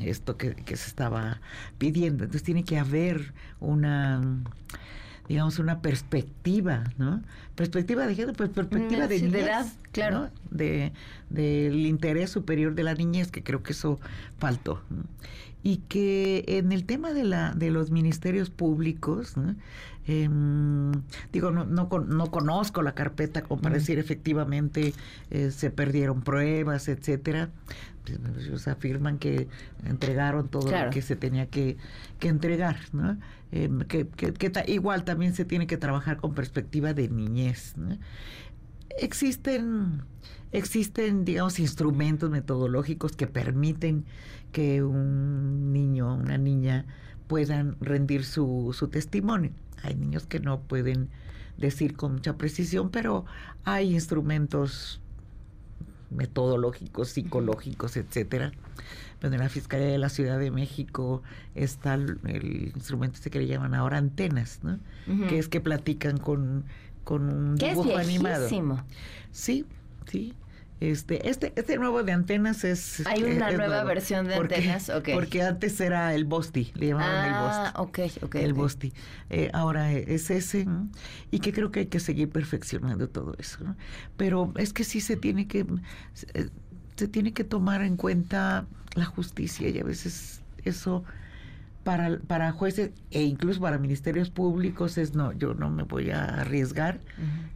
esto 0.00 0.36
que, 0.36 0.54
se 0.66 0.88
estaba 0.88 1.40
pidiendo. 1.78 2.24
Entonces 2.24 2.42
tiene 2.42 2.64
que 2.64 2.78
haber 2.78 3.32
una 3.60 4.20
digamos, 5.28 5.58
una 5.58 5.80
perspectiva, 5.80 6.84
¿no? 6.98 7.22
Perspectiva 7.54 8.06
de 8.06 8.14
género, 8.14 8.32
pues 8.34 8.50
perspectiva 8.50 9.06
de, 9.06 9.22
niñez, 9.22 9.44
edad, 9.44 9.66
claro. 9.92 10.30
De, 10.50 10.92
del 11.30 11.86
interés 11.86 12.30
superior 12.30 12.74
de 12.74 12.82
la 12.82 12.94
niñez, 12.94 13.30
que 13.30 13.42
creo 13.42 13.62
que 13.62 13.72
eso 13.72 14.00
faltó. 14.38 14.82
Y 15.62 15.76
que 15.88 16.44
en 16.48 16.72
el 16.72 16.84
tema 16.84 17.12
de, 17.12 17.24
la, 17.24 17.54
de 17.54 17.70
los 17.70 17.90
ministerios 17.90 18.50
públicos, 18.50 19.36
¿no? 19.36 19.54
Eh, 20.08 20.28
digo, 21.32 21.52
no, 21.52 21.64
no, 21.64 21.88
no, 21.88 22.30
conozco 22.32 22.82
la 22.82 22.92
carpeta 22.92 23.42
como 23.42 23.62
para 23.62 23.76
decir 23.76 24.00
efectivamente 24.00 24.94
eh, 25.30 25.52
se 25.52 25.70
perdieron 25.70 26.22
pruebas, 26.22 26.88
etcétera. 26.88 27.50
Pues, 28.04 28.18
ellos 28.44 28.66
afirman 28.66 29.18
que 29.18 29.46
entregaron 29.84 30.48
todo 30.48 30.70
lo 30.70 30.90
que 30.90 31.02
se 31.02 31.14
tenía 31.14 31.46
que, 31.46 31.76
que 32.18 32.28
entregar, 32.28 32.78
¿no? 32.92 33.16
Que, 33.52 34.08
que, 34.08 34.52
igual 34.68 35.04
también 35.04 35.34
se 35.34 35.44
tiene 35.44 35.66
que 35.66 35.76
trabajar 35.76 36.16
con 36.16 36.34
perspectiva 36.34 36.94
de 36.94 37.10
niñez. 37.10 37.74
Existen, 38.98 40.04
existen, 40.52 41.26
digamos, 41.26 41.58
instrumentos 41.58 42.30
metodológicos 42.30 43.14
que 43.14 43.26
permiten 43.26 44.06
que 44.52 44.82
un 44.82 45.70
niño, 45.70 46.14
una 46.14 46.38
niña 46.38 46.86
puedan 47.26 47.76
rendir 47.80 48.24
su, 48.24 48.74
su 48.76 48.88
testimonio. 48.88 49.52
Hay 49.82 49.96
niños 49.96 50.26
que 50.26 50.40
no 50.40 50.62
pueden 50.62 51.10
decir 51.58 51.94
con 51.94 52.14
mucha 52.14 52.38
precisión, 52.38 52.88
pero 52.88 53.26
hay 53.64 53.92
instrumentos 53.92 55.01
metodológicos, 56.14 57.08
psicológicos, 57.08 57.96
etcétera. 57.96 58.52
Pero 59.20 59.34
en 59.34 59.40
la 59.40 59.48
Fiscalía 59.48 59.86
de 59.86 59.98
la 59.98 60.08
Ciudad 60.08 60.38
de 60.38 60.50
México 60.50 61.22
está 61.54 61.94
el, 61.94 62.72
instrumento 62.74 63.16
este 63.16 63.30
que 63.30 63.38
le 63.38 63.46
llaman 63.46 63.74
ahora 63.74 63.98
antenas, 63.98 64.60
¿no? 64.62 64.78
Que 65.28 65.38
es 65.38 65.48
que 65.48 65.60
platican 65.60 66.18
con, 66.18 66.64
con 67.04 67.28
un 67.28 67.56
dibujo 67.56 67.96
animado. 67.96 68.48
Sí, 69.30 69.64
sí. 70.06 70.34
Este, 70.90 71.28
este, 71.28 71.52
este 71.54 71.78
nuevo 71.78 72.02
de 72.02 72.10
antenas 72.10 72.64
es. 72.64 73.06
Hay 73.06 73.22
una 73.22 73.52
nueva 73.52 73.84
versión 73.84 74.26
de 74.26 74.34
antenas, 74.34 74.88
ok. 74.88 75.10
Porque 75.14 75.42
antes 75.42 75.80
era 75.80 76.12
el 76.12 76.24
Bosti, 76.24 76.72
le 76.74 76.88
llamaban 76.88 77.26
el 77.26 77.40
Bosti. 77.40 77.60
Ah, 77.64 77.72
ok, 77.76 77.98
ok. 78.22 78.34
El 78.34 78.52
Bosti. 78.52 78.92
Eh, 79.30 79.48
ahora 79.52 79.92
es 79.92 80.28
ese, 80.30 80.66
y 81.30 81.38
que 81.38 81.52
creo 81.52 81.70
que 81.70 81.80
hay 81.80 81.86
que 81.86 82.00
seguir 82.00 82.30
perfeccionando 82.30 83.08
todo 83.08 83.36
eso. 83.38 83.58
Pero 84.16 84.52
es 84.56 84.72
que 84.72 84.82
sí 84.82 85.00
se 85.00 85.16
tiene 85.16 85.46
que. 85.46 85.64
Se, 86.14 86.50
se 86.96 87.06
tiene 87.06 87.32
que 87.32 87.44
tomar 87.44 87.82
en 87.82 87.96
cuenta 87.96 88.66
la 88.94 89.04
justicia 89.04 89.68
y 89.68 89.78
a 89.78 89.84
veces 89.84 90.42
eso 90.64 91.04
para, 91.84 92.18
para 92.18 92.50
jueces 92.50 92.90
e 93.12 93.22
incluso 93.22 93.60
para 93.60 93.78
ministerios 93.78 94.30
públicos 94.30 94.98
es 94.98 95.14
no, 95.14 95.32
yo 95.32 95.54
no 95.54 95.70
me 95.70 95.84
voy 95.84 96.10
a 96.10 96.24
arriesgar. 96.24 97.00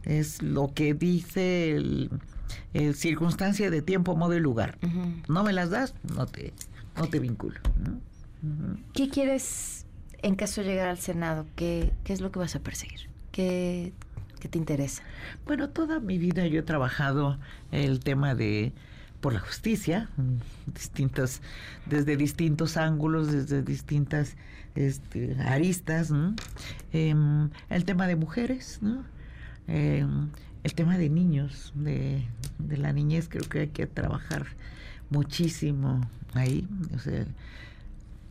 Es 0.03 0.41
lo 0.41 0.73
que 0.73 0.93
dice 0.93 1.75
el 1.75 2.09
eh, 2.73 2.93
circunstancia 2.93 3.69
de 3.69 3.81
tiempo, 3.81 4.15
modo 4.15 4.33
y 4.33 4.39
lugar. 4.39 4.77
No 5.27 5.43
me 5.43 5.53
las 5.53 5.69
das, 5.69 5.93
no 6.15 6.25
te, 6.25 6.53
no 6.95 7.07
te 7.07 7.19
vinculo. 7.19 7.59
¿Qué 8.93 9.09
quieres 9.09 9.85
en 10.21 10.35
caso 10.35 10.61
de 10.61 10.67
llegar 10.67 10.89
al 10.89 10.97
Senado? 10.97 11.45
¿Qué, 11.55 11.91
qué 12.03 12.13
es 12.13 12.21
lo 12.21 12.31
que 12.31 12.39
vas 12.39 12.55
a 12.55 12.59
perseguir? 12.59 13.09
¿Qué, 13.31 13.93
¿Qué 14.39 14.47
te 14.47 14.57
interesa? 14.57 15.03
Bueno, 15.45 15.69
toda 15.69 15.99
mi 15.99 16.17
vida 16.17 16.45
yo 16.47 16.59
he 16.59 16.63
trabajado 16.63 17.39
el 17.71 17.99
tema 17.99 18.35
de 18.35 18.73
por 19.21 19.33
la 19.33 19.39
justicia, 19.39 20.09
distintas, 20.67 21.41
desde 21.87 22.17
distintos 22.17 22.77
ángulos, 22.77 23.31
desde 23.31 23.63
distintas 23.63 24.35
este, 24.75 25.35
aristas, 25.41 26.13
em, 26.93 27.49
el 27.69 27.85
tema 27.85 28.07
de 28.07 28.15
mujeres, 28.15 28.79
¿no? 28.81 29.03
Em, 29.67 30.29
el 30.67 30.73
tema 30.73 30.97
de 30.97 31.09
niños, 31.09 31.71
de, 31.75 32.27
la 32.67 32.91
niñez, 32.91 33.29
creo 33.29 33.47
que 33.47 33.59
hay 33.59 33.67
que 33.69 33.87
trabajar 33.87 34.47
muchísimo 35.09 36.01
ahí, 36.33 36.67
o 36.93 36.99
sea, 36.99 37.25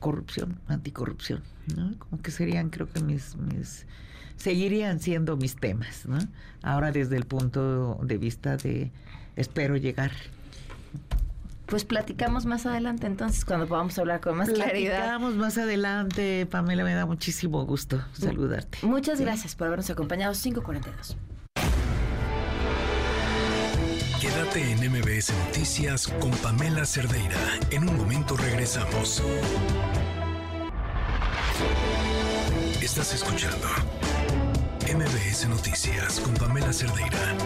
corrupción, 0.00 0.58
anticorrupción, 0.68 1.42
¿no? 1.74 1.98
Como 1.98 2.20
que 2.20 2.30
serían, 2.30 2.68
creo 2.68 2.90
que 2.90 3.00
mis, 3.02 3.36
mis, 3.36 3.86
seguirían 4.36 5.00
siendo 5.00 5.38
mis 5.38 5.56
temas, 5.56 6.04
¿no? 6.04 6.18
Ahora 6.62 6.92
desde 6.92 7.16
el 7.16 7.24
punto 7.24 7.98
de 8.02 8.18
vista 8.18 8.58
de, 8.58 8.92
espero 9.36 9.78
llegar. 9.78 10.12
Pues 11.64 11.86
platicamos 11.86 12.44
más 12.44 12.66
adelante 12.66 13.06
entonces, 13.06 13.46
cuando 13.46 13.66
podamos 13.66 13.98
hablar 13.98 14.20
con 14.20 14.36
más 14.36 14.50
claridad. 14.50 14.96
Platicamos 14.96 15.36
más 15.36 15.56
adelante, 15.56 16.46
Pamela, 16.50 16.84
me 16.84 16.92
da 16.92 17.06
muchísimo 17.06 17.64
gusto 17.64 18.04
saludarte. 18.12 18.80
Muchas 18.82 19.22
gracias 19.22 19.56
por 19.56 19.68
habernos 19.68 19.88
acompañado, 19.88 20.34
542. 20.34 21.16
Quédate 24.20 24.72
en 24.72 24.78
MBS 24.78 25.30
Noticias 25.46 26.08
con 26.08 26.30
Pamela 26.38 26.86
Cerdeira. 26.86 27.38
En 27.70 27.86
un 27.86 27.98
momento 27.98 28.34
regresamos. 28.34 29.22
Estás 32.80 33.12
escuchando 33.12 33.66
MBS 34.86 35.48
Noticias 35.48 36.18
con 36.20 36.32
Pamela 36.32 36.72
Cerdeira. 36.72 37.36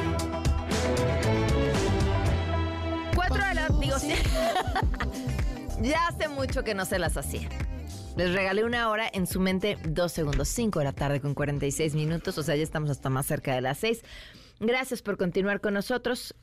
Cuatro 3.17 3.45
de 3.45 3.55
la... 3.55 3.69
Digo, 3.81 3.97
ya 5.83 6.07
hace 6.07 6.29
mucho 6.29 6.63
que 6.63 6.75
no 6.77 6.85
se 6.85 7.01
las 7.01 7.17
hacía. 7.17 7.49
Les 8.17 8.33
regalé 8.33 8.63
una 8.65 8.89
hora 8.91 9.11
en 9.13 9.27
su 9.27 9.41
mente, 9.41 9.77
dos 9.83 10.13
segundos, 10.13 10.49
cinco 10.49 10.79
de 10.79 10.85
la 10.85 10.93
tarde 10.93 11.21
con 11.21 11.35
46 11.35 11.97
minutos, 11.97 12.39
o 12.39 12.45
sea, 12.45 12.55
ya 12.55 12.63
estamos 12.63 12.91
hasta 12.91 13.11
más 13.11 13.27
cerca 13.27 13.57
de 13.57 13.61
las 13.61 13.79
seis. 13.79 14.03
Gracias 14.61 15.03
por 15.03 15.17
continuar 15.17 15.61
con 15.61 15.75
nosotros. 15.75 16.35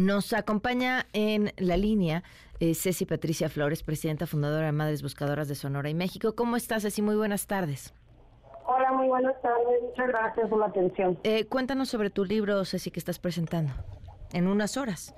Nos 0.00 0.32
acompaña 0.32 1.06
en 1.12 1.52
la 1.56 1.76
línea 1.76 2.24
eh, 2.58 2.74
Ceci 2.74 3.06
Patricia 3.06 3.48
Flores, 3.48 3.84
presidenta 3.84 4.26
fundadora 4.26 4.66
de 4.66 4.72
Madres 4.72 5.02
Buscadoras 5.02 5.46
de 5.46 5.54
Sonora 5.54 5.88
y 5.88 5.94
México. 5.94 6.34
¿Cómo 6.34 6.56
estás, 6.56 6.82
Ceci? 6.82 7.00
Muy 7.00 7.14
buenas 7.14 7.46
tardes. 7.46 7.94
Hola, 8.66 8.90
muy 8.92 9.06
buenas 9.06 9.40
tardes. 9.40 9.82
Muchas 9.82 10.08
gracias 10.08 10.48
por 10.48 10.58
la 10.58 10.66
atención. 10.66 11.16
Eh, 11.22 11.46
cuéntanos 11.46 11.90
sobre 11.90 12.10
tu 12.10 12.24
libro, 12.24 12.64
Ceci, 12.64 12.90
que 12.90 12.98
estás 12.98 13.20
presentando 13.20 13.72
en 14.32 14.48
unas 14.48 14.76
horas. 14.76 15.14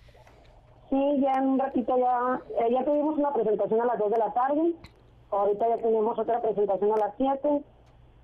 Sí, 0.90 1.20
ya 1.22 1.32
en 1.38 1.46
un 1.46 1.58
ratito 1.58 1.96
ya, 1.96 2.40
eh, 2.60 2.70
ya 2.70 2.84
tuvimos 2.84 3.16
una 3.16 3.32
presentación 3.32 3.80
a 3.80 3.86
las 3.86 3.98
2 3.98 4.10
de 4.10 4.18
la 4.18 4.32
tarde, 4.34 4.74
ahorita 5.30 5.68
ya 5.68 5.76
tenemos 5.78 6.18
otra 6.18 6.42
presentación 6.42 6.92
a 6.92 6.96
las 6.96 7.14
7. 7.16 7.62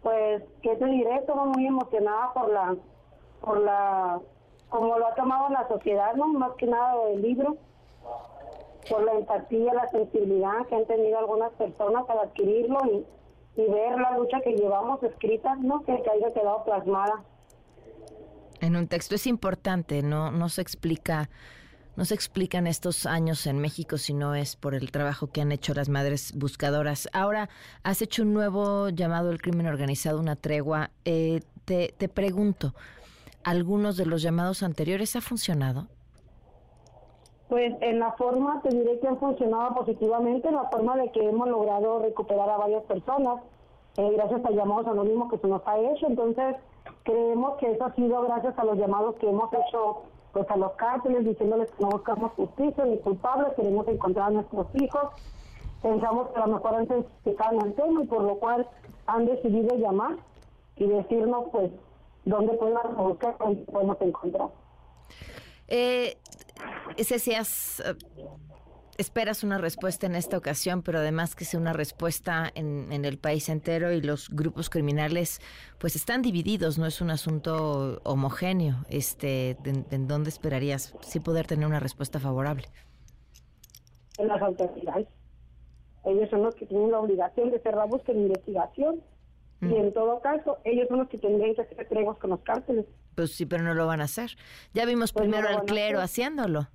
Pues, 0.03 0.43
¿qué 0.61 0.77
te 0.77 0.85
diré? 0.85 1.17
Estoy 1.17 1.49
muy 1.49 1.67
emocionada 1.67 2.35
por 2.35 2.53
la, 2.53 2.77
por 3.41 3.59
la, 3.59 4.21
como 4.73 4.99
lo 4.99 5.07
ha 5.07 5.15
tomado 5.15 5.51
la 5.51 5.69
sociedad, 5.69 6.15
¿no? 6.15 6.29
Más 6.29 6.53
que 6.57 6.67
nada 6.67 6.97
del 7.05 7.21
libro, 7.21 7.59
por 8.89 9.05
la 9.05 9.13
empatía, 9.13 9.75
la 9.75 9.87
sensibilidad 9.91 10.67
que 10.67 10.75
han 10.75 10.87
tenido 10.87 11.19
algunas 11.19 11.53
personas 11.53 12.09
al 12.09 12.21
adquirirlo 12.21 12.81
y, 12.87 13.61
y 13.61 13.71
ver 13.71 14.01
la 14.01 14.17
lucha 14.17 14.41
que 14.41 14.53
llevamos 14.53 15.03
escrita, 15.03 15.57
¿no? 15.57 15.83
Que, 15.83 16.03
que 16.03 16.11
haya 16.11 16.33
quedado 16.33 16.65
plasmada. 16.65 17.23
En 18.63 18.75
un 18.75 18.89
texto 18.89 19.15
es 19.15 19.27
importante, 19.27 20.03
no, 20.03 20.31
no 20.31 20.49
se 20.49 20.63
explica 20.63 21.29
no 21.95 22.07
se 22.07 22.15
explican 22.15 22.67
estos 22.67 23.05
años 23.05 23.47
en 23.47 23.59
México 23.59 23.99
si 23.99 24.15
no 24.15 24.35
es 24.35 24.57
por 24.57 24.75
el 24.75 24.91
trabajo 24.91 25.27
que 25.27 25.43
han 25.43 25.53
hecho 25.53 25.75
las 25.75 25.91
madres 25.91 26.33
buscadoras. 26.35 27.07
Ahora, 27.13 27.51
has 27.83 28.01
hecho 28.01 28.23
un 28.23 28.33
nuevo 28.33 28.89
llamado 28.89 29.29
al 29.29 29.43
crimen 29.43 29.67
organizado, 29.67 30.19
una 30.19 30.35
tregua. 30.35 30.91
Eh, 31.05 31.43
te, 31.67 31.95
te 31.99 32.09
pregunto, 32.09 32.75
¿algunos 33.45 33.97
de 33.97 34.07
los 34.07 34.23
llamados 34.23 34.63
anteriores 34.63 35.17
ha 35.17 35.21
funcionado? 35.21 35.89
Pues 37.49 37.75
en 37.81 37.99
la 37.99 38.13
forma, 38.13 38.63
te 38.63 38.71
diré 38.71 38.99
que 38.99 39.09
han 39.09 39.19
funcionado 39.19 39.75
positivamente, 39.75 40.49
en 40.49 40.55
la 40.55 40.71
forma 40.71 40.97
de 40.97 41.11
que 41.13 41.29
hemos 41.29 41.49
logrado 41.49 41.99
recuperar 41.99 42.49
a 42.49 42.57
varias 42.57 42.83
personas, 42.85 43.43
eh, 43.99 44.11
gracias 44.15 44.43
a 44.45 44.51
llamados 44.51 44.87
anónimos 44.87 45.31
que 45.31 45.39
se 45.39 45.47
nos 45.49 45.61
ha 45.67 45.79
hecho. 45.79 46.07
Entonces, 46.07 46.57
creemos 47.03 47.59
que 47.59 47.73
eso 47.73 47.85
ha 47.85 47.95
sido 47.95 48.23
gracias 48.23 48.59
a 48.59 48.65
los 48.65 48.79
llamados 48.79 49.17
que 49.17 49.29
hemos 49.29 49.53
hecho 49.53 50.03
pues 50.33 50.51
a 50.51 50.57
los 50.57 50.73
cárteles 50.73 51.27
diciéndoles 51.27 51.71
que 51.73 51.83
no 51.83 51.91
buscamos 51.91 52.33
justicia 52.33 52.85
ni 52.87 52.97
culpables, 52.99 53.53
queremos 53.55 53.87
encontrar 53.87 54.29
a 54.29 54.31
nuestros 54.31 54.67
hijos. 54.75 55.03
Pensamos 55.83 56.29
que 56.31 56.41
a 56.41 56.47
lo 56.47 56.55
mejor 56.55 56.75
han 56.75 56.89
sensibilizado 56.89 57.67
el 57.67 57.75
tema 57.75 58.03
y 58.03 58.07
por 58.07 58.23
lo 58.23 58.37
cual 58.37 58.67
han 59.07 59.27
decidido 59.27 59.77
llamar 59.77 60.17
y 60.77 60.87
decirnos 60.87 61.45
pues 61.53 61.71
dónde 62.25 62.53
podemos 62.55 62.97
buscar, 62.97 63.37
dónde 63.39 63.63
podemos 63.63 63.97
encontrar. 64.01 64.49
Eh, 65.69 66.17
si 66.99 67.35
has 67.35 67.83
esperas 68.99 69.43
una 69.43 69.59
respuesta 69.59 70.07
en 70.07 70.15
esta 70.15 70.37
ocasión, 70.37 70.83
pero 70.83 70.99
además 70.99 71.35
que 71.35 71.45
sea 71.45 71.59
una 71.59 71.73
respuesta 71.73 72.51
en, 72.55 72.93
en, 72.93 73.05
el 73.05 73.19
país 73.19 73.49
entero 73.49 73.93
y 73.93 74.01
los 74.01 74.29
grupos 74.29 74.71
criminales 74.71 75.41
pues 75.79 75.97
están 75.97 76.23
divididos, 76.23 76.79
no 76.79 76.87
es 76.87 77.01
un 77.01 77.11
asunto 77.11 78.01
homogéneo. 78.05 78.77
Este, 78.89 79.57
¿En, 79.65 80.09
dónde 80.09 80.31
esperarías 80.31 80.95
sí 81.01 81.21
poder 81.21 81.47
tener 81.47 81.67
una 81.67 81.81
respuesta 81.81 82.21
favorable? 82.21 82.65
En 84.19 84.29
las 84.29 84.41
autoridades. 84.43 85.09
Ellos 86.05 86.29
son 86.31 86.43
los 86.43 86.55
que 86.55 86.67
tienen 86.67 86.91
la 86.91 86.99
obligación 86.99 87.51
de 87.51 87.61
cerrar 87.61 87.89
búsqueda 87.89 88.17
de 88.17 88.23
investigación 88.23 89.03
y 89.63 89.67
mm. 89.67 89.77
en 89.77 89.95
todo 89.95 90.21
caso 90.21 90.59
ellos 90.65 90.89
son 90.89 90.99
los 90.99 91.09
que 91.09 91.19
tendrían 91.19 91.55
que 91.55 91.63
hacer 91.63 91.89
tregos 91.89 92.19
con 92.19 92.31
los 92.31 92.41
cárteles. 92.41 92.85
Pues 93.15 93.33
sí, 93.33 93.47
pero 93.47 93.63
no 93.63 93.75
lo 93.75 93.87
van 93.87 94.01
a 94.01 94.05
hacer. 94.05 94.33
Ya 94.75 94.85
vimos 94.85 95.13
pues 95.13 95.23
primero 95.23 95.49
al 95.49 95.65
clero 95.65 96.01
haciéndolo. 96.01 96.69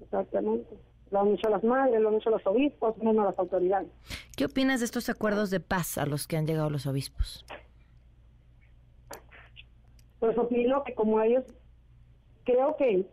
Exactamente. 0.00 0.76
Lo 1.12 1.20
han 1.20 1.28
hecho 1.28 1.48
las 1.48 1.62
madres, 1.62 2.00
lo 2.00 2.08
han 2.08 2.16
hecho 2.16 2.30
los 2.30 2.44
obispos, 2.46 2.98
menos 2.98 3.24
las 3.24 3.38
autoridades. 3.38 3.88
¿Qué 4.36 4.44
opinas 4.44 4.80
de 4.80 4.86
estos 4.86 5.08
acuerdos 5.08 5.50
de 5.50 5.60
paz 5.60 5.98
a 5.98 6.06
los 6.06 6.26
que 6.26 6.36
han 6.36 6.46
llegado 6.46 6.68
los 6.68 6.86
obispos? 6.86 7.46
Pues 10.18 10.36
opino 10.36 10.82
que 10.82 10.94
como 10.94 11.20
ellos, 11.20 11.44
creo 12.44 12.76
que, 12.76 13.06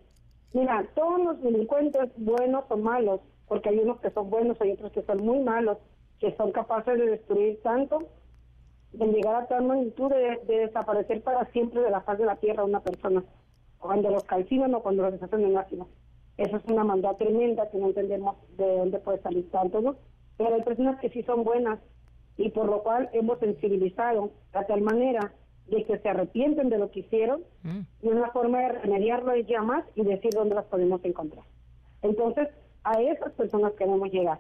mira, 0.53 0.87
todos 0.95 1.21
los 1.21 1.41
delincuentes, 1.43 2.09
buenos 2.17 2.65
o 2.69 2.77
malos, 2.77 3.21
porque 3.47 3.69
hay 3.69 3.77
unos 3.77 3.99
que 3.99 4.09
son 4.09 4.31
buenos, 4.31 4.59
hay 4.59 4.71
otros 4.71 4.91
que 4.91 5.03
son 5.03 5.23
muy 5.23 5.39
malos, 5.39 5.77
que 6.19 6.35
son 6.35 6.51
capaces 6.51 6.97
de 6.97 7.05
destruir 7.05 7.61
tanto, 7.61 8.09
llegar 8.93 9.35
a 9.35 9.47
tal 9.47 9.65
magnitud 9.65 10.11
de, 10.11 10.39
desaparecer 10.47 11.21
para 11.21 11.45
siempre 11.51 11.81
de 11.81 11.89
la 11.89 12.01
faz 12.01 12.19
de 12.19 12.25
la 12.25 12.35
tierra 12.35 12.63
una 12.63 12.81
persona, 12.81 13.23
cuando 13.79 14.09
los 14.09 14.23
calcinan 14.23 14.73
o 14.75 14.81
cuando 14.81 15.03
los 15.03 15.13
deshacen 15.13 15.43
en 15.45 15.57
ácido. 15.57 15.87
Eso 16.37 16.57
es 16.57 16.65
una 16.65 16.83
maldad 16.83 17.15
tremenda 17.17 17.69
que 17.69 17.77
no 17.77 17.87
entendemos 17.87 18.37
de 18.57 18.77
dónde 18.77 18.99
puede 18.99 19.21
salir 19.21 19.49
tanto, 19.51 19.81
¿no? 19.81 19.95
Pero 20.37 20.55
hay 20.55 20.63
personas 20.63 20.99
que 20.99 21.09
sí 21.09 21.21
son 21.23 21.43
buenas 21.43 21.79
y 22.37 22.49
por 22.49 22.65
lo 22.65 22.81
cual 22.81 23.09
hemos 23.13 23.39
sensibilizado 23.39 24.31
de 24.53 24.65
tal 24.65 24.81
manera 24.81 25.33
de 25.67 25.83
que 25.83 25.99
se 25.99 26.09
arrepienten 26.09 26.69
de 26.69 26.77
lo 26.77 26.91
que 26.91 27.01
hicieron 27.01 27.43
mm. 27.63 27.79
y 28.01 28.07
una 28.07 28.31
forma 28.31 28.59
de 28.59 28.69
remediarlo 28.79 29.31
es 29.33 29.47
llamar 29.47 29.85
y 29.95 30.03
decir 30.03 30.31
dónde 30.33 30.55
las 30.55 30.65
podemos 30.65 31.03
encontrar. 31.05 31.45
Entonces, 32.01 32.49
a 32.83 33.01
esas 33.01 33.31
personas 33.33 33.73
queremos 33.73 34.11
llegar. 34.11 34.39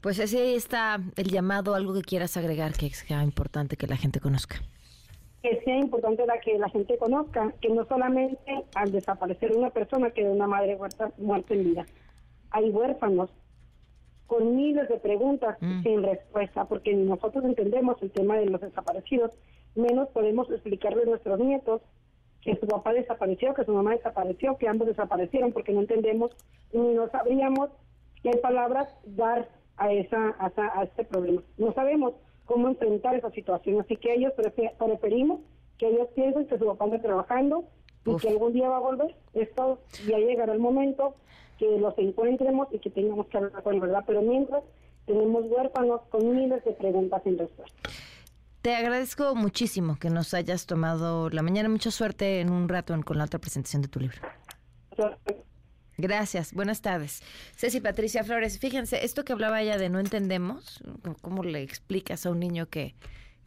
Pues 0.00 0.20
así 0.20 0.38
está 0.54 1.00
el 1.16 1.28
llamado, 1.28 1.74
algo 1.74 1.94
que 1.94 2.02
quieras 2.02 2.36
agregar 2.36 2.72
que 2.72 2.88
sea 2.90 3.22
importante 3.24 3.76
que 3.76 3.86
la 3.86 3.96
gente 3.96 4.20
conozca 4.20 4.60
que 5.42 5.60
sea 5.64 5.76
importante 5.76 6.26
la 6.26 6.40
que 6.40 6.58
la 6.58 6.68
gente 6.68 6.98
conozca 6.98 7.52
que 7.60 7.68
no 7.70 7.84
solamente 7.86 8.64
al 8.74 8.90
desaparecer 8.90 9.52
una 9.56 9.70
persona 9.70 10.10
queda 10.10 10.30
una 10.30 10.46
madre 10.46 10.76
muerta, 10.76 11.12
muerta 11.16 11.54
en 11.54 11.64
vida. 11.64 11.86
Hay 12.50 12.70
huérfanos 12.70 13.30
con 14.26 14.56
miles 14.56 14.88
de 14.88 14.98
preguntas 14.98 15.56
mm. 15.60 15.82
sin 15.82 16.02
respuesta, 16.02 16.64
porque 16.66 16.92
nosotros 16.94 17.44
entendemos 17.44 17.96
el 18.02 18.10
tema 18.10 18.36
de 18.36 18.46
los 18.46 18.60
desaparecidos, 18.60 19.30
menos 19.74 20.08
podemos 20.08 20.50
explicarle 20.50 21.02
a 21.02 21.06
nuestros 21.06 21.38
nietos 21.38 21.82
que 22.42 22.56
su 22.56 22.66
papá 22.66 22.92
desapareció, 22.92 23.54
que 23.54 23.64
su 23.64 23.72
mamá 23.72 23.92
desapareció, 23.92 24.56
que 24.58 24.68
ambos 24.68 24.88
desaparecieron, 24.88 25.52
porque 25.52 25.72
no 25.72 25.80
entendemos 25.80 26.32
ni 26.72 26.94
no 26.94 27.08
sabríamos 27.10 27.70
qué 28.22 28.30
palabras 28.38 28.88
dar 29.04 29.48
a, 29.78 29.92
esa, 29.92 30.36
a, 30.38 30.52
a 30.56 30.84
este 30.84 31.04
problema. 31.04 31.42
No 31.56 31.72
sabemos 31.72 32.14
cómo 32.44 32.68
enfrentar 32.68 33.14
esa 33.14 33.30
situación. 33.30 33.80
Así 33.80 33.96
que 33.96 34.14
ellos 34.14 34.32
preferimos 34.34 35.40
que 35.78 35.88
ellos 35.88 36.08
piensen 36.14 36.46
que 36.46 36.58
su 36.58 36.66
papá 36.66 36.86
está 36.86 37.02
trabajando 37.02 37.64
y 38.04 38.16
que 38.16 38.28
algún 38.28 38.52
día 38.52 38.68
va 38.68 38.78
a 38.78 38.80
volver. 38.80 39.14
Esto 39.34 39.78
ya 40.06 40.18
llegará 40.18 40.52
el 40.52 40.58
momento 40.58 41.14
que 41.58 41.78
los 41.78 41.96
encuentremos 41.98 42.68
y 42.72 42.78
que 42.78 42.90
tengamos 42.90 43.26
que 43.26 43.36
hablar 43.36 43.62
con 43.62 43.80
verdad. 43.80 44.04
Pero 44.06 44.22
mientras 44.22 44.64
tenemos 45.06 45.44
huérfanos 45.48 46.00
con 46.10 46.34
miles 46.34 46.64
de 46.64 46.72
preguntas 46.72 47.22
sin 47.22 47.38
respuesta. 47.38 47.90
Te 48.62 48.74
agradezco 48.74 49.34
muchísimo 49.34 49.96
que 50.00 50.10
nos 50.10 50.34
hayas 50.34 50.66
tomado 50.66 51.30
la 51.30 51.42
mañana. 51.42 51.68
Mucha 51.68 51.90
suerte 51.90 52.40
en 52.40 52.50
un 52.50 52.68
rato 52.68 52.94
con 53.04 53.18
la 53.18 53.24
otra 53.24 53.38
presentación 53.38 53.82
de 53.82 53.88
tu 53.88 54.00
libro. 54.00 54.18
Gracias, 54.96 55.36
buenas 56.52 56.80
tardes. 56.80 57.22
Ceci 57.56 57.80
Patricia 57.80 58.22
Flores, 58.22 58.58
fíjense, 58.60 59.04
esto 59.04 59.24
que 59.24 59.32
hablaba 59.32 59.60
ella 59.60 59.78
de 59.78 59.88
no 59.88 59.98
entendemos, 59.98 60.80
¿cómo 61.22 61.42
le 61.42 61.62
explicas 61.62 62.24
a 62.24 62.30
un 62.30 62.38
niño 62.38 62.68
que, 62.68 62.94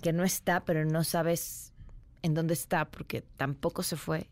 que 0.01 0.11
no 0.11 0.25
está, 0.25 0.65
pero 0.65 0.83
no 0.83 1.05
sabes 1.05 1.71
en 2.23 2.33
dónde 2.33 2.53
está 2.53 2.85
porque 2.85 3.21
tampoco 3.37 3.83
se 3.83 3.95
fue? 3.95 4.29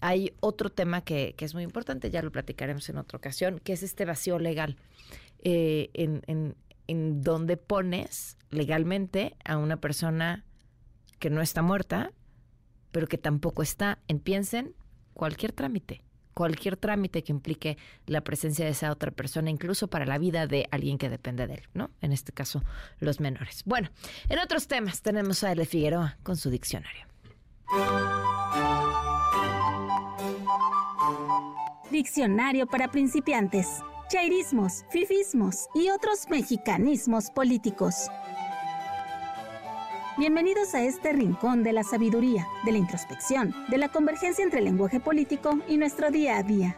Hay 0.00 0.34
otro 0.40 0.70
tema 0.70 1.02
que, 1.02 1.34
que 1.36 1.44
es 1.44 1.54
muy 1.54 1.62
importante, 1.62 2.10
ya 2.10 2.22
lo 2.22 2.32
platicaremos 2.32 2.88
en 2.88 2.98
otra 2.98 3.18
ocasión, 3.18 3.60
que 3.60 3.72
es 3.72 3.84
este 3.84 4.04
vacío 4.04 4.40
legal, 4.40 4.76
eh, 5.44 5.90
en, 5.94 6.22
en, 6.26 6.56
en 6.88 7.22
donde 7.22 7.56
pones 7.56 8.36
legalmente 8.50 9.36
a 9.44 9.58
una 9.58 9.76
persona 9.76 10.44
que 11.20 11.30
no 11.30 11.40
está 11.40 11.62
muerta, 11.62 12.10
pero 12.90 13.06
que 13.06 13.16
tampoco 13.16 13.62
está 13.62 14.00
en, 14.08 14.18
piensen, 14.18 14.74
cualquier 15.14 15.52
trámite 15.52 16.03
cualquier 16.34 16.76
trámite 16.76 17.22
que 17.22 17.32
implique 17.32 17.78
la 18.06 18.20
presencia 18.22 18.64
de 18.64 18.72
esa 18.72 18.90
otra 18.90 19.10
persona, 19.10 19.50
incluso 19.50 19.88
para 19.88 20.04
la 20.04 20.18
vida 20.18 20.46
de 20.46 20.66
alguien 20.70 20.98
que 20.98 21.08
depende 21.08 21.46
de 21.46 21.54
él, 21.54 21.62
¿no? 21.72 21.90
En 22.00 22.12
este 22.12 22.32
caso, 22.32 22.62
los 22.98 23.20
menores. 23.20 23.62
Bueno, 23.64 23.90
en 24.28 24.38
otros 24.38 24.66
temas 24.66 25.00
tenemos 25.02 25.42
a 25.44 25.52
L. 25.52 25.64
Figueroa 25.64 26.18
con 26.22 26.36
su 26.36 26.50
diccionario. 26.50 27.06
Diccionario 31.90 32.66
para 32.66 32.90
principiantes. 32.90 33.80
Chairismos, 34.08 34.84
fifismos 34.90 35.68
y 35.74 35.88
otros 35.88 36.28
mexicanismos 36.28 37.30
políticos. 37.30 38.08
Bienvenidos 40.16 40.76
a 40.76 40.82
este 40.84 41.12
rincón 41.12 41.64
de 41.64 41.72
la 41.72 41.82
sabiduría, 41.82 42.46
de 42.64 42.70
la 42.70 42.78
introspección, 42.78 43.52
de 43.68 43.78
la 43.78 43.88
convergencia 43.88 44.44
entre 44.44 44.60
el 44.60 44.66
lenguaje 44.66 45.00
político 45.00 45.58
y 45.66 45.76
nuestro 45.76 46.12
día 46.12 46.36
a 46.36 46.44
día. 46.44 46.76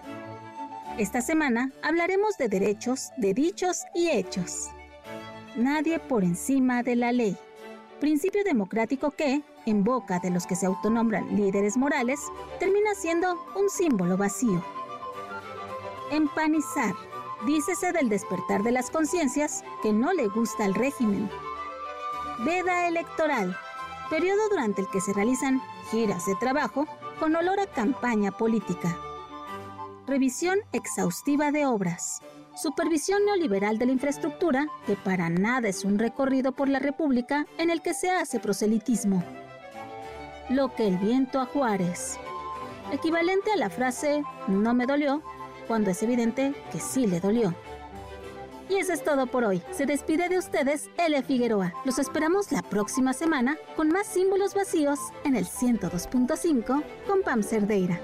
Esta 0.97 1.21
semana 1.21 1.71
hablaremos 1.83 2.39
de 2.39 2.49
derechos, 2.49 3.11
de 3.19 3.35
dichos 3.35 3.83
y 3.95 4.09
hechos. 4.09 4.69
Nadie 5.55 5.99
por 5.99 6.25
encima 6.25 6.83
de 6.83 6.97
la 6.97 7.13
ley. 7.13 7.37
Principio 8.01 8.43
democrático 8.43 9.11
que, 9.11 9.43
en 9.67 9.85
boca 9.85 10.19
de 10.19 10.31
los 10.31 10.47
que 10.47 10.57
se 10.57 10.65
autonombran 10.65 11.37
líderes 11.37 11.77
morales, 11.77 12.21
termina 12.59 12.95
siendo 12.95 13.37
un 13.55 13.69
símbolo 13.69 14.17
vacío. 14.17 14.65
Empanizar. 16.11 16.95
Dícese 17.47 17.93
del 17.93 18.09
despertar 18.09 18.63
de 18.63 18.73
las 18.73 18.91
conciencias 18.91 19.63
que 19.83 19.93
no 19.93 20.15
le 20.15 20.27
gusta 20.27 20.65
al 20.65 20.75
régimen, 20.75 21.29
Veda 22.41 22.87
electoral, 22.87 23.57
periodo 24.11 24.49
durante 24.51 24.83
el 24.83 24.91
que 24.91 25.01
se 25.01 25.15
realizan 25.15 25.63
giras 25.91 26.27
de 26.27 26.35
trabajo 26.35 26.87
con 27.19 27.35
olor 27.35 27.59
a 27.61 27.67
campaña 27.67 28.31
política. 28.31 28.97
revisión 30.07 30.59
exhaustiva 30.73 31.51
de 31.51 31.67
obras, 31.67 32.21
supervisión 32.55 33.25
neoliberal 33.25 33.79
de 33.79 33.87
la 33.87 33.93
infraestructura, 33.93 34.69
que 34.87 34.97
para 34.97 35.31
nada 35.31 35.69
es 35.69 35.85
un 35.85 35.99
recorrido 35.99 36.53
por 36.53 36.69
la 36.69 36.79
República 36.79 37.47
en 37.59 37.71
el 37.71 37.83
que 37.83 37.95
se 37.95 38.11
hace 38.11 38.39
proselitismo. 38.39 39.25
Lo 40.51 40.75
que 40.75 40.87
el 40.87 40.99
viento 40.99 41.41
a 41.41 41.47
Juárez. 41.47 42.19
Equivalente 42.93 43.51
a 43.51 43.57
la 43.57 43.71
frase 43.71 44.23
no 44.47 44.75
me 44.75 44.87
dolió, 44.87 45.23
cuando 45.67 45.91
es 45.91 46.03
evidente 46.03 46.55
que 46.71 46.79
sí 46.79 47.07
le 47.07 47.19
dolió. 47.19 47.55
Y 48.69 48.77
eso 48.77 48.93
es 48.93 49.05
todo 49.05 49.27
por 49.27 49.45
hoy. 49.45 49.63
Se 49.73 49.87
despide 49.87 50.29
de 50.29 50.39
ustedes 50.39 50.91
L. 50.99 51.23
Figueroa. 51.23 51.73
Los 51.85 51.99
esperamos 51.99 52.51
la 52.53 52.63
próxima 52.63 53.13
semana 53.13 53.57
con 53.77 53.89
más 53.89 54.07
símbolos 54.07 54.55
vacíos 54.55 54.99
en 55.25 55.37
el 55.37 55.47
102.5 55.47 56.83
con 57.07 57.23
Pam 57.23 57.43
Cerdeira. 57.43 58.01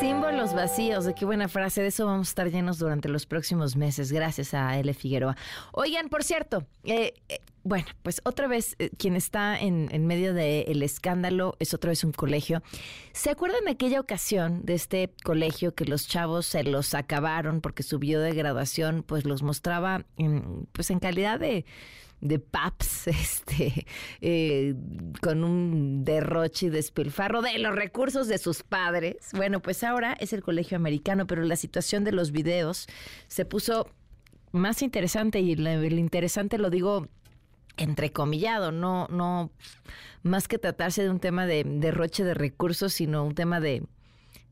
Símbolos 0.00 0.54
vacíos, 0.54 1.04
de 1.04 1.14
qué 1.14 1.26
buena 1.26 1.46
frase, 1.46 1.82
de 1.82 1.88
eso 1.88 2.06
vamos 2.06 2.28
a 2.28 2.30
estar 2.30 2.50
llenos 2.50 2.78
durante 2.78 3.10
los 3.10 3.26
próximos 3.26 3.76
meses, 3.76 4.10
gracias 4.12 4.54
a 4.54 4.78
L. 4.78 4.94
Figueroa. 4.94 5.36
Oigan, 5.72 6.08
por 6.08 6.24
cierto, 6.24 6.64
eh, 6.84 7.12
eh, 7.28 7.38
bueno, 7.62 7.86
pues 8.02 8.20
otra 8.24 8.46
vez 8.48 8.76
eh, 8.78 8.90
quien 8.96 9.16
está 9.16 9.58
en, 9.58 9.88
en 9.92 10.06
medio 10.06 10.34
del 10.34 10.82
escándalo 10.82 11.56
es 11.58 11.74
otra 11.74 11.90
vez 11.90 12.04
un 12.04 12.12
colegio. 12.12 12.62
¿Se 13.12 13.30
acuerdan 13.30 13.64
de 13.64 13.72
aquella 13.72 14.00
ocasión 14.00 14.64
de 14.64 14.74
este 14.74 15.12
colegio 15.24 15.74
que 15.74 15.84
los 15.84 16.06
chavos 16.06 16.46
se 16.46 16.64
los 16.64 16.94
acabaron 16.94 17.60
porque 17.60 17.82
su 17.82 17.98
video 17.98 18.20
de 18.20 18.32
graduación 18.32 19.02
pues 19.02 19.24
los 19.24 19.42
mostraba 19.42 20.04
en, 20.16 20.66
pues 20.72 20.90
en 20.90 21.00
calidad 21.00 21.38
de 21.38 21.64
de 22.20 22.38
paps, 22.38 23.06
este, 23.06 23.86
eh, 24.20 24.74
con 25.20 25.44
un 25.44 26.04
derroche 26.04 26.66
y 26.66 26.70
despilfarro 26.70 27.42
de 27.42 27.58
los 27.58 27.74
recursos 27.74 28.28
de 28.28 28.38
sus 28.38 28.62
padres. 28.62 29.16
Bueno, 29.32 29.60
pues 29.60 29.82
ahora 29.84 30.12
es 30.20 30.32
el 30.32 30.42
colegio 30.42 30.76
americano, 30.76 31.26
pero 31.26 31.42
la 31.42 31.56
situación 31.56 32.04
de 32.04 32.12
los 32.12 32.30
videos 32.30 32.86
se 33.28 33.44
puso 33.44 33.88
más 34.52 34.82
interesante 34.82 35.40
y 35.40 35.52
el 35.52 35.98
interesante 35.98 36.58
lo 36.58 36.70
digo 36.70 37.08
entrecomillado, 37.76 38.72
no, 38.72 39.06
no 39.08 39.50
más 40.22 40.48
que 40.48 40.58
tratarse 40.58 41.02
de 41.02 41.10
un 41.10 41.20
tema 41.20 41.46
de 41.46 41.64
derroche 41.64 42.24
de 42.24 42.34
recursos, 42.34 42.92
sino 42.92 43.24
un 43.24 43.34
tema 43.34 43.60
de 43.60 43.82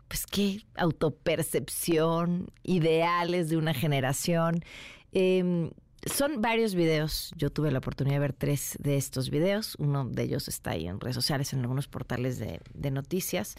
pues 0.09 0.25
qué 0.27 0.63
autopercepción, 0.75 2.51
ideales 2.63 3.51
de 3.51 3.59
una 3.59 3.75
generación. 3.75 4.65
Eh, 5.13 5.71
son 6.07 6.41
varios 6.41 6.75
videos. 6.75 7.33
Yo 7.37 7.51
tuve 7.51 7.71
la 7.71 7.79
oportunidad 7.79 8.17
de 8.17 8.21
ver 8.21 8.33
tres 8.33 8.77
de 8.81 8.97
estos 8.97 9.31
videos. 9.31 9.75
Uno 9.79 10.05
de 10.05 10.23
ellos 10.23 10.49
está 10.49 10.73
ahí 10.73 10.87
en 10.87 11.01
redes 11.01 11.17
sociales, 11.17 11.53
en 11.53 11.61
algunos 11.61 11.89
portales 11.89 12.39
de, 12.39 12.91
noticias. 12.91 13.57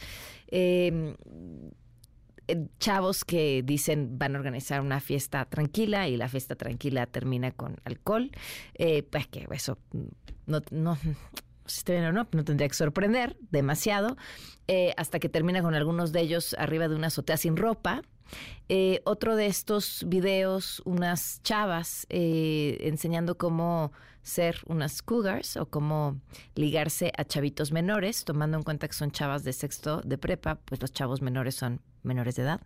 Em, 0.47 1.15
chavos 2.79 3.25
que 3.25 3.63
dicen 3.63 4.17
van 4.17 4.35
a 4.35 4.39
organizar 4.39 4.81
una 4.81 4.99
fiesta 4.99 5.45
tranquila 5.45 6.07
y 6.07 6.17
la 6.17 6.27
fiesta 6.27 6.55
tranquila 6.55 7.05
termina 7.05 7.51
con 7.51 7.77
alcohol. 7.85 8.31
Eh, 8.75 9.03
pues 9.03 9.27
que 9.27 9.47
eso 9.51 9.77
no, 10.45 10.61
no 10.71 12.43
tendría 12.43 12.67
que 12.67 12.73
sorprender 12.73 13.37
demasiado, 13.51 14.17
eh, 14.67 14.93
hasta 14.97 15.19
que 15.19 15.29
termina 15.29 15.61
con 15.61 15.75
algunos 15.75 16.11
de 16.11 16.21
ellos 16.21 16.55
arriba 16.57 16.87
de 16.87 16.95
una 16.95 17.07
azotea 17.07 17.37
sin 17.37 17.57
ropa, 17.57 18.01
eh, 18.67 19.01
otro 19.05 19.35
de 19.35 19.47
estos 19.47 20.05
videos, 20.07 20.81
unas 20.85 21.41
chavas 21.43 22.05
eh, 22.09 22.77
enseñando 22.81 23.37
cómo 23.37 23.91
ser 24.29 24.61
unas 24.67 25.01
cougars 25.01 25.57
o 25.57 25.65
cómo 25.65 26.19
ligarse 26.55 27.11
a 27.17 27.25
chavitos 27.25 27.71
menores, 27.71 28.23
tomando 28.23 28.57
en 28.57 28.63
cuenta 28.63 28.87
que 28.87 28.93
son 28.93 29.11
chavas 29.11 29.43
de 29.43 29.51
sexto 29.51 30.01
de 30.01 30.17
prepa, 30.17 30.55
pues 30.65 30.81
los 30.81 30.93
chavos 30.93 31.21
menores 31.21 31.55
son 31.55 31.81
menores 32.03 32.35
de 32.35 32.43
edad. 32.43 32.61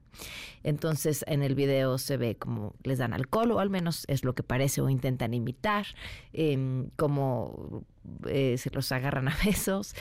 Entonces 0.61 1.26
en 1.27 1.41
el 1.41 1.56
video 1.56 1.98
se 1.98 2.18
ve 2.18 2.35
como 2.35 2.76
les 2.84 2.99
dan 2.99 3.14
alcohol 3.14 3.52
o 3.53 3.60
al 3.60 3.72
menos 3.72 4.06
es 4.07 4.23
lo 4.23 4.35
que 4.35 4.44
parece 4.44 4.81
o 4.81 4.90
intentan 4.90 5.34
imitar, 5.34 5.88
eh, 6.34 6.85
como 6.95 7.84
se 8.26 8.69
los 8.72 8.91
agarran 8.91 9.27
a 9.27 9.38
besos. 9.44 9.95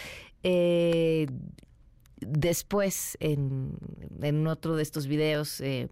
Después, 2.27 3.17
en, 3.21 4.47
otro 4.47 4.77
de 4.77 4.83
estos 4.83 5.07
videos, 5.07 5.61
eh, 5.61 5.89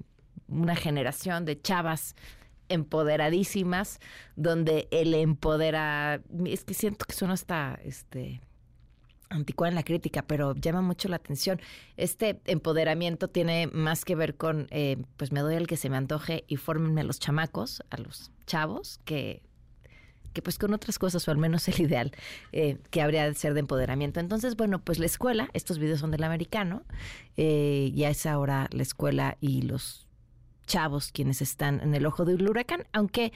una 0.48 0.76
generación 0.76 1.44
de 1.44 1.60
chavas 1.60 2.14
empoderadísimas, 2.70 4.00
donde 4.36 4.88
el 4.90 5.12
empodera, 5.14 6.22
es 6.46 6.64
que 6.64 6.74
siento 6.74 7.04
que 7.04 7.14
suena 7.14 7.34
hasta 7.34 7.78
este 7.84 8.40
anticuada 9.30 9.68
en 9.68 9.76
la 9.76 9.84
crítica, 9.84 10.22
pero 10.22 10.54
llama 10.56 10.82
mucho 10.82 11.08
la 11.08 11.16
atención. 11.16 11.60
Este 11.96 12.40
empoderamiento 12.46 13.28
tiene 13.28 13.68
más 13.68 14.04
que 14.04 14.16
ver 14.16 14.36
con, 14.36 14.66
eh, 14.70 14.96
pues 15.16 15.30
me 15.30 15.40
doy 15.40 15.54
el 15.54 15.66
que 15.66 15.76
se 15.76 15.88
me 15.88 15.96
antoje 15.96 16.44
y 16.48 16.56
fórmenme 16.56 17.04
los 17.04 17.20
chamacos, 17.20 17.82
a 17.90 17.98
los 17.98 18.32
chavos, 18.46 18.98
que 19.04 19.42
que 20.32 20.42
pues 20.42 20.58
con 20.58 20.72
otras 20.72 20.98
cosas, 20.98 21.26
o 21.26 21.30
al 21.30 21.38
menos 21.38 21.66
el 21.68 21.80
ideal 21.80 22.12
eh, 22.52 22.78
que 22.90 23.02
habría 23.02 23.24
de 23.26 23.34
ser 23.34 23.54
de 23.54 23.60
empoderamiento. 23.60 24.20
Entonces, 24.20 24.56
bueno, 24.56 24.80
pues 24.80 24.98
la 24.98 25.06
escuela, 25.06 25.48
estos 25.54 25.78
videos 25.78 26.00
son 26.00 26.10
del 26.10 26.22
americano, 26.24 26.84
eh, 27.36 27.90
ya 27.94 28.10
es 28.10 28.26
ahora 28.26 28.68
la 28.70 28.82
escuela 28.82 29.36
y 29.40 29.62
los 29.62 30.06
chavos 30.70 31.10
quienes 31.10 31.42
están 31.42 31.80
en 31.80 31.96
el 31.96 32.06
ojo 32.06 32.24
del 32.24 32.48
huracán, 32.48 32.86
aunque 32.92 33.32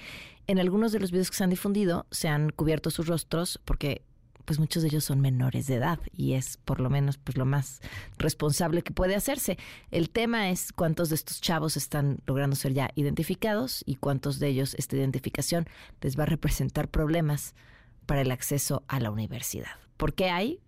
en 0.46 0.60
algunos 0.60 0.92
de 0.92 1.00
los 1.00 1.10
videos 1.10 1.30
que 1.30 1.36
se 1.36 1.42
han 1.42 1.50
difundido 1.50 2.06
se 2.12 2.28
han 2.28 2.50
cubierto 2.50 2.90
sus 2.90 3.08
rostros 3.08 3.60
porque 3.64 4.02
pues 4.44 4.60
muchos 4.60 4.82
de 4.82 4.88
ellos 4.88 5.04
son 5.04 5.20
menores 5.20 5.66
de 5.66 5.74
edad 5.74 5.98
y 6.12 6.34
es 6.34 6.58
por 6.58 6.78
lo 6.78 6.90
menos 6.90 7.18
pues 7.18 7.36
lo 7.36 7.44
más 7.44 7.80
responsable 8.18 8.82
que 8.82 8.92
puede 8.92 9.16
hacerse. 9.16 9.58
El 9.90 10.10
tema 10.10 10.50
es 10.50 10.72
cuántos 10.72 11.08
de 11.08 11.16
estos 11.16 11.40
chavos 11.40 11.76
están 11.76 12.18
logrando 12.26 12.54
ser 12.54 12.72
ya 12.72 12.90
identificados 12.94 13.82
y 13.84 13.96
cuántos 13.96 14.38
de 14.38 14.48
ellos 14.48 14.74
esta 14.74 14.96
identificación 14.96 15.66
les 16.02 16.16
va 16.16 16.22
a 16.22 16.26
representar 16.26 16.88
problemas 16.88 17.56
para 18.06 18.20
el 18.20 18.30
acceso 18.30 18.84
a 18.86 19.00
la 19.00 19.10
universidad. 19.10 19.72
Porque 19.96 20.30
hay 20.30 20.60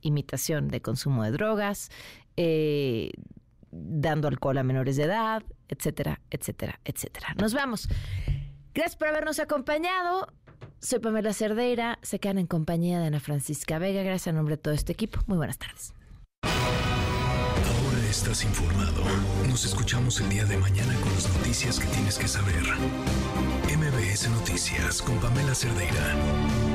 imitación 0.00 0.68
de 0.68 0.80
consumo 0.80 1.22
de 1.24 1.32
drogas, 1.32 1.90
eh, 2.36 3.10
dando 3.72 4.28
alcohol 4.28 4.56
a 4.58 4.62
menores 4.62 4.96
de 4.96 5.04
edad, 5.04 5.42
etcétera, 5.68 6.20
etcétera, 6.30 6.80
etcétera. 6.84 7.34
Nos 7.40 7.54
vamos. 7.54 7.88
Gracias 8.74 8.96
por 8.96 9.08
habernos 9.08 9.38
acompañado. 9.38 10.32
Soy 10.80 10.98
Pamela 10.98 11.32
Cerdeira, 11.32 11.98
se 12.02 12.18
quedan 12.18 12.38
en 12.38 12.46
compañía 12.46 13.00
de 13.00 13.06
Ana 13.06 13.20
Francisca 13.20 13.78
Vega. 13.78 14.02
Gracias 14.02 14.28
a 14.28 14.32
nombre 14.32 14.56
de 14.56 14.62
todo 14.62 14.74
este 14.74 14.92
equipo. 14.92 15.20
Muy 15.26 15.38
buenas 15.38 15.58
tardes. 15.58 15.94
Ahora 16.42 18.06
estás 18.10 18.44
informado. 18.44 19.02
Nos 19.48 19.64
escuchamos 19.64 20.20
el 20.20 20.28
día 20.28 20.44
de 20.44 20.58
mañana 20.58 20.94
con 21.00 21.12
las 21.14 21.28
noticias 21.36 21.78
que 21.78 21.86
tienes 21.86 22.18
que 22.18 22.28
saber. 22.28 22.62
MBS 23.74 24.28
Noticias 24.28 25.00
con 25.00 25.18
Pamela 25.20 25.54
Cerdeira. 25.54 26.73